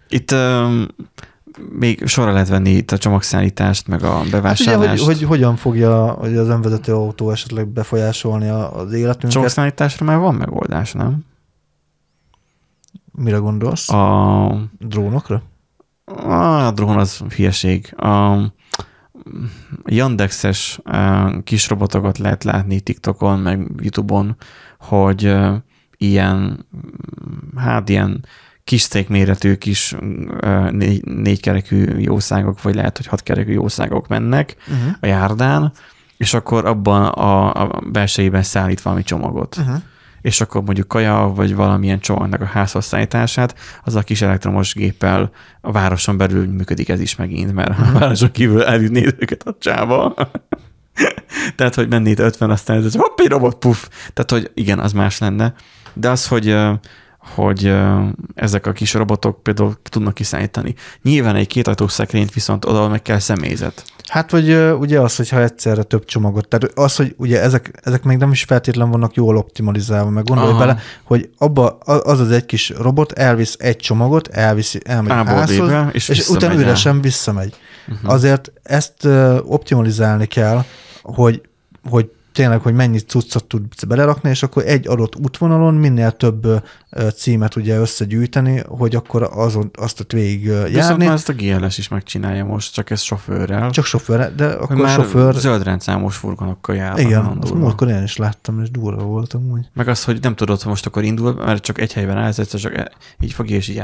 Itt 0.08 0.30
um, 0.32 0.86
még 1.78 2.06
sorra 2.06 2.32
lehet 2.32 2.48
venni 2.48 2.70
itt 2.70 2.90
a 2.90 2.98
csomagszállítást, 2.98 3.86
meg 3.88 4.02
a 4.02 4.10
hát 4.12 4.20
ugye, 4.22 4.30
bevásárlást. 4.30 5.04
hogy, 5.04 5.16
hogy, 5.16 5.26
hogyan 5.26 5.56
fogja 5.56 6.10
hogy 6.10 6.36
az 6.36 6.48
önvezető 6.48 6.92
autó 6.92 7.30
esetleg 7.30 7.68
befolyásolni 7.68 8.48
a- 8.48 8.76
az 8.76 8.92
életünket? 8.92 9.30
Csomagszállításra 9.30 10.04
már 10.06 10.18
van 10.18 10.34
megoldás, 10.34 10.92
nem? 10.92 11.24
Mire 13.12 13.36
gondolsz? 13.36 13.90
A... 13.90 14.70
Drónokra? 14.78 15.42
a 16.04 16.70
drón 16.70 16.98
az 16.98 17.18
hülyeség. 17.36 17.94
A 17.96 18.38
Yandexes 19.84 20.80
uh, 20.84 21.42
kis 21.44 21.68
robotokat 21.68 22.18
lehet 22.18 22.44
látni 22.44 22.80
TikTokon, 22.80 23.38
meg 23.38 23.70
YouTube-on, 23.76 24.36
hogy 24.78 25.26
uh, 25.26 25.54
ilyen, 25.96 26.66
hát 27.56 27.88
ilyen 27.88 28.24
kis 28.64 28.88
méretű 29.08 29.54
kis 29.54 29.92
uh, 29.92 30.70
négy, 30.70 31.04
négykerekű 31.04 31.84
jószágok, 31.98 32.62
vagy 32.62 32.74
lehet, 32.74 32.96
hogy 32.96 33.06
hatkerekű 33.06 33.52
jószágok 33.52 34.08
mennek 34.08 34.56
Uh-huh. 34.68 34.94
a 35.00 35.06
járdán, 35.06 35.72
és 36.16 36.34
akkor 36.34 36.66
abban 36.66 37.04
a, 37.04 37.62
a 37.62 37.80
belsejében 37.90 38.42
szállít 38.42 38.82
valami 38.82 39.02
csomagot. 39.02 39.56
Uh-huh. 39.56 39.82
És 40.22 40.40
akkor 40.40 40.62
mondjuk 40.62 40.88
kaja, 40.88 41.32
vagy 41.34 41.54
valamilyen 41.54 42.00
csomagnak 42.00 42.40
a 42.40 42.44
házhoz 42.44 42.94
az 43.84 43.94
a 43.94 44.02
kis 44.02 44.22
elektromos 44.22 44.74
géppel 44.74 45.30
a 45.60 45.72
városon 45.72 46.16
belül 46.16 46.46
működik 46.46 46.88
ez 46.88 47.00
is 47.00 47.16
megint, 47.16 47.52
mert 47.52 47.78
a 47.78 47.98
városon 47.98 48.30
kívül 48.30 48.62
elvinnéd 48.62 49.16
őket 49.18 49.42
a 49.42 49.56
csába. 49.58 50.14
Tehát, 51.56 51.74
hogy 51.74 51.88
mennéd 51.88 52.18
50, 52.18 52.50
aztán 52.50 52.84
ez 52.84 52.94
hopp, 52.94 53.20
egy 53.20 53.28
robot, 53.28 53.58
puff. 53.58 53.88
Tehát, 54.12 54.30
hogy 54.30 54.50
igen, 54.54 54.78
az 54.78 54.92
más 54.92 55.18
lenne. 55.18 55.54
De 55.92 56.10
az, 56.10 56.28
hogy 56.28 56.56
hogy 57.34 57.74
ezek 58.34 58.66
a 58.66 58.72
kis 58.72 58.94
robotok 58.94 59.42
például 59.42 59.76
tudnak 59.82 60.14
kiszállítani. 60.14 60.74
Nyilván 61.02 61.36
egy 61.36 61.46
kétajtós 61.46 61.92
szekrényt 61.92 62.32
viszont 62.32 62.64
oda 62.64 62.88
meg 62.88 63.02
kell 63.02 63.18
személyzet. 63.18 63.84
Hát, 64.08 64.30
vagy 64.30 64.54
ugye 64.78 65.00
az, 65.00 65.16
hogyha 65.16 65.42
egyszerre 65.42 65.82
több 65.82 66.04
csomagot, 66.04 66.48
tehát 66.48 66.78
az, 66.78 66.96
hogy 66.96 67.14
ugye 67.16 67.40
ezek, 67.40 67.80
ezek 67.82 68.02
még 68.02 68.16
nem 68.16 68.30
is 68.30 68.42
feltétlen 68.42 68.90
vannak 68.90 69.14
jól 69.14 69.36
optimalizálva, 69.36 70.10
meg 70.10 70.24
gondolj 70.24 70.50
Aha. 70.50 70.58
bele, 70.58 70.78
hogy 71.02 71.30
abba 71.38 71.68
az 71.84 72.20
az 72.20 72.30
egy 72.30 72.46
kis 72.46 72.70
robot 72.70 73.12
elvisz 73.12 73.56
egy 73.58 73.76
csomagot, 73.76 74.28
elviszi, 74.28 74.80
elmegy 74.84 75.10
a 75.10 75.24
házhoz, 75.24 75.70
és 75.92 76.08
és 76.08 76.28
utána 76.28 76.60
üresen 76.60 77.00
visszamegy. 77.00 77.54
Uh-huh. 77.88 78.12
Azért 78.12 78.52
ezt 78.62 79.04
optimalizálni 79.42 80.26
kell, 80.26 80.64
hogy, 81.02 81.42
hogy 81.90 82.10
tényleg, 82.32 82.60
hogy 82.60 82.74
mennyi 82.74 82.98
cuccot 82.98 83.44
tudsz 83.44 83.84
belerakni, 83.84 84.30
és 84.30 84.42
akkor 84.42 84.62
egy 84.66 84.88
adott 84.88 85.16
útvonalon 85.16 85.74
minél 85.74 86.10
több 86.10 86.62
címet 87.16 87.56
ugye 87.56 87.78
összegyűjteni, 87.78 88.62
hogy 88.66 88.94
akkor 88.94 89.28
azon, 89.32 89.70
azt 89.74 90.00
ott 90.00 90.12
végig 90.12 90.48
ö, 90.48 90.64
Viszont 90.64 90.74
járni. 90.74 91.04
már 91.04 91.14
ezt 91.14 91.28
a 91.28 91.32
GLS 91.32 91.78
is 91.78 91.88
megcsinálja 91.88 92.44
most, 92.44 92.72
csak 92.74 92.90
ez 92.90 93.00
sofőrrel. 93.00 93.70
Csak 93.70 93.84
sofőr, 93.84 94.34
de 94.34 94.46
akkor 94.46 94.76
már 94.76 94.94
sofőr... 94.94 95.34
zöld 95.34 95.62
rendszámos 95.62 96.16
furgonokkal 96.16 96.74
jár. 96.74 96.98
Igen, 96.98 97.38
azt 97.40 97.54
múltkor 97.54 97.88
én 97.88 98.02
is 98.02 98.16
láttam, 98.16 98.62
és 98.62 98.70
durva 98.70 99.02
volt 99.02 99.32
amúgy. 99.32 99.68
Meg 99.72 99.88
az, 99.88 100.04
hogy 100.04 100.18
nem 100.20 100.34
tudod, 100.34 100.60
hogy 100.60 100.70
most 100.70 100.86
akkor 100.86 101.02
indul, 101.02 101.34
mert 101.34 101.62
csak 101.62 101.80
egy 101.80 101.92
helyben 101.92 102.16
állsz, 102.16 102.38
egyszer 102.38 102.60
csak 102.60 102.76
e- 102.76 102.92
így 103.20 103.32
fogja 103.32 103.56
és 103.56 103.68
így. 103.68 103.82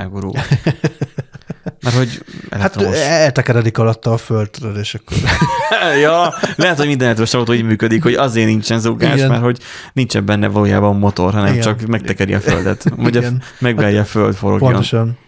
Mert 1.80 1.96
hogy 1.96 2.24
Hát 2.50 2.60
elektromos. 2.60 2.98
eltekeredik 2.98 3.78
alatta 3.78 4.12
a 4.12 4.16
föld, 4.16 4.50
tudod, 4.50 4.76
és 4.76 4.94
akkor... 4.94 5.16
ja, 6.04 6.34
lehet, 6.56 6.76
hogy 6.76 6.86
minden 6.86 7.06
elektromos 7.06 7.34
autó 7.34 7.52
így 7.52 7.64
működik, 7.64 8.02
hogy 8.02 8.14
azért 8.14 8.46
nincsen 8.46 8.80
zúgás, 8.80 9.14
Igen. 9.14 9.28
mert 9.28 9.42
hogy 9.42 9.58
nincsen 9.92 10.24
benne 10.24 10.48
valójában 10.48 10.96
motor, 10.96 11.32
hanem 11.32 11.52
Igen. 11.52 11.62
csak 11.62 11.86
megtekeri 11.86 12.34
a 12.34 12.40
földet. 12.40 12.84
Vagy 12.96 13.16
a, 13.16 13.22
megverje 13.58 14.00
a 14.00 14.04
föld 14.04 14.34
forogjon. 14.34 14.70
Pontosan. 14.70 15.18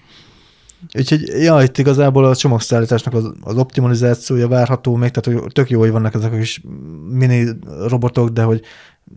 Úgyhogy, 0.94 1.22
ja, 1.26 1.62
itt 1.62 1.78
igazából 1.78 2.24
a 2.24 2.36
csomagszállításnak 2.36 3.14
az, 3.14 3.32
az 3.40 3.56
optimalizációja 3.56 4.48
várható 4.48 4.96
még, 4.96 5.10
tehát 5.10 5.40
hogy 5.40 5.52
tök 5.52 5.70
jó, 5.70 5.80
hogy 5.80 5.90
vannak 5.90 6.14
ezek 6.14 6.32
a 6.32 6.36
kis 6.36 6.62
mini 7.10 7.48
robotok, 7.88 8.28
de 8.28 8.42
hogy 8.42 8.60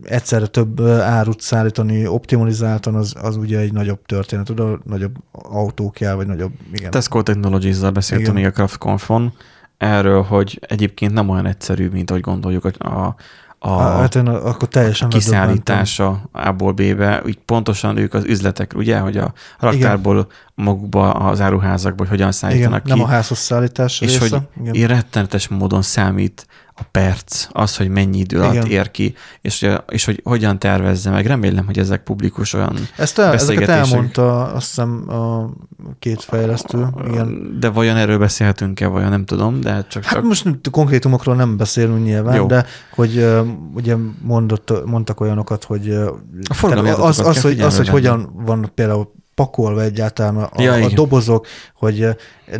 egyszerre 0.02 0.46
több 0.46 0.80
árut 0.86 1.40
szállítani 1.40 2.06
optimalizáltan, 2.06 2.94
az, 2.94 3.14
az 3.22 3.36
ugye 3.36 3.58
egy 3.58 3.72
nagyobb 3.72 4.06
történet, 4.06 4.50
oda 4.50 4.78
nagyobb 4.84 5.14
autó 5.32 5.90
kell, 5.90 6.14
vagy 6.14 6.26
nagyobb, 6.26 6.52
igen. 6.72 6.90
Tesco 6.90 7.22
Technologies-zal 7.22 7.90
beszéltem 7.90 8.24
Igen. 8.24 8.34
még 8.34 8.44
a 8.44 8.50
CraftConfon, 8.50 9.32
erről, 9.78 10.22
hogy 10.22 10.60
egyébként 10.68 11.12
nem 11.12 11.28
olyan 11.28 11.46
egyszerű, 11.46 11.88
mint 11.88 12.10
ahogy 12.10 12.22
gondoljuk 12.22 12.64
a, 12.64 12.88
a, 12.88 13.16
a 13.58 13.80
hát 13.80 14.14
én 14.14 14.26
akkor 14.26 14.68
teljesen 14.68 15.08
kiszállítása 15.08 16.28
A-ból 16.32 16.72
B-be, 16.72 17.22
úgy 17.24 17.38
pontosan 17.44 17.96
ők 17.96 18.14
az 18.14 18.24
üzletek, 18.24 18.72
ugye, 18.76 18.98
hogy 18.98 19.16
a 19.16 19.32
raktárból 19.58 20.26
magukba 20.54 21.12
az 21.12 21.40
áruházakból 21.40 22.06
hogy 22.06 22.08
hogyan 22.08 22.28
Igen, 22.28 22.32
szállítanak 22.32 22.84
nem 22.84 22.96
ki, 22.96 23.02
a 23.02 23.06
házhoz 23.06 23.38
szállítás 23.38 24.00
és 24.00 24.18
része. 24.18 24.48
hogy 24.56 24.74
igen. 24.74 24.88
rettenetes 24.88 25.48
módon 25.48 25.82
számít 25.82 26.46
a 26.76 26.82
perc, 26.90 27.46
az, 27.52 27.76
hogy 27.76 27.88
mennyi 27.88 28.18
idő 28.18 28.40
alatt 28.40 28.54
Igen. 28.54 28.66
ér 28.66 28.90
ki, 28.90 29.14
és, 29.40 29.68
és 29.88 30.04
hogy 30.04 30.20
hogyan 30.24 30.58
tervezze 30.58 31.10
meg. 31.10 31.26
Remélem, 31.26 31.66
hogy 31.66 31.78
ezek 31.78 32.02
publikus 32.02 32.52
olyan 32.52 32.76
Ezt 32.96 33.18
el, 33.18 33.32
ezeket 33.32 33.46
beszélgetések. 33.46 33.92
elmondta 33.92 34.42
azt 34.52 34.66
hiszem 34.66 35.10
a 35.10 35.50
két 35.98 36.22
fejlesztő. 36.22 36.86
Igen. 37.08 37.56
De 37.60 37.68
vajon 37.68 37.96
erről 37.96 38.18
beszélhetünk-e, 38.18 38.86
vajon 38.86 39.10
nem 39.10 39.24
tudom, 39.24 39.60
de 39.60 39.72
csak, 39.74 39.88
csak 39.88 40.04
Hát 40.04 40.22
most 40.22 40.44
nem- 40.44 40.60
konkrétumokról 40.70 41.34
nem 41.34 41.56
beszélünk 41.56 42.04
nyilván, 42.04 42.36
Jó. 42.36 42.46
De 42.46 42.66
hogy 42.94 43.26
ugye 43.74 43.96
mondott, 44.22 44.72
mondtak 44.84 45.20
olyanokat, 45.20 45.64
hogy 45.64 45.88
A 45.90 46.66
az, 47.00 47.18
az, 47.18 47.40
hogy, 47.40 47.60
az, 47.60 47.76
hogy 47.76 47.88
hogyan 47.88 48.32
van 48.34 48.70
például 48.74 49.12
pakolva 49.34 49.82
egyáltalán 49.82 50.36
a, 50.36 50.62
Ja, 50.62 50.72
a 50.72 50.76
igen. 50.78 50.94
dobozok, 50.94 51.46
hogy 51.74 52.00
ö, 52.00 52.10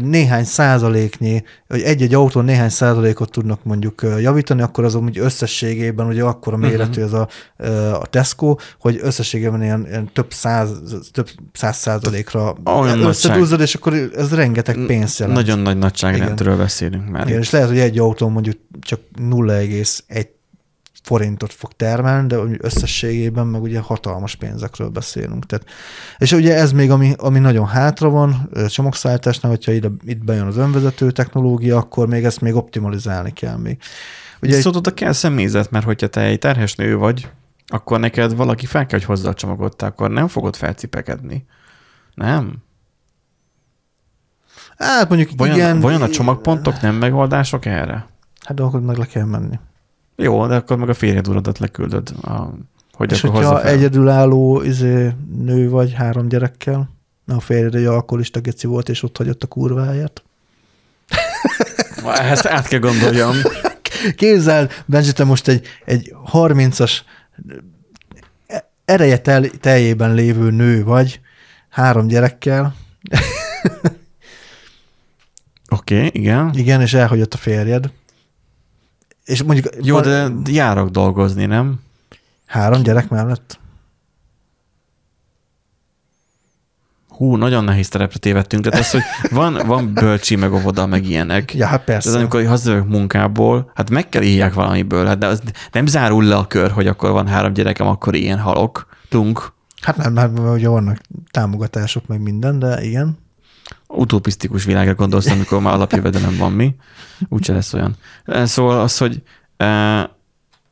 néhány 0.00 0.44
százaléknyi, 0.44 1.42
hogy 1.68 1.80
egy-egy 1.80 2.14
autón 2.14 2.44
néhány 2.44 2.68
százalékot 2.68 3.30
tudnak 3.30 3.64
mondjuk 3.64 4.02
ö, 4.02 4.18
javítani, 4.18 4.62
akkor 4.62 4.84
azon 4.84 5.02
úgy 5.04 5.18
összességében, 5.18 6.06
ugye 6.06 6.22
akkora 6.22 6.56
Mhm. 6.56 6.66
méretű 6.66 7.02
ez 7.02 7.12
a, 7.12 7.28
ö, 7.56 7.90
a 7.90 8.06
Tesco, 8.06 8.56
hogy 8.80 8.98
összességében 9.02 9.62
ilyen, 9.62 9.86
ilyen 9.88 10.10
több 10.12 10.32
száz, 10.32 10.68
több 11.12 11.28
száz 11.52 11.76
százalékra 11.76 12.54
összedúzzad, 13.06 13.60
és 13.60 13.74
akkor 13.74 13.94
ez 14.16 14.34
rengeteg 14.34 14.78
pénzt 14.86 15.18
jelent. 15.18 15.38
nagyon 15.38 15.58
nagy 15.58 15.78
nagyságrendről 15.78 16.56
beszélünk 16.56 17.08
már. 17.10 17.28
Igen, 17.28 17.40
és 17.40 17.50
lehet, 17.50 17.68
hogy 17.68 17.78
egy 17.78 17.98
autó 17.98 18.28
mondjuk 18.28 18.56
csak 18.80 19.00
0,1 19.20 20.26
forintot 21.04 21.52
fog 21.52 21.72
termelni, 21.72 22.26
de 22.26 22.36
összességében 22.58 23.46
meg 23.46 23.62
ugye 23.62 23.80
hatalmas 23.80 24.34
pénzekről 24.34 24.88
beszélünk. 24.88 25.46
Tehát, 25.46 25.66
és 26.18 26.32
ugye 26.32 26.54
ez 26.54 26.72
még, 26.72 26.90
ami, 26.90 27.12
ami 27.16 27.38
nagyon 27.38 27.66
hátra 27.66 28.08
van 28.08 28.50
csomagszállításnál, 28.68 29.52
hogyha 29.52 29.72
ide, 29.72 29.88
itt 30.04 30.24
bejön 30.24 30.46
az 30.46 30.56
önvezető 30.56 31.10
technológia, 31.10 31.76
akkor 31.76 32.08
még 32.08 32.24
ezt 32.24 32.40
még 32.40 32.54
optimalizálni 32.54 33.32
kell 33.32 33.56
még. 33.56 33.78
Ugye 34.42 34.56
Viszont 34.56 34.76
oda 34.76 34.94
kell 34.94 35.12
személyzet, 35.12 35.70
mert 35.70 35.84
hogyha 35.84 36.06
te 36.06 36.20
egy 36.20 36.38
terhes 36.38 36.74
nő 36.74 36.96
vagy, 36.96 37.30
akkor 37.66 38.00
neked 38.00 38.36
valaki 38.36 38.66
fel 38.66 38.86
kell, 38.86 38.98
hogy 38.98 39.08
hozza 39.08 39.28
a 39.28 39.34
csomagot, 39.34 39.76
te 39.76 39.86
akkor 39.86 40.10
nem 40.10 40.28
fogod 40.28 40.56
felcipekedni. 40.56 41.46
Nem? 42.14 42.62
hát 44.78 45.08
mondjuk 45.08 45.30
Vajon, 45.36 45.56
igen, 45.56 45.80
vajon 45.80 46.02
a 46.02 46.08
csomagpontok 46.08 46.80
nem 46.80 46.94
megoldások 46.94 47.64
erre? 47.64 48.06
Hát 48.44 48.56
de 48.56 48.62
akkor 48.62 48.80
meg 48.80 48.96
le 48.96 49.06
kell 49.06 49.24
menni. 49.24 49.58
Jó, 50.16 50.46
de 50.46 50.54
akkor 50.54 50.76
meg 50.76 50.88
a 50.88 50.94
férjed 50.94 51.28
uradat 51.28 51.58
leküldöd, 51.58 52.14
a, 52.22 52.48
hogy 52.92 53.12
és 53.12 53.24
akkor 53.24 53.36
hogyha 53.36 53.64
egyedülálló 53.64 54.62
izé, 54.62 55.12
nő 55.38 55.70
vagy 55.70 55.92
három 55.92 56.28
gyerekkel, 56.28 56.90
a 57.26 57.40
férjed 57.40 57.74
egy 57.74 57.84
alkoholista 57.84 58.40
geci 58.40 58.66
volt, 58.66 58.88
és 58.88 59.02
ott 59.02 59.16
hagyott 59.16 59.42
a 59.42 59.46
kurváját. 59.46 60.22
Ezt 62.30 62.46
át 62.46 62.68
kell 62.68 62.78
gondoljam. 62.78 63.34
Képzel, 64.16 64.68
Benji, 64.86 65.12
te 65.12 65.24
most 65.24 65.48
egy, 65.48 65.66
egy 65.84 66.14
30-as 66.32 66.92
ereje 68.84 69.18
tel, 69.18 69.48
teljében 69.50 70.14
lévő 70.14 70.50
nő 70.50 70.84
vagy, 70.84 71.20
három 71.68 72.06
gyerekkel, 72.06 72.74
Oké, 75.68 75.96
okay, 75.96 76.10
igen. 76.12 76.50
igen, 76.54 76.80
és 76.80 76.94
elhagyott 76.94 77.34
a 77.34 77.36
férjed. 77.36 77.90
És 79.24 79.42
mondjuk 79.42 79.66
Jó, 79.82 79.94
van- 79.94 80.42
de 80.42 80.52
járok 80.52 80.88
dolgozni, 80.88 81.46
nem? 81.46 81.80
három 82.46 82.82
gyerek 82.82 83.08
mellett? 83.08 83.58
Hú, 87.08 87.36
nagyon 87.36 87.64
nehéz 87.64 87.88
terepre 87.88 88.18
tévedtünk. 88.18 88.64
Tehát 88.64 88.80
az, 88.80 88.90
hogy 88.90 89.02
van, 89.30 89.66
van 89.66 89.94
bölcsi, 89.94 90.36
meg 90.36 90.52
óvoda, 90.52 90.86
meg 90.86 91.06
ilyenek. 91.06 91.54
Ja, 91.54 91.66
hát 91.66 91.84
persze. 91.84 92.08
Ez 92.08 92.14
amikor 92.14 92.46
hazajövök 92.46 92.88
munkából, 92.88 93.70
hát 93.74 93.90
meg 93.90 94.08
kell 94.08 94.22
éljek 94.22 94.54
valamiből, 94.54 95.06
hát 95.06 95.18
de 95.18 95.26
az 95.26 95.42
nem 95.72 95.86
zárul 95.86 96.24
le 96.24 96.36
a 96.36 96.46
kör, 96.46 96.70
hogy 96.70 96.86
akkor 96.86 97.10
van 97.10 97.26
három 97.26 97.52
gyerekem, 97.52 97.86
akkor 97.86 98.14
ilyen 98.14 98.38
halok. 98.38 98.86
Tunk. 99.08 99.52
Hát 99.80 99.96
nem, 99.96 100.16
hát 100.16 100.38
ugye 100.38 100.68
vannak 100.68 101.00
támogatások, 101.30 102.06
meg 102.06 102.20
minden, 102.20 102.58
de 102.58 102.84
igen. 102.84 103.18
Utopisztikus 103.88 104.64
világra 104.64 104.94
gondolsz, 104.94 105.30
amikor 105.30 105.60
már 105.60 105.74
alapjövedelem 105.74 106.36
van 106.36 106.52
mi. 106.52 106.74
Úgyse 107.28 107.52
lesz 107.52 107.72
olyan. 107.72 107.96
Szóval 108.44 108.80
az, 108.80 108.98
hogy 108.98 109.22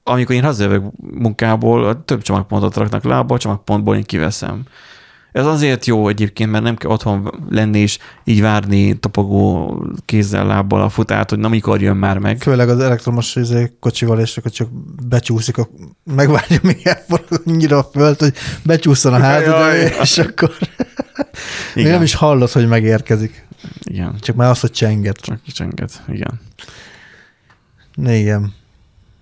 amikor 0.02 0.34
én 0.34 0.42
hazajövök 0.42 0.82
munkából, 0.98 2.04
több 2.04 2.22
csomagpontot 2.22 2.76
raknak 2.76 3.04
le, 3.04 3.16
abból 3.16 3.36
a 3.36 3.40
csomagpontból 3.40 3.96
én 3.96 4.04
kiveszem. 4.04 4.62
Ez 5.32 5.46
azért 5.46 5.86
jó 5.86 6.09
egyébként, 6.09 6.50
mert 6.50 6.64
nem 6.64 6.76
kell 6.76 6.90
otthon 6.90 7.46
lenni 7.50 7.78
és 7.78 7.98
így 8.24 8.40
várni 8.40 8.98
tapogó 8.98 9.76
kézzel, 10.04 10.46
lábbal 10.46 10.82
a 10.82 10.88
futát, 10.88 11.30
hogy 11.30 11.38
na 11.38 11.48
mikor 11.48 11.82
jön 11.82 11.96
már 11.96 12.18
meg. 12.18 12.40
Főleg 12.40 12.68
az 12.68 12.78
elektromos 12.78 13.36
izé, 13.36 13.72
kocsival, 13.80 14.20
és 14.20 14.36
akkor 14.36 14.50
csak 14.50 14.68
becsúszik, 15.09 15.59
a, 15.59 15.68
megvárja, 16.04 16.59
míg 16.62 16.80
elforog 16.82 17.42
annyira 17.46 17.78
a 17.78 17.88
föld, 17.92 18.18
hogy 18.18 18.34
becsúszson 18.62 19.14
a 19.14 19.18
hátad 19.18 19.74
és 20.02 20.18
akkor 20.18 20.56
még 21.74 21.86
nem 21.86 22.02
is 22.02 22.14
hallod, 22.14 22.50
hogy 22.50 22.68
megérkezik. 22.68 23.46
Igen. 23.82 24.16
Csak 24.20 24.36
már 24.36 24.50
az, 24.50 24.60
hogy 24.60 24.70
csenget. 24.70 25.16
Csak 25.16 25.42
kicsenget. 25.42 26.02
Igen. 26.09 26.40
Igen. 27.96 28.54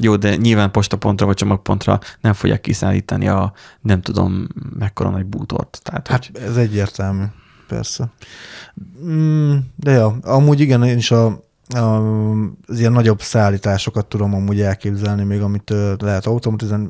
Jó, 0.02 0.16
de 0.16 0.36
nyilván 0.36 0.70
postapontra 0.70 1.26
vagy 1.26 1.36
csomagpontra 1.36 1.98
nem 2.20 2.32
fogják 2.32 2.60
kiszállítani 2.60 3.28
a 3.28 3.52
nem 3.80 4.00
tudom 4.00 4.46
mekkora 4.78 5.10
nagy 5.10 5.26
bútort. 5.26 5.80
Tehát, 5.82 6.08
Hát 6.08 6.26
hogy 6.26 6.42
ez 6.42 6.56
egyértelmű, 6.56 7.24
persze. 7.68 8.10
Mm, 9.04 9.56
de 9.76 9.92
ja, 9.92 10.18
amúgy 10.22 10.60
igen, 10.60 10.82
én 10.82 10.96
is 10.96 11.10
a, 11.10 11.42
a, 11.74 11.78
az 12.66 12.78
ilyen 12.78 12.92
nagyobb 12.92 13.20
szállításokat 13.20 14.06
tudom 14.06 14.34
amúgy 14.34 14.60
elképzelni, 14.60 15.24
még 15.24 15.40
amit 15.40 15.72
lehet 15.98 16.26
automatizálni, 16.26 16.88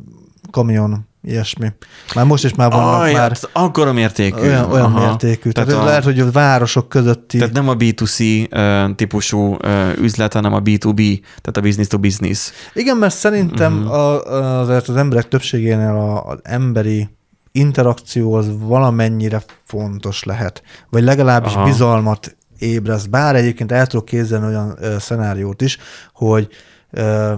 kamion, 0.51 1.09
ilyesmi. 1.23 1.73
Már 2.15 2.25
most 2.25 2.45
is 2.45 2.55
már 2.55 2.71
vannak 2.71 3.01
Aj, 3.03 3.13
már 3.13 3.21
hát 3.29 3.49
akkor 3.53 3.93
mértékű. 3.93 4.41
olyan, 4.41 4.71
olyan 4.73 4.85
Aha. 4.85 5.07
mértékű. 5.07 5.51
Tehát, 5.51 5.69
Tehát 5.69 5.85
a- 5.85 5.89
lehet, 5.89 6.05
hogy 6.05 6.21
a 6.21 6.31
városok 6.31 6.89
közötti... 6.89 7.39
Tehát 7.39 7.53
nem 7.53 7.69
a 7.69 7.77
B2C 7.77 8.47
uh, 8.89 8.95
típusú 8.95 9.55
uh, 9.55 9.99
üzlet, 10.01 10.33
hanem 10.33 10.53
a 10.55 10.61
B2B, 10.63 11.21
tehát 11.25 11.57
a 11.57 11.61
business 11.61 11.87
to 11.87 11.99
business. 11.99 12.51
Igen, 12.75 12.97
mert 12.97 13.15
szerintem 13.15 13.73
Mhm. 13.73 13.83
uh-huh. 13.87 13.99
a, 13.99 14.61
azért 14.61 14.89
az 14.89 14.97
emberek 14.97 15.29
többségénél 15.29 15.89
a, 15.95 16.25
az 16.25 16.39
emberi 16.43 17.09
interakció 17.53 18.33
az 18.35 18.47
valamennyire 18.59 19.43
fontos 19.65 20.25
lehet, 20.25 20.63
vagy 20.91 21.03
legalábbis 21.03 21.53
Aha. 21.55 21.65
Bizalmat 21.65 22.37
ébreszt. 22.59 23.11
Bár 23.11 23.37
egyébként 23.37 23.73
el 23.73 23.87
tudok 23.87 24.05
képzelni 24.05 24.47
olyan 24.47 24.77
ö, 24.81 24.97
szenáriót 24.99 25.63
is, 25.63 25.79
hogy 26.13 26.49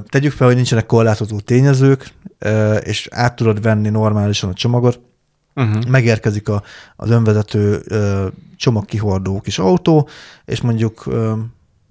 tegyük 0.08 0.32
fel, 0.32 0.46
hogy 0.46 0.56
nincsenek 0.56 0.86
korlátozó 0.86 1.40
tényezők, 1.40 2.12
és 2.80 3.08
át 3.10 3.36
tudod 3.36 3.62
venni 3.62 3.88
normálisan 3.88 4.50
a 4.50 4.54
csomagot, 4.54 5.00
Uh-huh. 5.54 5.84
megérkezik 5.86 6.48
a, 6.48 6.62
az 6.96 7.10
önvezető 7.10 7.82
ö, 7.84 8.26
csomagkihordó 8.56 9.40
kis 9.40 9.58
autó, 9.58 10.08
és 10.44 10.60
mondjuk 10.60 11.06
ö, 11.06 11.32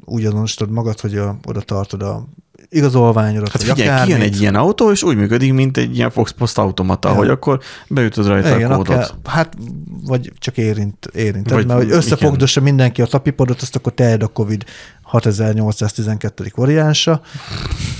úgy 0.05 0.25
azonosítod 0.25 0.69
magad, 0.71 0.99
hogy 0.99 1.17
a, 1.17 1.37
oda 1.45 1.61
tartod 1.61 2.01
a 2.01 2.25
igazolványodat, 2.73 3.51
Hát 3.51 3.61
figyelj, 3.63 3.87
akármit. 3.89 4.05
kijön 4.15 4.21
egy 4.27 4.41
ilyen 4.41 4.55
autó, 4.55 4.91
és 4.91 5.03
úgy 5.03 5.15
működik, 5.15 5.53
mint 5.53 5.77
egy 5.77 5.95
ilyen 5.95 6.09
Fox 6.11 6.31
Post 6.31 6.57
automata, 6.57 7.09
Ja. 7.09 7.15
hogy 7.15 7.29
akkor 7.29 7.59
beütöd 7.87 8.27
rajta 8.27 8.55
Igen, 8.55 8.71
a 8.71 8.75
kódot. 8.75 8.95
akár, 8.95 9.09
hát, 9.25 9.57
vagy 10.05 10.31
csak 10.37 10.57
érint, 10.57 11.05
érinted, 11.13 11.53
Vagy 11.53 11.65
mert 11.65 11.77
hogy 11.79 11.87
igen. 11.87 11.97
összefogdossa 11.97 12.61
mindenki 12.61 13.01
a 13.01 13.05
tapipodot, 13.05 13.61
azt 13.61 13.75
akkor 13.75 13.93
teljed 13.93 14.23
a 14.23 14.27
COVID 14.27 14.63
6812. 15.01 16.51
variánsa, 16.55 17.21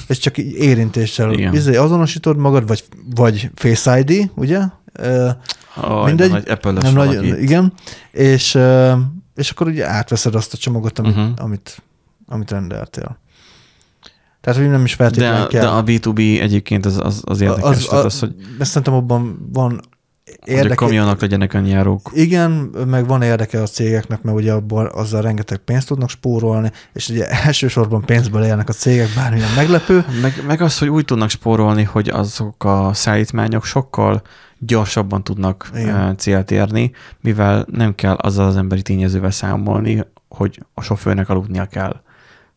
és 0.07 0.18
csak 0.18 0.38
így 0.38 0.53
érintéssel 0.53 1.31
Igen. 1.31 1.53
izé, 1.53 1.76
azonosítod 1.76 2.38
magad, 2.38 2.68
vagy, 2.68 2.84
vagy 3.15 3.49
Face 3.56 3.99
ID, 3.99 4.31
ugye? 4.35 4.60
Aj, 5.76 6.06
mindegy. 6.06 6.31
Nagy 6.31 6.49
apple 6.49 6.72
nem 6.72 6.93
nagy, 6.93 7.41
igen, 7.41 7.73
és, 8.11 8.57
és 9.35 9.49
akkor 9.49 9.68
ugye 9.68 9.88
átveszed 9.88 10.35
azt 10.35 10.53
a 10.53 10.57
csomagot, 10.57 10.99
amit, 10.99 11.15
uh-huh. 11.15 11.30
amit, 11.38 11.81
amit 12.27 12.52
rendeltél. 12.52 13.19
Tehát, 14.41 14.59
hogy 14.59 14.69
nem 14.69 14.84
is 14.84 14.95
De, 14.95 15.03
feltétlenül 15.03 15.47
kell. 15.47 15.61
de 15.61 15.68
a 15.68 15.84
B2B 15.84 16.41
egyébként 16.41 16.85
az, 16.85 16.97
az, 17.03 17.22
az 17.23 17.41
érdekes. 17.41 17.69
Az, 17.69 17.85
tehát 17.85 18.05
az, 18.05 18.19
hogy, 18.19 18.35
Ezt 18.59 18.69
szerintem 18.69 18.93
abban 18.93 19.49
van 19.53 19.81
hogy 20.39 20.53
a 20.53 20.57
érdeke, 20.57 20.76
kamionok 20.76 21.22
legyenek 21.22 21.53
önjárók. 21.53 22.11
igen, 22.13 22.51
meg 22.88 23.07
van 23.07 23.22
érdeke 23.22 23.61
a 23.61 23.65
cégeknek, 23.68 24.22
mert 24.22 24.38
ugye 24.38 24.53
abban 24.53 24.89
azzal 24.93 25.22
rengeteg 25.22 25.57
pénzt 25.57 25.88
tudnak 25.88 26.09
spórolni, 26.09 26.72
és 26.93 27.09
ugye 27.09 27.30
elsősorban 27.45 28.01
pénzből 28.01 28.43
élnek 28.43 28.69
a 28.69 28.73
cégek, 28.73 29.09
bármilyen 29.15 29.53
meglepő. 29.55 30.05
Meg, 30.22 30.43
meg 30.47 30.61
az, 30.61 30.77
hogy 30.77 30.88
úgy 30.88 31.05
tudnak 31.05 31.30
spórolni, 31.30 31.84
hogy 31.84 32.09
azok 32.09 32.63
a 32.63 32.89
szállítmányok 32.93 33.65
sokkal 33.65 34.22
gyorsabban 34.59 35.23
tudnak 35.23 35.69
Igen. 35.76 35.95
eh, 35.95 36.13
célt 36.15 36.51
érni, 36.51 36.91
mivel 37.22 37.65
nem 37.72 37.95
kell 37.95 38.15
azzal 38.15 38.45
az 38.45 38.55
emberi 38.55 38.81
tényezővel 38.81 39.31
számolni, 39.31 40.03
hogy 40.27 40.63
a 40.73 40.81
sofőrnek 40.81 41.30
aludnia 41.30 41.65
kell. 41.65 42.01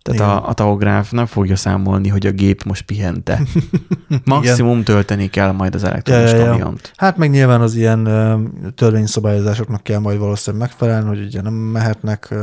Tehát 0.05 0.21
Igen. 0.21 0.31
a, 0.31 0.49
a 0.49 0.53
tahográf 0.53 1.11
nem 1.11 1.27
fogja 1.27 1.57
számolni, 1.57 2.09
hogy 2.09 2.27
a 2.27 2.31
gép 2.31 2.63
most 2.63 2.83
pihente. 2.83 3.41
Maximum 4.25 4.83
tölteni 4.83 5.31
kell 5.31 5.53
majd 5.53 5.75
az 5.75 5.85
elektromos 5.85 6.31
Ja, 6.31 6.37
ja, 6.37 6.51
kamiont. 6.51 6.93
Hát 6.97 7.17
meg 7.17 7.31
nyilván 7.31 7.61
az 7.61 7.75
ilyen 7.75 8.09
törvényszabályozásoknak 8.75 9.83
kell 9.83 9.99
majd 9.99 10.19
valószínűleg 10.19 10.67
megfelelni, 10.69 11.09
hogy 11.09 11.25
ugye 11.25 11.43
nem 11.43 11.53
mehetnek, 11.53 12.35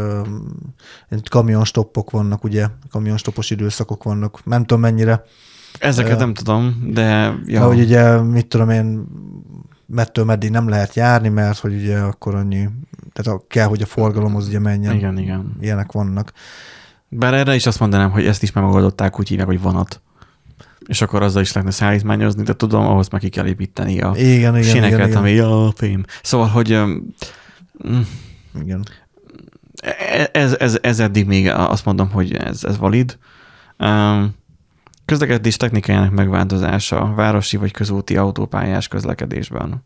kamionstoppok 1.30 2.12
vannak, 2.12 2.44
ugye, 2.44 2.68
kamionstoppos 2.92 3.50
időszakok 3.50 4.04
vannak, 4.04 4.46
nem 4.46 4.62
tudom 4.62 4.82
mennyire, 4.82 5.24
Ezeket 5.80 6.16
Ö, 6.16 6.20
nem 6.20 6.34
tudom, 6.34 6.90
de 6.94 7.34
ja. 7.46 7.66
hogy 7.66 7.80
ugye, 7.80 8.22
mit 8.22 8.48
tudom 8.48 8.70
én, 8.70 9.04
mettől 9.86 10.26
meddig 10.26 10.50
nem 10.50 10.70
lehet 10.70 10.96
járni, 10.96 11.30
mert 11.30 11.60
hogy 11.60 11.74
ugye 11.74 11.98
akkor 11.98 12.36
annyi, 12.36 12.70
tehát 13.14 13.42
kell, 13.48 13.68
hogy 13.68 13.82
a 13.82 13.86
forgalom 13.86 14.36
az 14.36 14.48
ugye 14.48 14.60
menjen. 14.60 14.96
igen, 14.96 15.18
igen. 15.18 15.58
Ilyenek 15.60 15.92
vannak. 15.92 16.32
Bár 17.14 17.34
erre 17.34 17.56
is 17.56 17.66
azt 17.66 17.80
mondanám, 17.80 18.12
hogy 18.12 18.26
ezt 18.26 18.44
is 18.44 18.52
megoldották, 18.52 19.20
úgy 19.20 19.28
hívják, 19.28 19.48
hogy 19.48 19.62
vonat. 19.62 20.02
És 20.86 21.02
akkor 21.02 21.24
azzal 21.24 21.42
is 21.42 21.54
lehetne 21.54 21.76
szállítmányozni, 21.76 22.44
de 22.44 22.56
tudom, 22.56 22.86
ahhoz 22.86 23.10
meg 23.10 23.22
ki 23.22 23.30
kell 23.30 23.46
építeni 23.46 24.02
a 24.02 24.14
Igen, 24.16 24.58
igen, 24.58 24.64
sineket, 24.64 24.98
igen, 24.98 25.08
igen. 25.08 25.18
ami 25.18 25.40
a 25.40 25.72
fém. 25.76 26.04
Szóval, 26.24 26.48
hogy 26.48 26.78
mm, 27.88 28.02
igen. 28.62 28.86
e- 29.82 30.30
ez, 30.34 30.56
ez, 30.60 30.78
ez 30.82 31.00
eddig 31.00 31.26
még 31.26 31.50
azt 31.50 31.86
mondom, 31.86 32.12
hogy 32.12 32.34
ez, 32.34 32.64
ez 32.64 32.78
valid. 32.78 33.18
Um, 33.78 34.36
közlekedés 35.06 35.58
technikájának 35.58 36.12
megváltozása 36.12 37.14
városi 37.16 37.58
vagy 37.58 37.72
közúti 37.72 38.18
autópályás 38.18 38.88
közlekedésben. 38.88 39.86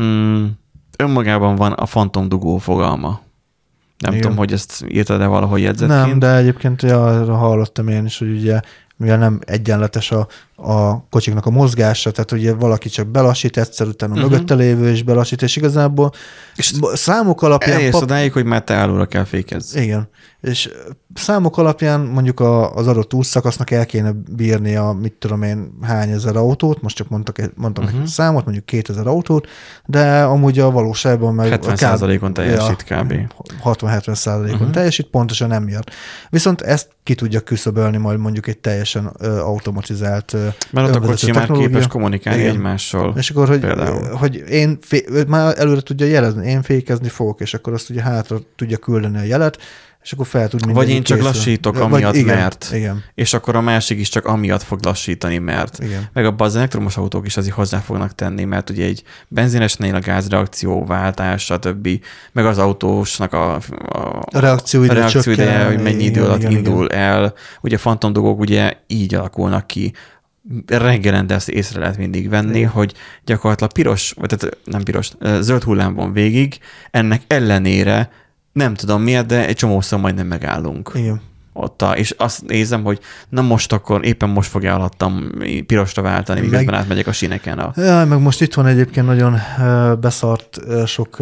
Mm, 0.00 0.46
önmagában 0.98 1.56
van 1.56 1.72
a 1.72 1.86
fantomdugó 1.86 2.58
fogalma. 2.58 3.20
Nem 3.98 4.10
Igen. 4.12 4.20
tudom, 4.22 4.36
hogy 4.36 4.52
ezt 4.52 4.84
írtad-e 4.88 5.26
valahogy 5.26 5.60
jegyzetként. 5.60 6.06
Nem, 6.06 6.18
de 6.18 6.36
egyébként 6.36 6.82
ja, 6.82 7.04
arra 7.06 7.34
hallottam 7.36 7.88
én 7.88 8.04
is, 8.04 8.18
hogy 8.18 8.30
ugye 8.30 8.60
mivel 8.96 9.18
nem 9.18 9.38
egyenletes 9.46 10.10
a, 10.10 10.26
a 10.56 11.08
kocsiknak 11.08 11.46
a 11.46 11.50
mozgása, 11.50 12.10
tehát 12.10 12.32
ugye 12.32 12.54
valaki 12.54 12.88
csak 12.88 13.06
belassít 13.06 13.56
egyszer, 13.56 13.86
utána 13.86 14.14
Mhm. 14.14 14.22
mögötte 14.22 14.54
lévő 14.54 14.90
is 14.90 15.02
belassít, 15.02 15.42
és 15.42 15.56
igazából 15.56 16.12
És 16.56 16.72
számok 16.92 17.42
alapján... 17.42 17.76
Elérsz 17.76 17.90
pap- 17.92 18.02
odáig, 18.02 18.32
hogy 18.32 18.44
már 18.44 18.64
te 18.64 18.74
állóra 18.74 19.06
kell 19.06 19.24
fékezz. 19.24 19.74
Igen. 19.74 20.08
És 20.40 20.70
számok 21.14 21.58
alapján 21.58 22.00
mondjuk 22.00 22.40
a, 22.40 22.74
az 22.74 22.86
adott 22.86 23.14
útszakasznak 23.14 23.70
el 23.70 23.86
kéne 23.86 24.12
bírni 24.36 24.76
a, 24.76 24.92
mit 24.92 25.12
tudom 25.12 25.42
én, 25.42 25.78
hány 25.82 26.10
ezer 26.10 26.36
autót, 26.36 26.82
most 26.82 26.96
csak 26.96 27.08
mondtak, 27.08 27.36
mondtam 27.54 27.84
uh-huh. 27.84 28.00
egy 28.00 28.06
számot, 28.06 28.44
mondjuk 28.44 28.66
2000 28.66 29.06
autót, 29.06 29.46
de 29.86 30.22
amúgy 30.22 30.58
a 30.58 30.70
valóságban 30.70 31.34
meg... 31.34 31.60
70%-on 31.62 32.32
teljesít 32.32 32.84
kb. 32.84 33.14
60-70 33.64 34.14
százalékon 34.14 34.46
Mhm. 34.48 34.54
uh-huh. 34.54 34.70
teljesít, 34.70 35.06
pontosan 35.06 35.52
emiatt. 35.52 35.90
Viszont 36.30 36.60
ezt 36.60 36.88
ki 37.02 37.14
tudja 37.14 37.40
küszöbölni 37.40 37.96
majd 37.96 38.18
mondjuk 38.18 38.46
egy 38.46 38.58
teljesen 38.58 39.12
ö, 39.18 39.38
automatizált 39.38 40.32
ö, 40.32 40.46
Mert 40.70 40.88
ott 40.88 40.94
a 40.94 41.06
kocsi 41.06 41.30
már 41.30 41.50
képes 41.50 41.86
kommunikálni 41.86 42.40
Igen. 42.40 42.54
egymással. 42.54 43.14
És 43.16 43.30
akkor, 43.30 43.48
hogy, 43.48 43.60
Például. 43.60 44.14
hogy 44.14 44.44
én 44.48 44.78
fé, 44.80 45.04
már 45.28 45.58
előre 45.58 45.80
tudja 45.80 46.06
jelezni, 46.06 46.50
én 46.50 46.62
fékezni 46.62 47.08
fogok, 47.08 47.40
és 47.40 47.54
akkor 47.54 47.72
azt 47.72 47.90
ugye 47.90 48.02
hátra 48.02 48.38
tudja 48.56 48.76
küldeni 48.76 49.18
a 49.18 49.22
jelet, 49.22 49.58
és 50.02 50.12
akkor 50.12 50.26
fel 50.26 50.48
tud 50.48 50.72
Vagy 50.72 50.88
én 50.88 51.02
csak 51.02 51.16
készülni. 51.16 51.36
lassítok 51.36 51.74
Vagy 51.74 51.82
amiatt, 51.82 52.14
igen, 52.14 52.36
mert. 52.36 52.70
Igen, 52.72 53.04
És 53.14 53.34
akkor 53.34 53.56
a 53.56 53.60
másik 53.60 53.98
is 53.98 54.08
csak 54.08 54.24
amiatt 54.24 54.62
fog 54.62 54.84
lassítani, 54.84 55.38
mert. 55.38 55.78
igen. 55.82 56.08
Meg 56.12 56.24
abban 56.26 56.46
az 56.46 56.56
elektromos 56.56 56.96
autók 56.96 57.26
is 57.26 57.36
azért 57.36 57.54
hozzá 57.54 57.78
fognak 57.78 58.14
tenni, 58.14 58.44
mert 58.44 58.70
ugye 58.70 58.84
egy 58.84 59.02
benzinesnél 59.28 59.94
a 59.94 60.00
gázreakció, 60.00 60.84
váltás, 60.84 61.44
stb. 61.44 61.88
Meg 62.32 62.46
az 62.46 62.58
autósnak 62.58 63.32
a, 63.32 63.54
a, 63.54 63.60
A 64.32 64.38
reakcióidő 64.38 64.90
a 64.90 64.94
reakcióideje, 64.94 65.50
csökken, 65.52 65.66
hogy 65.66 65.82
mennyi 65.82 66.04
idő 66.04 66.10
igen, 66.20 66.24
alatt 66.24 66.40
igen, 66.40 66.52
indul 66.52 66.88
el. 66.90 67.34
Ugye 67.60 67.76
a 67.76 67.78
fantomdugók 67.78 68.38
ugye 68.40 68.72
így 68.86 69.14
alakulnak 69.14 69.66
ki. 69.66 69.92
Reggelente 70.66 71.34
ezt 71.34 71.48
észre 71.48 71.80
lehet 71.80 71.96
mindig 71.96 72.28
venni, 72.28 72.58
Igen. 72.58 72.70
hogy 72.70 72.94
gyakorlatilag 73.24 73.72
piros, 73.72 74.14
vagy 74.16 74.28
tehát 74.28 74.56
nem 74.64 74.82
piros, 74.82 75.10
zöld 75.40 75.62
hullám 75.62 75.94
van 75.94 76.12
végig, 76.12 76.58
ennek 76.90 77.22
ellenére 77.26 78.10
nem 78.52 78.74
tudom 78.74 79.02
miért, 79.02 79.26
de 79.26 79.46
egy 79.46 79.56
csomószor 79.56 79.98
majdnem 79.98 80.26
megállunk 80.26 80.90
Igen. 80.94 81.20
ott, 81.52 81.82
a, 81.82 81.96
és 81.96 82.14
azt 82.18 82.46
nézem, 82.46 82.82
hogy 82.82 83.00
na 83.28 83.42
most 83.42 83.72
akkor 83.72 84.04
éppen 84.04 84.28
most 84.28 84.50
fogja 84.50 84.74
alattam 84.74 85.30
pirosra 85.66 86.02
váltani, 86.02 86.40
Meg- 86.40 86.50
miközben 86.50 86.74
átmegyek 86.74 87.06
a 87.06 87.12
sineken. 87.12 87.58
A... 87.58 87.72
Ja, 87.76 88.04
meg 88.04 88.20
most 88.20 88.40
itt 88.40 88.54
van 88.54 88.66
egyébként 88.66 89.06
nagyon 89.06 89.36
beszart 90.00 90.58
sok 90.86 91.16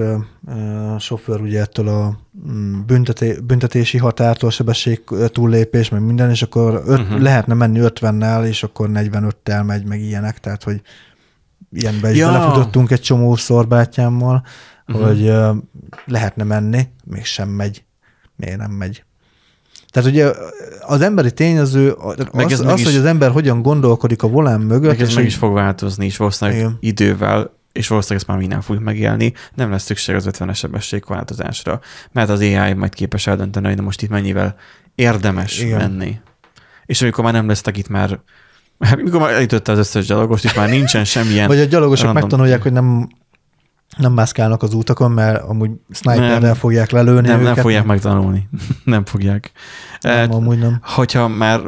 sofőr 0.98 1.40
ugye 1.40 1.60
ettől 1.60 1.88
a 1.88 2.18
mm, 2.50 2.80
bünteté, 2.86 3.38
büntetési 3.46 3.98
határtól, 3.98 4.50
sebesség 4.50 5.02
túllépés, 5.26 5.88
meg 5.88 6.00
minden, 6.00 6.30
és 6.30 6.42
akkor 6.42 6.82
öt, 6.86 6.98
uh-huh. 6.98 7.20
lehetne 7.20 7.54
menni 7.54 7.80
50-nel, 7.82 8.44
és 8.44 8.62
akkor 8.62 8.88
45-tel 8.92 9.64
megy, 9.66 9.86
meg 9.86 10.00
ilyenek, 10.00 10.38
tehát 10.38 10.62
hogy 10.62 10.80
ilyenbe 11.72 12.10
is 12.10 12.16
Ja. 12.16 12.32
belefutottunk 12.32 12.90
egy 12.90 13.00
csomó 13.00 13.36
szorbátyámmal. 13.36 14.42
Uh-huh. 14.88 15.06
hogy 15.06 15.32
lehetne 16.04 16.44
menni, 16.44 16.88
mégsem 17.04 17.48
megy. 17.48 17.84
Miért 18.36 18.58
nem 18.58 18.70
megy? 18.70 19.04
Tehát 19.90 20.08
ugye 20.08 20.30
az 20.80 21.00
emberi 21.00 21.32
tényező, 21.32 21.94
Meg 22.32 22.50
az, 22.52 22.60
meg 22.60 22.72
az 22.72 22.78
is- 22.80 22.86
hogy 22.86 22.96
az 22.96 23.04
ember 23.04 23.30
hogyan 23.30 23.62
gondolkodik 23.62 24.22
a 24.22 24.28
volán 24.28 24.60
mögött, 24.60 24.90
Meg 24.90 25.00
ez 25.00 25.08
és 25.08 25.14
meg 25.14 25.24
is 25.24 25.34
fog 25.36 25.52
változni, 25.54 26.04
és 26.04 26.16
valószínűleg 26.16 26.60
Igen. 26.60 26.76
idővel, 26.80 27.54
és 27.72 27.88
valószínűleg 27.88 28.22
ezt 28.22 28.30
már 28.30 28.46
mi 28.46 28.52
nem 28.52 28.60
fogjuk 28.60 28.84
megélni, 28.84 29.32
nem 29.54 29.70
lesz 29.70 29.84
szükség 29.84 30.14
az 30.14 30.28
50-es 30.30 30.54
sebességváltozásra, 30.56 31.80
mert 32.12 32.28
az 32.28 32.40
AI 32.40 32.72
majd 32.72 32.94
képes 32.94 33.26
eldönteni, 33.26 33.66
hogy 33.66 33.76
na 33.76 33.82
most 33.82 34.02
itt 34.02 34.10
mennyivel 34.10 34.56
érdemes 34.94 35.60
Igen. 35.60 35.78
menni. 35.78 36.20
És 36.86 37.02
amikor 37.02 37.24
már 37.24 37.32
nem 37.32 37.48
lesztek 37.48 37.76
itt 37.76 37.88
már, 37.88 38.20
mikor 39.04 39.20
már 39.20 39.30
elütötte 39.30 39.72
az 39.72 39.78
összes 39.78 40.06
gyalogost, 40.06 40.44
itt 40.44 40.56
már 40.56 40.68
nincsen 40.68 41.04
semmilyen 41.04 41.46
Vagy 41.46 41.58
a 41.60 41.64
gyalogosok 41.64 42.04
random- 42.04 42.22
megtanulják, 42.24 42.62
hogy 42.62 42.72
nem 42.72 43.08
nem 43.96 44.12
mászkálnak 44.12 44.62
az 44.62 44.74
útakon, 44.74 45.10
mert 45.10 45.42
amúgy 45.42 45.70
sniperrel 45.90 46.38
Nem. 46.38 46.54
fogják 46.54 46.90
lelőni 46.90 47.26
nem, 47.28 47.40
őket. 47.40 47.54
nem 47.54 47.62
fogják 47.62 47.84
megtanulni. 47.84 48.48
nem 48.84 49.04
fogják. 49.04 49.52
Nem, 50.00 50.16
Eh, 50.30 50.34
amúgy 50.36 50.58
nem. 50.58 50.78
hogyha 50.82 51.28
már 51.28 51.60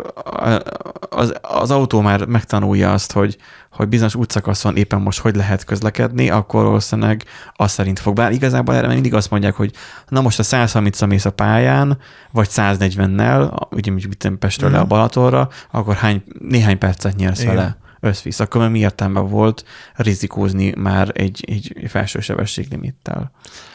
az, 1.10 1.32
az 1.42 1.70
autó 1.70 2.00
már 2.00 2.26
megtanulja 2.26 2.92
azt, 2.92 3.12
hogy, 3.12 3.36
hogy 3.72 3.88
bizonyos 3.88 4.14
útszakaszon 4.14 4.76
éppen 4.76 5.00
most 5.00 5.18
hogy 5.20 5.36
lehet 5.36 5.64
közlekedni, 5.64 6.30
akkor 6.30 6.64
valószínűleg 6.64 7.24
azt 7.56 7.74
szerint 7.74 7.98
fog. 7.98 8.14
Bár 8.14 8.32
igazából 8.32 8.74
erre 8.74 8.88
mindig 8.88 9.14
azt 9.14 9.30
mondják, 9.30 9.54
hogy 9.54 9.72
na 10.08 10.20
most 10.20 10.38
a 10.38 10.42
130 10.42 11.02
mész 11.06 11.24
a 11.24 11.30
pályán, 11.30 11.98
vagy 12.30 12.48
140-nel, 12.50 13.66
ugye 13.70 13.90
mit 13.90 14.32
Pestről 14.38 14.70
le 14.70 14.76
a 14.76 14.80
Mhm. 14.80 14.88
Balatonra, 14.88 15.48
akkor 15.70 15.94
hány, 15.94 16.22
néhány 16.38 16.78
percet 16.78 17.16
nyersz 17.16 17.42
Igen. 17.42 17.54
vele 17.54 17.76
összvisz. 18.00 18.40
Akkor 18.40 18.68
mi 18.68 18.78
értelme 18.78 19.20
volt 19.20 19.64
rizikózni 19.94 20.72
már 20.76 21.10
egy, 21.14 21.44
egy 21.46 21.86
felső 21.88 22.20
sebességlimittel. 22.20 23.30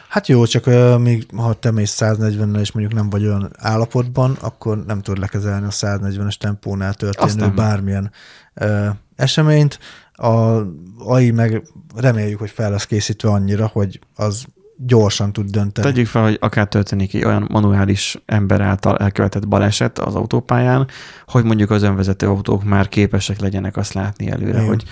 Hát 0.10 0.28
jó, 0.28 0.46
csak 0.46 0.68
uh, 0.68 1.00
még 1.00 1.26
ha 1.36 1.54
te 1.54 1.72
mész 1.72 1.98
140-nel, 2.00 2.60
és 2.60 2.72
mondjuk 2.72 2.94
nem 2.94 3.10
vagy 3.10 3.26
olyan 3.26 3.52
állapotban, 3.58 4.38
akkor 4.42 4.86
nem 4.86 5.02
tudod 5.02 5.20
lekezelni 5.20 5.66
a 5.66 5.70
140-es 5.70 6.36
tempónál 6.38 6.94
történő 6.94 7.36
nem. 7.36 7.56
bármilyen 7.56 8.12
uh, 8.56 8.88
eseményt. 9.16 9.80
A 10.14 10.62
AI 10.98 11.32
meg 11.32 11.68
reméljük, 11.96 12.40
hogy 12.40 12.50
fel 12.50 12.72
lesz 12.72 12.86
készítve 12.86 13.30
annyira, 13.30 13.68
hogy 13.68 14.00
az 14.16 14.46
gyorsan 14.86 15.34
tud 15.34 15.50
dönteni. 15.50 15.88
Tegyük 15.88 16.08
fel, 16.08 16.24
hogy 16.24 16.38
akár 16.42 16.68
történik 16.68 17.14
egy 17.14 17.24
olyan 17.24 17.48
manuális 17.52 18.22
ember 18.26 18.62
által 18.62 18.98
elkövetett 18.98 19.48
baleset 19.48 20.00
az 20.00 20.16
autópályán, 20.16 20.88
hogy 21.28 21.44
mondjuk 21.44 21.70
az 21.70 21.84
önvezető 21.84 22.28
autók 22.28 22.64
már 22.64 22.88
képesek 22.88 23.40
legyenek 23.40 23.78
azt 23.78 23.94
látni 23.94 24.30
előre, 24.30 24.58
Igen. 24.58 24.68
hogy 24.68 24.84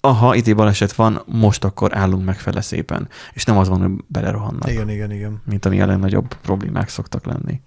aha, 0.00 0.34
itt 0.34 0.46
egy 0.46 0.54
baleset 0.54 0.92
van, 0.92 1.22
most 1.26 1.64
akkor 1.64 1.96
állunk 1.96 2.24
meg 2.24 2.38
fele 2.38 2.60
szépen. 2.60 3.08
És 3.32 3.44
nem 3.44 3.58
az 3.58 3.68
van, 3.68 3.80
hogy 3.80 4.04
belerohannak, 4.06 4.70
Igen, 4.70 4.90
igen, 4.90 5.12
igen. 5.12 5.42
mint 5.44 5.64
ami 5.64 5.80
a 5.80 5.86
legnagyobb 5.86 6.34
problémák 6.34 6.88
szoktak 6.88 7.24
lenni. 7.24 7.60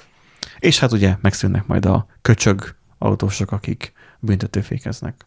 És 0.60 0.80
hát 0.80 0.92
ugye 0.92 1.16
megszűnnek 1.22 1.68
majd 1.68 1.86
a 1.86 2.08
köcsög 2.22 2.76
autósok, 2.98 3.52
akik 3.52 3.94
büntetőfékeznek, 4.20 5.26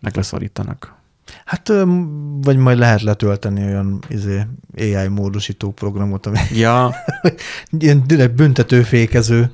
meg 0.00 0.16
leszorítanak. 0.16 0.94
Hát, 1.44 1.72
vagy 2.40 2.56
majd 2.56 2.78
lehet 2.78 3.02
letölteni 3.02 3.64
olyan 3.64 3.98
izé, 4.08 4.46
AI 4.76 5.08
módosító 5.08 5.70
programot, 5.72 6.26
ami 6.26 6.38
Ja, 6.54 6.94
ilyen 7.78 8.02
direkt 8.06 8.34
büntetőfékező. 8.34 9.50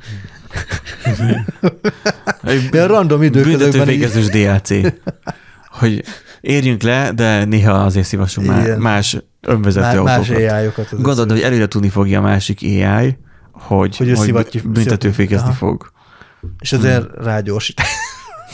Ilyen 2.73 2.89
random 2.89 3.23
időközökben 3.23 3.71
büntetőfékezős 3.71 4.27
DLC. 4.29 4.95
Hogy 5.81 6.05
érjünk 6.41 6.83
le, 6.83 7.13
de 7.13 7.45
néha 7.45 7.73
azért 7.73 8.07
szívassunk 8.07 8.47
már 8.47 8.77
más 8.77 9.17
önvezető 9.41 10.01
má- 10.01 10.05
más 10.05 10.29
autókat. 10.29 10.53
AI-okat. 10.53 10.93
az 10.93 11.01
Gondolod, 11.01 11.31
hogy 11.31 11.41
előre 11.41 11.67
tudni 11.67 11.89
fogja 11.89 12.19
a 12.19 12.23
másik 12.23 12.59
AI, 12.63 13.19
hogy, 13.53 13.97
Hogy 13.97 14.17
szivattyú- 14.17 14.69
büntetőfékezni 14.69 15.53
fog. 15.53 15.93
És 16.61 16.73
ezért 16.73 17.07
rágyorsít. 17.23 17.81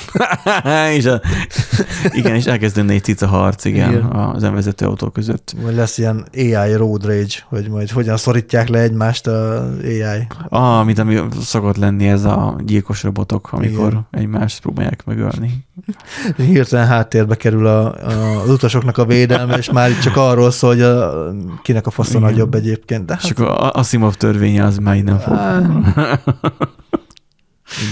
és 0.96 1.04
a, 1.04 1.20
igen, 2.18 2.34
és 2.34 2.44
elkezdődne 2.44 2.92
egy 2.92 3.02
cica 3.02 3.26
harc, 3.26 3.64
igen, 3.64 3.90
Igen. 3.90 4.04
az 4.04 4.42
önvezető 4.42 4.86
autó 4.86 5.08
között. 5.10 5.54
Vagy 5.62 5.74
lesz 5.74 5.98
ilyen 5.98 6.26
AI 6.34 6.74
road 6.74 7.04
rage, 7.04 7.34
hogy 7.48 7.68
majd 7.68 7.90
hogyan 7.90 8.16
szorítják 8.16 8.68
le 8.68 8.78
egymást 8.78 9.26
a 9.26 9.66
AI. 9.82 10.26
Ah, 10.48 10.84
mint 10.84 10.98
ami 10.98 11.20
szokott 11.40 11.76
lenni 11.76 12.08
ez 12.08 12.24
a 12.24 12.60
gyilkos 12.64 13.02
robotok, 13.02 13.52
amikor 13.52 13.88
Igen. 13.88 14.06
egymást 14.10 14.60
próbálják 14.60 15.04
megölni. 15.04 15.64
Hirtelen 16.36 16.86
háttérbe 16.86 17.34
kerül 17.34 17.66
a, 17.66 17.94
a, 17.94 18.40
az 18.42 18.50
utasoknak 18.50 18.98
a 18.98 19.04
védelme, 19.04 19.56
és 19.56 19.70
már 19.70 19.98
csak 19.98 20.16
arról 20.16 20.50
szól, 20.50 20.70
hogy 20.70 20.82
a, 20.82 21.12
kinek 21.62 21.86
a 21.86 21.90
faszon 21.90 22.20
nagyobb 22.20 22.54
egyébként. 22.54 23.04
De 23.04 23.14
És 23.18 23.22
hát, 23.22 23.38
akkor 23.38 23.46
a 23.46 23.70
Asimov 23.70 24.14
törvénye 24.14 24.64
az 24.64 24.78
már 24.78 24.96
nem 24.96 25.18
fog. 25.18 25.34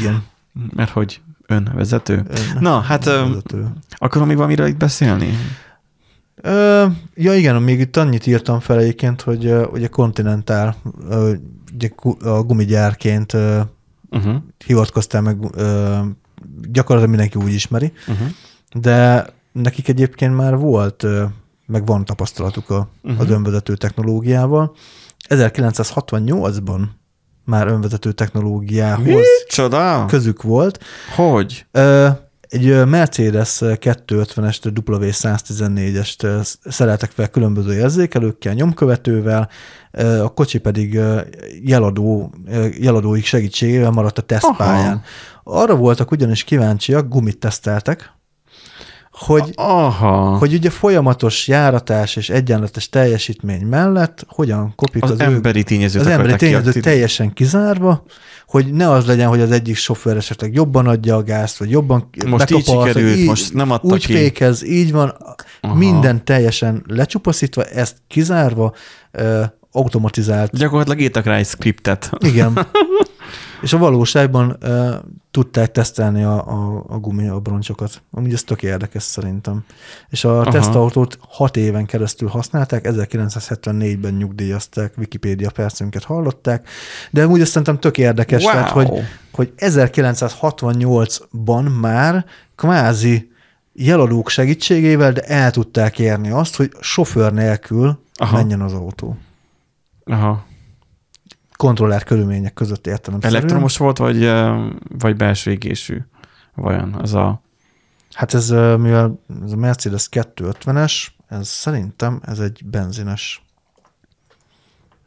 igen. 0.01 0.23
Mert 0.75 0.91
hogy 0.91 1.21
önvezető. 1.47 2.15
Ön- 2.15 2.59
Na, 2.61 2.81
hát 2.81 3.07
ö, 3.07 3.25
vezető. 3.29 3.67
akarom 3.91 4.27
még 4.27 4.37
valamiről 4.37 4.67
itt 4.67 4.77
beszélni? 4.77 5.29
Ö, 6.35 6.87
ja 7.15 7.35
igen, 7.35 7.63
még 7.63 7.81
itt 7.81 7.97
annyit 7.97 8.27
írtam 8.27 8.61
fel 8.61 8.79
egyébként, 8.79 9.21
hogy 9.23 9.53
ugye 9.73 9.87
Continental 9.87 10.75
ugye 11.75 11.91
a 12.25 12.43
gumigyárként 12.43 13.37
Uh-huh. 14.11 14.35
hivatkoztál 14.67 15.21
meg, 15.23 15.37
gyakorlatilag 16.71 17.09
mindenki 17.09 17.39
úgy 17.39 17.53
ismeri, 17.53 17.93
Uh-huh. 18.09 18.29
de 18.75 19.27
nekik 19.53 19.89
egyébként 19.89 20.37
már 20.37 20.57
volt, 20.57 21.05
meg 21.67 21.87
van 21.87 22.05
tapasztalatuk 22.05 22.71
a, 22.71 22.89
uh-huh. 23.03 23.21
az 23.21 23.31
önvezető 23.31 23.77
technológiával. 23.77 24.75
1968-ban 25.29 26.81
már 27.45 27.67
önvezető 27.67 28.13
technológiához 28.13 29.27
Csoda? 29.49 30.05
közük 30.09 30.43
volt. 30.43 30.79
Hogy? 31.17 31.67
Ö, 31.71 32.09
Egy 32.49 32.85
Mercedes 32.87 33.59
250-est, 33.61 34.73
W114-est 34.87 36.23
ö, 36.25 36.39
szereltek 36.71 37.11
fel 37.11 37.29
különböző 37.29 37.75
érzékelőkkel, 37.75 38.53
nyomkövetővel, 38.53 39.49
a 40.23 40.29
kocsi 40.35 40.59
pedig 40.59 41.01
jeladó, 41.63 42.33
jeladóik 42.81 43.25
segítségével 43.25 43.91
maradt 43.91 44.19
a 44.19 44.23
tesztpályán. 44.23 45.03
Arra 45.45 45.77
voltak 45.77 46.11
ugyanis 46.11 46.45
kíváncsiak, 46.45 47.09
gumit 47.09 47.39
teszteltek, 47.39 48.13
hogy, 49.19 49.53
Aha. 49.55 50.37
hogy 50.39 50.53
ugye 50.55 50.71
folyamatos 50.71 51.49
járatás 51.49 52.17
és 52.17 52.31
egyenletes 52.31 52.89
teljesítmény 52.89 53.67
mellett 53.67 54.25
hogyan 54.29 54.73
kopik 54.77 55.03
az, 55.03 55.11
az, 55.11 55.21
emberi 55.21 55.63
tényezőt 55.63 56.01
az 56.01 56.07
emberi 56.07 56.29
akarták 56.29 56.39
tényező 56.49 56.61
kiaktiválni. 56.63 56.91
teljesen 56.97 57.33
kizárva, 57.33 58.05
hogy 58.47 58.73
ne 58.73 58.91
az 58.91 59.07
legyen, 59.07 59.29
hogy 59.29 59.41
az 59.41 59.51
egyik 59.51 59.77
sofőr 59.77 60.17
esetleg 60.17 60.55
jobban 60.55 60.87
adja 60.87 61.17
a 61.17 61.23
gázt, 61.23 61.59
vagy 61.59 61.71
jobban 61.71 62.09
Most 62.27 62.51
így 62.51 62.65
sikerült, 62.65 63.17
így- 63.17 63.27
most 63.27 63.53
nem 63.55 63.71
adta 63.71 63.87
Úgy 63.95 64.07
ki. 64.07 64.13
fékez, 64.13 64.65
így 64.65 64.93
van, 64.93 65.17
Aha. 65.61 65.75
Minden 65.75 66.25
teljesen 66.25 66.85
lecsupaszítva, 66.87 67.65
ezt 67.65 67.97
kizárva, 68.09 68.73
automatizált. 69.75 70.57
Gyakorlatilag 70.57 71.01
írtak 71.01 71.25
rá 71.25 71.37
egy 71.37 71.47
skriptet. 71.47 72.11
Igen. 72.19 72.59
És 73.63 73.73
a 73.73 73.79
valóságban 73.79 74.57
ö, 74.61 74.95
tudták 75.31 75.73
tesztelni 75.73 76.23
a, 76.23 76.47
a, 76.47 76.85
a 76.89 76.99
gumi. 76.99 77.29
Amúgy 78.11 78.33
ez 78.33 78.43
tök 78.43 78.63
érdekes 78.63 79.03
szerintem. 79.03 79.65
És 80.09 80.25
a 80.25 80.41
Aha. 80.41 80.51
tesztautót 80.51 81.19
hat 81.29 81.57
éven 81.57 81.87
keresztül 81.87 82.29
használták, 82.29 82.87
1974-ben 82.89 84.15
nyugdíjazták, 84.15 84.95
Wikipédia 84.99 85.51
percünket 85.51 86.05
hallották, 86.05 86.69
de 87.11 87.27
úgy 87.27 87.41
azt 87.41 87.51
szerintem 87.51 87.79
tök 87.79 87.99
érdekes, 87.99 88.43
Wow. 88.43 88.53
tehát, 88.53 88.71
hogy, 88.71 88.89
hogy 89.33 89.53
1968-ban 89.59 91.81
már 91.81 92.25
kvázi 92.57 93.31
jeladók 93.73 94.29
segítségével, 94.29 95.13
de 95.13 95.21
el 95.21 95.51
tudták 95.51 95.99
érni 95.99 96.31
azt, 96.31 96.57
hogy 96.57 96.73
sofőr 96.81 97.33
nélkül. 97.33 98.03
Aha. 98.15 98.37
menjen 98.37 98.61
az 98.61 98.73
autó. 98.73 99.17
Aha. 100.05 100.45
Kontrollált 101.57 102.05
körülmények 102.05 102.55
között 102.55 102.87
értelem 102.87 103.19
Elektromos 103.23 103.77
volt, 103.77 103.99
vagy, 103.99 104.33
vagy 104.99 105.17
belső 105.17 105.51
égésű? 105.51 105.99
Vajon 106.55 106.95
az 106.95 107.15
a... 107.15 107.43
Hát 108.13 108.35
ez, 108.35 108.49
mivel 108.79 109.21
ez 109.45 109.53
a 109.53 109.57
Mercedes 109.57 110.09
250-es, 110.11 111.07
ez 111.29 111.49
szerintem 111.49 112.21
ez 112.25 112.39
egy 112.39 112.63
benzines. 112.65 113.45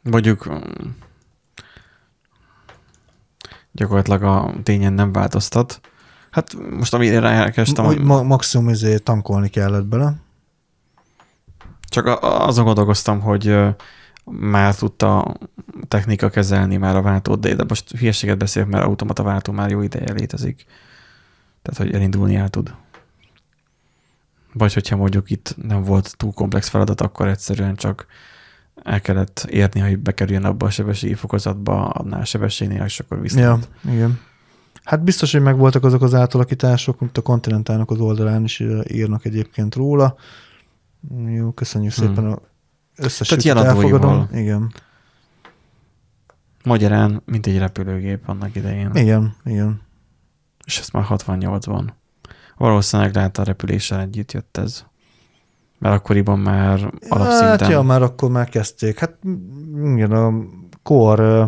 Mondjuk 0.02 0.48
gyakorlatilag 3.72 4.22
a 4.22 4.52
tényen 4.62 4.92
nem 4.92 5.12
változtat. 5.12 5.80
Hát 6.30 6.54
most 6.70 6.94
amire 6.94 7.20
rákerestem, 7.20 7.84
hogy 7.84 8.02
ma- 8.02 8.22
maximum 8.22 8.68
izé 8.68 8.98
tankolni 8.98 9.48
kellett 9.48 9.86
bele. 9.86 10.14
csak 11.88 12.18
azon 12.22 12.64
gondolkoztam, 12.64 13.20
hogy 13.20 13.56
már 14.30 14.74
tudta 14.74 15.36
technika 15.88 16.28
kezelni 16.28 16.76
már 16.76 16.96
a 16.96 17.02
váltót, 17.02 17.40
de 17.40 17.54
de 17.54 17.64
most 17.68 17.96
hülyeséget 17.96 18.38
beszélek, 18.38 18.68
mert 18.68 18.84
automata 18.84 19.22
váltó 19.22 19.52
már 19.52 19.70
jó 19.70 19.82
ideje 19.82 20.12
létezik. 20.12 20.64
Tehát, 21.62 21.80
hogy 21.80 21.94
elindulni 21.94 22.34
el 22.34 22.48
tud. 22.48 22.74
Vagy 24.52 24.74
hogyha 24.74 24.96
mondjuk 24.96 25.30
itt 25.30 25.54
nem 25.62 25.82
volt 25.82 26.16
túl 26.16 26.32
komplex 26.32 26.68
feladat, 26.68 27.00
akkor 27.00 27.28
egyszerűen 27.28 27.74
csak 27.74 28.06
el 28.82 29.00
kellett 29.00 29.46
érni, 29.50 29.80
hogy 29.80 29.98
bekerüljön 29.98 30.44
abba 30.44 30.66
a 30.66 30.70
sebességi 30.70 31.14
fokozatba, 31.14 31.88
annál 31.88 32.20
a 32.20 32.24
sebességnél, 32.24 32.84
és 32.84 33.00
akkor 33.00 33.20
viszont. 33.20 33.68
Ja, 33.84 33.92
igen. 33.92 34.20
Hát 34.84 35.02
biztos, 35.02 35.32
hogy 35.32 35.42
megvoltak 35.42 35.84
azok 35.84 36.02
az 36.02 36.14
átalakítások, 36.14 37.00
mint 37.00 37.18
a 37.18 37.22
Continentalnak 37.22 37.90
az 37.90 38.00
oldalán 38.00 38.44
is 38.44 38.64
írnak 38.88 39.24
egyébként 39.24 39.74
róla. 39.74 40.16
Jó, 41.34 41.50
köszönjük 41.50 41.92
Hmm. 41.92 42.06
szépen 42.06 42.26
a 42.32 42.38
összes 42.98 43.28
Tehát 43.28 43.42
sütit 43.42 43.44
jeladóival. 43.44 43.82
elfogadom. 43.82 44.28
Igen, 44.32 44.72
Magyarán, 46.64 47.22
mint 47.24 47.46
egy 47.46 47.58
repülőgép 47.58 48.28
annak 48.28 48.54
idején. 48.54 48.90
igen, 48.94 49.34
igen. 49.44 49.80
És 50.64 50.78
ezt 50.78 50.92
már 50.92 51.04
68-ban. 51.08 51.84
Valószínűleg 52.56 53.14
lehet 53.14 53.38
a 53.38 53.42
repüléssel 53.42 54.00
együtt 54.00 54.32
jött 54.32 54.56
ez. 54.56 54.84
Mert 55.78 55.94
akkoriban 55.94 56.38
már 56.38 56.92
alapszinten. 57.08 57.58
Hát 57.58 57.68
ja, 57.68 57.82
már 57.82 58.02
akkor 58.02 58.30
már 58.30 58.48
kezdték. 58.48 58.98
Hát 58.98 59.16
igen, 59.84 60.12
a 60.12 60.32
ö, 61.18 61.44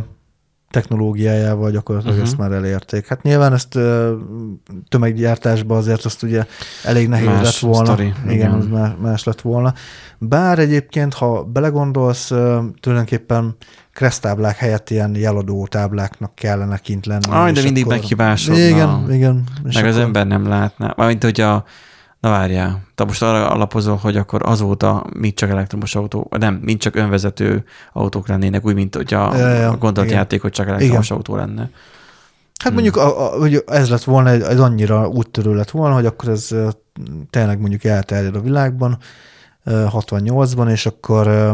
technológiájával 0.70 1.70
gyakorlatilag 1.70 2.16
uh-huh. 2.16 2.30
ezt 2.30 2.38
már 2.38 2.52
elérték. 2.52 3.06
Hát 3.06 3.22
nyilván 3.22 3.52
ezt 3.52 3.74
ö, 3.74 4.14
tömeggyártásban 4.88 5.76
azért 5.76 6.04
azt 6.04 6.22
ugye 6.22 6.44
elég 6.84 7.08
nehéz 7.08 7.26
Más 7.26 7.42
lett 7.42 7.70
volna. 7.70 7.84
sztori, 7.84 8.12
igen, 8.24 8.34
igen. 8.34 8.50
az 8.52 8.66
más, 8.66 8.90
más 9.00 9.24
lett 9.24 9.40
volna. 9.40 9.74
Bár 10.18 10.58
egyébként, 10.58 11.14
ha 11.14 11.42
belegondolsz, 11.44 12.30
ö, 12.30 12.58
tulajdonképpen 12.80 13.56
kresztáblák 13.92 14.56
helyett 14.56 14.90
ilyen 14.90 15.14
jeladó 15.14 15.66
tábláknak 15.66 16.34
kellene 16.34 16.78
kint 16.78 17.06
lenni. 17.06 17.26
Aj, 17.30 17.52
de 17.52 17.62
mindig 17.62 17.84
akkor- 17.84 17.96
meghibásodna. 17.96 18.60
Igen, 18.60 19.06
igen. 19.12 19.44
Meg 19.62 19.84
az 19.84 19.94
akkor- 19.94 20.06
ember 20.06 20.26
nem 20.26 20.48
látná. 20.48 20.94
Mármint, 20.96 21.22
hogy 21.22 21.40
a... 21.40 21.64
Na 22.20 22.30
várjál, 22.30 22.82
te 22.94 23.04
most 23.04 23.22
arra 23.22 23.50
alapozol, 23.50 23.96
hogy 23.96 24.16
akkor 24.16 24.40
azóta 24.44 25.06
mind 25.18 25.34
csak 25.34 25.50
elektromos 25.50 25.94
autó, 25.94 26.30
nem, 26.38 26.54
mind 26.54 26.78
csak 26.78 26.94
önvezető 26.96 27.64
autók 27.92 28.28
lennének, 28.28 28.64
úgy, 28.66 28.74
mint 28.74 28.94
hogy 28.94 29.14
a, 29.14 29.36
Ja, 29.36 29.48
ja, 29.48 29.70
a 29.70 29.76
gondolatjáték, 29.76 30.40
hogy 30.42 30.52
csak 30.52 30.68
elektromos 30.68 31.10
autó 31.10 31.36
lenne. 31.36 31.60
Hát 31.62 32.72
Hmm. 32.72 32.72
mondjuk, 32.72 32.96
a, 32.96 33.34
a, 33.34 33.38
hogy 33.38 33.62
ez 33.66 33.90
lett 33.90 34.04
volna, 34.04 34.28
ez 34.30 34.60
annyira 34.60 35.08
úttörő 35.08 35.54
lett 35.54 35.70
volna, 35.70 35.94
hogy 35.94 36.06
akkor 36.06 36.28
ez 36.28 36.48
tényleg 37.30 37.60
mondjuk 37.60 37.84
elterjed 37.84 38.36
a 38.36 38.40
világban, 38.40 38.98
ö, 39.64 39.84
68-ban, 39.90 40.70
és 40.70 40.86
akkor 40.86 41.52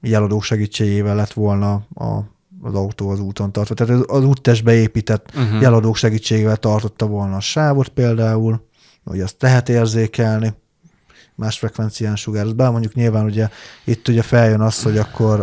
jeladók 0.00 0.42
segítségével 0.42 1.14
lett 1.16 1.32
volna 1.32 1.72
a, 1.94 2.04
az 2.62 2.74
autó 2.74 3.08
az 3.10 3.20
úton 3.20 3.52
tartva. 3.52 3.74
Tehát 3.74 3.94
az- 3.94 4.04
az 4.16 4.24
úttestbe 4.24 4.72
épített 4.72 5.34
Mhm. 5.34 5.42
uh-huh. 5.44 5.60
jeladók 5.60 5.96
segítségével 5.96 6.56
tartotta 6.56 7.06
volna 7.06 7.36
a 7.36 7.40
sávot 7.40 7.88
például, 7.88 8.66
hogy 9.08 9.20
azt 9.20 9.42
lehet 9.42 9.68
érzékelni, 9.68 10.54
más 11.34 11.58
frekvencián 11.58 12.16
sugároz. 12.16 12.52
Bár 12.52 12.70
mondjuk 12.70 12.94
nyilván 12.94 13.24
ugye 13.24 13.48
itt 13.84 14.08
ugye 14.08 14.22
feljön 14.22 14.60
az, 14.60 14.82
hogy 14.82 14.98
akkor 14.98 15.40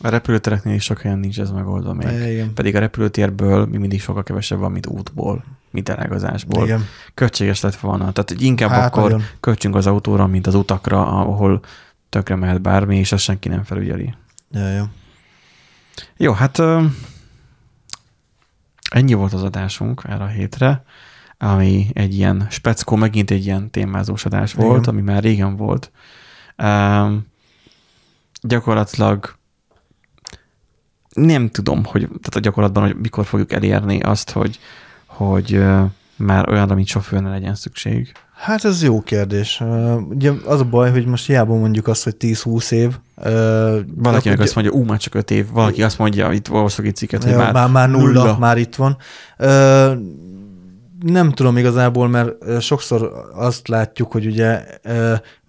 A 0.00 0.08
repülőtereknél 0.08 0.74
is 0.74 0.84
sok 0.84 1.00
helyen 1.00 1.18
nincs 1.18 1.40
ez 1.40 1.50
megoldva 1.50 1.92
még. 1.92 2.30
igen, 2.32 2.54
Pedig 2.54 2.76
a 2.76 2.78
repülőtérből 2.78 3.66
mi 3.66 3.76
mindig 3.76 4.00
sokkal 4.00 4.22
kevesebb 4.22 4.58
van, 4.58 4.72
mint 4.72 4.86
útból, 4.86 5.44
mint 5.70 5.88
elágazásból. 5.88 6.64
igen. 6.64 6.84
Költséges 7.14 7.60
lett 7.60 7.76
volna. 7.76 7.98
Tehát 8.12 8.28
hogy 8.30 8.42
inkább 8.42 8.70
Hát 8.70 8.86
akkor 8.86 9.02
nagyon. 9.02 9.26
költsünk 9.40 9.74
az 9.74 9.86
autóra, 9.86 10.26
mint 10.26 10.46
az 10.46 10.54
utakra, 10.54 11.06
ahol 11.06 11.60
tökre 12.08 12.34
mehet 12.36 12.60
bármi, 12.60 12.98
és 12.98 13.12
azt 13.12 13.22
senki 13.22 13.48
nem 13.48 13.62
felügyeli. 13.64 14.14
Ja, 14.50 14.68
ja. 14.68 14.90
Jó, 16.16 16.32
hát 16.32 16.58
ennyi 18.90 19.12
volt 19.14 19.32
az 19.32 19.42
adásunk 19.42 20.02
erre 20.08 20.24
a 20.24 20.26
hétre, 20.26 20.82
ami 21.38 21.86
egy 21.92 22.14
ilyen 22.14 22.46
speckó, 22.50 22.96
megint 22.96 23.30
egy 23.30 23.44
ilyen 23.44 23.70
témázós 23.70 24.24
adás 24.24 24.52
volt, 24.52 24.82
Igen. 24.82 24.94
ami 24.94 25.00
már 25.00 25.22
régen 25.22 25.56
volt. 25.56 25.90
Um, 26.62 27.26
gyakorlatilag 28.42 29.36
nem 31.14 31.50
tudom, 31.50 31.84
hogy 31.84 32.00
tehát 32.00 32.34
a 32.34 32.40
gyakorlatban, 32.40 32.82
hogy 32.82 32.96
mikor 32.96 33.24
fogjuk 33.24 33.52
elérni 33.52 34.00
azt, 34.00 34.30
hogy, 34.30 34.58
hogy 35.06 35.64
már 36.16 36.48
olyan, 36.48 36.70
amit 36.70 36.86
sofőrne 36.86 37.30
legyen 37.30 37.54
szükség. 37.54 38.12
Hát 38.34 38.64
ez 38.64 38.82
jó 38.82 39.00
kérdés. 39.00 39.62
Ugye 40.08 40.32
az 40.44 40.60
a 40.60 40.64
baj, 40.64 40.90
hogy 40.90 41.06
most 41.06 41.26
hiába 41.26 41.54
mondjuk 41.54 41.88
azt, 41.88 42.04
hogy 42.04 42.16
10-20 42.18 42.70
év. 42.70 42.96
Valakinek 43.94 44.32
akkor 44.32 44.44
azt 44.44 44.54
mondja, 44.54 44.72
ú, 44.72 44.84
már 44.84 44.98
csak 44.98 45.14
öt 45.14 45.30
év, 45.30 45.50
valaki 45.50 45.82
azt 45.82 45.98
mondja, 45.98 46.32
itt 46.32 46.50
olvasok 46.50 46.86
egy 46.86 46.96
cikket, 46.96 47.22
hogy 47.22 47.32
Ja, 47.32 47.38
már, 47.38 47.52
már, 47.52 47.70
már 47.70 47.90
nulla, 47.90 48.22
nulla, 48.22 48.38
már 48.38 48.58
itt 48.58 48.74
van. 48.74 48.96
Nem 51.02 51.32
tudom 51.32 51.56
igazából, 51.56 52.08
mert 52.08 52.60
sokszor 52.60 53.12
azt 53.34 53.68
látjuk, 53.68 54.12
hogy 54.12 54.26
ugye 54.26 54.64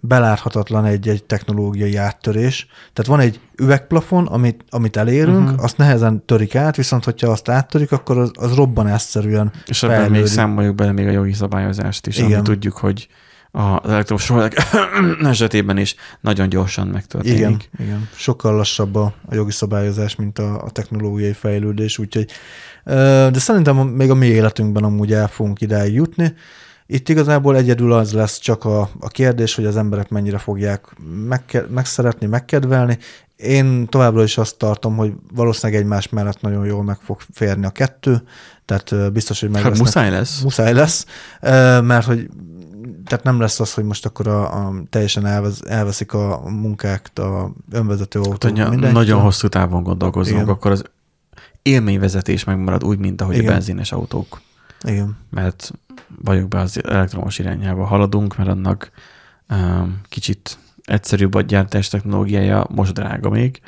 beláthatatlan 0.00 0.84
egy-egy 0.84 1.24
technológiai 1.24 1.96
áttörés. 1.96 2.66
Tehát 2.92 3.10
van 3.10 3.20
egy 3.20 3.40
üvegplafon, 3.56 4.26
amit, 4.26 4.64
amit 4.70 4.96
elérünk, 4.96 5.48
uh-huh. 5.48 5.64
azt 5.64 5.76
nehezen 5.76 6.24
törik 6.24 6.54
át, 6.54 6.76
viszont 6.76 7.04
hogyha 7.04 7.30
azt 7.30 7.48
áttörik, 7.48 7.92
akkor 7.92 8.18
az, 8.18 8.30
az 8.34 8.54
robbanásszerűen 8.54 9.52
És 9.66 9.82
ebben 9.82 9.96
még 9.96 10.08
fejlődik. 10.08 10.32
számoljuk 10.32 10.74
bele 10.74 10.92
még 10.92 11.06
a 11.06 11.10
jogi 11.10 11.32
szabályozást 11.32 12.06
is, 12.06 12.18
Igen. 12.18 12.32
ami 12.32 12.42
tudjuk, 12.42 12.76
hogy 12.76 13.08
az 13.50 13.90
elektromos 13.90 14.28
rollerek 14.28 14.56
esetében 15.22 15.76
is 15.76 15.94
nagyon 16.20 16.48
gyorsan 16.48 16.86
megtörténik. 16.86 17.38
Igen, 17.38 17.60
igen. 17.78 18.08
Sokkal 18.16 18.56
lassabb 18.56 18.94
a, 18.94 19.12
a 19.28 19.34
jogi 19.34 19.50
szabályozás, 19.50 20.16
mint 20.16 20.38
a, 20.38 20.62
a 20.64 20.70
technológiai 20.70 21.32
fejlődés, 21.32 21.98
úgyhogy 21.98 22.30
de 23.30 23.38
szerintem 23.38 23.76
még 23.76 24.10
a 24.10 24.14
mi 24.14 24.26
életünkben 24.26 24.84
amúgy 24.84 25.12
el 25.12 25.28
fogunk 25.28 25.60
idáig 25.60 25.94
jutni. 25.94 26.34
Itt 26.86 27.08
igazából 27.08 27.56
egyedül 27.56 27.92
az 27.92 28.12
lesz 28.12 28.38
csak 28.38 28.64
a, 28.64 28.90
a 29.00 29.08
kérdés, 29.08 29.54
hogy 29.54 29.64
az 29.64 29.76
emberek 29.76 30.08
mennyire 30.08 30.38
fogják 30.38 30.84
megke, 31.28 31.64
megszeretni, 31.70 32.26
megkedvelni. 32.26 32.98
Én 33.36 33.86
továbbra 33.86 34.22
is 34.22 34.38
azt 34.38 34.56
tartom, 34.56 34.96
hogy 34.96 35.12
valószínűleg 35.34 35.82
egymás 35.82 36.08
mellett 36.08 36.40
nagyon 36.40 36.66
jól 36.66 36.82
meg 36.84 36.96
fog 37.04 37.20
férni 37.32 37.66
a 37.66 37.70
kettő, 37.70 38.22
tehát 38.64 39.12
biztos, 39.12 39.40
hogy 39.40 39.50
meg 39.50 39.62
Hát 39.62 39.70
lesznek- 39.70 39.86
muszáj 39.86 40.10
lesz. 40.10 40.40
Muszáj 40.42 40.72
lesz, 40.72 41.06
mert 41.82 42.04
hogy 42.06 42.28
tehát 43.08 43.24
nem 43.24 43.40
lesz 43.40 43.60
az, 43.60 43.74
hogy 43.74 43.84
most 43.84 44.06
akkor 44.06 44.26
a, 44.28 44.66
a 44.66 44.72
teljesen 44.90 45.26
elvez, 45.26 45.62
elveszik 45.66 46.12
a 46.12 46.40
munkák, 46.48 47.10
a 47.14 47.50
önvezető 47.70 48.18
autók, 48.18 48.42
Hogyha 48.42 48.68
mindenki. 48.68 48.96
nagyon 48.96 49.20
hosszú 49.20 49.48
távon 49.48 49.82
gondolkozunk, 49.82 50.40
Igen. 50.40 50.48
akkor 50.48 50.70
az 50.70 50.84
élményvezetés 51.62 52.44
megmarad 52.44 52.84
úgy, 52.84 52.98
mint 52.98 53.20
ahogy 53.20 53.34
Igen. 53.34 53.48
a 53.48 53.52
benzines 53.52 53.92
autók. 53.92 54.40
Igen. 54.86 55.16
Mert 55.30 55.72
vagyok 56.24 56.48
be 56.48 56.60
az 56.60 56.84
elektromos 56.84 57.38
irányába 57.38 57.84
haladunk, 57.84 58.36
mert 58.36 58.50
annak 58.50 58.90
um, 59.50 60.00
kicsit 60.08 60.58
egyszerűbb 60.82 61.34
a 61.34 61.40
gyártás 61.40 61.88
technológiája, 61.88 62.66
most 62.70 62.92
drága 62.92 63.30
még, 63.30 63.60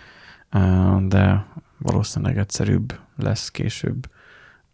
uh, 0.53 1.03
de 1.03 1.47
valószínűleg 1.79 2.39
egyszerűbb 2.39 2.99
lesz 3.17 3.51
később 3.51 4.09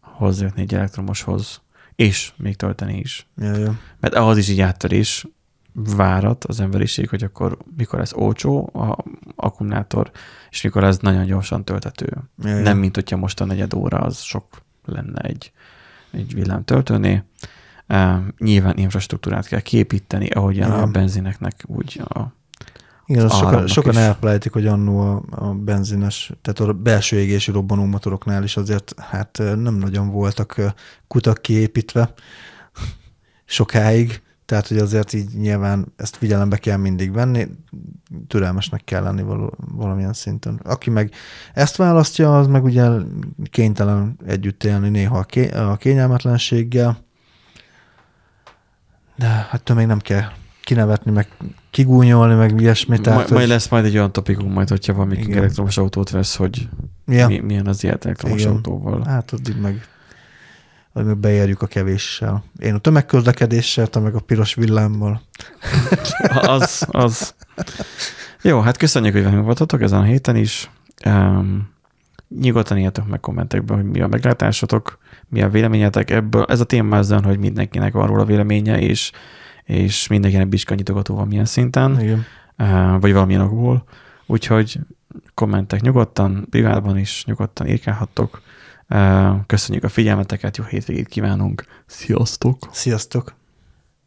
hozzájutni 0.00 0.62
egy 0.62 0.74
elektromoshoz, 0.74 1.60
és 1.96 2.32
még 2.36 2.56
tölteni 2.56 2.98
is. 2.98 3.26
Ja, 3.36 3.56
ja. 3.56 3.78
Mert 4.00 4.14
ahhoz 4.14 4.36
is 4.36 4.48
így 4.48 4.60
áttörés 4.60 5.26
várat 5.72 6.44
az 6.44 6.60
emberiség, 6.60 7.08
hogy 7.08 7.22
akkor 7.22 7.58
mikor 7.76 7.98
lesz 7.98 8.12
olcsó 8.12 8.70
a 8.72 9.04
akkumulátor, 9.36 10.10
és 10.50 10.62
mikor 10.62 10.84
ez 10.84 10.98
nagyon 10.98 11.26
gyorsan 11.26 11.64
tölthető. 11.64 12.06
Ja, 12.42 12.48
ja. 12.48 12.60
Nem, 12.60 12.78
mint 12.78 12.94
hogyha 12.94 13.16
most 13.16 13.40
a 13.40 13.44
negyed 13.44 13.74
óra 13.74 13.98
az 13.98 14.20
sok 14.20 14.62
lenne 14.84 15.20
egy, 15.20 15.52
egy 16.10 16.34
villámtöltőnél. 16.34 17.24
Uh, 17.88 18.16
nyilván 18.38 18.76
infrastruktúrát 18.76 19.46
kell 19.46 19.60
képíteni, 19.60 20.28
ahogyan 20.28 20.70
a 20.70 20.76
Igen. 20.76 20.92
benzineknek 20.92 21.62
úgy 21.66 22.00
a 22.04 22.20
Igen, 23.06 23.28
sokan, 23.28 23.66
sokan 23.66 23.92
is. 23.92 23.98
elfelejtik, 23.98 24.52
hogy 24.52 24.66
annó 24.66 25.00
a, 25.00 25.22
a 25.30 25.54
benzines, 25.54 26.32
tehát 26.42 26.70
a 26.70 26.72
belső 26.72 27.18
égési 27.18 27.50
robbanómotoroknál 27.50 28.42
is 28.42 28.56
azért 28.56 28.94
hát 29.00 29.38
nem 29.38 29.74
nagyon 29.74 30.10
voltak 30.10 30.74
kutak 31.06 31.42
kiépítve 31.42 32.12
sokáig, 33.44 34.22
tehát 34.44 34.68
hogy 34.68 34.78
azért 34.78 35.12
így 35.12 35.34
nyilván 35.34 35.92
ezt 35.96 36.16
figyelembe 36.16 36.56
kell 36.56 36.76
mindig 36.76 37.12
venni, 37.12 37.46
türelmesnek 38.26 38.84
kell 38.84 39.02
lenni 39.02 39.22
való, 39.22 39.54
valamilyen 39.72 40.12
szinten. 40.12 40.60
Aki 40.64 40.90
meg 40.90 41.12
ezt 41.54 41.76
választja, 41.76 42.38
az 42.38 42.46
meg 42.46 42.64
ugye 42.64 42.88
kénytelen 43.50 44.18
együtt 44.26 44.64
élni 44.64 44.88
néha 44.88 45.18
a, 45.18 45.22
ké, 45.22 45.50
a 45.50 45.76
kényelmetlenséggel, 45.76 47.04
de 49.16 49.26
hát 49.26 49.74
még 49.74 49.86
nem 49.86 49.98
kell 49.98 50.24
kinevetni, 50.66 51.10
meg 51.10 51.28
kigúnyolni, 51.70 52.34
meg 52.34 52.60
ilyesmi. 52.60 52.98
Tehát, 52.98 53.18
majd, 53.18 53.30
majd 53.30 53.48
lesz 53.48 53.68
majd 53.68 53.84
egy 53.84 53.96
olyan 53.96 54.12
topikunk, 54.12 54.54
majd, 54.54 54.68
hogyha 54.68 54.92
valami 54.92 55.34
elektromos 55.34 55.78
autót 55.78 56.10
vesz, 56.10 56.36
hogy 56.36 56.68
ja, 57.06 57.26
mi, 57.26 57.38
milyen 57.38 57.66
az 57.66 57.84
élet 57.84 58.04
elektromos 58.04 58.40
Igen. 58.40 58.52
autóval. 58.52 59.04
Hát 59.04 59.32
addig 59.32 59.60
meg, 59.60 59.88
addig 60.92 61.08
meg 61.08 61.18
beérjük 61.18 61.62
a 61.62 61.66
kevéssel. 61.66 62.44
Én 62.58 62.74
a 62.74 62.78
tömegközlekedéssel, 62.78 63.86
te 63.86 63.98
meg 63.98 64.14
a 64.14 64.20
piros 64.20 64.54
villámmal. 64.54 65.22
Az, 66.34 66.86
az. 66.90 67.34
Jó, 68.42 68.60
hát 68.60 68.76
köszönjük, 68.76 69.12
hogy 69.12 69.22
velünk 69.22 69.44
voltatok 69.44 69.82
ezen 69.82 70.00
a 70.00 70.04
héten 70.04 70.36
is. 70.36 70.70
Um, 71.04 71.68
nyugodtan 72.40 72.78
írjatok 72.78 73.08
meg 73.08 73.20
kommentekben, 73.20 73.76
hogy 73.76 73.86
mi 73.86 74.00
a 74.00 74.06
meglátásotok, 74.06 74.98
mi 75.28 75.42
a 75.42 75.48
véleményetek 75.48 76.10
ebből. 76.10 76.44
Ez 76.48 76.60
a 76.60 76.64
téma 76.64 76.96
az 76.96 77.10
olyan, 77.10 77.24
hogy 77.24 77.38
mindenkinek 77.38 77.92
van 77.92 78.06
róla 78.06 78.24
véleménye, 78.24 78.80
és, 78.80 79.12
és 79.66 80.06
mindenkinek 80.06 80.48
bicskanyitogató 80.48 81.14
valamilyen 81.14 81.44
szinten, 81.44 82.00
Igen. 82.00 82.24
uh, 82.58 83.00
vagy 83.00 83.12
valamilyen 83.12 83.40
okból. 83.40 83.84
Úgyhogy 84.26 84.78
kommentek 85.34 85.80
nyugodtan, 85.80 86.46
privátban 86.50 86.98
is 86.98 87.24
nyugodtan 87.24 87.66
írkálhattok. 87.66 88.42
Uh, 88.88 89.46
köszönjük 89.46 89.84
a 89.84 89.88
figyelmeteket, 89.88 90.56
jó 90.56 90.64
hétvégét 90.64 91.08
kívánunk. 91.08 91.64
Sziasztok! 91.86 92.68
Sziasztok! 92.72 93.34